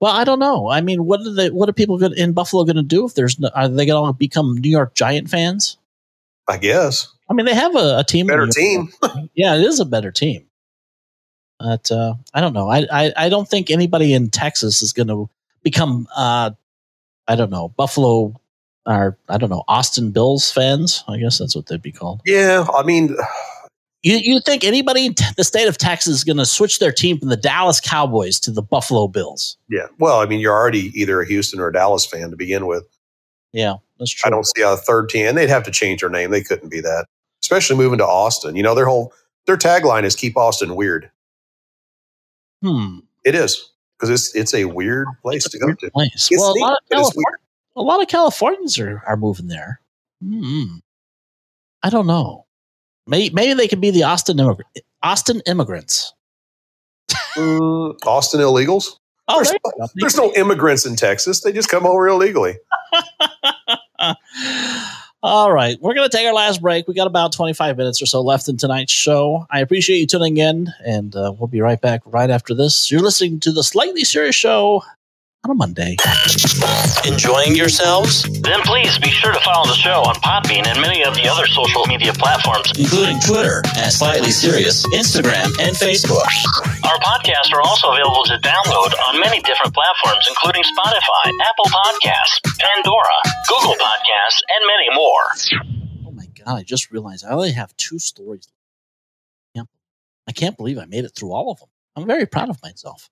Well, 0.00 0.12
I 0.12 0.24
don't 0.24 0.38
know. 0.40 0.68
I 0.68 0.80
mean, 0.80 1.04
what 1.04 1.20
are 1.20 1.32
they? 1.34 1.50
What 1.50 1.68
are 1.68 1.72
people 1.72 1.98
gonna, 1.98 2.16
in 2.16 2.32
Buffalo 2.32 2.64
going 2.64 2.76
to 2.76 2.82
do 2.82 3.06
if 3.06 3.14
there's? 3.14 3.38
No, 3.38 3.50
are 3.54 3.68
they 3.68 3.86
going 3.86 4.12
to 4.12 4.16
become 4.16 4.56
New 4.56 4.70
York 4.70 4.94
Giant 4.94 5.30
fans? 5.30 5.78
I 6.52 6.58
guess 6.58 7.08
I 7.30 7.34
mean, 7.34 7.46
they 7.46 7.54
have 7.54 7.74
a, 7.74 7.98
a 8.00 8.04
team. 8.04 8.26
better 8.26 8.46
team. 8.46 8.90
yeah, 9.34 9.54
it 9.56 9.62
is 9.62 9.80
a 9.80 9.84
better 9.86 10.10
team. 10.12 10.46
But 11.58 11.90
uh, 11.90 12.14
I 12.34 12.40
don't 12.40 12.52
know. 12.52 12.68
I, 12.68 12.86
I 12.92 13.12
I 13.16 13.28
don't 13.28 13.48
think 13.48 13.70
anybody 13.70 14.12
in 14.14 14.28
Texas 14.30 14.82
is 14.82 14.92
going 14.92 15.08
to 15.08 15.30
become. 15.62 16.08
Uh, 16.14 16.50
I 17.28 17.36
don't 17.36 17.50
know 17.50 17.68
Buffalo 17.70 18.34
or 18.84 19.16
I 19.28 19.38
don't 19.38 19.48
know 19.50 19.62
Austin 19.68 20.10
Bills 20.10 20.50
fans. 20.50 21.04
I 21.08 21.16
guess 21.18 21.38
that's 21.38 21.54
what 21.56 21.66
they'd 21.66 21.80
be 21.80 21.92
called. 21.92 22.20
Yeah, 22.26 22.66
I 22.74 22.82
mean, 22.82 23.16
You 24.02 24.16
you 24.16 24.40
think 24.44 24.64
anybody 24.64 25.06
in 25.06 25.14
t- 25.14 25.24
the 25.36 25.44
state 25.44 25.68
of 25.68 25.78
Texas 25.78 26.16
is 26.16 26.24
going 26.24 26.38
to 26.38 26.44
switch 26.46 26.80
their 26.80 26.90
team 26.92 27.18
from 27.18 27.28
the 27.28 27.36
Dallas 27.36 27.78
Cowboys 27.80 28.40
to 28.40 28.50
the 28.50 28.62
Buffalo 28.62 29.06
Bills? 29.06 29.56
yeah. 29.70 29.86
Well, 29.98 30.18
I 30.20 30.26
mean, 30.26 30.40
you're 30.40 30.52
already 30.52 30.90
either 31.00 31.20
a 31.22 31.26
Houston 31.26 31.60
or 31.60 31.68
a 31.68 31.72
Dallas 31.72 32.04
fan 32.04 32.30
to 32.30 32.36
begin 32.36 32.66
with. 32.66 32.84
Yeah, 33.52 33.76
that's 34.02 34.12
true. 34.12 34.26
I 34.28 34.30
don't 34.30 34.46
see 34.46 34.62
a 34.62 34.76
third 34.76 35.08
team, 35.08 35.26
and 35.26 35.38
they'd 35.38 35.48
have 35.48 35.62
to 35.64 35.70
change 35.70 36.00
their 36.00 36.10
name. 36.10 36.30
They 36.30 36.42
couldn't 36.42 36.70
be 36.70 36.80
that, 36.80 37.06
especially 37.40 37.76
moving 37.76 37.98
to 37.98 38.06
Austin. 38.06 38.56
You 38.56 38.62
know, 38.64 38.74
their 38.74 38.86
whole 38.86 39.12
their 39.46 39.56
tagline 39.56 40.02
is 40.02 40.16
"Keep 40.16 40.36
Austin 40.36 40.74
Weird." 40.74 41.10
Hmm. 42.62 42.98
It 43.24 43.34
is 43.34 43.70
because 43.96 44.10
it's 44.10 44.34
it's 44.34 44.54
a 44.54 44.64
weird 44.64 45.06
place 45.22 45.48
to 45.48 45.58
go 45.58 45.72
to. 45.72 45.90
place. 45.90 46.28
It's 46.30 46.40
well, 46.40 46.52
a 46.52 46.58
lot, 46.58 46.72
of 46.72 46.78
but 46.88 46.96
Californ- 46.96 47.36
a 47.76 47.82
lot 47.82 48.02
of 48.02 48.08
Californians 48.08 48.78
are, 48.78 49.02
are 49.06 49.16
moving 49.16 49.46
there. 49.48 49.80
Hmm. 50.20 50.78
I 51.82 51.90
don't 51.90 52.06
know. 52.06 52.46
Maybe, 53.06 53.34
maybe 53.34 53.54
they 53.54 53.66
could 53.66 53.80
be 53.80 53.90
the 53.90 54.04
Austin 54.04 54.38
immigrant, 54.38 54.68
Austin 55.02 55.40
immigrants. 55.46 56.12
Mm, 57.36 57.96
Austin 58.06 58.40
illegals. 58.40 58.96
Oh, 59.28 59.36
There's 59.36 59.50
there. 59.50 59.86
There's 59.96 60.16
no 60.16 60.32
immigrants 60.34 60.86
in 60.86 60.96
Texas. 60.96 61.40
They 61.40 61.52
just 61.52 61.68
come 61.68 61.86
over 61.86 62.08
illegally. 62.08 62.58
All 65.24 65.52
right, 65.52 65.78
we're 65.80 65.94
going 65.94 66.08
to 66.08 66.16
take 66.16 66.26
our 66.26 66.34
last 66.34 66.60
break. 66.60 66.88
We 66.88 66.94
got 66.94 67.06
about 67.06 67.32
25 67.32 67.76
minutes 67.76 68.02
or 68.02 68.06
so 68.06 68.22
left 68.22 68.48
in 68.48 68.56
tonight's 68.56 68.92
show. 68.92 69.46
I 69.50 69.60
appreciate 69.60 69.98
you 69.98 70.06
tuning 70.06 70.36
in, 70.36 70.72
and 70.84 71.14
uh, 71.14 71.32
we'll 71.38 71.46
be 71.46 71.60
right 71.60 71.80
back 71.80 72.00
right 72.06 72.28
after 72.28 72.54
this. 72.54 72.90
You're 72.90 73.02
listening 73.02 73.38
to 73.40 73.52
the 73.52 73.62
Slightly 73.62 74.02
Serious 74.02 74.34
Show 74.34 74.82
on 75.44 75.50
a 75.50 75.54
Monday. 75.54 75.96
Enjoying 77.04 77.56
yourselves? 77.56 78.22
Then 78.42 78.60
please 78.62 78.96
be 78.98 79.10
sure 79.10 79.32
to 79.32 79.40
follow 79.40 79.66
the 79.66 79.74
show 79.74 80.02
on 80.06 80.14
Podbean 80.22 80.66
and 80.66 80.80
many 80.80 81.02
of 81.02 81.14
the 81.14 81.26
other 81.26 81.46
social 81.48 81.84
media 81.86 82.12
platforms. 82.12 82.70
Including 82.78 83.18
Twitter 83.20 83.62
at 83.76 83.90
Slightly 83.90 84.30
Serious, 84.30 84.86
Instagram, 84.94 85.50
and 85.58 85.74
Facebook. 85.74 86.30
Our 86.86 86.98
podcasts 87.02 87.52
are 87.52 87.60
also 87.60 87.90
available 87.90 88.22
to 88.24 88.38
download 88.38 88.94
on 89.08 89.18
many 89.18 89.40
different 89.42 89.74
platforms, 89.74 90.26
including 90.30 90.62
Spotify, 90.62 91.26
Apple 91.50 91.66
Podcasts, 91.66 92.38
Pandora, 92.60 93.18
Google 93.48 93.74
Podcasts, 93.74 94.40
and 94.46 94.62
many 94.66 94.94
more. 94.94 95.66
Oh 96.06 96.12
my 96.12 96.26
God, 96.38 96.58
I 96.58 96.62
just 96.62 96.92
realized 96.92 97.24
I 97.24 97.30
only 97.30 97.52
have 97.52 97.76
two 97.76 97.98
stories. 97.98 98.46
Yep. 99.54 99.66
I 100.28 100.32
can't 100.32 100.56
believe 100.56 100.78
I 100.78 100.84
made 100.84 101.04
it 101.04 101.12
through 101.16 101.32
all 101.32 101.50
of 101.50 101.58
them. 101.58 101.68
I'm 101.96 102.06
very 102.06 102.26
proud 102.26 102.48
of 102.48 102.62
myself. 102.62 103.10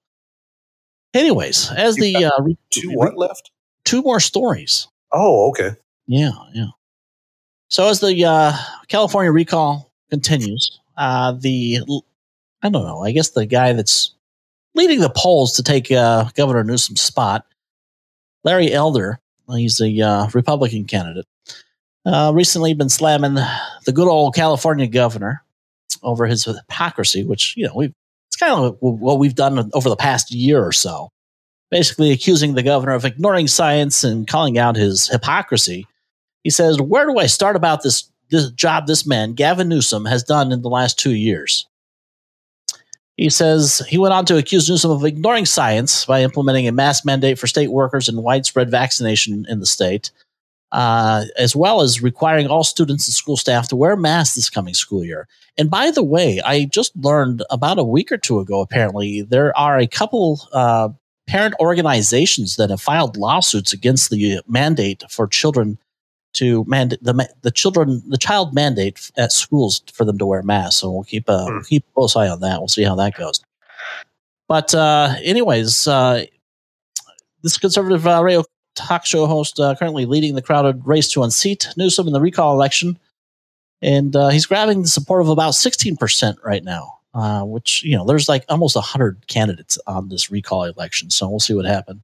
Anyways, 1.15 1.71
as 1.73 1.97
the 1.97 2.25
uh, 2.25 2.31
Two 2.71 2.91
what 2.93 3.17
left? 3.17 3.51
two 3.85 4.03
more 4.03 4.21
stories. 4.21 4.87
Oh, 5.13 5.49
okay. 5.51 5.73
Yeah, 6.07 6.33
yeah. 6.53 6.69
So 7.69 7.89
as 7.89 8.01
the 8.01 8.25
uh, 8.25 8.53
California 8.89 9.33
recall 9.33 9.93
continues, 10.11 10.81
uh, 10.97 11.33
the 11.33 11.81
I 12.63 12.69
don't 12.69 12.85
know. 12.85 13.03
I 13.03 13.13
guess 13.13 13.31
the 13.31 13.47
guy 13.47 13.73
that's 13.73 14.15
leading 14.75 15.01
the 15.01 15.11
polls 15.11 15.55
to 15.55 15.63
take 15.63 15.91
uh, 15.91 16.25
Governor 16.35 16.65
Newsom's 16.65 17.01
spot, 17.01 17.45
Larry 18.45 18.73
Elder, 18.73 19.19
he's 19.49 19.81
a 19.81 20.01
uh, 20.01 20.29
Republican 20.35 20.85
candidate, 20.85 21.27
uh, 22.07 22.33
recently 22.35 22.75
been 22.75 22.89
slamming 22.89 23.35
the 23.35 23.93
good 23.93 24.09
old 24.09 24.35
California 24.35 24.87
governor 24.87 25.43
over 26.03 26.27
his 26.27 26.45
hypocrisy, 26.45 27.25
which 27.25 27.57
you 27.57 27.67
know 27.67 27.75
we 27.75 27.87
it's 27.87 27.95
kind 28.41 28.64
of 28.64 28.76
what 28.80 29.18
we've 29.18 29.34
done 29.34 29.70
over 29.74 29.88
the 29.88 29.97
past 29.97 30.32
year 30.32 30.64
or 30.64 30.72
so 30.72 31.11
basically 31.70 32.11
accusing 32.11 32.55
the 32.55 32.62
governor 32.62 32.95
of 32.95 33.05
ignoring 33.05 33.47
science 33.47 34.05
and 34.05 34.26
calling 34.26 34.59
out 34.59 34.76
his 34.76 35.09
hypocrisy. 35.09 35.86
He 36.43 36.51
says, 36.51 36.80
Where 36.80 37.07
do 37.07 37.18
I 37.18 37.26
start 37.26 37.57
about 37.57 37.82
this, 37.82 38.11
this 38.30 38.51
job 38.51 38.86
this 38.86 39.07
man, 39.07 39.34
Gavin 39.34 39.68
Newsom, 39.68 40.05
has 40.07 40.22
done 40.22 40.53
in 40.53 40.62
the 40.62 40.68
last 40.68 40.99
two 40.99 41.14
years? 41.14 41.66
He 43.16 43.30
says 43.30 43.82
he 43.88 43.99
went 43.99 44.14
on 44.14 44.24
to 44.26 44.38
accuse 44.38 44.68
Newsom 44.68 44.91
of 44.91 45.05
ignoring 45.05 45.45
science 45.45 46.07
by 46.07 46.22
implementing 46.22 46.66
a 46.66 46.72
mass 46.72 47.05
mandate 47.05 47.38
for 47.38 47.47
state 47.47 47.70
workers 47.70 48.09
and 48.09 48.22
widespread 48.22 48.70
vaccination 48.70 49.45
in 49.49 49.61
the 49.61 49.66
state, 49.66 50.11
uh, 50.73 51.25
as 51.37 51.57
well 51.57 51.81
as 51.81 52.03
requiring 52.03 52.47
all 52.47 52.64
students 52.64 53.07
and 53.09 53.14
school 53.14 53.37
staff 53.37 53.68
to 53.68 53.77
wear 53.77 53.97
masks 53.97 54.37
this 54.37 54.51
coming 54.51 54.75
school 54.75 55.05
year. 55.05 55.27
And 55.59 55.71
by 55.71 55.91
the 55.91 56.05
way, 56.05 56.41
I 56.45 56.66
just 56.66 56.97
learned 56.97 57.43
about 57.51 57.79
a 57.79 57.85
week 57.85 58.12
or 58.12 58.18
two 58.18 58.39
ago, 58.41 58.61
apparently, 58.61 59.23
there 59.23 59.57
are 59.59 59.79
a 59.79 59.87
couple 59.87 60.41
uh, 60.53 60.91
parent 61.27 61.55
organizations 61.61 62.57
that 62.57 62.71
have 62.71 62.81
filed 62.81 63.16
lawsuits 63.16 63.73
against 63.73 64.11
the 64.11 64.41
mandate 64.47 65.03
for 65.11 65.27
children 65.27 65.79
to 66.33 66.64
mandate 66.66 67.03
the 67.03 67.29
the 67.43 67.51
children 67.51 68.03
the 68.09 68.16
child 68.16 68.55
mandate 68.55 69.11
at 69.16 69.33
schools 69.33 69.83
for 69.93 70.05
them 70.05 70.18
to 70.18 70.27
wear 70.27 70.43
masks. 70.43 70.77
So 70.77 70.91
we'll 70.91 71.03
keep 71.03 71.29
a 71.29 71.47
we'll 71.47 71.62
keep 71.62 71.85
a 71.89 71.95
close 71.95 72.14
eye 72.14 72.29
on 72.29 72.41
that. 72.41 72.61
We'll 72.61 72.68
see 72.68 72.85
how 72.85 72.95
that 72.97 73.16
goes. 73.16 73.43
But 74.49 74.75
uh, 74.75 75.14
anyways, 75.23 75.87
uh, 75.87 76.25
this 77.43 77.59
conservative 77.59 78.07
uh, 78.07 78.23
radio 78.23 78.45
talk 78.75 79.07
show 79.07 79.27
host 79.27 79.59
uh, 79.61 79.75
currently 79.77 80.07
leading 80.07 80.35
the 80.35 80.43
crowded 80.43 80.87
race 80.87 81.11
to 81.12 81.23
unseat 81.23 81.68
Newsom 81.77 82.07
in 82.07 82.12
the 82.12 82.21
recall 82.21 82.55
election, 82.55 82.99
and 83.83 84.14
uh, 84.14 84.29
he's 84.29 84.47
grabbing 84.47 84.83
the 84.83 84.89
support 84.89 85.23
of 85.23 85.29
about 85.29 85.55
sixteen 85.55 85.97
percent 85.97 86.39
right 86.45 86.64
now. 86.64 86.99
Uh, 87.12 87.43
which 87.43 87.83
you 87.83 87.97
know, 87.97 88.05
there's 88.05 88.29
like 88.29 88.45
almost 88.49 88.77
hundred 88.77 89.27
candidates 89.27 89.79
on 89.87 90.09
this 90.09 90.31
recall 90.31 90.62
election, 90.64 91.11
so 91.11 91.29
we'll 91.29 91.41
see 91.41 91.55
what 91.55 91.64
happens. 91.64 92.01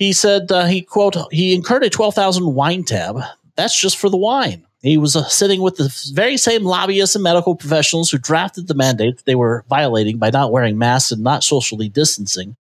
He 0.00 0.12
said 0.12 0.50
uh, 0.50 0.64
he 0.64 0.82
quote 0.82 1.16
he 1.30 1.54
incurred 1.54 1.84
a 1.84 1.90
twelve 1.90 2.14
thousand 2.14 2.54
wine 2.54 2.84
tab. 2.84 3.20
That's 3.56 3.78
just 3.78 3.96
for 3.98 4.08
the 4.08 4.16
wine. 4.16 4.66
He 4.82 4.96
was 4.96 5.14
uh, 5.14 5.28
sitting 5.28 5.60
with 5.60 5.76
the 5.76 5.94
very 6.14 6.36
same 6.38 6.64
lobbyists 6.64 7.14
and 7.14 7.22
medical 7.22 7.54
professionals 7.54 8.10
who 8.10 8.18
drafted 8.18 8.66
the 8.66 8.74
mandate 8.74 9.22
they 9.24 9.34
were 9.34 9.64
violating 9.68 10.16
by 10.18 10.30
not 10.30 10.50
wearing 10.52 10.78
masks 10.78 11.12
and 11.12 11.22
not 11.22 11.44
socially 11.44 11.88
distancing. 11.88 12.56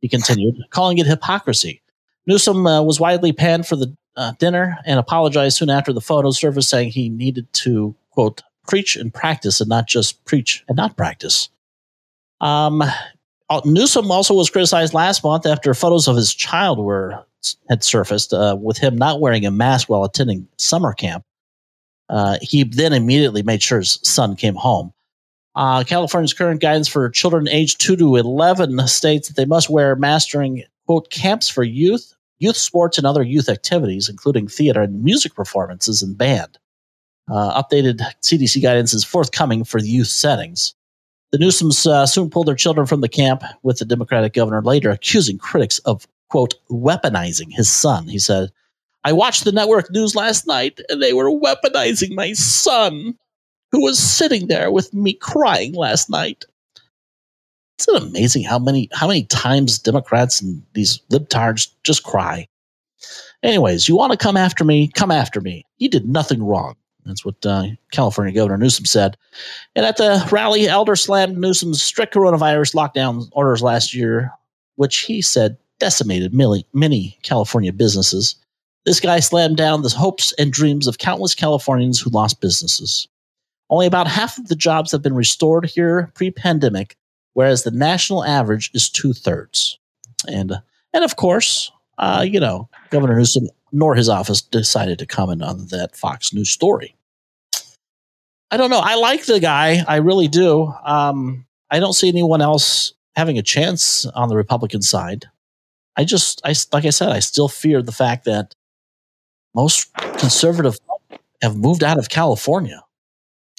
He 0.00 0.08
continued, 0.08 0.54
calling 0.70 0.98
it 0.98 1.06
hypocrisy. 1.06 1.82
Newsom 2.26 2.66
uh, 2.66 2.82
was 2.82 3.00
widely 3.00 3.32
panned 3.32 3.66
for 3.66 3.76
the 3.76 3.94
uh, 4.16 4.32
dinner 4.38 4.78
and 4.86 4.98
apologized 4.98 5.58
soon 5.58 5.70
after 5.70 5.92
the 5.92 6.00
photo 6.00 6.30
surfaced, 6.30 6.70
saying 6.70 6.90
he 6.90 7.08
needed 7.08 7.52
to 7.52 7.94
quote 8.10 8.42
preach 8.66 8.96
and 8.96 9.12
practice 9.12 9.60
and 9.60 9.68
not 9.68 9.86
just 9.86 10.24
preach 10.24 10.64
and 10.68 10.76
not 10.76 10.96
practice. 10.96 11.48
Um, 12.40 12.82
uh, 13.50 13.60
Newsom 13.64 14.10
also 14.10 14.34
was 14.34 14.50
criticized 14.50 14.94
last 14.94 15.22
month 15.22 15.46
after 15.46 15.74
photos 15.74 16.08
of 16.08 16.16
his 16.16 16.34
child 16.34 16.78
were 16.78 17.24
had 17.68 17.84
surfaced 17.84 18.32
uh, 18.32 18.56
with 18.58 18.78
him 18.78 18.96
not 18.96 19.20
wearing 19.20 19.44
a 19.44 19.50
mask 19.50 19.88
while 19.88 20.04
attending 20.04 20.48
summer 20.56 20.94
camp. 20.94 21.24
Uh, 22.08 22.38
he 22.40 22.64
then 22.64 22.92
immediately 22.92 23.42
made 23.42 23.62
sure 23.62 23.78
his 23.78 23.98
son 24.02 24.34
came 24.34 24.54
home. 24.54 24.92
Uh, 25.54 25.84
California's 25.84 26.32
current 26.32 26.60
guidance 26.60 26.88
for 26.88 27.08
children 27.10 27.48
aged 27.48 27.80
2 27.80 27.96
to 27.96 28.16
11 28.16 28.86
states 28.88 29.28
that 29.28 29.36
they 29.36 29.44
must 29.44 29.70
wear 29.70 29.94
masks 29.94 30.32
during, 30.32 30.64
quote, 30.86 31.10
camps 31.10 31.48
for 31.48 31.62
youth, 31.62 32.13
youth 32.38 32.56
sports, 32.56 32.98
and 32.98 33.06
other 33.06 33.22
youth 33.22 33.48
activities, 33.48 34.08
including 34.08 34.48
theater 34.48 34.82
and 34.82 35.02
music 35.02 35.34
performances 35.34 36.02
and 36.02 36.16
band. 36.16 36.58
Uh, 37.30 37.62
updated 37.62 38.00
CDC 38.22 38.62
guidance 38.62 38.92
is 38.92 39.04
forthcoming 39.04 39.64
for 39.64 39.78
youth 39.78 40.08
settings. 40.08 40.74
The 41.32 41.38
Newsoms 41.38 41.86
uh, 41.86 42.06
soon 42.06 42.30
pulled 42.30 42.46
their 42.46 42.54
children 42.54 42.86
from 42.86 43.00
the 43.00 43.08
camp, 43.08 43.42
with 43.62 43.78
the 43.78 43.84
Democratic 43.84 44.34
governor 44.34 44.62
later 44.62 44.90
accusing 44.90 45.38
critics 45.38 45.78
of, 45.80 46.06
quote, 46.28 46.54
weaponizing 46.70 47.50
his 47.50 47.70
son. 47.70 48.06
He 48.06 48.18
said, 48.18 48.50
I 49.04 49.12
watched 49.12 49.44
the 49.44 49.52
network 49.52 49.90
news 49.90 50.14
last 50.14 50.46
night 50.46 50.80
and 50.88 51.02
they 51.02 51.12
were 51.12 51.30
weaponizing 51.30 52.14
my 52.14 52.32
son, 52.32 53.18
who 53.72 53.82
was 53.82 53.98
sitting 53.98 54.46
there 54.46 54.70
with 54.70 54.94
me 54.94 55.12
crying 55.14 55.74
last 55.74 56.08
night. 56.08 56.44
Isn't 57.80 57.96
it 57.96 58.02
amazing 58.02 58.44
how 58.44 58.58
many 58.58 58.88
how 58.92 59.08
many 59.08 59.24
times 59.24 59.78
Democrats 59.78 60.40
and 60.40 60.62
these 60.74 61.00
libtards 61.10 61.68
just 61.82 62.04
cry? 62.04 62.46
Anyways, 63.42 63.88
you 63.88 63.96
want 63.96 64.12
to 64.12 64.18
come 64.18 64.36
after 64.36 64.64
me? 64.64 64.88
Come 64.94 65.10
after 65.10 65.40
me. 65.40 65.66
He 65.76 65.88
did 65.88 66.08
nothing 66.08 66.42
wrong. 66.42 66.76
That's 67.04 67.24
what 67.24 67.44
uh, 67.44 67.66
California 67.92 68.32
Governor 68.32 68.56
Newsom 68.56 68.86
said. 68.86 69.16
And 69.76 69.84
at 69.84 69.98
the 69.98 70.26
rally, 70.32 70.66
Elder 70.66 70.96
slammed 70.96 71.36
Newsom's 71.36 71.82
strict 71.82 72.14
coronavirus 72.14 72.74
lockdown 72.74 73.28
orders 73.32 73.60
last 73.60 73.94
year, 73.94 74.32
which 74.76 75.00
he 75.00 75.20
said 75.20 75.58
decimated 75.78 76.32
many, 76.32 76.66
many 76.72 77.18
California 77.22 77.72
businesses. 77.72 78.36
This 78.86 79.00
guy 79.00 79.20
slammed 79.20 79.56
down 79.56 79.82
the 79.82 79.90
hopes 79.90 80.32
and 80.38 80.52
dreams 80.52 80.86
of 80.86 80.98
countless 80.98 81.34
Californians 81.34 82.00
who 82.00 82.10
lost 82.10 82.40
businesses. 82.40 83.08
Only 83.70 83.86
about 83.86 84.06
half 84.06 84.38
of 84.38 84.48
the 84.48 84.56
jobs 84.56 84.92
have 84.92 85.02
been 85.02 85.14
restored 85.14 85.66
here 85.66 86.10
pre 86.14 86.30
pandemic, 86.30 86.96
whereas 87.34 87.62
the 87.62 87.70
national 87.70 88.24
average 88.24 88.70
is 88.74 88.88
two 88.88 89.12
thirds. 89.12 89.78
And, 90.26 90.54
and 90.92 91.04
of 91.04 91.16
course, 91.16 91.70
uh, 91.98 92.24
you 92.28 92.40
know, 92.40 92.68
Governor 92.90 93.16
Newsom 93.16 93.48
nor 93.70 93.94
his 93.94 94.08
office 94.08 94.40
decided 94.40 94.98
to 95.00 95.06
comment 95.06 95.42
on 95.42 95.66
that 95.66 95.96
Fox 95.96 96.32
News 96.32 96.50
story. 96.50 96.96
I 98.50 98.56
don't 98.56 98.70
know. 98.70 98.80
I 98.82 98.94
like 98.94 99.26
the 99.26 99.40
guy. 99.40 99.82
I 99.86 99.96
really 99.96 100.28
do. 100.28 100.72
Um, 100.84 101.44
I 101.70 101.80
don't 101.80 101.92
see 101.92 102.08
anyone 102.08 102.40
else 102.40 102.94
having 103.16 103.36
a 103.36 103.42
chance 103.42 104.06
on 104.06 104.28
the 104.28 104.36
Republican 104.36 104.80
side. 104.80 105.26
I 105.96 106.04
just, 106.04 106.40
I 106.44 106.54
like 106.72 106.84
I 106.84 106.90
said, 106.90 107.10
I 107.10 107.18
still 107.18 107.48
fear 107.48 107.82
the 107.82 107.92
fact 107.92 108.24
that 108.26 108.54
most 109.54 109.92
conservative 109.94 110.78
have 111.42 111.56
moved 111.56 111.82
out 111.82 111.98
of 111.98 112.08
California. 112.08 112.82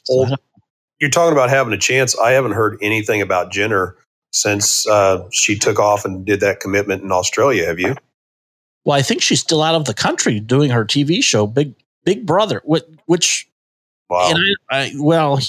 So 0.05 0.35
you're 0.99 1.09
talking 1.09 1.33
about 1.33 1.49
having 1.49 1.73
a 1.73 1.77
chance. 1.77 2.17
I 2.17 2.31
haven't 2.31 2.53
heard 2.53 2.77
anything 2.81 3.21
about 3.21 3.51
Jenner 3.51 3.95
since 4.31 4.87
uh, 4.87 5.27
she 5.31 5.57
took 5.57 5.79
off 5.79 6.05
and 6.05 6.25
did 6.25 6.39
that 6.41 6.59
commitment 6.59 7.03
in 7.03 7.11
Australia. 7.11 7.65
Have 7.65 7.79
you? 7.79 7.95
Well, 8.83 8.97
I 8.97 9.01
think 9.01 9.21
she's 9.21 9.39
still 9.39 9.63
out 9.63 9.75
of 9.75 9.85
the 9.85 9.93
country 9.93 10.39
doing 10.39 10.69
her 10.71 10.85
TV 10.85 11.23
show, 11.23 11.47
Big 11.47 11.73
Big 12.03 12.25
Brother, 12.25 12.61
which, 12.65 13.47
wow. 14.09 14.31
I, 14.31 14.53
I, 14.69 14.91
well, 14.97 15.39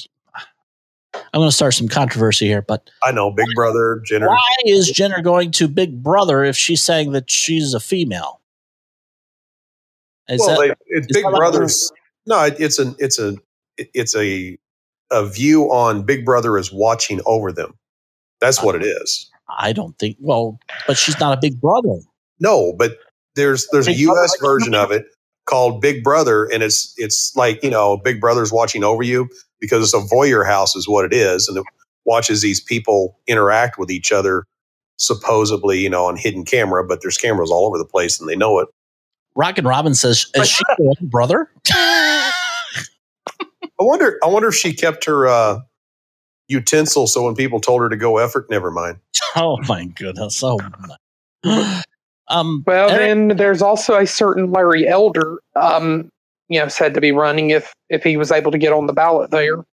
I'm 1.14 1.40
going 1.40 1.48
to 1.48 1.54
start 1.54 1.74
some 1.74 1.88
controversy 1.88 2.46
here, 2.46 2.62
but 2.62 2.88
I 3.02 3.12
know 3.12 3.30
Big 3.30 3.46
Brother 3.54 4.02
Jenner. 4.06 4.28
Why 4.28 4.48
is 4.64 4.90
Jenner 4.90 5.20
going 5.20 5.50
to 5.52 5.68
Big 5.68 6.02
Brother 6.02 6.44
if 6.44 6.56
she's 6.56 6.82
saying 6.82 7.12
that 7.12 7.30
she's 7.30 7.74
a 7.74 7.80
female? 7.80 8.40
Is 10.28 10.40
well, 10.40 10.60
that, 10.60 10.78
they, 10.88 10.96
it's 10.96 11.06
Big 11.12 11.24
Brother's. 11.24 11.92
No, 12.26 12.42
it's 12.42 12.78
an 12.78 12.96
it's 12.98 13.18
a 13.18 13.36
it's 13.76 14.16
a 14.16 14.58
a 15.10 15.26
view 15.26 15.64
on 15.70 16.02
Big 16.02 16.24
Brother 16.24 16.58
is 16.58 16.72
watching 16.72 17.20
over 17.26 17.52
them. 17.52 17.74
That's 18.40 18.62
what 18.62 18.74
it 18.74 18.82
uh, 18.82 19.02
is. 19.02 19.30
I 19.58 19.72
don't 19.72 19.98
think. 19.98 20.16
Well, 20.20 20.58
but 20.86 20.96
she's 20.96 21.18
not 21.20 21.36
a 21.36 21.40
Big 21.40 21.60
Brother. 21.60 21.98
No, 22.40 22.74
but 22.78 22.98
there's 23.34 23.66
there's 23.72 23.88
a 23.88 23.92
U.S. 23.92 24.36
version 24.40 24.74
of 24.74 24.90
it 24.90 25.06
called 25.46 25.80
Big 25.80 26.02
Brother, 26.02 26.44
and 26.46 26.62
it's 26.62 26.92
it's 26.96 27.34
like 27.36 27.62
you 27.62 27.70
know 27.70 27.96
Big 27.96 28.20
Brother's 28.20 28.52
watching 28.52 28.84
over 28.84 29.02
you 29.02 29.28
because 29.60 29.82
it's 29.82 29.94
a 29.94 30.14
voyeur 30.14 30.46
house, 30.46 30.74
is 30.76 30.88
what 30.88 31.04
it 31.04 31.12
is, 31.12 31.48
and 31.48 31.56
it 31.56 31.64
watches 32.04 32.42
these 32.42 32.60
people 32.60 33.18
interact 33.26 33.78
with 33.78 33.90
each 33.90 34.12
other, 34.12 34.44
supposedly 34.96 35.78
you 35.78 35.90
know 35.90 36.06
on 36.06 36.16
hidden 36.16 36.44
camera, 36.44 36.84
but 36.84 37.00
there's 37.02 37.18
cameras 37.18 37.50
all 37.50 37.66
over 37.66 37.78
the 37.78 37.86
place, 37.86 38.20
and 38.20 38.28
they 38.28 38.36
know 38.36 38.58
it. 38.58 38.68
Rockin' 39.34 39.66
Robin 39.66 39.94
says, 39.94 40.26
"Is 40.34 40.48
she 40.48 40.64
your 40.78 40.94
brother?" 41.02 41.50
I 43.80 43.84
wonder. 43.84 44.18
I 44.24 44.28
wonder 44.28 44.48
if 44.48 44.54
she 44.54 44.72
kept 44.72 45.04
her 45.04 45.26
uh, 45.26 45.60
utensil 46.48 47.06
so 47.06 47.24
when 47.24 47.34
people 47.34 47.60
told 47.60 47.82
her 47.82 47.88
to 47.88 47.96
go 47.96 48.18
effort, 48.18 48.50
never 48.50 48.70
mind. 48.70 48.98
Oh 49.38 49.58
my 49.68 49.84
goodness! 49.84 50.42
Oh. 50.42 50.58
Um, 52.28 52.64
well, 52.66 52.90
Eric, 52.90 52.98
then 52.98 53.36
there's 53.36 53.62
also 53.62 53.94
a 53.94 54.06
certain 54.06 54.50
Larry 54.50 54.88
Elder, 54.88 55.38
um, 55.54 56.10
you 56.48 56.58
know, 56.58 56.66
said 56.68 56.94
to 56.94 57.00
be 57.00 57.12
running 57.12 57.50
if 57.50 57.72
if 57.88 58.02
he 58.02 58.16
was 58.16 58.32
able 58.32 58.50
to 58.50 58.58
get 58.58 58.72
on 58.72 58.86
the 58.86 58.92
ballot 58.92 59.30
there. 59.30 59.64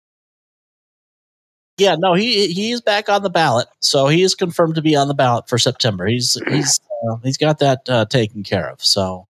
Yeah, 1.78 1.96
no, 1.98 2.14
he 2.14 2.52
he 2.52 2.72
is 2.72 2.82
back 2.82 3.08
on 3.08 3.22
the 3.22 3.30
ballot, 3.30 3.68
so 3.80 4.06
he 4.08 4.22
is 4.22 4.34
confirmed 4.34 4.74
to 4.74 4.82
be 4.82 4.94
on 4.94 5.08
the 5.08 5.14
ballot 5.14 5.48
for 5.48 5.58
September. 5.58 6.06
He's 6.06 6.36
he's 6.48 6.78
uh, 7.08 7.16
he's 7.22 7.38
got 7.38 7.58
that 7.60 7.88
uh, 7.88 8.04
taken 8.04 8.42
care 8.42 8.68
of. 8.68 8.84
So, 8.84 9.26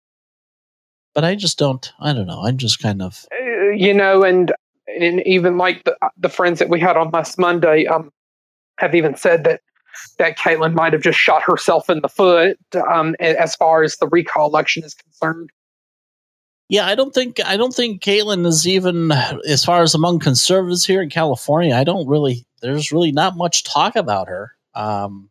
but 1.20 1.26
I 1.26 1.36
just 1.36 1.60
don't. 1.60 1.92
I 2.00 2.14
don't 2.14 2.28
know. 2.28 2.46
I'm 2.46 2.56
just 2.56 2.80
kind 2.80 3.02
of 3.02 3.26
uh, 3.34 3.72
you 3.72 3.94
know, 3.94 4.24
and 4.24 4.54
and 4.88 5.20
even 5.28 5.58
like 5.58 5.84
the 5.84 5.98
the 6.18 6.30
friends 6.30 6.60
that 6.60 6.70
we 6.70 6.80
had 6.80 6.96
on 6.96 7.12
last 7.12 7.38
Monday, 7.38 7.86
um, 7.88 8.10
have 8.78 8.96
even 8.96 9.18
said 9.18 9.44
that 9.44 9.60
that 10.18 10.38
Caitlyn 10.38 10.74
might 10.74 10.94
have 10.94 11.02
just 11.02 11.20
shot 11.20 11.44
herself 11.44 11.90
in 11.90 12.00
the 12.00 12.08
foot 12.08 12.58
um, 12.90 13.18
as 13.20 13.54
far 13.58 13.84
as 13.84 13.98
the 13.98 14.08
recall 14.08 14.48
election 14.48 14.82
is 14.86 14.94
concerned. 14.94 15.50
Yeah, 16.70 16.86
I 16.86 16.96
don't 16.96 17.14
think 17.14 17.46
I 17.46 17.58
don't 17.58 17.76
think 17.76 18.02
Caitlyn 18.02 18.46
is 18.46 18.66
even 18.66 19.12
as 19.46 19.66
far 19.66 19.82
as 19.82 19.94
among 19.94 20.20
conservatives 20.20 20.86
here 20.86 21.02
in 21.02 21.10
California. 21.10 21.76
I 21.76 21.84
don't 21.84 22.08
really. 22.08 22.46
There's 22.62 22.94
really 22.94 23.12
not 23.12 23.36
much 23.36 23.66
talk 23.66 23.98
about 23.98 24.30
her. 24.30 24.54
Um, 24.74 25.30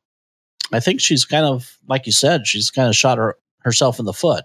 I 0.70 0.80
think 0.80 1.00
she's 1.00 1.24
kind 1.24 1.46
of 1.46 1.78
like 1.88 2.04
you 2.04 2.12
said. 2.12 2.46
She's 2.46 2.70
kind 2.70 2.90
of 2.90 2.94
shot 2.94 3.16
her 3.16 3.38
herself 3.60 3.98
in 3.98 4.04
the 4.04 4.12
foot. 4.12 4.44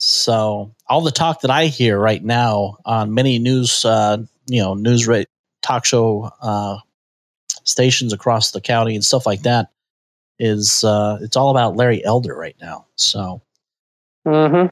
So 0.00 0.74
all 0.88 1.02
the 1.02 1.10
talk 1.10 1.42
that 1.42 1.50
I 1.50 1.66
hear 1.66 1.98
right 1.98 2.24
now 2.24 2.78
on 2.86 3.12
many 3.12 3.38
news, 3.38 3.84
uh, 3.84 4.18
you 4.46 4.62
know, 4.62 4.72
news 4.72 5.06
rate 5.06 5.28
talk 5.62 5.84
show 5.84 6.30
uh, 6.40 6.78
stations 7.64 8.14
across 8.14 8.50
the 8.50 8.62
county 8.62 8.94
and 8.94 9.04
stuff 9.04 9.26
like 9.26 9.42
that 9.42 9.68
is 10.38 10.84
uh, 10.84 11.18
it's 11.20 11.36
all 11.36 11.50
about 11.50 11.76
Larry 11.76 12.02
Elder 12.02 12.34
right 12.34 12.56
now. 12.62 12.86
So 12.96 13.42
mm-hmm. 14.26 14.68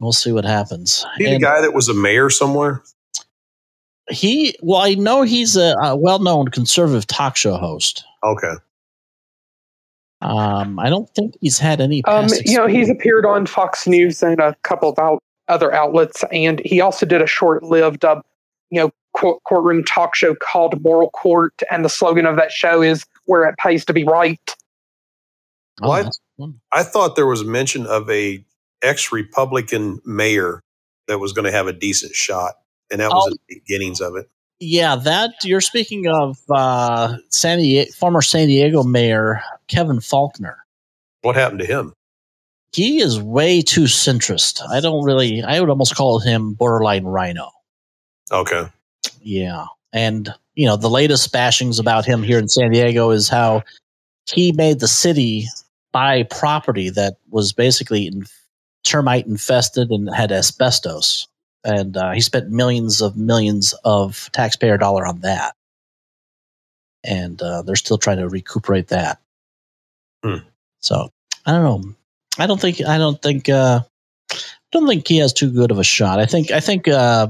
we'll 0.00 0.12
see 0.12 0.32
what 0.32 0.44
happens. 0.44 1.06
He 1.16 1.24
the 1.26 1.38
guy 1.38 1.60
that 1.60 1.72
was 1.72 1.88
a 1.88 1.94
mayor 1.94 2.28
somewhere. 2.28 2.82
He 4.10 4.56
well, 4.60 4.80
I 4.80 4.94
know 4.94 5.22
he's 5.22 5.56
a, 5.56 5.76
a 5.80 5.96
well-known 5.96 6.48
conservative 6.48 7.06
talk 7.06 7.36
show 7.36 7.56
host. 7.56 8.04
Okay. 8.24 8.54
Um, 10.26 10.78
I 10.78 10.88
don't 10.90 11.08
think 11.14 11.34
he's 11.40 11.58
had 11.58 11.80
any. 11.80 12.04
Um, 12.04 12.26
you 12.44 12.56
know, 12.56 12.66
he's 12.66 12.88
appeared 12.90 13.24
on 13.24 13.46
Fox 13.46 13.86
News 13.86 14.22
and 14.22 14.40
a 14.40 14.56
couple 14.62 14.88
of 14.90 14.98
out, 14.98 15.22
other 15.48 15.72
outlets, 15.72 16.24
and 16.32 16.60
he 16.64 16.80
also 16.80 17.06
did 17.06 17.22
a 17.22 17.26
short-lived, 17.26 18.04
uh, 18.04 18.20
you 18.70 18.80
know, 18.80 18.90
court, 19.16 19.42
courtroom 19.44 19.84
talk 19.84 20.14
show 20.16 20.34
called 20.34 20.82
Moral 20.82 21.10
Court, 21.10 21.54
and 21.70 21.84
the 21.84 21.88
slogan 21.88 22.26
of 22.26 22.36
that 22.36 22.50
show 22.50 22.82
is 22.82 23.04
"Where 23.26 23.44
it 23.48 23.54
pays 23.58 23.84
to 23.86 23.92
be 23.92 24.04
right." 24.04 24.40
Oh, 25.82 25.88
What? 25.88 26.02
that's. 26.04 26.20
I 26.72 26.82
thought 26.82 27.16
there 27.16 27.26
was 27.26 27.44
mention 27.44 27.86
of 27.86 28.10
a 28.10 28.44
ex-Republican 28.82 30.00
mayor 30.04 30.60
that 31.08 31.18
was 31.18 31.32
going 31.32 31.46
to 31.46 31.52
have 31.52 31.66
a 31.66 31.72
decent 31.72 32.14
shot, 32.14 32.54
and 32.90 33.00
that 33.00 33.10
was 33.10 33.28
Oh. 33.32 33.36
the 33.48 33.60
beginnings 33.60 34.00
of 34.00 34.16
it. 34.16 34.28
Yeah, 34.58 34.96
that 34.96 35.32
you're 35.44 35.60
speaking 35.60 36.06
of 36.06 36.38
uh, 36.50 37.16
San 37.28 37.58
Diego, 37.58 37.90
former 37.92 38.22
San 38.22 38.48
Diego 38.48 38.82
mayor 38.82 39.42
Kevin 39.68 39.98
Faulconer. 39.98 40.56
What 41.22 41.36
happened 41.36 41.60
to 41.60 41.66
him? 41.66 41.92
He 42.72 42.98
is 42.98 43.20
way 43.20 43.62
too 43.62 43.84
centrist. 43.84 44.60
I 44.68 44.80
don't 44.80 45.04
really. 45.04 45.42
I 45.42 45.60
would 45.60 45.70
almost 45.70 45.94
call 45.94 46.20
him 46.20 46.54
borderline 46.54 47.04
RINO. 47.04 47.50
Okay. 48.32 48.66
Yeah. 49.20 49.66
And, 49.92 50.32
you 50.54 50.66
know, 50.66 50.76
the 50.76 50.90
latest 50.90 51.32
bashings 51.32 51.80
about 51.80 52.04
him 52.04 52.22
here 52.22 52.38
in 52.38 52.48
San 52.48 52.70
Diego 52.70 53.10
is 53.10 53.28
how 53.28 53.62
he 54.26 54.52
made 54.52 54.80
the 54.80 54.88
city 54.88 55.46
buy 55.92 56.24
property 56.24 56.90
that 56.90 57.16
was 57.30 57.52
basically 57.52 58.06
in, 58.06 58.24
termite 58.86 59.26
infested 59.26 59.90
and 59.90 60.14
had 60.14 60.32
asbestos. 60.32 61.26
And 61.66 61.96
uh, 61.96 62.12
he 62.12 62.20
spent 62.20 62.48
millions 62.48 63.02
of 63.02 63.16
millions 63.16 63.74
of 63.84 64.30
taxpayer 64.32 64.78
dollar 64.78 65.04
on 65.04 65.20
that. 65.20 65.56
And 67.02 67.42
uh, 67.42 67.62
they're 67.62 67.74
still 67.74 67.98
trying 67.98 68.18
to 68.18 68.28
recuperate 68.28 68.88
that. 68.88 69.20
Hmm. 70.24 70.46
So 70.80 71.10
I 71.44 71.52
don't 71.52 71.64
know. 71.64 71.94
I 72.38 72.46
don't 72.46 72.60
think 72.60 72.80
I 72.84 72.98
don't 72.98 73.20
think 73.20 73.48
uh, 73.48 73.80
I 74.32 74.36
don't 74.70 74.86
think 74.86 75.08
he 75.08 75.18
has 75.18 75.32
too 75.32 75.50
good 75.50 75.72
of 75.72 75.78
a 75.80 75.84
shot. 75.84 76.20
I 76.20 76.26
think 76.26 76.52
I 76.52 76.60
think 76.60 76.86
uh, 76.86 77.28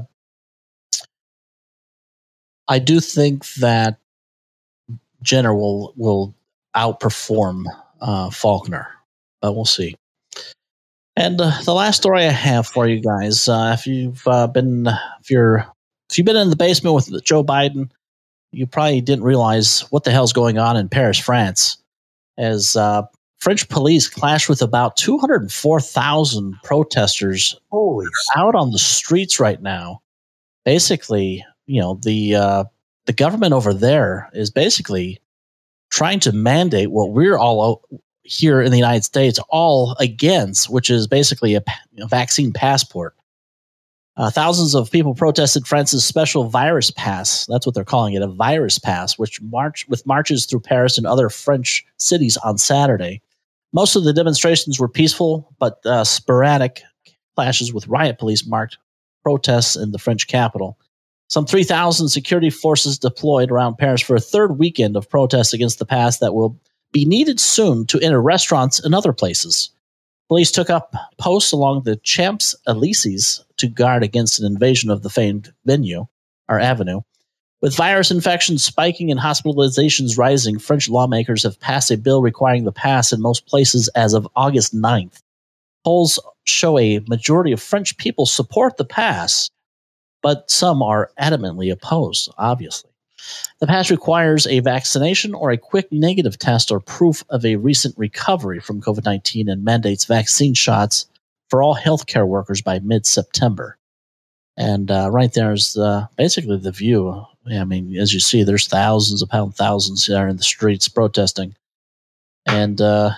I 2.67 2.77
do 2.77 2.99
think 2.99 3.51
that 3.55 3.97
Jenner 5.23 5.55
will 5.55 5.93
will 5.95 6.35
outperform 6.75 7.65
uh, 8.01 8.29
Faulconer, 8.29 8.85
but 9.41 9.53
we'll 9.53 9.65
see. 9.65 9.95
And 11.17 11.41
uh, 11.41 11.51
the 11.65 11.73
last 11.73 11.97
story 11.97 12.25
I 12.25 12.31
have 12.31 12.67
for 12.67 12.87
you 12.87 13.01
guys, 13.01 13.49
uh, 13.49 13.75
if 13.77 13.87
you've 13.87 14.21
uh, 14.27 14.45
been 14.45 14.85
if 15.19 15.31
you're 15.31 15.65
if 16.11 16.17
you've 16.17 16.25
been 16.25 16.35
in 16.35 16.51
the 16.51 16.55
basement 16.55 16.93
with 16.93 17.23
Joe 17.23 17.43
Biden, 17.43 17.89
you 18.51 18.67
probably 18.67 19.01
didn't 19.01 19.23
realize 19.23 19.81
what 19.89 20.03
the 20.03 20.11
hell's 20.11 20.31
going 20.31 20.59
on 20.59 20.77
in 20.77 20.89
Paris, 20.89 21.17
France, 21.17 21.79
as 22.37 22.75
uh, 22.75 23.01
French 23.39 23.67
police 23.67 24.07
clashed 24.07 24.47
with 24.47 24.61
about 24.61 24.95
204,000 24.97 26.55
protesters 26.63 27.59
Holy. 27.71 28.05
out 28.35 28.53
on 28.53 28.69
the 28.69 28.79
streets 28.79 29.39
right 29.39 29.61
now. 29.61 30.01
Basically, 30.65 31.43
you 31.65 31.81
know, 31.81 31.99
the 32.03 32.35
uh, 32.35 32.63
the 33.07 33.13
government 33.13 33.53
over 33.53 33.73
there 33.73 34.29
is 34.33 34.51
basically 34.51 35.19
trying 35.89 36.19
to 36.19 36.31
mandate 36.31 36.91
what 36.91 37.09
we're 37.09 37.39
all 37.39 37.81
here 38.27 38.61
in 38.61 38.71
the 38.71 38.77
United 38.77 39.05
States 39.05 39.39
all 39.49 39.95
against, 39.99 40.69
which 40.69 40.89
is 40.89 41.07
basically 41.07 41.55
a, 41.55 41.63
vaccine 42.09 42.51
passport. 42.51 43.15
Uh, 44.17 44.29
thousands 44.29 44.75
of 44.75 44.91
people 44.91 45.15
protested 45.15 45.65
France's 45.65 46.03
special 46.03 46.49
virus 46.49 46.91
pass. 46.91 47.45
That's 47.45 47.65
what 47.65 47.73
they're 47.73 47.85
calling 47.85 48.13
it, 48.13 48.21
a 48.21 48.27
virus 48.27 48.79
pass, 48.79 49.17
which 49.17 49.41
march 49.41 49.87
with 49.87 50.05
marches 50.05 50.45
through 50.45 50.59
Paris 50.59 50.97
and 50.97 51.07
other 51.07 51.29
French 51.29 51.85
cities 51.97 52.35
on 52.37 52.57
Saturday. 52.57 53.21
Most 53.73 53.95
of 53.95 54.03
the 54.03 54.13
demonstrations 54.13 54.79
were 54.79 54.89
peaceful, 54.89 55.53
but 55.59 55.79
uh, 55.85 56.03
sporadic 56.03 56.81
clashes 57.35 57.71
with 57.71 57.87
riot 57.87 58.19
police 58.19 58.45
marked 58.45 58.77
protests 59.23 59.75
in 59.75 59.91
the 59.91 59.99
French 59.99 60.27
capital. 60.27 60.77
Some 61.29 61.45
3,000 61.45 62.09
security 62.09 62.49
forces 62.49 62.97
deployed 62.97 63.51
around 63.51 63.77
Paris 63.77 64.01
for 64.01 64.15
a 64.15 64.21
third 64.21 64.57
weekend 64.57 64.95
of 64.95 65.09
protests 65.09 65.53
against 65.53 65.79
the 65.79 65.85
pass 65.85 66.19
that 66.19 66.33
will 66.33 66.59
be 66.91 67.05
needed 67.05 67.39
soon 67.39 67.85
to 67.87 67.99
enter 67.99 68.21
restaurants 68.21 68.79
and 68.79 68.95
other 68.95 69.13
places. 69.13 69.71
Police 70.27 70.51
took 70.51 70.69
up 70.69 70.93
posts 71.17 71.51
along 71.51 71.83
the 71.83 71.95
Champs 71.97 72.55
Elysees 72.67 73.43
to 73.57 73.67
guard 73.67 74.03
against 74.03 74.39
an 74.39 74.45
invasion 74.45 74.89
of 74.89 75.01
the 75.01 75.09
famed 75.09 75.53
venue 75.65 76.07
or 76.49 76.59
avenue. 76.59 77.01
With 77.61 77.75
virus 77.75 78.11
infections 78.11 78.63
spiking 78.63 79.09
and 79.09 79.19
hospitalizations 79.19 80.17
rising, 80.17 80.59
French 80.59 80.89
lawmakers 80.89 81.43
have 81.43 81.59
passed 81.59 81.89
a 81.89 81.97
bill 81.97 82.21
requiring 82.21 82.65
the 82.65 82.71
pass 82.71 83.11
in 83.11 83.21
most 83.21 83.47
places 83.47 83.87
as 83.89 84.13
of 84.13 84.27
August 84.35 84.75
9th. 84.75 85.21
Polls 85.83 86.19
show 86.43 86.77
a 86.77 86.99
majority 87.07 87.51
of 87.51 87.61
French 87.61 87.97
people 87.97 88.25
support 88.25 88.77
the 88.77 88.85
pass, 88.85 89.49
but 90.21 90.51
some 90.51 90.83
are 90.83 91.09
adamantly 91.19 91.71
opposed, 91.71 92.29
obviously. 92.37 92.86
The 93.59 93.67
pass 93.67 93.89
requires 93.89 94.45
a 94.47 94.59
vaccination 94.59 95.33
or 95.33 95.51
a 95.51 95.57
quick 95.57 95.91
negative 95.91 96.37
test 96.37 96.71
or 96.71 96.79
proof 96.79 97.23
of 97.29 97.43
a 97.45 97.55
recent 97.55 97.97
recovery 97.97 98.59
from 98.59 98.81
COVID 98.81 99.05
19 99.05 99.49
and 99.49 99.63
mandates 99.63 100.05
vaccine 100.05 100.53
shots 100.53 101.07
for 101.49 101.63
all 101.63 101.75
healthcare 101.75 102.27
workers 102.27 102.61
by 102.61 102.79
mid 102.79 103.05
September. 103.05 103.77
And 104.57 104.89
uh, 104.89 105.09
right 105.11 105.31
there 105.33 105.53
is 105.53 105.77
uh, 105.77 106.07
basically 106.17 106.57
the 106.57 106.71
view. 106.71 107.25
I 107.49 107.63
mean, 107.63 107.95
as 107.97 108.13
you 108.13 108.19
see, 108.19 108.43
there's 108.43 108.67
thousands 108.67 109.21
upon 109.21 109.51
thousands 109.51 110.07
there 110.07 110.27
in 110.27 110.37
the 110.37 110.43
streets 110.43 110.87
protesting. 110.87 111.55
And, 112.45 112.81
uh, 112.81 113.11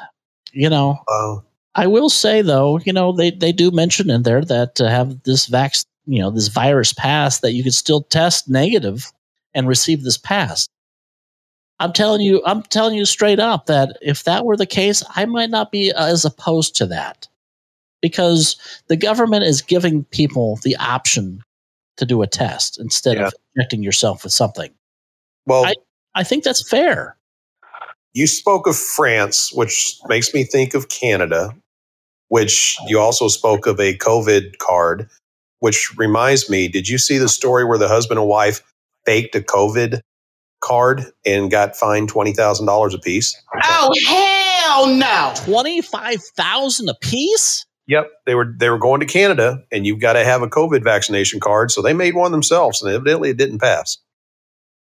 you 0.52 0.70
know, 0.70 1.00
Wow. 1.08 1.44
I 1.76 1.88
will 1.88 2.10
say 2.10 2.42
though, 2.42 2.80
you 2.80 2.92
know, 2.92 3.14
they, 3.14 3.32
they 3.32 3.52
do 3.52 3.72
mention 3.72 4.10
in 4.10 4.24
there 4.24 4.44
that 4.44 4.76
to 4.76 4.90
have 4.90 5.24
this 5.24 5.48
vax, 5.48 5.86
you 6.06 6.20
know, 6.20 6.30
this 6.30 6.50
virus 6.50 6.94
pass 6.94 7.40
that 7.40 7.54
you 7.54 7.64
can 7.64 7.72
still 7.72 8.02
test 8.02 8.50
negative 8.50 9.12
and 9.54 9.68
receive 9.68 10.04
this 10.04 10.18
pass. 10.18 10.68
I'm 11.80 11.94
telling 11.94 12.22
you, 12.22 12.42
I'm 12.46 12.64
telling 12.64 12.96
you 12.96 13.06
straight 13.06 13.40
up 13.40 13.68
that 13.68 13.98
if 14.02 14.24
that 14.26 14.46
were 14.46 14.58
the 14.58 14.66
case, 14.66 15.04
I 15.16 15.26
might 15.26 15.50
not 15.50 15.72
be 15.72 15.92
uh, 15.94 16.06
as 16.08 16.26
opposed 16.26 16.76
to 16.78 16.86
that 16.88 17.28
because 18.02 18.58
the 18.88 18.98
government 18.98 19.44
is 19.46 19.62
giving 19.62 20.04
people 20.06 20.58
the 20.64 20.76
option 20.78 21.42
to 21.98 22.06
do 22.06 22.22
a 22.22 22.28
test 22.28 22.80
instead 22.80 23.18
of 23.28 23.34
injecting 23.56 23.82
yourself 23.84 24.24
with 24.24 24.34
something. 24.34 24.72
Well, 25.46 25.66
I- 25.66 25.76
I 26.16 26.24
think 26.24 26.44
that's 26.44 26.68
fair. 26.68 27.16
you 28.14 28.26
spoke 28.28 28.66
of 28.68 28.76
France, 28.76 29.52
which 29.54 29.96
makes 30.08 30.34
me 30.34 30.44
think 30.44 30.74
of 30.74 30.90
Canada, 30.90 31.56
which 32.30 32.76
you 32.88 33.00
also 33.00 33.28
spoke 33.28 33.68
of 33.68 33.80
a 33.80 33.96
COVID 33.98 34.58
card, 34.58 35.08
which 35.60 35.96
reminds 35.98 36.50
me, 36.50 36.68
did 36.68 36.90
you 36.90 36.98
see 36.98 37.18
the 37.20 37.30
story 37.30 37.64
where 37.64 37.78
the 37.78 37.88
husband 37.88 38.20
and 38.20 38.28
wife 38.28 38.62
faked 39.06 39.36
a 39.36 39.42
COVID 39.42 40.02
card 40.62 41.06
and 41.26 41.50
got 41.50 41.76
fined 41.76 42.12
$20,000 42.12 42.94
a 42.94 42.98
piece? 43.00 43.36
Oh 43.64 43.94
hell 44.08 44.88
no! 44.88 45.34
25,000 45.46 46.90
a 46.90 46.96
piece? 46.96 47.66
Yep, 47.88 48.12
they 48.28 48.36
were 48.36 48.54
they 48.56 48.70
were 48.70 48.78
going 48.78 49.00
to 49.00 49.08
Canada 49.08 49.64
and 49.72 49.86
you've 49.86 50.00
got 50.00 50.14
to 50.14 50.24
have 50.24 50.44
a 50.44 50.48
COVID 50.48 50.84
vaccination 50.84 51.40
card, 51.40 51.72
so 51.72 51.82
they 51.82 51.94
made 51.94 52.14
one 52.14 52.32
themselves 52.32 52.82
and 52.82 52.92
evidently 52.92 53.32
it 53.32 53.38
didn't 53.38 53.60
pass. 53.60 53.98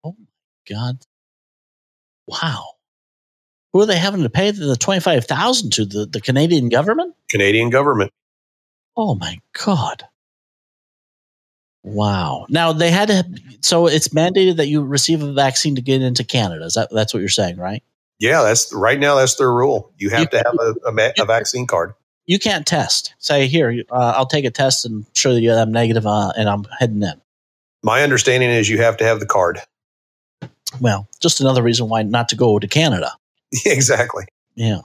Oh 0.04 0.14
my 0.18 0.26
god. 0.68 0.98
Wow. 2.26 2.74
Who 3.72 3.80
are 3.80 3.86
they 3.86 3.98
having 3.98 4.22
to 4.22 4.30
pay 4.30 4.52
the 4.52 4.76
25,000 4.76 5.72
to 5.72 5.84
the, 5.84 6.06
the 6.06 6.20
Canadian 6.20 6.68
government? 6.68 7.16
Canadian 7.28 7.70
government. 7.70 8.12
Oh 8.96 9.16
my 9.16 9.40
God. 9.64 10.04
Wow. 11.84 12.46
Now 12.48 12.72
they 12.72 12.90
had 12.90 13.08
to, 13.08 13.24
so 13.60 13.86
it's 13.86 14.08
mandated 14.08 14.56
that 14.56 14.66
you 14.68 14.82
receive 14.82 15.22
a 15.22 15.32
vaccine 15.32 15.74
to 15.76 15.82
get 15.82 16.02
into 16.02 16.24
Canada. 16.24 16.64
Is 16.64 16.74
that, 16.74 16.88
that's 16.90 17.12
what 17.14 17.20
you're 17.20 17.28
saying, 17.28 17.58
right? 17.58 17.82
Yeah, 18.18 18.42
that's 18.42 18.72
right 18.72 18.98
now 18.98 19.16
that's 19.16 19.34
their 19.36 19.52
rule. 19.52 19.92
You 19.98 20.10
have 20.10 20.20
You- 20.20 20.26
to 20.28 20.36
have 20.38 20.54
a, 20.58 20.74
a, 20.88 21.12
a 21.22 21.24
vaccine 21.26 21.66
card. 21.66 21.94
You 22.26 22.38
can't 22.38 22.66
test. 22.66 23.14
Say, 23.18 23.48
here, 23.48 23.84
uh, 23.90 24.14
I'll 24.16 24.24
take 24.24 24.46
a 24.46 24.50
test 24.50 24.86
and 24.86 25.04
show 25.12 25.32
you 25.32 25.50
that 25.50 25.58
I'm 25.60 25.72
negative 25.72 26.06
uh, 26.06 26.32
and 26.38 26.48
I'm 26.48 26.64
heading 26.78 27.02
in. 27.02 27.20
My 27.82 28.02
understanding 28.02 28.48
is 28.48 28.66
you 28.70 28.78
have 28.78 28.96
to 28.96 29.04
have 29.04 29.20
the 29.20 29.26
card. 29.26 29.60
Well, 30.80 31.06
just 31.20 31.42
another 31.42 31.62
reason 31.62 31.90
why 31.90 32.02
not 32.02 32.30
to 32.30 32.36
go 32.36 32.58
to 32.58 32.66
Canada. 32.66 33.12
exactly. 33.66 34.24
Yeah. 34.54 34.80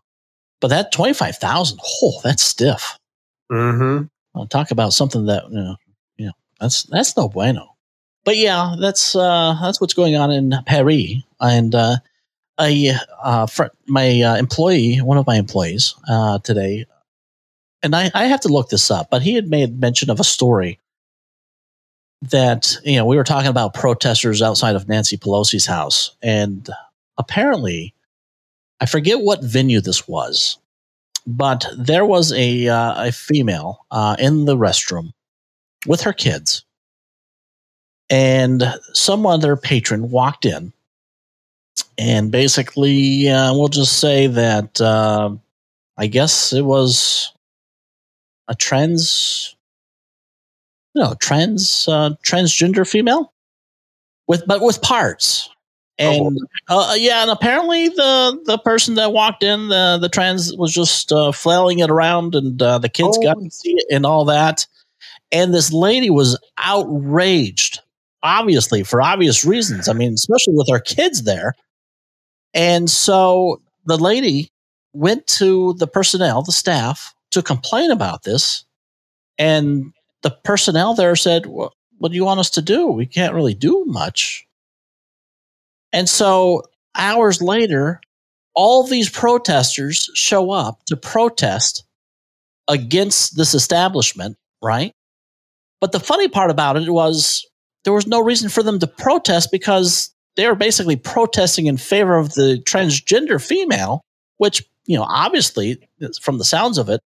But 0.60 0.68
that 0.68 0.92
25,000, 0.92 1.80
oh, 2.04 2.20
that's 2.26 2.44
stiff. 2.44 2.98
Mm-hmm. 3.50 4.08
I'll 4.36 4.48
talk 4.48 4.72
about 4.72 4.92
something 4.92 5.28
that 5.28 5.46
you 5.50 5.56
know, 5.60 5.76
that's 6.60 6.84
that's 6.84 7.16
no 7.16 7.30
bueno. 7.30 7.76
But 8.26 8.38
yeah, 8.38 8.76
that's 8.80 9.16
uh, 9.16 9.58
that's 9.62 9.80
what's 9.80 9.94
going 9.94 10.16
on 10.16 10.32
in 10.32 10.54
Paris. 10.66 11.24
And 11.40 11.74
uh, 11.74 11.98
a 12.60 12.94
uh, 13.24 13.46
fr- 13.48 13.74
my 13.88 14.22
uh, 14.22 14.36
employee, 14.36 14.98
one 14.98 15.18
of 15.18 15.26
my 15.26 15.38
employees 15.38 15.96
uh, 16.08 16.40
today, 16.40 16.86
and 17.82 17.96
I, 17.96 18.12
I 18.14 18.26
have 18.26 18.42
to 18.42 18.50
look 18.50 18.70
this 18.70 18.92
up, 18.92 19.10
but 19.10 19.22
he 19.22 19.34
had 19.34 19.48
made 19.48 19.80
mention 19.80 20.10
of 20.10 20.20
a 20.20 20.26
story 20.26 20.80
that 22.22 22.76
you 22.84 22.98
know 22.98 23.06
we 23.06 23.16
were 23.16 23.24
talking 23.24 23.50
about 23.50 23.74
protesters 23.74 24.42
outside 24.42 24.76
of 24.76 24.90
Nancy 24.90 25.18
Pelosi's 25.18 25.66
house, 25.66 26.16
and 26.22 26.70
apparently 27.18 27.94
I 28.82 28.86
forget 28.86 29.22
what 29.22 29.44
venue 29.44 29.80
this 29.80 30.08
was, 30.08 30.58
but 31.26 31.66
there 31.78 32.06
was 32.06 32.34
a 32.34 32.68
uh, 32.68 33.08
a 33.08 33.12
female 33.14 33.86
uh, 33.92 34.18
in 34.20 34.46
the 34.46 34.58
restroom 34.58 35.14
with 35.86 36.02
her 36.02 36.14
kids, 36.14 36.64
and 38.10 38.64
some 38.94 39.26
other 39.26 39.56
patron 39.56 40.10
walked 40.10 40.46
in, 40.46 40.74
and 41.98 42.32
basically, 42.32 43.28
uh, 43.30 43.54
we'll 43.54 43.68
just 43.68 44.00
say 44.00 44.28
that 44.28 44.80
uh, 44.82 45.32
I 45.98 46.08
guess 46.08 46.54
it 46.54 46.64
was 46.64 47.34
a 48.48 48.56
trans, 48.56 49.56
no 50.96 51.14
trans 51.20 51.88
uh, 51.88 52.12
transgender 52.26 52.90
female 52.90 53.34
with 54.28 54.44
but 54.48 54.62
with 54.62 54.82
parts. 54.82 55.50
And 55.98 56.40
uh, 56.70 56.96
yeah, 56.98 57.24
and 57.24 57.30
apparently 57.30 57.90
the 57.90 58.40
the 58.46 58.58
person 58.58 58.96
that 58.96 59.12
walked 59.12 59.44
in, 59.44 59.68
the 59.68 59.98
the 60.00 60.08
trans 60.08 60.56
was 60.56 60.74
just 60.74 61.12
uh, 61.12 61.34
flailing 61.34 61.80
it 61.80 61.90
around, 61.90 62.36
and 62.36 62.62
uh, 62.62 62.78
the 62.80 62.88
kids 62.88 63.18
got 63.18 63.34
to 63.34 63.52
see 63.52 63.74
it 63.74 63.94
and 63.94 64.06
all 64.06 64.24
that. 64.26 64.66
And 65.32 65.54
this 65.54 65.72
lady 65.72 66.10
was 66.10 66.40
outraged, 66.58 67.80
obviously 68.24 68.84
for 68.84 69.02
obvious 69.02 69.46
reasons. 69.46 69.88
I 69.88 69.94
mean, 69.94 70.14
especially 70.14 70.56
with 70.56 70.70
our 70.72 70.80
kids 70.80 71.24
there. 71.24 71.54
And 72.54 72.90
so 72.90 73.62
the 73.86 73.98
lady 73.98 74.50
went 74.94 75.28
to 75.28 75.74
the 75.74 75.88
personnel, 75.88 76.42
the 76.42 76.52
staff, 76.52 77.14
to 77.32 77.44
complain 77.44 77.92
about 77.92 78.24
this. 78.24 78.66
And 79.38 79.94
the 80.24 80.32
personnel 80.32 80.96
there 80.96 81.16
said, 81.16 81.46
well, 81.46 81.74
What 82.00 82.10
do 82.12 82.16
you 82.16 82.26
want 82.26 82.40
us 82.40 82.50
to 82.52 82.62
do? 82.62 82.88
We 82.88 83.06
can't 83.06 83.36
really 83.36 83.54
do 83.54 83.84
much. 83.86 84.48
And 85.94 86.10
so 86.10 86.64
hours 86.96 87.42
later, 87.42 88.02
all 88.56 88.84
these 88.84 89.10
protesters 89.10 90.10
show 90.14 90.52
up 90.52 90.84
to 90.86 90.98
protest 90.98 91.84
against 92.68 93.38
this 93.38 93.54
establishment, 93.54 94.38
right? 94.62 94.94
But 95.82 95.92
the 95.92 96.00
funny 96.00 96.28
part 96.28 96.52
about 96.52 96.78
it 96.78 96.90
was 96.90 97.46
there 97.84 97.94
was 97.94 98.08
no 98.08 98.22
reason 98.22 98.50
for 98.50 98.64
them 98.64 98.80
to 98.80 98.88
protest 98.88 99.50
because 99.52 100.14
they 100.36 100.48
were 100.48 100.56
basically 100.56 100.96
protesting 100.96 101.68
in 101.68 101.78
favor 101.78 102.18
of 102.18 102.34
the 102.34 102.62
transgender 102.66 103.44
female, 103.44 104.02
which, 104.38 104.64
you 104.86 104.98
know, 104.98 105.04
obviously, 105.04 105.88
from 106.22 106.38
the 106.38 106.46
sounds 106.46 106.78
of 106.78 106.90
it, 106.90 107.02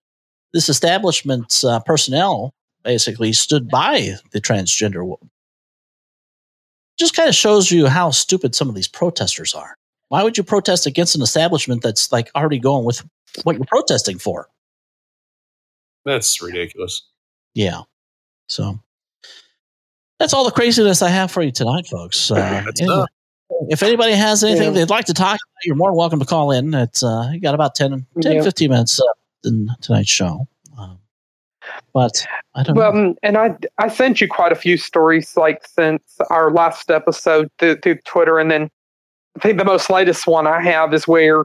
this 0.52 0.68
establishment's 0.68 1.64
uh, 1.64 1.80
personnel 1.80 2.52
basically 2.82 3.32
stood 3.32 3.68
by 3.68 4.14
the 4.32 4.40
transgender 4.40 5.04
woman. 5.04 5.30
Just 6.98 7.14
kind 7.14 7.28
of 7.28 7.34
shows 7.34 7.70
you 7.70 7.86
how 7.86 8.10
stupid 8.10 8.54
some 8.54 8.68
of 8.68 8.74
these 8.74 8.88
protesters 8.88 9.54
are. 9.54 9.76
Why 10.08 10.22
would 10.22 10.36
you 10.36 10.42
protest 10.42 10.86
against 10.86 11.14
an 11.14 11.22
establishment 11.22 11.82
that's 11.82 12.10
like 12.10 12.30
already 12.34 12.58
going 12.58 12.84
with 12.84 13.02
what 13.44 13.56
you're 13.56 13.64
protesting 13.64 14.18
for? 14.18 14.48
That's 16.04 16.42
ridiculous. 16.42 17.06
Yeah. 17.54 17.82
So 18.50 18.80
that's 20.18 20.34
all 20.34 20.44
the 20.44 20.50
craziness 20.50 21.02
I 21.02 21.08
have 21.08 21.30
for 21.30 21.42
you 21.42 21.52
tonight, 21.52 21.86
folks. 21.86 22.30
Uh, 22.30 22.62
That's 22.64 22.80
anyway, 22.80 23.04
if 23.68 23.82
anybody 23.82 24.12
has 24.12 24.42
anything 24.44 24.68
Yeah. 24.68 24.70
they'd 24.80 24.90
like 24.90 25.04
to 25.06 25.14
talk 25.14 25.34
about, 25.36 25.64
you're 25.64 25.76
more 25.76 25.90
than 25.90 25.96
welcome 25.96 26.18
to 26.18 26.26
call 26.26 26.50
in. 26.50 26.74
It's 26.74 27.02
uh, 27.02 27.30
you 27.32 27.40
got 27.40 27.54
about 27.54 27.74
10, 27.74 28.06
10 28.20 28.32
Yeah. 28.36 28.42
15 28.42 28.70
minutes 28.70 29.00
uh, 29.00 29.04
in 29.44 29.68
tonight's 29.80 30.10
show. 30.10 30.46
Um, 30.78 30.98
but 31.94 32.26
I 32.54 32.62
don't 32.64 32.76
Well, 32.76 32.92
know. 32.92 33.08
um, 33.10 33.16
and 33.22 33.38
I 33.38 33.54
I 33.78 33.88
sent 33.88 34.20
you 34.20 34.28
quite 34.28 34.52
a 34.52 34.56
few 34.56 34.76
stories 34.76 35.36
like 35.36 35.64
since 35.66 36.02
our 36.28 36.50
last 36.50 36.90
episode 36.90 37.48
through, 37.58 37.76
through 37.76 37.96
Twitter, 38.04 38.38
and 38.38 38.50
then 38.50 38.68
I 39.36 39.40
think 39.40 39.58
the 39.58 39.64
most 39.64 39.88
latest 39.90 40.26
one 40.26 40.46
I 40.46 40.60
have 40.60 40.92
is 40.92 41.06
where 41.06 41.44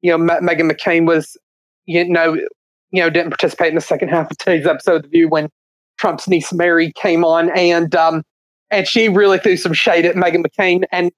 you 0.00 0.10
know 0.10 0.18
Me- 0.18 0.34
Meghan 0.40 0.70
McCain 0.70 1.06
was 1.06 1.36
you 1.84 2.08
know 2.08 2.34
you 2.34 3.02
know 3.02 3.10
didn't 3.10 3.30
participate 3.30 3.68
in 3.68 3.74
the 3.74 3.80
second 3.82 4.08
half 4.08 4.30
of 4.30 4.38
today's 4.38 4.66
episode 4.66 4.96
of 4.96 5.02
the 5.02 5.08
View 5.08 5.28
when 5.28 5.48
Trump's 5.98 6.28
niece 6.28 6.52
Mary 6.52 6.92
came 6.94 7.24
on, 7.24 7.50
and 7.56 7.94
um 7.94 8.22
and 8.70 8.86
she 8.86 9.08
really 9.08 9.38
threw 9.38 9.56
some 9.56 9.72
shade 9.72 10.04
at 10.04 10.16
Meghan 10.16 10.44
McCain, 10.44 10.84
and 10.92 11.10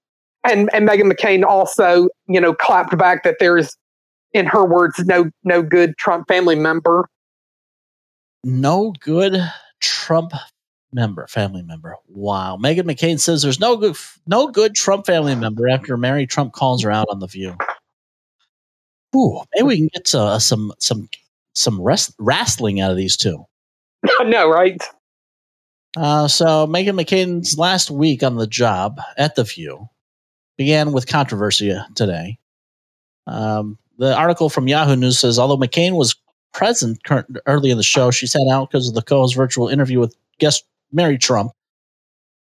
and 0.44 0.70
and 0.72 0.88
Meghan 0.88 1.10
McCain 1.12 1.44
also 1.44 2.08
you 2.28 2.40
know 2.40 2.54
clapped 2.54 2.96
back 2.98 3.22
that 3.24 3.36
there 3.40 3.58
is 3.58 3.76
in 4.32 4.46
her 4.46 4.64
words 4.64 4.98
no 5.06 5.30
no 5.44 5.62
good 5.62 5.96
Trump 5.98 6.28
family 6.28 6.54
member 6.56 7.08
No 8.44 8.92
good 9.00 9.40
Trump 9.80 10.32
member, 10.92 11.26
family 11.26 11.62
member. 11.62 11.96
Wow. 12.08 12.58
Meghan 12.62 12.82
McCain 12.82 13.18
says 13.20 13.42
there's 13.42 13.60
no 13.60 13.76
good, 13.76 13.96
no 14.26 14.48
good 14.48 14.74
Trump 14.74 15.06
family 15.06 15.34
member 15.34 15.68
after 15.68 15.96
Mary 15.96 16.26
Trump 16.26 16.52
calls 16.52 16.82
her 16.82 16.90
out 16.90 17.08
on 17.10 17.18
the 17.20 17.26
View. 17.26 17.56
Ooh, 19.16 19.42
maybe 19.54 19.66
we 19.66 19.76
can 19.78 19.88
get 19.94 20.14
uh, 20.14 20.38
some 20.38 20.72
some 20.78 21.08
some 21.54 21.80
rest, 21.80 22.14
wrestling 22.18 22.80
out 22.80 22.90
of 22.90 22.96
these 22.96 23.16
two. 23.16 23.44
Know 24.24 24.48
right. 24.48 24.82
Uh, 25.96 26.28
so 26.28 26.66
Meghan 26.66 27.00
McCain's 27.00 27.58
last 27.58 27.90
week 27.90 28.22
on 28.22 28.36
the 28.36 28.46
job 28.46 29.00
at 29.16 29.34
the 29.34 29.44
View 29.44 29.88
began 30.56 30.92
with 30.92 31.06
controversy 31.06 31.74
today. 31.94 32.38
Um, 33.26 33.78
the 33.98 34.14
article 34.14 34.48
from 34.48 34.68
Yahoo 34.68 34.96
News 34.96 35.18
says 35.18 35.38
although 35.38 35.56
McCain 35.56 35.96
was 35.96 36.14
present 36.52 37.02
current, 37.04 37.38
early 37.46 37.70
in 37.70 37.76
the 37.76 37.82
show, 37.82 38.10
she 38.10 38.26
sat 38.26 38.48
out 38.50 38.70
because 38.70 38.88
of 38.88 38.94
the 38.94 39.02
co-host 39.02 39.34
virtual 39.34 39.68
interview 39.68 39.98
with 39.98 40.14
guest 40.38 40.64
Mary 40.92 41.18
Trump, 41.18 41.52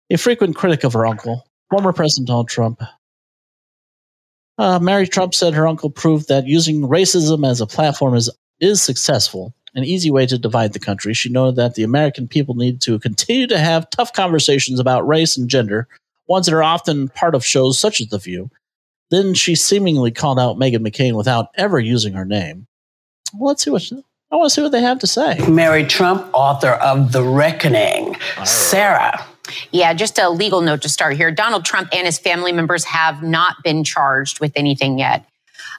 a 0.09 0.17
frequent 0.17 0.55
critic 0.55 0.83
of 0.83 0.93
her 0.93 1.05
uncle, 1.05 1.47
former 1.69 1.93
President 1.93 2.27
Donald 2.27 2.49
Trump. 2.49 2.81
Uh, 4.57 4.79
Mary 4.79 5.07
Trump 5.07 5.33
said 5.33 5.53
her 5.53 5.67
uncle 5.67 5.89
proved 5.89 6.27
that 6.27 6.47
using 6.47 6.81
racism 6.81 7.47
as 7.47 7.61
a 7.61 7.67
platform 7.67 8.15
is 8.15 8.29
is 8.59 8.81
successful, 8.81 9.53
an 9.75 9.83
easy 9.83 10.11
way 10.11 10.25
to 10.25 10.37
divide 10.37 10.73
the 10.73 10.79
country. 10.79 11.13
She 11.13 11.29
noted 11.29 11.55
that 11.55 11.75
the 11.75 11.83
American 11.83 12.27
people 12.27 12.55
need 12.55 12.81
to 12.81 12.99
continue 12.99 13.47
to 13.47 13.57
have 13.57 13.89
tough 13.89 14.13
conversations 14.13 14.79
about 14.79 15.07
race 15.07 15.37
and 15.37 15.49
gender, 15.49 15.87
ones 16.27 16.45
that 16.45 16.55
are 16.55 16.63
often 16.63 17.09
part 17.09 17.35
of 17.35 17.45
shows 17.45 17.79
such 17.79 17.99
as 17.99 18.07
The 18.07 18.19
View. 18.19 18.49
Then 19.09 19.33
she 19.33 19.55
seemingly 19.55 20.11
called 20.11 20.39
out 20.39 20.57
Meghan 20.57 20.87
McCain 20.87 21.15
without 21.15 21.47
ever 21.55 21.79
using 21.79 22.13
her 22.13 22.25
name. 22.25 22.67
Well, 23.33 23.49
let's 23.49 23.63
see 23.63 23.71
what 23.71 23.91
I 24.31 24.35
want 24.35 24.49
to 24.49 24.53
see 24.53 24.61
what 24.61 24.71
they 24.71 24.81
have 24.81 24.99
to 24.99 25.07
say. 25.07 25.37
Mary 25.47 25.85
Trump, 25.85 26.27
author 26.33 26.71
of 26.71 27.11
The 27.11 27.23
Reckoning. 27.23 28.15
Sarah. 28.45 29.23
Yeah, 29.71 29.93
just 29.93 30.17
a 30.17 30.29
legal 30.29 30.61
note 30.61 30.81
to 30.83 30.89
start 30.89 31.15
here. 31.17 31.29
Donald 31.29 31.65
Trump 31.65 31.89
and 31.93 32.05
his 32.05 32.17
family 32.17 32.51
members 32.51 32.83
have 32.85 33.21
not 33.21 33.57
been 33.63 33.83
charged 33.83 34.39
with 34.39 34.51
anything 34.55 34.97
yet. 34.97 35.25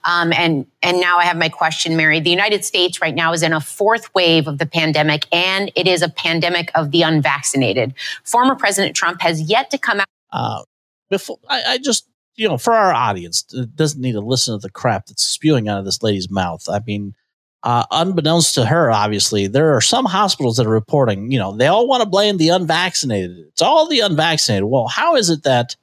Um, 0.05 0.33
and 0.33 0.67
and 0.83 1.01
now 1.01 1.19
I 1.19 1.25
have 1.25 1.37
my 1.37 1.49
question, 1.49 1.97
Mary. 1.97 2.21
The 2.21 2.31
United 2.31 2.65
States 2.65 3.01
right 3.01 3.15
now 3.15 3.33
is 3.33 3.43
in 3.43 3.53
a 3.53 3.61
fourth 3.61 4.13
wave 4.15 4.47
of 4.47 4.59
the 4.59 4.67
pandemic, 4.67 5.27
and 5.33 5.73
it 5.75 5.87
is 5.87 6.03
a 6.03 6.09
pandemic 6.09 6.71
of 6.75 6.91
the 6.91 7.03
unvaccinated. 7.03 7.95
Former 8.25 8.55
President 8.55 8.95
Trump 8.95 9.21
has 9.23 9.41
yet 9.43 9.71
to 9.71 9.79
come 9.79 10.01
out. 10.01 10.07
Uh, 10.33 10.63
before 11.11 11.39
I, 11.49 11.63
I 11.67 11.79
just 11.79 12.09
you 12.37 12.49
know 12.49 12.59
for 12.59 12.73
our 12.73 12.93
audience 12.93 13.43
doesn't 13.43 14.01
need 14.01 14.13
to 14.13 14.21
listen 14.21 14.55
to 14.55 14.63
the 14.63 14.71
crap 14.71 15.07
that's 15.07 15.23
spewing 15.23 15.69
out 15.69 15.79
of 15.79 15.85
this 15.85 16.03
lady's 16.03 16.31
mouth. 16.31 16.69
I 16.69 16.81
mean, 16.87 17.15
uh, 17.63 17.85
unbeknownst 17.91 18.55
to 18.57 18.67
her, 18.67 18.91
obviously 18.91 19.47
there 19.47 19.75
are 19.75 19.81
some 19.81 20.05
hospitals 20.05 20.59
that 20.59 20.67
are 20.67 20.71
reporting. 20.71 21.31
You 21.31 21.39
know, 21.39 21.57
they 21.57 21.67
all 21.67 21.89
want 21.89 22.03
to 22.03 22.09
blame 22.09 22.37
the 22.37 22.51
unvaccinated. 22.51 23.39
It's 23.39 23.63
all 23.63 23.89
the 23.89 24.01
unvaccinated. 24.01 24.65
Well, 24.65 24.89
how 24.89 25.17
is 25.17 25.31
it 25.31 25.45
that 25.45 25.77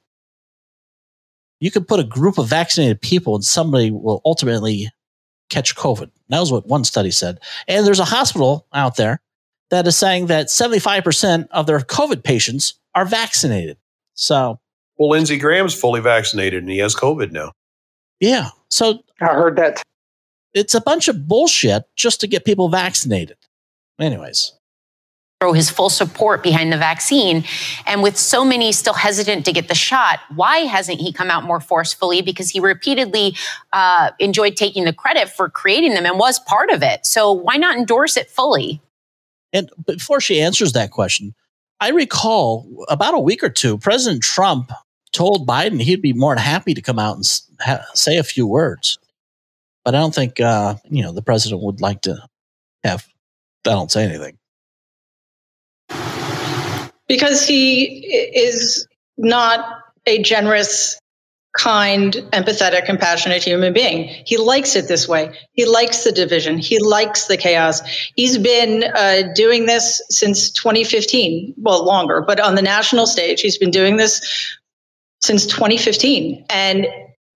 you 1.62 1.70
could 1.70 1.86
put 1.86 2.00
a 2.00 2.04
group 2.04 2.38
of 2.38 2.48
vaccinated 2.48 3.00
people 3.00 3.34
and 3.36 3.44
somebody 3.44 3.90
will 3.90 4.20
ultimately 4.24 4.90
catch 5.48 5.76
COVID? 5.76 6.10
That 6.28 6.40
was 6.40 6.50
what 6.50 6.66
one 6.66 6.82
study 6.84 7.10
said. 7.12 7.38
And 7.68 7.86
there's 7.86 8.00
a 8.00 8.04
hospital 8.04 8.66
out 8.72 8.96
there 8.96 9.20
that 9.70 9.86
is 9.86 9.96
saying 9.96 10.26
that 10.26 10.46
75% 10.48 11.46
of 11.52 11.66
their 11.66 11.78
COVID 11.78 12.24
patients 12.24 12.74
are 12.94 13.04
vaccinated. 13.04 13.76
So, 14.14 14.58
Well, 14.98 15.10
Lindsey 15.10 15.38
Graham's 15.38 15.74
fully 15.78 16.00
vaccinated 16.00 16.62
and 16.62 16.70
he 16.70 16.78
has 16.78 16.94
COVID 16.96 17.30
now. 17.32 17.52
yeah. 18.20 18.48
So 18.68 19.02
I 19.20 19.26
heard 19.26 19.56
that. 19.56 19.82
it's 20.54 20.74
a 20.74 20.80
bunch 20.80 21.06
of 21.08 21.28
bullshit 21.28 21.84
just 21.94 22.20
to 22.22 22.26
get 22.26 22.44
people 22.44 22.68
vaccinated. 22.70 23.36
Anyways, 24.00 24.52
throw 25.42 25.52
his 25.52 25.68
full 25.68 25.90
support 25.90 26.40
behind 26.40 26.72
the 26.72 26.76
vaccine. 26.78 27.42
And 27.84 28.00
with 28.00 28.16
so 28.16 28.44
many 28.44 28.70
still 28.70 28.94
hesitant 28.94 29.44
to 29.46 29.52
get 29.52 29.66
the 29.66 29.74
shot, 29.74 30.20
why 30.36 30.58
hasn't 30.58 31.00
he 31.00 31.12
come 31.12 31.30
out 31.30 31.42
more 31.42 31.58
forcefully? 31.58 32.22
Because 32.22 32.50
he 32.50 32.60
repeatedly 32.60 33.34
uh, 33.72 34.12
enjoyed 34.20 34.54
taking 34.54 34.84
the 34.84 34.92
credit 34.92 35.28
for 35.28 35.50
creating 35.50 35.94
them 35.94 36.06
and 36.06 36.16
was 36.18 36.38
part 36.38 36.70
of 36.70 36.84
it. 36.84 37.04
So 37.06 37.32
why 37.32 37.56
not 37.56 37.76
endorse 37.76 38.16
it 38.16 38.30
fully? 38.30 38.80
and 39.52 39.70
before 39.86 40.20
she 40.20 40.40
answers 40.40 40.72
that 40.72 40.90
question, 40.90 41.34
I 41.80 41.90
recall 41.90 42.86
about 42.88 43.14
a 43.14 43.18
week 43.18 43.42
or 43.42 43.50
two, 43.50 43.76
President 43.78 44.22
Trump 44.22 44.72
told 45.12 45.46
Biden 45.46 45.82
he'd 45.82 46.00
be 46.00 46.12
more 46.12 46.34
than 46.34 46.42
happy 46.42 46.74
to 46.74 46.80
come 46.80 46.98
out 46.98 47.16
and 47.16 47.24
ha- 47.60 47.84
say 47.94 48.16
a 48.16 48.22
few 48.22 48.46
words. 48.46 48.98
But 49.84 49.94
I 49.94 49.98
don't 49.98 50.14
think, 50.14 50.40
uh, 50.40 50.76
you 50.88 51.02
know, 51.02 51.12
the 51.12 51.22
president 51.22 51.62
would 51.62 51.80
like 51.80 52.02
to 52.02 52.16
have, 52.84 53.06
I 53.66 53.70
don't 53.70 53.90
say 53.90 54.04
anything. 54.04 54.38
Because 57.08 57.46
he 57.46 57.84
is 58.34 58.86
not 59.16 59.64
a 60.06 60.22
generous 60.22 60.98
kind, 61.56 62.14
empathetic, 62.32 62.86
compassionate 62.86 63.44
human 63.44 63.72
being. 63.72 64.08
He 64.24 64.38
likes 64.38 64.74
it 64.74 64.88
this 64.88 65.06
way. 65.06 65.36
He 65.52 65.66
likes 65.66 66.04
the 66.04 66.12
division. 66.12 66.56
He 66.56 66.78
likes 66.78 67.26
the 67.26 67.36
chaos. 67.36 67.82
He's 68.16 68.38
been 68.38 68.84
uh, 68.84 69.32
doing 69.34 69.66
this 69.66 70.02
since 70.08 70.50
2015, 70.52 71.54
well, 71.58 71.84
longer, 71.84 72.24
but 72.26 72.40
on 72.40 72.54
the 72.54 72.62
national 72.62 73.06
stage, 73.06 73.42
he's 73.42 73.58
been 73.58 73.70
doing 73.70 73.96
this 73.96 74.56
since 75.20 75.46
2015. 75.46 76.46
And 76.48 76.86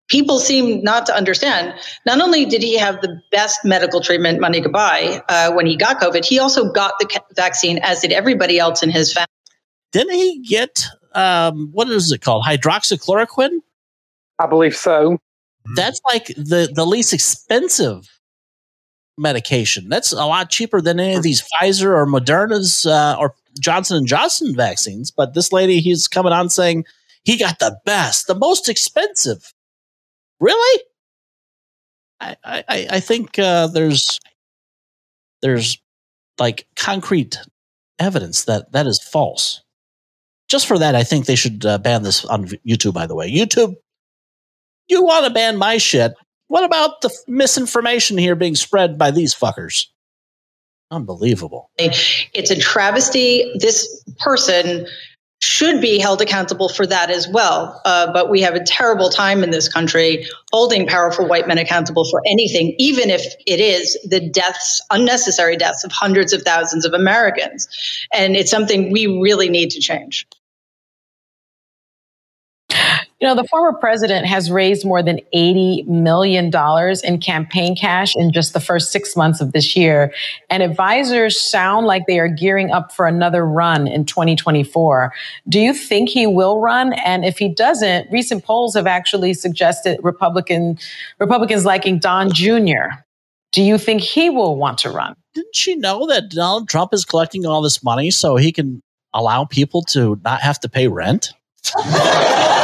people 0.09 0.38
seem 0.38 0.82
not 0.82 1.06
to 1.06 1.14
understand. 1.14 1.74
Not 2.06 2.20
only 2.20 2.47
did 2.47 2.62
he 2.62 2.78
have 2.78 3.02
the 3.02 3.20
best 3.30 3.64
medical 3.64 4.01
treatment 4.01 4.40
money 4.40 4.62
could 4.62 4.72
buy 4.72 5.22
uh, 5.28 5.52
when 5.52 5.66
he 5.66 5.76
got 5.76 6.01
COVID, 6.01 6.24
he 6.24 6.38
also 6.38 6.72
got 6.72 6.94
the 6.98 7.20
vaccine, 7.34 7.78
as 7.82 8.01
did 8.01 8.12
everybody 8.12 8.59
else 8.59 8.82
in 8.82 8.90
his 8.90 9.12
family. 9.12 9.26
Didn't 9.97 10.14
he 10.14 10.43
get 10.47 10.85
um, 11.14 11.70
what 11.73 11.89
is 11.89 12.12
it 12.12 12.20
called? 12.20 12.44
Hydroxychloroquine. 12.44 13.60
I 14.39 14.47
believe 14.47 14.77
so. 14.77 15.16
That's 15.74 16.02
like 16.05 16.27
the 16.27 16.70
the 16.70 16.85
least 16.85 17.14
expensive 17.14 18.06
medication. 19.16 19.89
That's 19.89 20.12
a 20.12 20.27
lot 20.27 20.51
cheaper 20.51 20.82
than 20.82 21.01
any 21.01 21.14
of 21.14 21.23
these 21.23 21.43
Pfizer 21.43 21.97
or 21.97 22.06
Moderna's 22.06 22.85
uh, 22.85 23.16
or 23.18 23.35
Johnson 23.59 23.97
and 23.97 24.06
Johnson 24.06 24.55
vaccines. 24.55 25.10
But 25.10 25.32
this 25.32 25.51
lady, 25.51 25.81
he's 25.81 26.09
coming 26.09 26.35
on 26.35 26.51
saying 26.51 26.85
he 27.24 27.39
got 27.39 27.59
the 27.59 27.78
best, 27.86 28.27
the 28.27 28.35
most 28.35 28.68
expensive. 28.68 29.55
Really? 30.40 30.82
I 32.20 32.36
I, 32.44 32.86
I 32.90 33.01
think 33.01 33.39
uh, 33.39 33.68
there's 33.68 34.20
there's 35.40 35.78
like 36.39 36.66
concrete 36.77 37.39
evidence 37.98 38.44
that 38.44 38.73
that 38.73 38.86
is 38.86 39.02
false. 39.02 39.62
Just 40.48 40.66
for 40.66 40.78
that, 40.78 40.94
I 40.94 41.02
think 41.02 41.27
they 41.27 41.35
should 41.35 41.66
uh, 41.66 41.78
ban 41.78 42.02
this 42.02 42.24
on 42.24 42.47
YouTube. 42.66 42.94
By 42.94 43.06
the 43.06 43.14
way, 43.14 43.31
YouTube, 43.31 43.74
you 44.89 45.05
want 45.05 45.27
to 45.27 45.32
ban 45.32 45.56
my 45.56 45.78
shit? 45.78 46.14
What 46.48 46.64
about 46.64 47.01
the 47.01 47.10
misinformation 47.27 48.18
here 48.18 48.36
being 48.36 48.55
spread 48.55 48.98
by 48.98 49.10
these 49.10 49.35
fuckers? 49.35 49.86
Unbelievable. 50.90 51.70
It's 52.32 52.51
a 52.51 52.59
travesty. 52.59 53.52
This 53.59 54.05
person 54.20 54.86
should 55.47 55.81
be 55.81 55.98
held 55.98 56.20
accountable 56.20 56.68
for 56.68 56.86
that 56.86 57.09
as 57.09 57.28
well. 57.28 57.81
Uh, 57.85 58.12
but 58.12 58.28
we 58.28 58.40
have 58.43 58.55
a 58.55 58.64
terrible 58.64 59.09
time 59.09 59.44
in 59.44 59.51
this 59.51 59.68
country 59.68 60.27
holding 60.52 60.86
powerful 60.86 61.27
white 61.27 61.47
men 61.47 61.56
accountable 61.56 62.05
for 62.10 62.20
anything, 62.27 62.74
even 62.78 63.10
if 63.10 63.23
it 63.47 63.60
is 63.60 63.97
the 64.09 64.20
deaths, 64.20 64.82
unnecessary 64.90 65.56
deaths 65.56 65.85
of 65.85 65.93
hundreds 65.93 66.32
of 66.32 66.43
thousands 66.43 66.85
of 66.85 66.93
Americans. 66.93 67.68
And 68.12 68.36
it's 68.36 68.51
something 68.51 68.90
we 68.90 69.06
really 69.06 69.48
need 69.48 69.70
to 69.70 69.81
change. 69.81 70.27
You 73.27 73.35
know, 73.35 73.43
the 73.43 73.48
former 73.48 73.77
president 73.77 74.24
has 74.27 74.53
raised 74.53 74.86
more 74.86 75.03
than 75.03 75.19
$80 75.35 75.89
million 75.89 76.48
in 77.03 77.19
campaign 77.19 77.74
cash 77.74 78.15
in 78.15 78.32
just 78.32 78.53
the 78.53 78.61
first 78.61 78.93
six 78.93 79.16
months 79.16 79.40
of 79.40 79.51
this 79.51 79.74
year. 79.74 80.15
And 80.48 80.62
advisors 80.62 81.40
sound 81.40 81.86
like 81.86 82.05
they 82.07 82.20
are 82.20 82.28
gearing 82.28 82.70
up 82.70 82.93
for 82.93 83.05
another 83.05 83.44
run 83.44 83.89
in 83.89 84.05
2024. 84.05 85.12
Do 85.48 85.59
you 85.59 85.74
think 85.74 86.09
he 86.09 86.28
will 86.28 86.61
run? 86.61 86.93
And 86.93 87.24
if 87.24 87.36
he 87.36 87.48
doesn't, 87.48 88.12
recent 88.12 88.44
polls 88.44 88.77
have 88.77 88.86
actually 88.86 89.35
suggested 89.35 89.98
Republican, 90.05 90.78
Republicans 91.19 91.65
liking 91.65 91.98
Don 91.98 92.32
Jr. 92.32 92.94
Do 93.51 93.61
you 93.61 93.77
think 93.77 94.03
he 94.03 94.31
will 94.31 94.55
want 94.55 94.78
to 94.78 94.90
run? 94.90 95.16
Didn't 95.35 95.57
she 95.57 95.74
know 95.74 96.07
that 96.07 96.31
Donald 96.31 96.69
Trump 96.69 96.94
is 96.94 97.05
collecting 97.05 97.44
all 97.44 97.61
this 97.61 97.82
money 97.82 98.12
so 98.12 98.36
he 98.36 98.53
can 98.53 98.81
allow 99.12 99.44
people 99.44 99.82
to 99.82 100.16
not 100.23 100.43
have 100.43 100.61
to 100.61 100.69
pay 100.69 100.86
rent? 100.86 101.32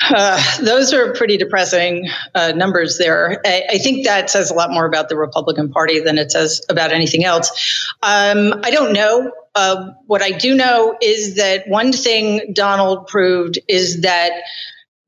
Uh, 0.00 0.42
those 0.62 0.92
are 0.92 1.12
pretty 1.12 1.36
depressing 1.36 2.08
uh, 2.34 2.52
numbers 2.52 2.98
there. 2.98 3.40
I, 3.44 3.64
I, 3.70 3.78
think 3.78 4.06
that 4.06 4.30
says 4.30 4.50
a 4.50 4.54
lot 4.54 4.70
more 4.70 4.86
about 4.86 5.08
the 5.08 5.16
Republican 5.16 5.70
Party 5.70 6.00
than 6.00 6.18
it 6.18 6.30
says 6.30 6.64
about 6.68 6.92
anything 6.92 7.24
else. 7.24 7.94
Um, 8.02 8.60
I 8.62 8.70
don't 8.70 8.92
know. 8.92 9.32
Uh, 9.54 9.92
what 10.06 10.22
I 10.22 10.30
do 10.30 10.54
know 10.54 10.96
is 11.00 11.36
that 11.36 11.68
one 11.68 11.92
thing 11.92 12.52
Donald 12.52 13.08
proved 13.08 13.58
is 13.68 14.02
that 14.02 14.32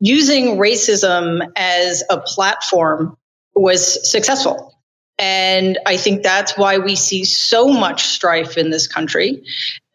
using 0.01 0.57
racism 0.57 1.47
as 1.55 2.03
a 2.11 2.19
platform 2.19 3.17
was 3.55 4.11
successful. 4.11 4.75
And 5.19 5.79
I 5.85 5.99
think 5.99 6.23
that's 6.23 6.57
why 6.57 6.79
we 6.79 6.97
see 6.97 7.25
so 7.25 7.69
much 7.69 8.05
strife 8.05 8.57
in 8.57 8.71
this 8.71 8.89
country. 8.89 9.45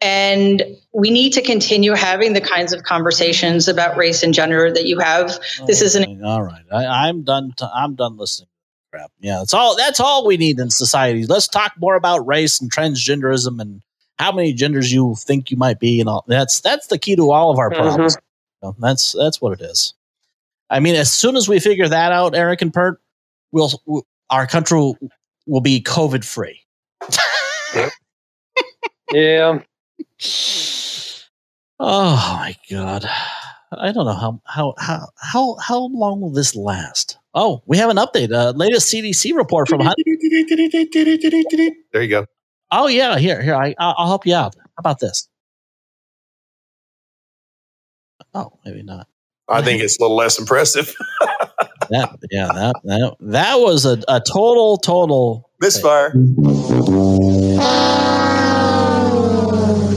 And 0.00 0.62
we 0.92 1.10
need 1.10 1.34
to 1.34 1.42
continue 1.42 1.94
having 1.94 2.34
the 2.34 2.40
kinds 2.40 2.72
of 2.72 2.82
conversations 2.82 3.68
about 3.68 3.96
race 3.96 4.22
and 4.22 4.34
gender 4.34 4.70
that 4.70 4.86
you 4.86 4.98
have. 4.98 5.38
This 5.66 5.80
is 5.80 5.94
an 5.94 6.22
all 6.22 6.42
right. 6.42 6.64
I, 6.70 7.08
am 7.08 7.22
done. 7.22 7.54
T- 7.56 7.66
I'm 7.72 7.94
done 7.94 8.16
listening. 8.18 8.48
Crap. 8.90 9.10
Yeah, 9.20 9.38
that's 9.38 9.54
all. 9.54 9.76
That's 9.76 10.00
all 10.00 10.26
we 10.26 10.36
need 10.36 10.60
in 10.60 10.70
society. 10.70 11.26
Let's 11.26 11.48
talk 11.48 11.72
more 11.78 11.96
about 11.96 12.26
race 12.26 12.60
and 12.60 12.70
transgenderism 12.70 13.60
and 13.60 13.82
how 14.18 14.32
many 14.32 14.52
genders 14.52 14.92
you 14.92 15.14
think 15.18 15.50
you 15.50 15.56
might 15.56 15.80
be, 15.80 16.00
and 16.00 16.08
all. 16.08 16.24
That's 16.28 16.60
that's 16.60 16.88
the 16.88 16.98
key 16.98 17.16
to 17.16 17.30
all 17.30 17.50
of 17.50 17.58
our 17.58 17.70
mm-hmm. 17.70 17.82
problems. 17.82 18.16
Mm-hmm. 18.16 18.66
You 18.66 18.74
that's 18.78 19.12
that's 19.12 19.40
what 19.40 19.60
it 19.60 19.64
is. 19.64 19.94
I 20.68 20.80
mean, 20.80 20.94
as 20.94 21.12
soon 21.12 21.36
as 21.36 21.48
we 21.48 21.60
figure 21.60 21.88
that 21.88 22.12
out, 22.12 22.34
Eric 22.34 22.62
and 22.62 22.74
Pert, 22.74 23.00
we'll, 23.52 23.70
we'll 23.86 24.06
our 24.30 24.46
country 24.46 24.78
will, 24.78 24.98
will 25.46 25.60
be 25.60 25.80
COVID 25.80 26.24
free. 26.24 26.62
yeah. 29.12 29.60
Oh 31.78 32.16
my 32.40 32.56
god. 32.70 33.04
I 33.72 33.92
don't 33.92 34.06
know 34.06 34.14
how 34.14 34.40
how 34.46 34.74
how 34.78 35.08
how 35.18 35.56
how 35.56 35.88
long 35.92 36.20
will 36.20 36.32
this 36.32 36.54
last? 36.54 37.18
Oh, 37.34 37.62
we 37.66 37.76
have 37.78 37.90
an 37.90 37.96
update. 37.96 38.32
Uh, 38.32 38.52
latest 38.56 38.92
CDC 38.92 39.34
report 39.34 39.68
from. 39.68 39.80
there 41.92 42.02
you 42.02 42.08
go. 42.08 42.26
Oh 42.70 42.86
yeah, 42.86 43.18
here 43.18 43.42
here 43.42 43.54
I 43.54 43.74
I'll 43.78 44.06
help 44.06 44.26
you 44.26 44.34
out. 44.34 44.54
How 44.56 44.62
about 44.78 45.00
this? 45.00 45.28
Oh, 48.34 48.52
maybe 48.64 48.82
not. 48.82 49.08
I 49.48 49.62
think 49.62 49.82
it's 49.82 49.98
a 49.98 50.02
little 50.02 50.16
less 50.16 50.38
impressive. 50.38 50.94
that 51.90 52.18
yeah 52.30 52.46
that 52.46 52.74
that 52.84 53.16
that 53.20 53.54
was 53.56 53.84
a, 53.86 54.02
a 54.08 54.20
total 54.20 54.76
total 54.76 55.50
misfire. 55.60 56.12
We 56.14 56.24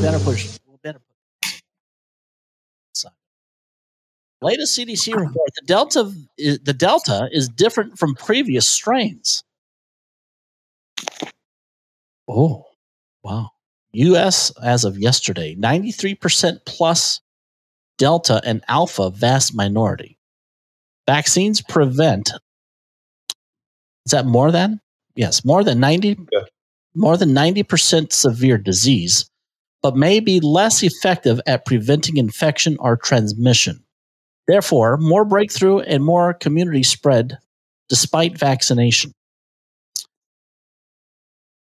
better 0.01 0.19
push. 0.19 0.59
We 0.67 0.77
better 0.84 0.99
push. 0.99 1.09
Latest 4.41 4.78
CDC 4.78 5.14
report: 5.14 5.49
the 5.56 5.66
Delta 5.66 6.11
the 6.38 6.74
Delta 6.74 7.28
is 7.32 7.49
different 7.49 7.99
from 7.99 8.16
previous 8.16 8.68
strains. 8.68 9.44
Oh, 12.28 12.66
wow! 13.24 13.49
U.S. 13.91 14.52
as 14.64 14.86
of 14.86 14.98
yesterday, 14.98 15.56
ninety 15.56 15.91
three 15.91 16.16
percent 16.16 16.61
plus 16.66 17.22
Delta 17.98 18.41
and 18.45 18.64
Alpha 18.68 19.11
vast 19.11 19.53
minority. 19.53 20.18
Vaccines 21.06 21.61
prevent. 21.61 22.32
Is 24.06 24.11
that 24.11 24.26
more 24.26 24.52
than? 24.52 24.80
Yes, 25.16 25.44
more 25.44 25.64
than 25.64 25.80
90 25.80 26.18
yeah. 26.32 26.40
more 26.95 27.18
than 27.18 27.32
90% 27.32 28.14
severe 28.14 28.57
disease, 28.57 29.30
but 29.82 29.98
may 29.98 30.22
be 30.22 30.40
less 30.40 30.82
effective 30.82 31.41
at 31.45 31.66
preventing 31.66 32.18
infection 32.18 32.78
or 32.80 32.95
transmission. 32.95 33.84
Therefore, 34.49 34.97
more 34.97 35.26
breakthrough 35.26 35.77
and 35.81 36.03
more 36.03 36.34
community 36.34 36.81
spread 36.81 37.38
despite 37.88 38.35
vaccination. 38.35 39.11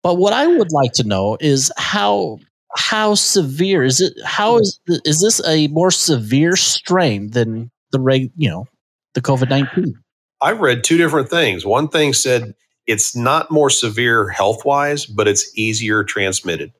But 0.03 0.17
what 0.17 0.35
I 0.35 0.47
would 0.47 0.71
like 0.71 0.93
to 0.95 1.05
know 1.05 1.39
is 1.41 1.73
how 1.79 2.41
how 2.77 3.15
severe 3.15 3.85
is 3.85 4.03
it? 4.03 4.13
How 4.23 4.59
is 4.59 4.79
is 4.87 5.23
this 5.23 5.43
a 5.49 5.69
more 5.69 5.91
severe 5.91 6.57
strain 6.57 7.31
than 7.31 7.71
the 7.91 8.01
reg? 8.01 8.31
You 8.37 8.51
know, 8.51 8.67
the 9.15 9.23
COVID 9.23 9.49
nineteen. 9.49 9.99
I 10.43 10.53
read 10.53 10.85
two 10.85 10.99
different 10.99 11.31
things. 11.31 11.65
One 11.65 11.89
thing 11.89 12.13
said 12.13 12.55
it's 12.87 13.17
not 13.17 13.51
more 13.51 13.71
severe 13.71 14.29
health 14.29 14.67
wise, 14.67 15.07
but 15.07 15.27
it's 15.27 15.51
easier 15.57 16.05
transmitted. 16.05 16.71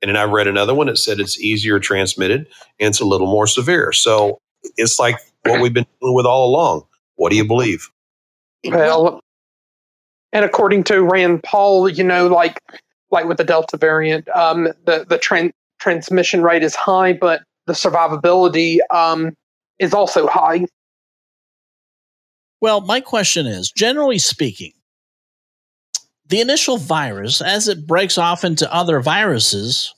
And 0.00 0.08
then 0.08 0.16
I 0.16 0.22
read 0.22 0.48
another 0.48 0.72
one 0.72 0.86
that 0.86 0.96
said 0.96 1.20
it's 1.20 1.38
easier 1.38 1.78
transmitted 1.78 2.46
and 2.78 2.88
it's 2.88 3.00
a 3.00 3.04
little 3.04 3.26
more 3.26 3.46
severe. 3.46 3.92
So 3.92 4.38
it's 4.78 4.98
like 4.98 5.16
what 5.44 5.60
we've 5.60 5.74
been 5.74 5.86
dealing 6.00 6.14
with 6.14 6.26
all 6.26 6.48
along. 6.48 6.86
What 7.16 7.30
do 7.30 7.36
you 7.36 7.44
believe? 7.46 7.88
Well, 8.64 9.20
and 10.32 10.44
according 10.44 10.84
to 10.84 11.02
Rand 11.02 11.42
Paul, 11.42 11.88
you 11.88 12.04
know, 12.04 12.28
like 12.28 12.58
like 13.10 13.26
with 13.26 13.38
the 13.38 13.44
Delta 13.44 13.76
variant, 13.76 14.28
um, 14.30 14.64
the 14.84 15.04
the 15.08 15.18
tran- 15.18 15.52
transmission 15.78 16.42
rate 16.42 16.62
is 16.62 16.74
high, 16.74 17.12
but 17.12 17.42
the 17.66 17.72
survivability 17.72 18.78
um, 18.90 19.34
is 19.78 19.94
also 19.94 20.26
high. 20.26 20.66
Well, 22.60 22.82
my 22.82 23.00
question 23.00 23.46
is, 23.46 23.70
generally 23.70 24.18
speaking, 24.18 24.72
the 26.26 26.40
initial 26.40 26.76
virus, 26.76 27.40
as 27.40 27.68
it 27.68 27.86
breaks 27.86 28.18
off 28.18 28.44
into 28.44 28.72
other 28.72 29.00
viruses, 29.00 29.94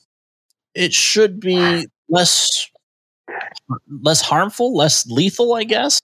it 0.73 0.93
should 0.93 1.39
be 1.39 1.87
less 2.09 2.69
less 4.01 4.21
harmful, 4.21 4.75
less 4.75 5.05
lethal, 5.07 5.53
I 5.53 5.63
guess. 5.63 5.99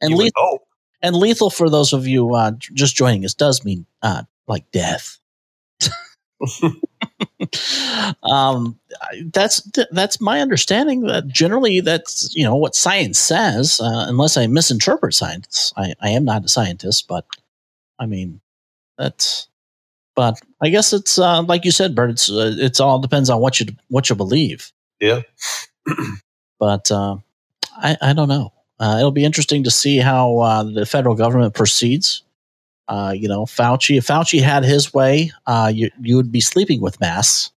And 0.00 0.12
You 0.12 0.16
lethal, 0.16 0.66
and 1.02 1.16
lethal 1.16 1.50
for 1.50 1.68
those 1.68 1.92
of 1.92 2.06
you 2.06 2.34
uh, 2.34 2.52
just 2.52 2.96
joining 2.96 3.24
us 3.24 3.34
does 3.34 3.64
mean 3.64 3.86
uh, 4.02 4.22
like 4.46 4.70
death. 4.70 5.18
um, 8.22 8.78
that's 9.32 9.68
that's 9.90 10.20
my 10.20 10.40
understanding. 10.40 11.02
That 11.02 11.28
generally, 11.28 11.80
that's 11.80 12.34
you 12.34 12.44
know 12.44 12.56
what 12.56 12.74
science 12.74 13.18
says. 13.18 13.80
Uh, 13.80 14.06
unless 14.08 14.36
I 14.36 14.46
misinterpret 14.46 15.14
science, 15.14 15.72
I, 15.76 15.94
I 16.00 16.10
am 16.10 16.24
not 16.24 16.44
a 16.44 16.48
scientist, 16.48 17.08
but 17.08 17.26
I 17.98 18.06
mean 18.06 18.40
that's. 18.98 19.48
But 20.16 20.40
I 20.60 20.68
guess 20.70 20.92
it's 20.92 21.18
uh, 21.18 21.42
like 21.42 21.64
you 21.64 21.70
said, 21.70 21.94
Pert. 21.96 22.10
It's 22.10 22.28
uh, 22.30 22.54
it's 22.58 22.80
all 22.80 22.98
depends 22.98 23.30
on 23.30 23.40
what 23.40 23.60
you 23.60 23.66
what 23.88 24.10
you 24.10 24.16
believe. 24.16 24.72
Yeah. 24.98 25.22
But 26.60 26.92
uh, 26.92 27.16
I 27.72 27.96
I 28.00 28.12
don't 28.12 28.28
know. 28.28 28.52
Uh, 28.78 28.96
it'll 28.98 29.10
be 29.10 29.24
interesting 29.24 29.64
to 29.64 29.70
see 29.70 29.98
how 29.98 30.38
uh, 30.38 30.62
the 30.62 30.86
federal 30.86 31.16
government 31.16 31.54
proceeds. 31.54 32.22
Uh, 32.86 33.12
you 33.16 33.28
know, 33.28 33.46
Fauci. 33.46 33.98
If 33.98 34.06
Fauci 34.06 34.40
had 34.40 34.64
his 34.64 34.94
way, 34.94 35.32
uh, 35.46 35.72
you 35.74 35.90
you 36.00 36.14
would 36.16 36.30
be 36.30 36.40
sleeping 36.40 36.80
with 36.80 37.00
masks. 37.00 37.50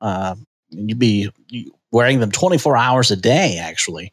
Uh, 0.00 0.34
you'd 0.70 0.98
be 0.98 1.30
wearing 1.90 2.20
them 2.20 2.30
twenty 2.30 2.58
four 2.58 2.76
hours 2.76 3.10
a 3.10 3.16
day. 3.16 3.56
Actually, 3.58 4.12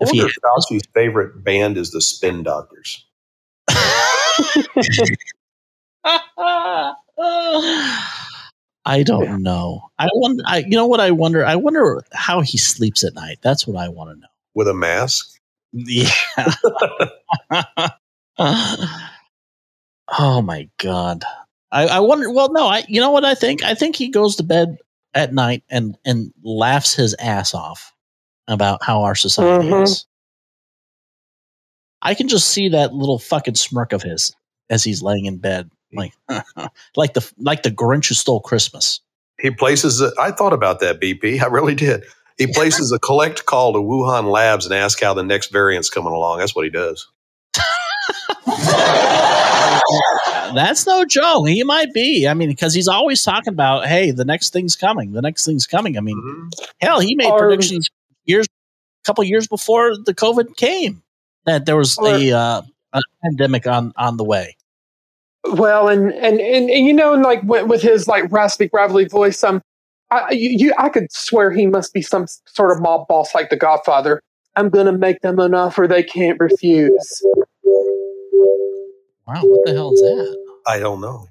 I 0.00 0.04
if 0.04 0.10
he 0.10 0.20
wonder 0.20 0.32
if 0.32 0.38
Fauci's 0.42 0.86
favorite 0.94 1.44
band 1.44 1.76
is 1.76 1.90
the 1.90 2.00
Spin 2.00 2.42
Doctors. 2.42 3.04
I 8.84 9.02
don't 9.04 9.42
know. 9.42 9.90
I 9.98 10.08
wonder. 10.14 10.42
I, 10.46 10.58
you 10.58 10.70
know 10.76 10.86
what? 10.86 11.00
I 11.00 11.10
wonder. 11.12 11.44
I 11.46 11.56
wonder 11.56 12.02
how 12.12 12.40
he 12.40 12.58
sleeps 12.58 13.04
at 13.04 13.14
night. 13.14 13.38
That's 13.42 13.66
what 13.66 13.76
I 13.76 13.88
want 13.88 14.10
to 14.10 14.20
know. 14.20 14.26
With 14.54 14.68
a 14.68 14.74
mask? 14.74 15.38
Yeah. 15.72 16.10
oh 20.08 20.42
my 20.42 20.68
god. 20.78 21.24
I, 21.70 21.86
I 21.86 22.00
wonder. 22.00 22.30
Well, 22.30 22.52
no. 22.52 22.66
I. 22.66 22.84
You 22.88 23.00
know 23.00 23.10
what? 23.10 23.24
I 23.24 23.34
think. 23.34 23.62
I 23.62 23.74
think 23.74 23.96
he 23.96 24.08
goes 24.08 24.36
to 24.36 24.42
bed 24.42 24.76
at 25.14 25.32
night 25.32 25.62
and 25.70 25.96
and 26.04 26.32
laughs 26.42 26.94
his 26.94 27.14
ass 27.18 27.54
off 27.54 27.92
about 28.48 28.82
how 28.82 29.02
our 29.02 29.14
society 29.14 29.68
Mhm. 29.68 29.84
is. 29.84 30.06
I 32.02 32.14
can 32.14 32.26
just 32.28 32.48
see 32.48 32.68
that 32.70 32.92
little 32.92 33.18
fucking 33.20 33.54
smirk 33.54 33.92
of 33.92 34.02
his 34.02 34.34
as 34.70 34.82
he's 34.82 35.02
laying 35.02 35.26
in 35.26 35.38
bed, 35.38 35.70
like 35.92 36.12
like 36.96 37.14
the 37.14 37.32
like 37.38 37.62
the 37.62 37.70
Grinch 37.70 38.08
who 38.08 38.14
stole 38.14 38.40
Christmas. 38.40 39.00
He 39.40 39.50
places, 39.50 40.00
a, 40.00 40.12
I 40.20 40.30
thought 40.30 40.52
about 40.52 40.80
that, 40.80 41.00
BP. 41.00 41.40
I 41.42 41.46
really 41.46 41.74
did. 41.74 42.04
He 42.38 42.46
places 42.46 42.92
a 42.92 42.98
collect 42.98 43.44
call 43.46 43.72
to 43.72 43.78
Wuhan 43.80 44.30
Labs 44.30 44.64
and 44.66 44.74
asks 44.74 45.00
how 45.02 45.14
the 45.14 45.22
next 45.24 45.50
variant's 45.52 45.90
coming 45.90 46.12
along. 46.12 46.38
That's 46.38 46.54
what 46.54 46.64
he 46.64 46.70
does. 46.70 47.06
That's 50.54 50.86
no 50.86 51.04
joke. 51.04 51.48
He 51.48 51.62
might 51.64 51.92
be. 51.94 52.26
I 52.28 52.34
mean, 52.34 52.48
because 52.48 52.74
he's 52.74 52.88
always 52.88 53.22
talking 53.22 53.52
about, 53.52 53.86
hey, 53.86 54.10
the 54.10 54.24
next 54.24 54.52
thing's 54.52 54.76
coming. 54.76 55.12
The 55.12 55.22
next 55.22 55.44
thing's 55.46 55.66
coming. 55.66 55.96
I 55.96 56.00
mean, 56.00 56.16
Mm-hmm. 56.16 56.48
hell, 56.80 57.00
he 57.00 57.14
made 57.14 57.30
Or- 57.30 57.38
predictions 57.38 57.88
years, 58.24 58.46
a 58.46 59.04
couple 59.06 59.24
years 59.24 59.48
before 59.48 59.92
the 60.04 60.14
COVID 60.14 60.56
came 60.56 61.02
that 61.46 61.66
there 61.66 61.76
was 61.76 61.98
a, 61.98 62.32
uh, 62.32 62.62
a 62.92 63.00
pandemic 63.24 63.66
on 63.66 63.92
on 63.96 64.16
the 64.18 64.24
way. 64.24 64.56
Well, 65.44 65.88
and 65.88 66.12
and 66.12 66.40
and, 66.40 66.70
and 66.70 66.86
you 66.86 66.92
know, 66.92 67.14
like 67.14 67.42
with, 67.42 67.66
with 67.66 67.82
his 67.82 68.06
like 68.06 68.30
raspy, 68.30 68.68
gravelly 68.68 69.06
voice, 69.06 69.42
um, 69.42 69.60
I 70.10 70.30
you, 70.30 70.50
you 70.50 70.74
I 70.78 70.88
could 70.88 71.10
swear 71.10 71.50
he 71.50 71.66
must 71.66 71.92
be 71.92 72.02
some 72.02 72.26
sort 72.46 72.70
of 72.70 72.80
mob 72.80 73.08
boss 73.08 73.34
like 73.34 73.50
the 73.50 73.56
Godfather. 73.56 74.22
I'm 74.54 74.68
gonna 74.68 74.92
make 74.92 75.20
them 75.20 75.38
an 75.38 75.54
offer 75.54 75.86
they 75.88 76.02
can't 76.02 76.38
refuse. 76.38 77.22
Wow, 79.26 79.42
what 79.42 79.66
the 79.66 79.72
hell 79.72 79.92
is 79.92 80.00
that? 80.00 80.36
I 80.66 80.78
don't 80.78 81.00
know. 81.00 81.26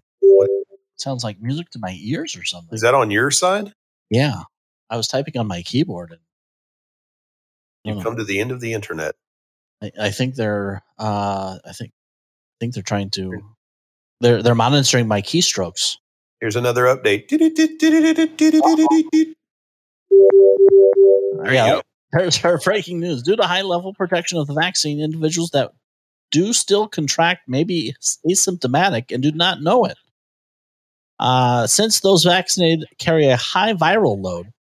Sounds 0.98 1.24
like 1.24 1.42
music 1.42 1.70
to 1.72 1.80
my 1.80 1.98
ears 2.00 2.36
or 2.36 2.44
something. 2.44 2.76
Is 2.76 2.82
that 2.82 2.94
on 2.94 3.12
your 3.12 3.32
side? 3.32 3.74
Yeah, 4.10 4.44
I 4.90 4.98
was 4.98 5.08
typing 5.08 5.38
on 5.38 5.48
my 5.48 5.62
keyboard, 5.62 6.12
and 6.12 6.20
You've 7.84 8.04
come 8.04 8.18
to 8.18 8.24
the 8.24 8.40
end 8.40 8.52
of 8.52 8.60
the 8.60 8.74
internet. 8.74 9.16
I, 9.82 9.92
I 10.00 10.12
think 10.12 10.36
they're. 10.36 10.84
Uh, 11.00 11.58
I 11.66 11.72
think. 11.72 11.92
I 11.92 12.56
think 12.60 12.74
they're 12.74 12.84
trying 12.84 13.10
to. 13.12 13.42
They're 14.22 14.44
they're 14.44 14.56
monitoring 14.56 15.08
my 15.08 15.22
keystrokes. 15.22 15.98
Here's 16.40 16.56
another 16.56 16.86
update. 16.86 17.30
There 17.30 17.40
yeah, 21.54 21.68
you 21.68 21.74
go. 21.74 21.82
There's 22.14 22.44
our 22.44 22.58
breaking 22.60 23.00
news. 23.00 23.24
Due 23.24 23.36
to 23.36 23.44
high 23.44 23.62
level 23.62 23.94
protection 23.94 24.38
of 24.38 24.48
the 24.48 24.54
vaccine, 24.54 25.02
individuals 25.02 25.52
that 25.52 25.72
do 26.32 26.54
still 26.54 26.88
contract 26.88 27.48
may 27.48 27.64
be 27.64 27.96
asymptomatic 28.30 29.12
and 29.12 29.22
do 29.22 29.32
not 29.32 29.62
know 29.62 29.86
it. 29.86 29.98
Uh, 31.20 31.68
since 31.68 32.00
those 32.00 32.24
vaccinated 32.24 32.88
carry 32.98 33.28
a 33.28 33.38
high 33.38 33.74
viral 33.74 34.22
load, 34.22 34.52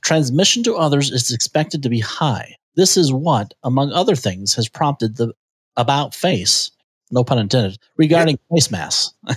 transmission 0.00 0.62
to 0.64 0.74
others 0.74 1.10
is 1.10 1.30
expected 1.30 1.82
to 1.82 1.88
be 1.88 2.00
high. 2.00 2.56
This 2.74 2.96
is 2.96 3.12
what, 3.12 3.54
among 3.62 3.92
other 3.92 4.16
things, 4.16 4.54
has 4.54 4.68
prompted 4.68 5.16
the 5.16 5.32
about 5.76 6.14
face, 6.14 6.70
no 7.10 7.24
pun 7.24 7.38
intended, 7.38 7.78
regarding 7.96 8.38
face 8.52 8.70
masks. 8.70 9.14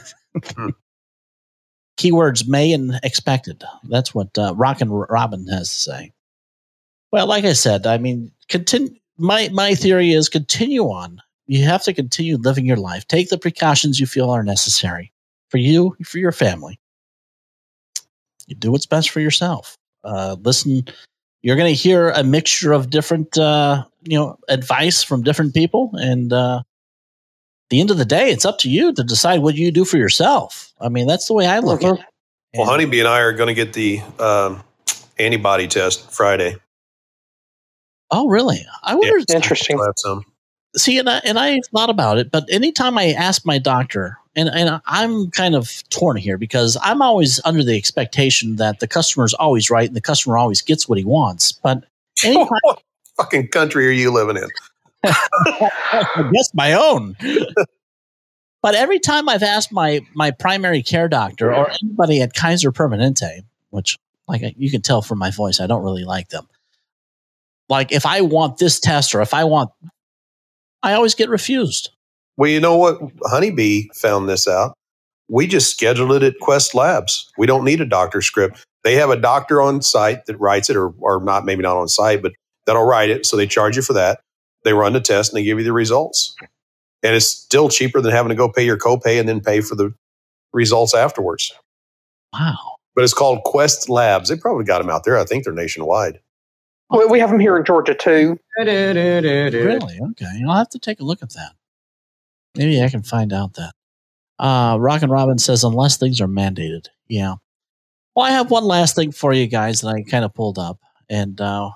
Keywords 1.98 2.48
may 2.48 2.72
and 2.72 3.00
expected. 3.04 3.64
That's 3.84 4.16
what 4.16 4.38
uh, 4.38 4.54
Rock 4.56 4.82
and 4.82 4.92
Robin 5.10 5.46
has 5.48 5.70
to 5.70 5.76
say. 5.76 6.14
Well, 7.12 7.28
like 7.28 7.44
I 7.44 7.54
said, 7.54 7.86
I 7.86 7.98
mean, 7.98 8.32
continue. 8.48 8.96
My 9.18 9.50
my 9.50 9.76
theory 9.76 10.12
is 10.14 10.30
continue 10.30 10.84
on. 10.84 11.22
You 11.48 11.66
have 11.66 11.84
to 11.84 11.94
continue 11.94 12.38
living 12.38 12.66
your 12.66 12.78
life. 12.78 13.08
Take 13.08 13.30
the 13.30 13.38
precautions 13.38 14.00
you 14.00 14.06
feel 14.06 14.30
are 14.30 14.44
necessary 14.44 15.12
for 15.50 15.58
you, 15.58 15.98
for 16.06 16.20
your 16.20 16.32
family. 16.32 16.80
You 18.48 18.56
do 18.56 18.72
what's 18.72 18.86
best 18.86 19.10
for 19.10 19.20
yourself. 19.20 19.76
Uh, 20.04 20.38
listen, 20.42 20.86
you're 21.42 21.56
going 21.56 21.74
to 21.74 21.82
hear 21.82 22.10
a 22.10 22.24
mixture 22.24 22.72
of 22.72 22.90
different, 22.90 23.38
uh, 23.38 23.84
you 24.04 24.18
know, 24.18 24.38
advice 24.48 25.04
from 25.04 25.24
different 25.24 25.54
people, 25.54 25.92
and 25.96 26.32
uh, 26.32 26.62
the 27.70 27.80
end 27.80 27.92
of 27.92 27.98
the 27.98 28.06
day, 28.06 28.32
it's 28.32 28.46
up 28.46 28.58
to 28.60 28.70
you 28.70 28.94
to 28.94 29.04
decide 29.04 29.42
what 29.42 29.56
you 29.56 29.72
do 29.72 29.86
for 29.86 29.98
yourself. 29.98 30.74
I 30.80 30.90
mean, 30.90 31.08
that's 31.08 31.28
the 31.28 31.34
way 31.34 31.48
I 31.48 31.60
look 31.60 31.84
at 31.84 32.00
it. 32.00 32.06
Well, 32.56 32.66
Honeybee 32.66 33.00
and 33.00 33.08
I 33.08 33.20
are 33.20 33.34
going 33.34 33.48
to 33.48 33.54
get 33.54 33.74
the 33.74 34.02
um, 34.18 34.64
antibody 35.20 35.68
test 35.68 36.12
Friday. 36.12 36.56
Oh, 38.12 38.28
really? 38.28 38.66
I 38.84 38.96
wonder. 38.96 39.20
Interesting. 39.34 39.78
We'll 39.78 39.86
have 39.86 39.94
some. 39.98 40.26
see 40.76 40.98
and 40.98 41.10
I, 41.10 41.22
and 41.24 41.38
I 41.38 41.60
thought 41.72 41.90
about 41.90 42.18
it 42.20 42.32
but 42.32 42.46
anytime 42.52 42.98
i 42.98 43.12
ask 43.14 43.44
my 43.44 43.58
doctor 43.58 44.18
and, 44.36 44.50
and 44.50 44.82
i'm 44.86 45.32
kind 45.32 45.56
of 45.56 45.72
torn 45.90 46.16
here 46.16 46.38
because 46.38 46.78
i'm 46.84 47.02
always 47.02 47.42
under 47.44 47.64
the 47.64 47.76
expectation 47.76 48.58
that 48.58 48.80
the 48.80 48.88
customer's 48.88 49.34
always 49.34 49.72
right 49.72 49.88
and 49.88 49.96
the 49.96 50.02
customer 50.02 50.38
always 50.38 50.62
gets 50.62 50.88
what 50.88 51.00
he 51.00 51.04
wants 51.04 51.52
but 51.52 51.86
anytime 52.24 52.48
what 52.62 52.84
fucking 53.20 53.50
country 53.50 53.88
are 53.88 53.92
you 53.92 54.12
living 54.12 54.38
in? 54.38 54.48
I 55.04 56.30
guess 56.34 56.54
my 56.54 56.74
own 56.74 57.16
but 58.62 58.76
every 58.76 59.00
time 59.00 59.30
i've 59.30 59.44
asked 59.44 59.72
my 59.72 60.02
my 60.14 60.32
primary 60.32 60.84
care 60.84 61.08
doctor 61.08 61.54
or 61.54 61.72
anybody 61.84 62.22
at 62.22 62.34
kaiser 62.34 62.72
permanente 62.72 63.42
which 63.70 63.98
like 64.28 64.42
you 64.58 64.70
can 64.70 64.82
tell 64.82 65.02
from 65.02 65.18
my 65.18 65.32
voice 65.32 65.60
i 65.60 65.68
don't 65.68 65.84
really 65.84 66.04
like 66.04 66.30
them 66.30 66.48
like 67.70 67.92
if 67.92 68.06
i 68.06 68.22
want 68.22 68.58
this 68.58 68.80
test 68.80 69.16
or 69.16 69.22
if 69.22 69.34
i 69.34 69.44
want 69.44 69.70
i 70.84 70.94
always 70.94 71.16
get 71.16 71.30
refused 71.30 71.92
Well, 72.38 72.50
you 72.50 72.62
know 72.62 72.78
what? 72.78 73.02
Honeybee 73.26 73.90
found 73.94 74.30
this 74.30 74.48
out. 74.48 74.74
We 75.28 75.46
just 75.46 75.70
scheduled 75.70 76.14
it 76.14 76.24
at 76.24 76.40
Quest 76.40 76.74
Labs. 76.74 77.30
We 77.38 77.46
don't 77.48 77.66
need 77.66 77.82
a 77.82 77.86
doctor 77.86 78.22
script. 78.22 78.66
They 78.86 78.96
have 78.96 79.10
a 79.10 79.18
doctor 79.18 79.62
on 79.62 79.82
site 79.82 80.26
that 80.26 80.38
writes 80.38 80.70
it, 80.70 80.78
or, 80.78 80.94
or 81.02 81.22
not, 81.22 81.44
maybe 81.44 81.64
not 81.64 81.76
on 81.76 81.90
site, 81.90 82.22
but 82.22 82.32
that'll 82.66 82.86
write 82.86 83.10
it. 83.10 83.26
So 83.26 83.36
they 83.36 83.46
charge 83.46 83.76
you 83.76 83.82
for 83.82 83.92
that. 83.92 84.22
They 84.64 84.74
run 84.74 84.94
the 84.94 85.02
test 85.02 85.32
and 85.32 85.38
they 85.40 85.44
give 85.44 85.58
you 85.58 85.64
the 85.64 85.74
results. 85.74 86.36
And 87.04 87.16
it's 87.16 87.28
still 87.28 87.70
cheaper 87.70 88.02
than 88.02 88.12
having 88.12 88.30
to 88.30 88.36
go 88.36 88.50
pay 88.50 88.66
your 88.66 88.78
copay 88.78 89.20
and 89.20 89.28
then 89.28 89.40
pay 89.40 89.62
for 89.62 89.76
the 89.76 89.94
results 90.52 90.94
afterwards. 90.94 91.52
wow 92.34 92.76
But 92.96 93.04
it's 93.04 93.14
called 93.14 93.44
Quest 93.44 93.90
Labs. 93.90 94.30
They 94.30 94.36
probably 94.36 94.66
got 94.66 94.80
them 94.80 94.90
out 94.90 95.06
there. 95.06 95.18
I 95.18 95.24
think 95.24 95.44
they're 95.46 95.54
nationwide. 95.54 96.20
We, 96.90 97.06
we 97.06 97.20
have 97.20 97.30
them 97.30 97.40
here 97.40 97.56
in 97.56 97.64
Georgia 97.64 97.94
too. 97.94 98.38
Really? 99.66 100.00
Okay. 100.12 100.44
I'll 100.48 100.58
have 100.58 100.70
to 100.70 100.80
take 100.80 101.00
a 101.00 101.04
look 101.04 101.22
at 101.24 101.34
that. 101.34 101.52
Maybe 102.56 102.82
I 102.82 102.90
can 102.90 103.04
find 103.04 103.32
out 103.32 103.54
that. 103.54 103.74
Uh, 104.40 104.78
Rock 104.80 105.02
and 105.02 105.12
Robin 105.12 105.38
says, 105.38 105.64
unless 105.64 105.98
things 105.98 106.20
are 106.20 106.28
mandated. 106.28 106.88
Yeah. 107.08 107.36
Well, 108.16 108.26
I 108.26 108.32
have 108.32 108.52
one 108.52 108.64
last 108.64 108.96
thing 108.96 109.12
for 109.12 109.34
you 109.34 109.48
guys 109.48 109.82
that 109.82 109.90
I 109.90 110.02
kind 110.02 110.26
of 110.26 110.34
pulled 110.34 110.58
up. 110.58 110.80
And 111.10 111.40
uh, 111.40 111.70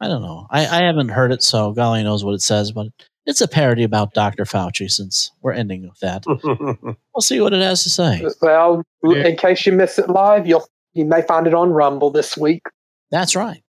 I 0.00 0.08
don't 0.08 0.22
know. 0.22 0.46
I, 0.50 0.66
I 0.66 0.82
haven't 0.84 1.08
heard 1.08 1.32
it, 1.32 1.42
so 1.42 1.72
golly 1.72 2.02
knows 2.02 2.24
what 2.24 2.34
it 2.34 2.42
says, 2.42 2.72
but 2.72 2.88
it's 3.24 3.40
a 3.40 3.48
parody 3.48 3.82
about 3.82 4.12
Dr. 4.14 4.44
Fauci 4.44 4.90
since 4.90 5.32
we're 5.42 5.52
ending 5.52 5.88
with 5.88 5.98
that. 6.00 6.24
we'll 6.26 7.20
see 7.20 7.40
what 7.40 7.52
it 7.52 7.62
has 7.62 7.82
to 7.84 7.90
say. 7.90 8.20
Well, 8.42 8.82
in 9.02 9.36
case 9.36 9.64
you 9.66 9.72
miss 9.72 9.98
it 9.98 10.08
live, 10.08 10.46
you'll 10.46 10.66
you 10.92 11.04
may 11.04 11.22
find 11.22 11.46
it 11.46 11.54
on 11.54 11.70
Rumble 11.70 12.10
this 12.10 12.36
week. 12.36 12.62
That's 13.10 13.34
right. 13.36 13.62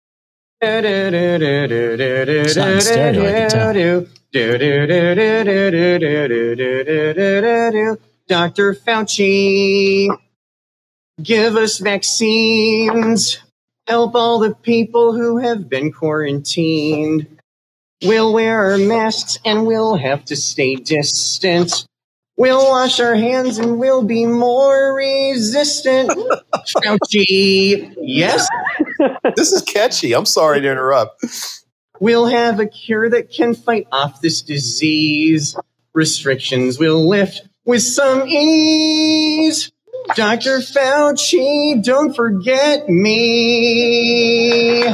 It's 2.47 2.57
not 2.57 2.69
in 2.69 2.81
stereo, 2.81 3.23
I 3.23 3.33
can 3.33 3.51
tell. 3.51 3.75
Dr. 8.29 8.75
Fauci, 8.75 10.09
give 11.23 11.57
us 11.57 11.79
vaccines. 11.79 13.39
Help 13.86 14.15
all 14.15 14.39
the 14.39 14.55
people 14.55 15.12
who 15.12 15.39
have 15.39 15.69
been 15.69 15.93
quarantined. 15.93 17.27
We'll 18.02 18.32
wear 18.32 18.70
our 18.70 18.78
masks 18.78 19.39
and 19.44 19.66
we'll 19.66 19.97
have 19.97 20.24
to 20.27 20.36
stay 20.36 20.77
distant. 20.77 21.86
We'll 22.36 22.66
wash 22.70 22.98
our 22.98 23.15
hands 23.15 23.59
and 23.59 23.78
we'll 23.78 24.02
be 24.02 24.24
more 24.24 24.94
resistant. 24.94 26.11
Fauci, 26.55 27.94
yes? 28.01 28.48
this 29.36 29.52
is 29.52 29.62
catchy. 29.62 30.15
I'm 30.15 30.27
sorry 30.27 30.62
to 30.62 30.70
interrupt. 30.70 31.24
We'll 32.01 32.27
have 32.27 32.61
a 32.61 32.66
cure 32.66 33.11
that 33.11 33.31
can 33.31 33.55
fight 33.55 33.86
off 33.93 34.23
this 34.23 34.40
disease. 34.40 35.56
Restrictions 35.93 36.78
will 36.78 37.06
lift 37.06 37.43
with 37.66 37.82
some 37.82 38.27
ease. 38.27 39.70
Dr. 40.14 40.59
Fauci, 40.59 41.82
don't 41.82 42.14
forget 42.14 42.89
me. 42.89 44.85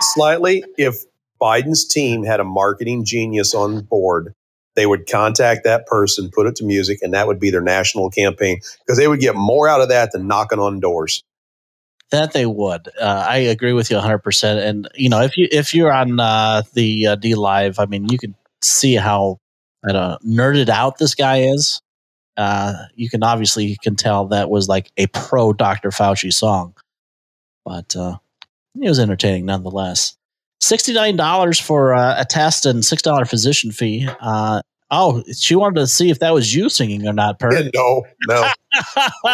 Slightly, 0.00 0.64
if 0.78 0.96
Biden's 1.40 1.86
team 1.86 2.24
had 2.24 2.40
a 2.40 2.44
marketing 2.44 3.04
genius 3.04 3.54
on 3.54 3.82
board, 3.82 4.34
they 4.74 4.86
would 4.86 5.06
contact 5.08 5.64
that 5.64 5.86
person, 5.86 6.30
put 6.32 6.46
it 6.46 6.56
to 6.56 6.64
music, 6.64 7.00
and 7.02 7.12
that 7.12 7.26
would 7.26 7.38
be 7.38 7.50
their 7.50 7.60
national 7.60 8.10
campaign 8.10 8.60
because 8.80 8.98
they 8.98 9.08
would 9.08 9.20
get 9.20 9.34
more 9.34 9.68
out 9.68 9.82
of 9.82 9.90
that 9.90 10.12
than 10.12 10.26
knocking 10.26 10.58
on 10.58 10.80
doors. 10.80 11.22
That 12.12 12.32
they 12.32 12.46
would. 12.46 12.88
Uh, 13.00 13.26
I 13.28 13.38
agree 13.38 13.72
with 13.72 13.90
you 13.90 13.96
100. 13.96 14.18
percent 14.18 14.60
And 14.60 14.88
you 14.94 15.08
know, 15.08 15.22
if 15.22 15.36
you 15.36 15.48
if 15.50 15.74
you're 15.74 15.92
on 15.92 16.18
uh, 16.18 16.62
the 16.72 17.08
uh, 17.08 17.16
DLive, 17.16 17.78
I 17.78 17.86
mean, 17.86 18.08
you 18.08 18.16
can 18.16 18.34
see 18.62 18.94
how 18.94 19.38
I 19.88 19.92
don't 19.92 20.22
nerded 20.22 20.68
out 20.68 20.98
this 20.98 21.14
guy 21.14 21.42
is. 21.42 21.80
Uh, 22.36 22.74
you 22.94 23.08
can 23.08 23.22
obviously 23.22 23.64
you 23.64 23.76
can 23.82 23.96
tell 23.96 24.26
that 24.26 24.50
was 24.50 24.68
like 24.68 24.90
a 24.96 25.06
pro 25.08 25.52
Dr. 25.52 25.90
Fauci 25.90 26.32
song, 26.32 26.74
but 27.64 27.96
uh, 27.96 28.18
it 28.80 28.88
was 28.88 28.98
entertaining 28.98 29.46
nonetheless. 29.46 30.16
Sixty 30.60 30.92
nine 30.92 31.16
dollars 31.16 31.58
for 31.60 31.94
uh, 31.94 32.20
a 32.20 32.24
test 32.24 32.66
and 32.66 32.84
six 32.84 33.00
dollar 33.02 33.24
physician 33.24 33.70
fee. 33.70 34.08
Uh, 34.20 34.60
oh, 34.90 35.22
she 35.34 35.54
wanted 35.54 35.76
to 35.76 35.86
see 35.86 36.10
if 36.10 36.18
that 36.18 36.34
was 36.34 36.54
you 36.54 36.68
singing 36.68 37.06
or 37.06 37.12
not, 37.12 37.38
Pert. 37.38 37.72
no, 37.74 38.02
no. 38.26 38.50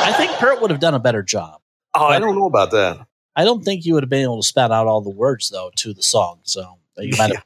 I 0.00 0.14
think 0.16 0.32
Pert 0.32 0.60
would 0.60 0.70
have 0.70 0.80
done 0.80 0.94
a 0.94 1.00
better 1.00 1.22
job. 1.22 1.60
Oh, 1.94 2.06
I 2.06 2.18
don't 2.18 2.36
know 2.36 2.46
about 2.46 2.70
that. 2.72 3.06
I 3.36 3.44
don't 3.44 3.64
think 3.64 3.84
you 3.84 3.94
would 3.94 4.02
have 4.02 4.10
been 4.10 4.22
able 4.22 4.42
to 4.42 4.46
spat 4.46 4.72
out 4.72 4.88
all 4.88 5.00
the 5.00 5.10
words 5.10 5.50
though 5.50 5.70
to 5.76 5.92
the 5.92 6.02
song, 6.02 6.40
so 6.42 6.78
you 6.96 7.16
might 7.16 7.32
have 7.32 7.44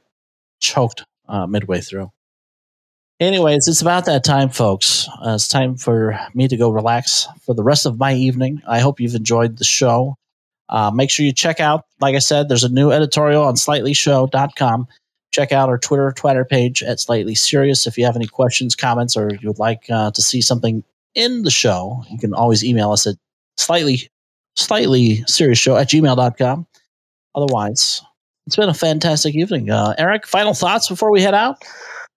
choked 0.59 1.03
uh, 1.33 1.47
midway 1.47 1.81
through. 1.81 2.11
Anyways, 3.19 3.67
it's 3.67 3.81
about 3.81 4.05
that 4.05 4.23
time, 4.23 4.49
folks. 4.49 5.07
Uh, 5.25 5.35
it's 5.35 5.47
time 5.47 5.75
for 5.77 6.19
me 6.33 6.47
to 6.47 6.57
go 6.57 6.69
relax 6.69 7.27
for 7.45 7.55
the 7.55 7.63
rest 7.63 7.85
of 7.85 7.97
my 7.97 8.13
evening. 8.13 8.61
I 8.67 8.79
hope 8.79 8.99
you've 8.99 9.15
enjoyed 9.15 9.57
the 9.57 9.63
show. 9.63 10.15
Uh, 10.69 10.91
make 10.91 11.09
sure 11.09 11.25
you 11.25 11.33
check 11.33 11.59
out, 11.59 11.85
like 11.99 12.15
I 12.15 12.19
said, 12.19 12.49
there's 12.49 12.63
a 12.63 12.69
new 12.69 12.91
editorial 12.91 13.43
on 13.43 13.55
slightlyshow.com. 13.55 14.87
Check 15.31 15.51
out 15.51 15.69
our 15.69 15.77
Twitter, 15.77 16.11
Twitter 16.11 16.45
page 16.45 16.83
at 16.83 16.99
Slightly 16.99 17.35
Serious. 17.35 17.87
If 17.87 17.97
you 17.97 18.05
have 18.05 18.15
any 18.15 18.27
questions, 18.27 18.75
comments, 18.75 19.17
or 19.17 19.33
you 19.33 19.47
would 19.49 19.59
like 19.59 19.89
uh, 19.89 20.11
to 20.11 20.21
see 20.21 20.41
something 20.41 20.83
in 21.15 21.43
the 21.43 21.51
show, 21.51 22.03
you 22.09 22.17
can 22.19 22.33
always 22.33 22.63
email 22.63 22.91
us 22.91 23.07
at 23.07 23.15
slightly, 23.57 24.09
slightly 24.55 25.23
serious 25.27 25.59
show 25.59 25.77
at 25.77 25.89
gmail.com. 25.89 26.67
Otherwise, 27.35 28.01
it's 28.45 28.55
been 28.55 28.69
a 28.69 28.73
fantastic 28.73 29.35
evening. 29.35 29.69
Uh, 29.69 29.93
Eric, 29.97 30.27
final 30.27 30.53
thoughts 30.53 30.89
before 30.89 31.11
we 31.11 31.21
head 31.21 31.33
out? 31.33 31.63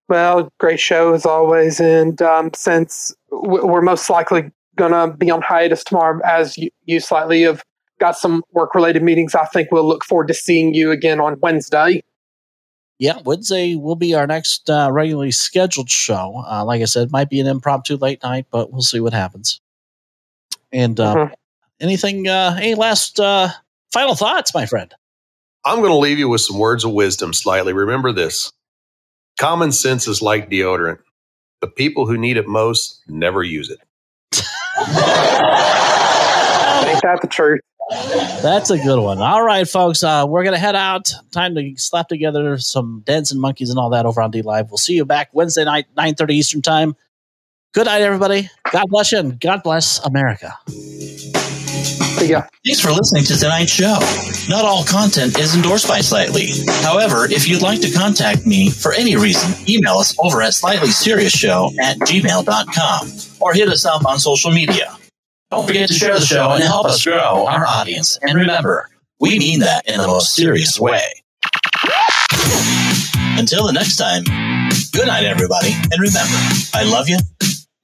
Well, 0.08 0.48
great 0.58 0.80
show 0.80 1.14
as 1.14 1.26
always. 1.26 1.80
And 1.80 2.20
um, 2.22 2.50
since 2.54 3.14
we're 3.30 3.82
most 3.82 4.08
likely 4.08 4.50
going 4.76 4.92
to 4.92 5.16
be 5.16 5.30
on 5.30 5.42
hiatus 5.42 5.82
tomorrow, 5.84 6.20
as 6.24 6.56
you, 6.56 6.70
you 6.84 7.00
slightly 7.00 7.42
have 7.42 7.62
got 7.98 8.16
some 8.16 8.42
work 8.52 8.74
related 8.74 9.02
meetings, 9.02 9.34
I 9.34 9.46
think 9.46 9.70
we'll 9.72 9.86
look 9.86 10.04
forward 10.04 10.28
to 10.28 10.34
seeing 10.34 10.74
you 10.74 10.90
again 10.90 11.20
on 11.20 11.38
Wednesday. 11.40 12.02
Yeah, 12.98 13.18
Wednesday 13.24 13.74
will 13.74 13.96
be 13.96 14.14
our 14.14 14.26
next 14.26 14.70
uh, 14.70 14.88
regularly 14.90 15.32
scheduled 15.32 15.90
show. 15.90 16.42
Uh, 16.48 16.64
like 16.64 16.80
I 16.80 16.86
said, 16.86 17.10
might 17.10 17.28
be 17.28 17.40
an 17.40 17.46
impromptu 17.46 17.96
late 17.96 18.22
night, 18.22 18.46
but 18.50 18.72
we'll 18.72 18.82
see 18.82 19.00
what 19.00 19.12
happens. 19.12 19.60
And 20.72 20.98
uh, 20.98 21.14
Mhm. 21.14 21.32
anything, 21.80 22.28
uh, 22.28 22.56
any 22.58 22.74
last 22.74 23.20
uh, 23.20 23.48
final 23.92 24.14
thoughts, 24.14 24.54
my 24.54 24.66
friend? 24.66 24.94
I'm 25.66 25.80
going 25.80 25.90
to 25.90 25.96
leave 25.96 26.20
you 26.20 26.28
with 26.28 26.42
some 26.42 26.60
words 26.60 26.84
of 26.84 26.92
wisdom 26.92 27.34
slightly. 27.34 27.72
Remember 27.72 28.12
this 28.12 28.52
common 29.36 29.72
sense 29.72 30.06
is 30.06 30.22
like 30.22 30.48
deodorant. 30.48 30.98
The 31.60 31.66
people 31.66 32.06
who 32.06 32.16
need 32.16 32.36
it 32.36 32.46
most 32.46 33.02
never 33.08 33.42
use 33.42 33.68
it. 33.68 33.80
Ain't 34.78 34.92
that 37.02 37.18
the 37.20 37.28
truth? 37.28 37.60
That's 38.42 38.70
a 38.70 38.78
good 38.78 39.00
one. 39.00 39.18
All 39.18 39.42
right, 39.42 39.66
folks, 39.68 40.04
uh, 40.04 40.24
we're 40.28 40.44
gonna 40.44 40.58
head 40.58 40.76
out. 40.76 41.12
Time 41.32 41.56
to 41.56 41.74
slap 41.76 42.08
together 42.08 42.58
some 42.58 43.02
dancing 43.04 43.40
monkeys 43.40 43.70
and 43.70 43.78
all 43.78 43.90
that 43.90 44.06
over 44.06 44.22
on 44.22 44.30
DLive. 44.30 44.68
We'll 44.70 44.78
see 44.78 44.94
you 44.94 45.04
back 45.04 45.30
Wednesday 45.32 45.64
night, 45.64 45.86
nine 45.96 46.14
thirty 46.14 46.36
Eastern 46.36 46.62
time. 46.62 46.94
Good 47.74 47.86
night, 47.86 48.02
everybody. 48.02 48.50
God 48.72 48.86
bless 48.88 49.10
you, 49.12 49.18
and 49.18 49.40
God 49.40 49.62
bless 49.64 49.98
America. 50.04 50.56
Thanks 52.64 52.80
for 52.80 52.90
listening 52.90 53.24
to 53.24 53.36
tonight's 53.36 53.70
show. 53.70 53.98
Not 54.48 54.64
all 54.64 54.84
content 54.84 55.38
is 55.38 55.54
endorsed 55.54 55.86
by 55.86 56.00
Slightly. 56.00 56.48
However, 56.82 57.26
if 57.30 57.48
you'd 57.48 57.62
like 57.62 57.80
to 57.82 57.90
contact 57.90 58.46
me 58.46 58.70
for 58.70 58.92
any 58.92 59.16
reason, 59.16 59.54
email 59.68 59.94
us 59.98 60.16
over 60.18 60.42
at 60.42 60.52
slightlyseriousShow 60.52 61.78
at 61.78 61.98
gmail.com 61.98 63.08
or 63.40 63.52
hit 63.52 63.68
us 63.68 63.84
up 63.84 64.04
on 64.06 64.18
social 64.18 64.50
media. 64.50 64.96
Don't 65.50 65.66
forget 65.66 65.88
to 65.88 65.94
share 65.94 66.14
the 66.14 66.24
show 66.24 66.50
and 66.50 66.64
help 66.64 66.86
us 66.86 67.04
grow 67.04 67.46
our 67.46 67.66
audience. 67.66 68.18
And 68.22 68.36
remember, 68.36 68.88
we 69.20 69.38
mean 69.38 69.60
that 69.60 69.88
in 69.88 70.00
the 70.00 70.06
most 70.06 70.34
serious 70.34 70.80
way. 70.80 71.02
Until 73.38 73.66
the 73.66 73.72
next 73.72 73.96
time, 73.96 74.24
good 74.92 75.06
night, 75.06 75.24
everybody. 75.24 75.72
And 75.72 76.00
remember, 76.00 76.36
I 76.74 76.84
love 76.84 77.08
you. 77.08 77.18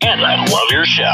And 0.01 0.21
I 0.21 0.45
love 0.47 0.71
your 0.71 0.85
show. 0.85 1.13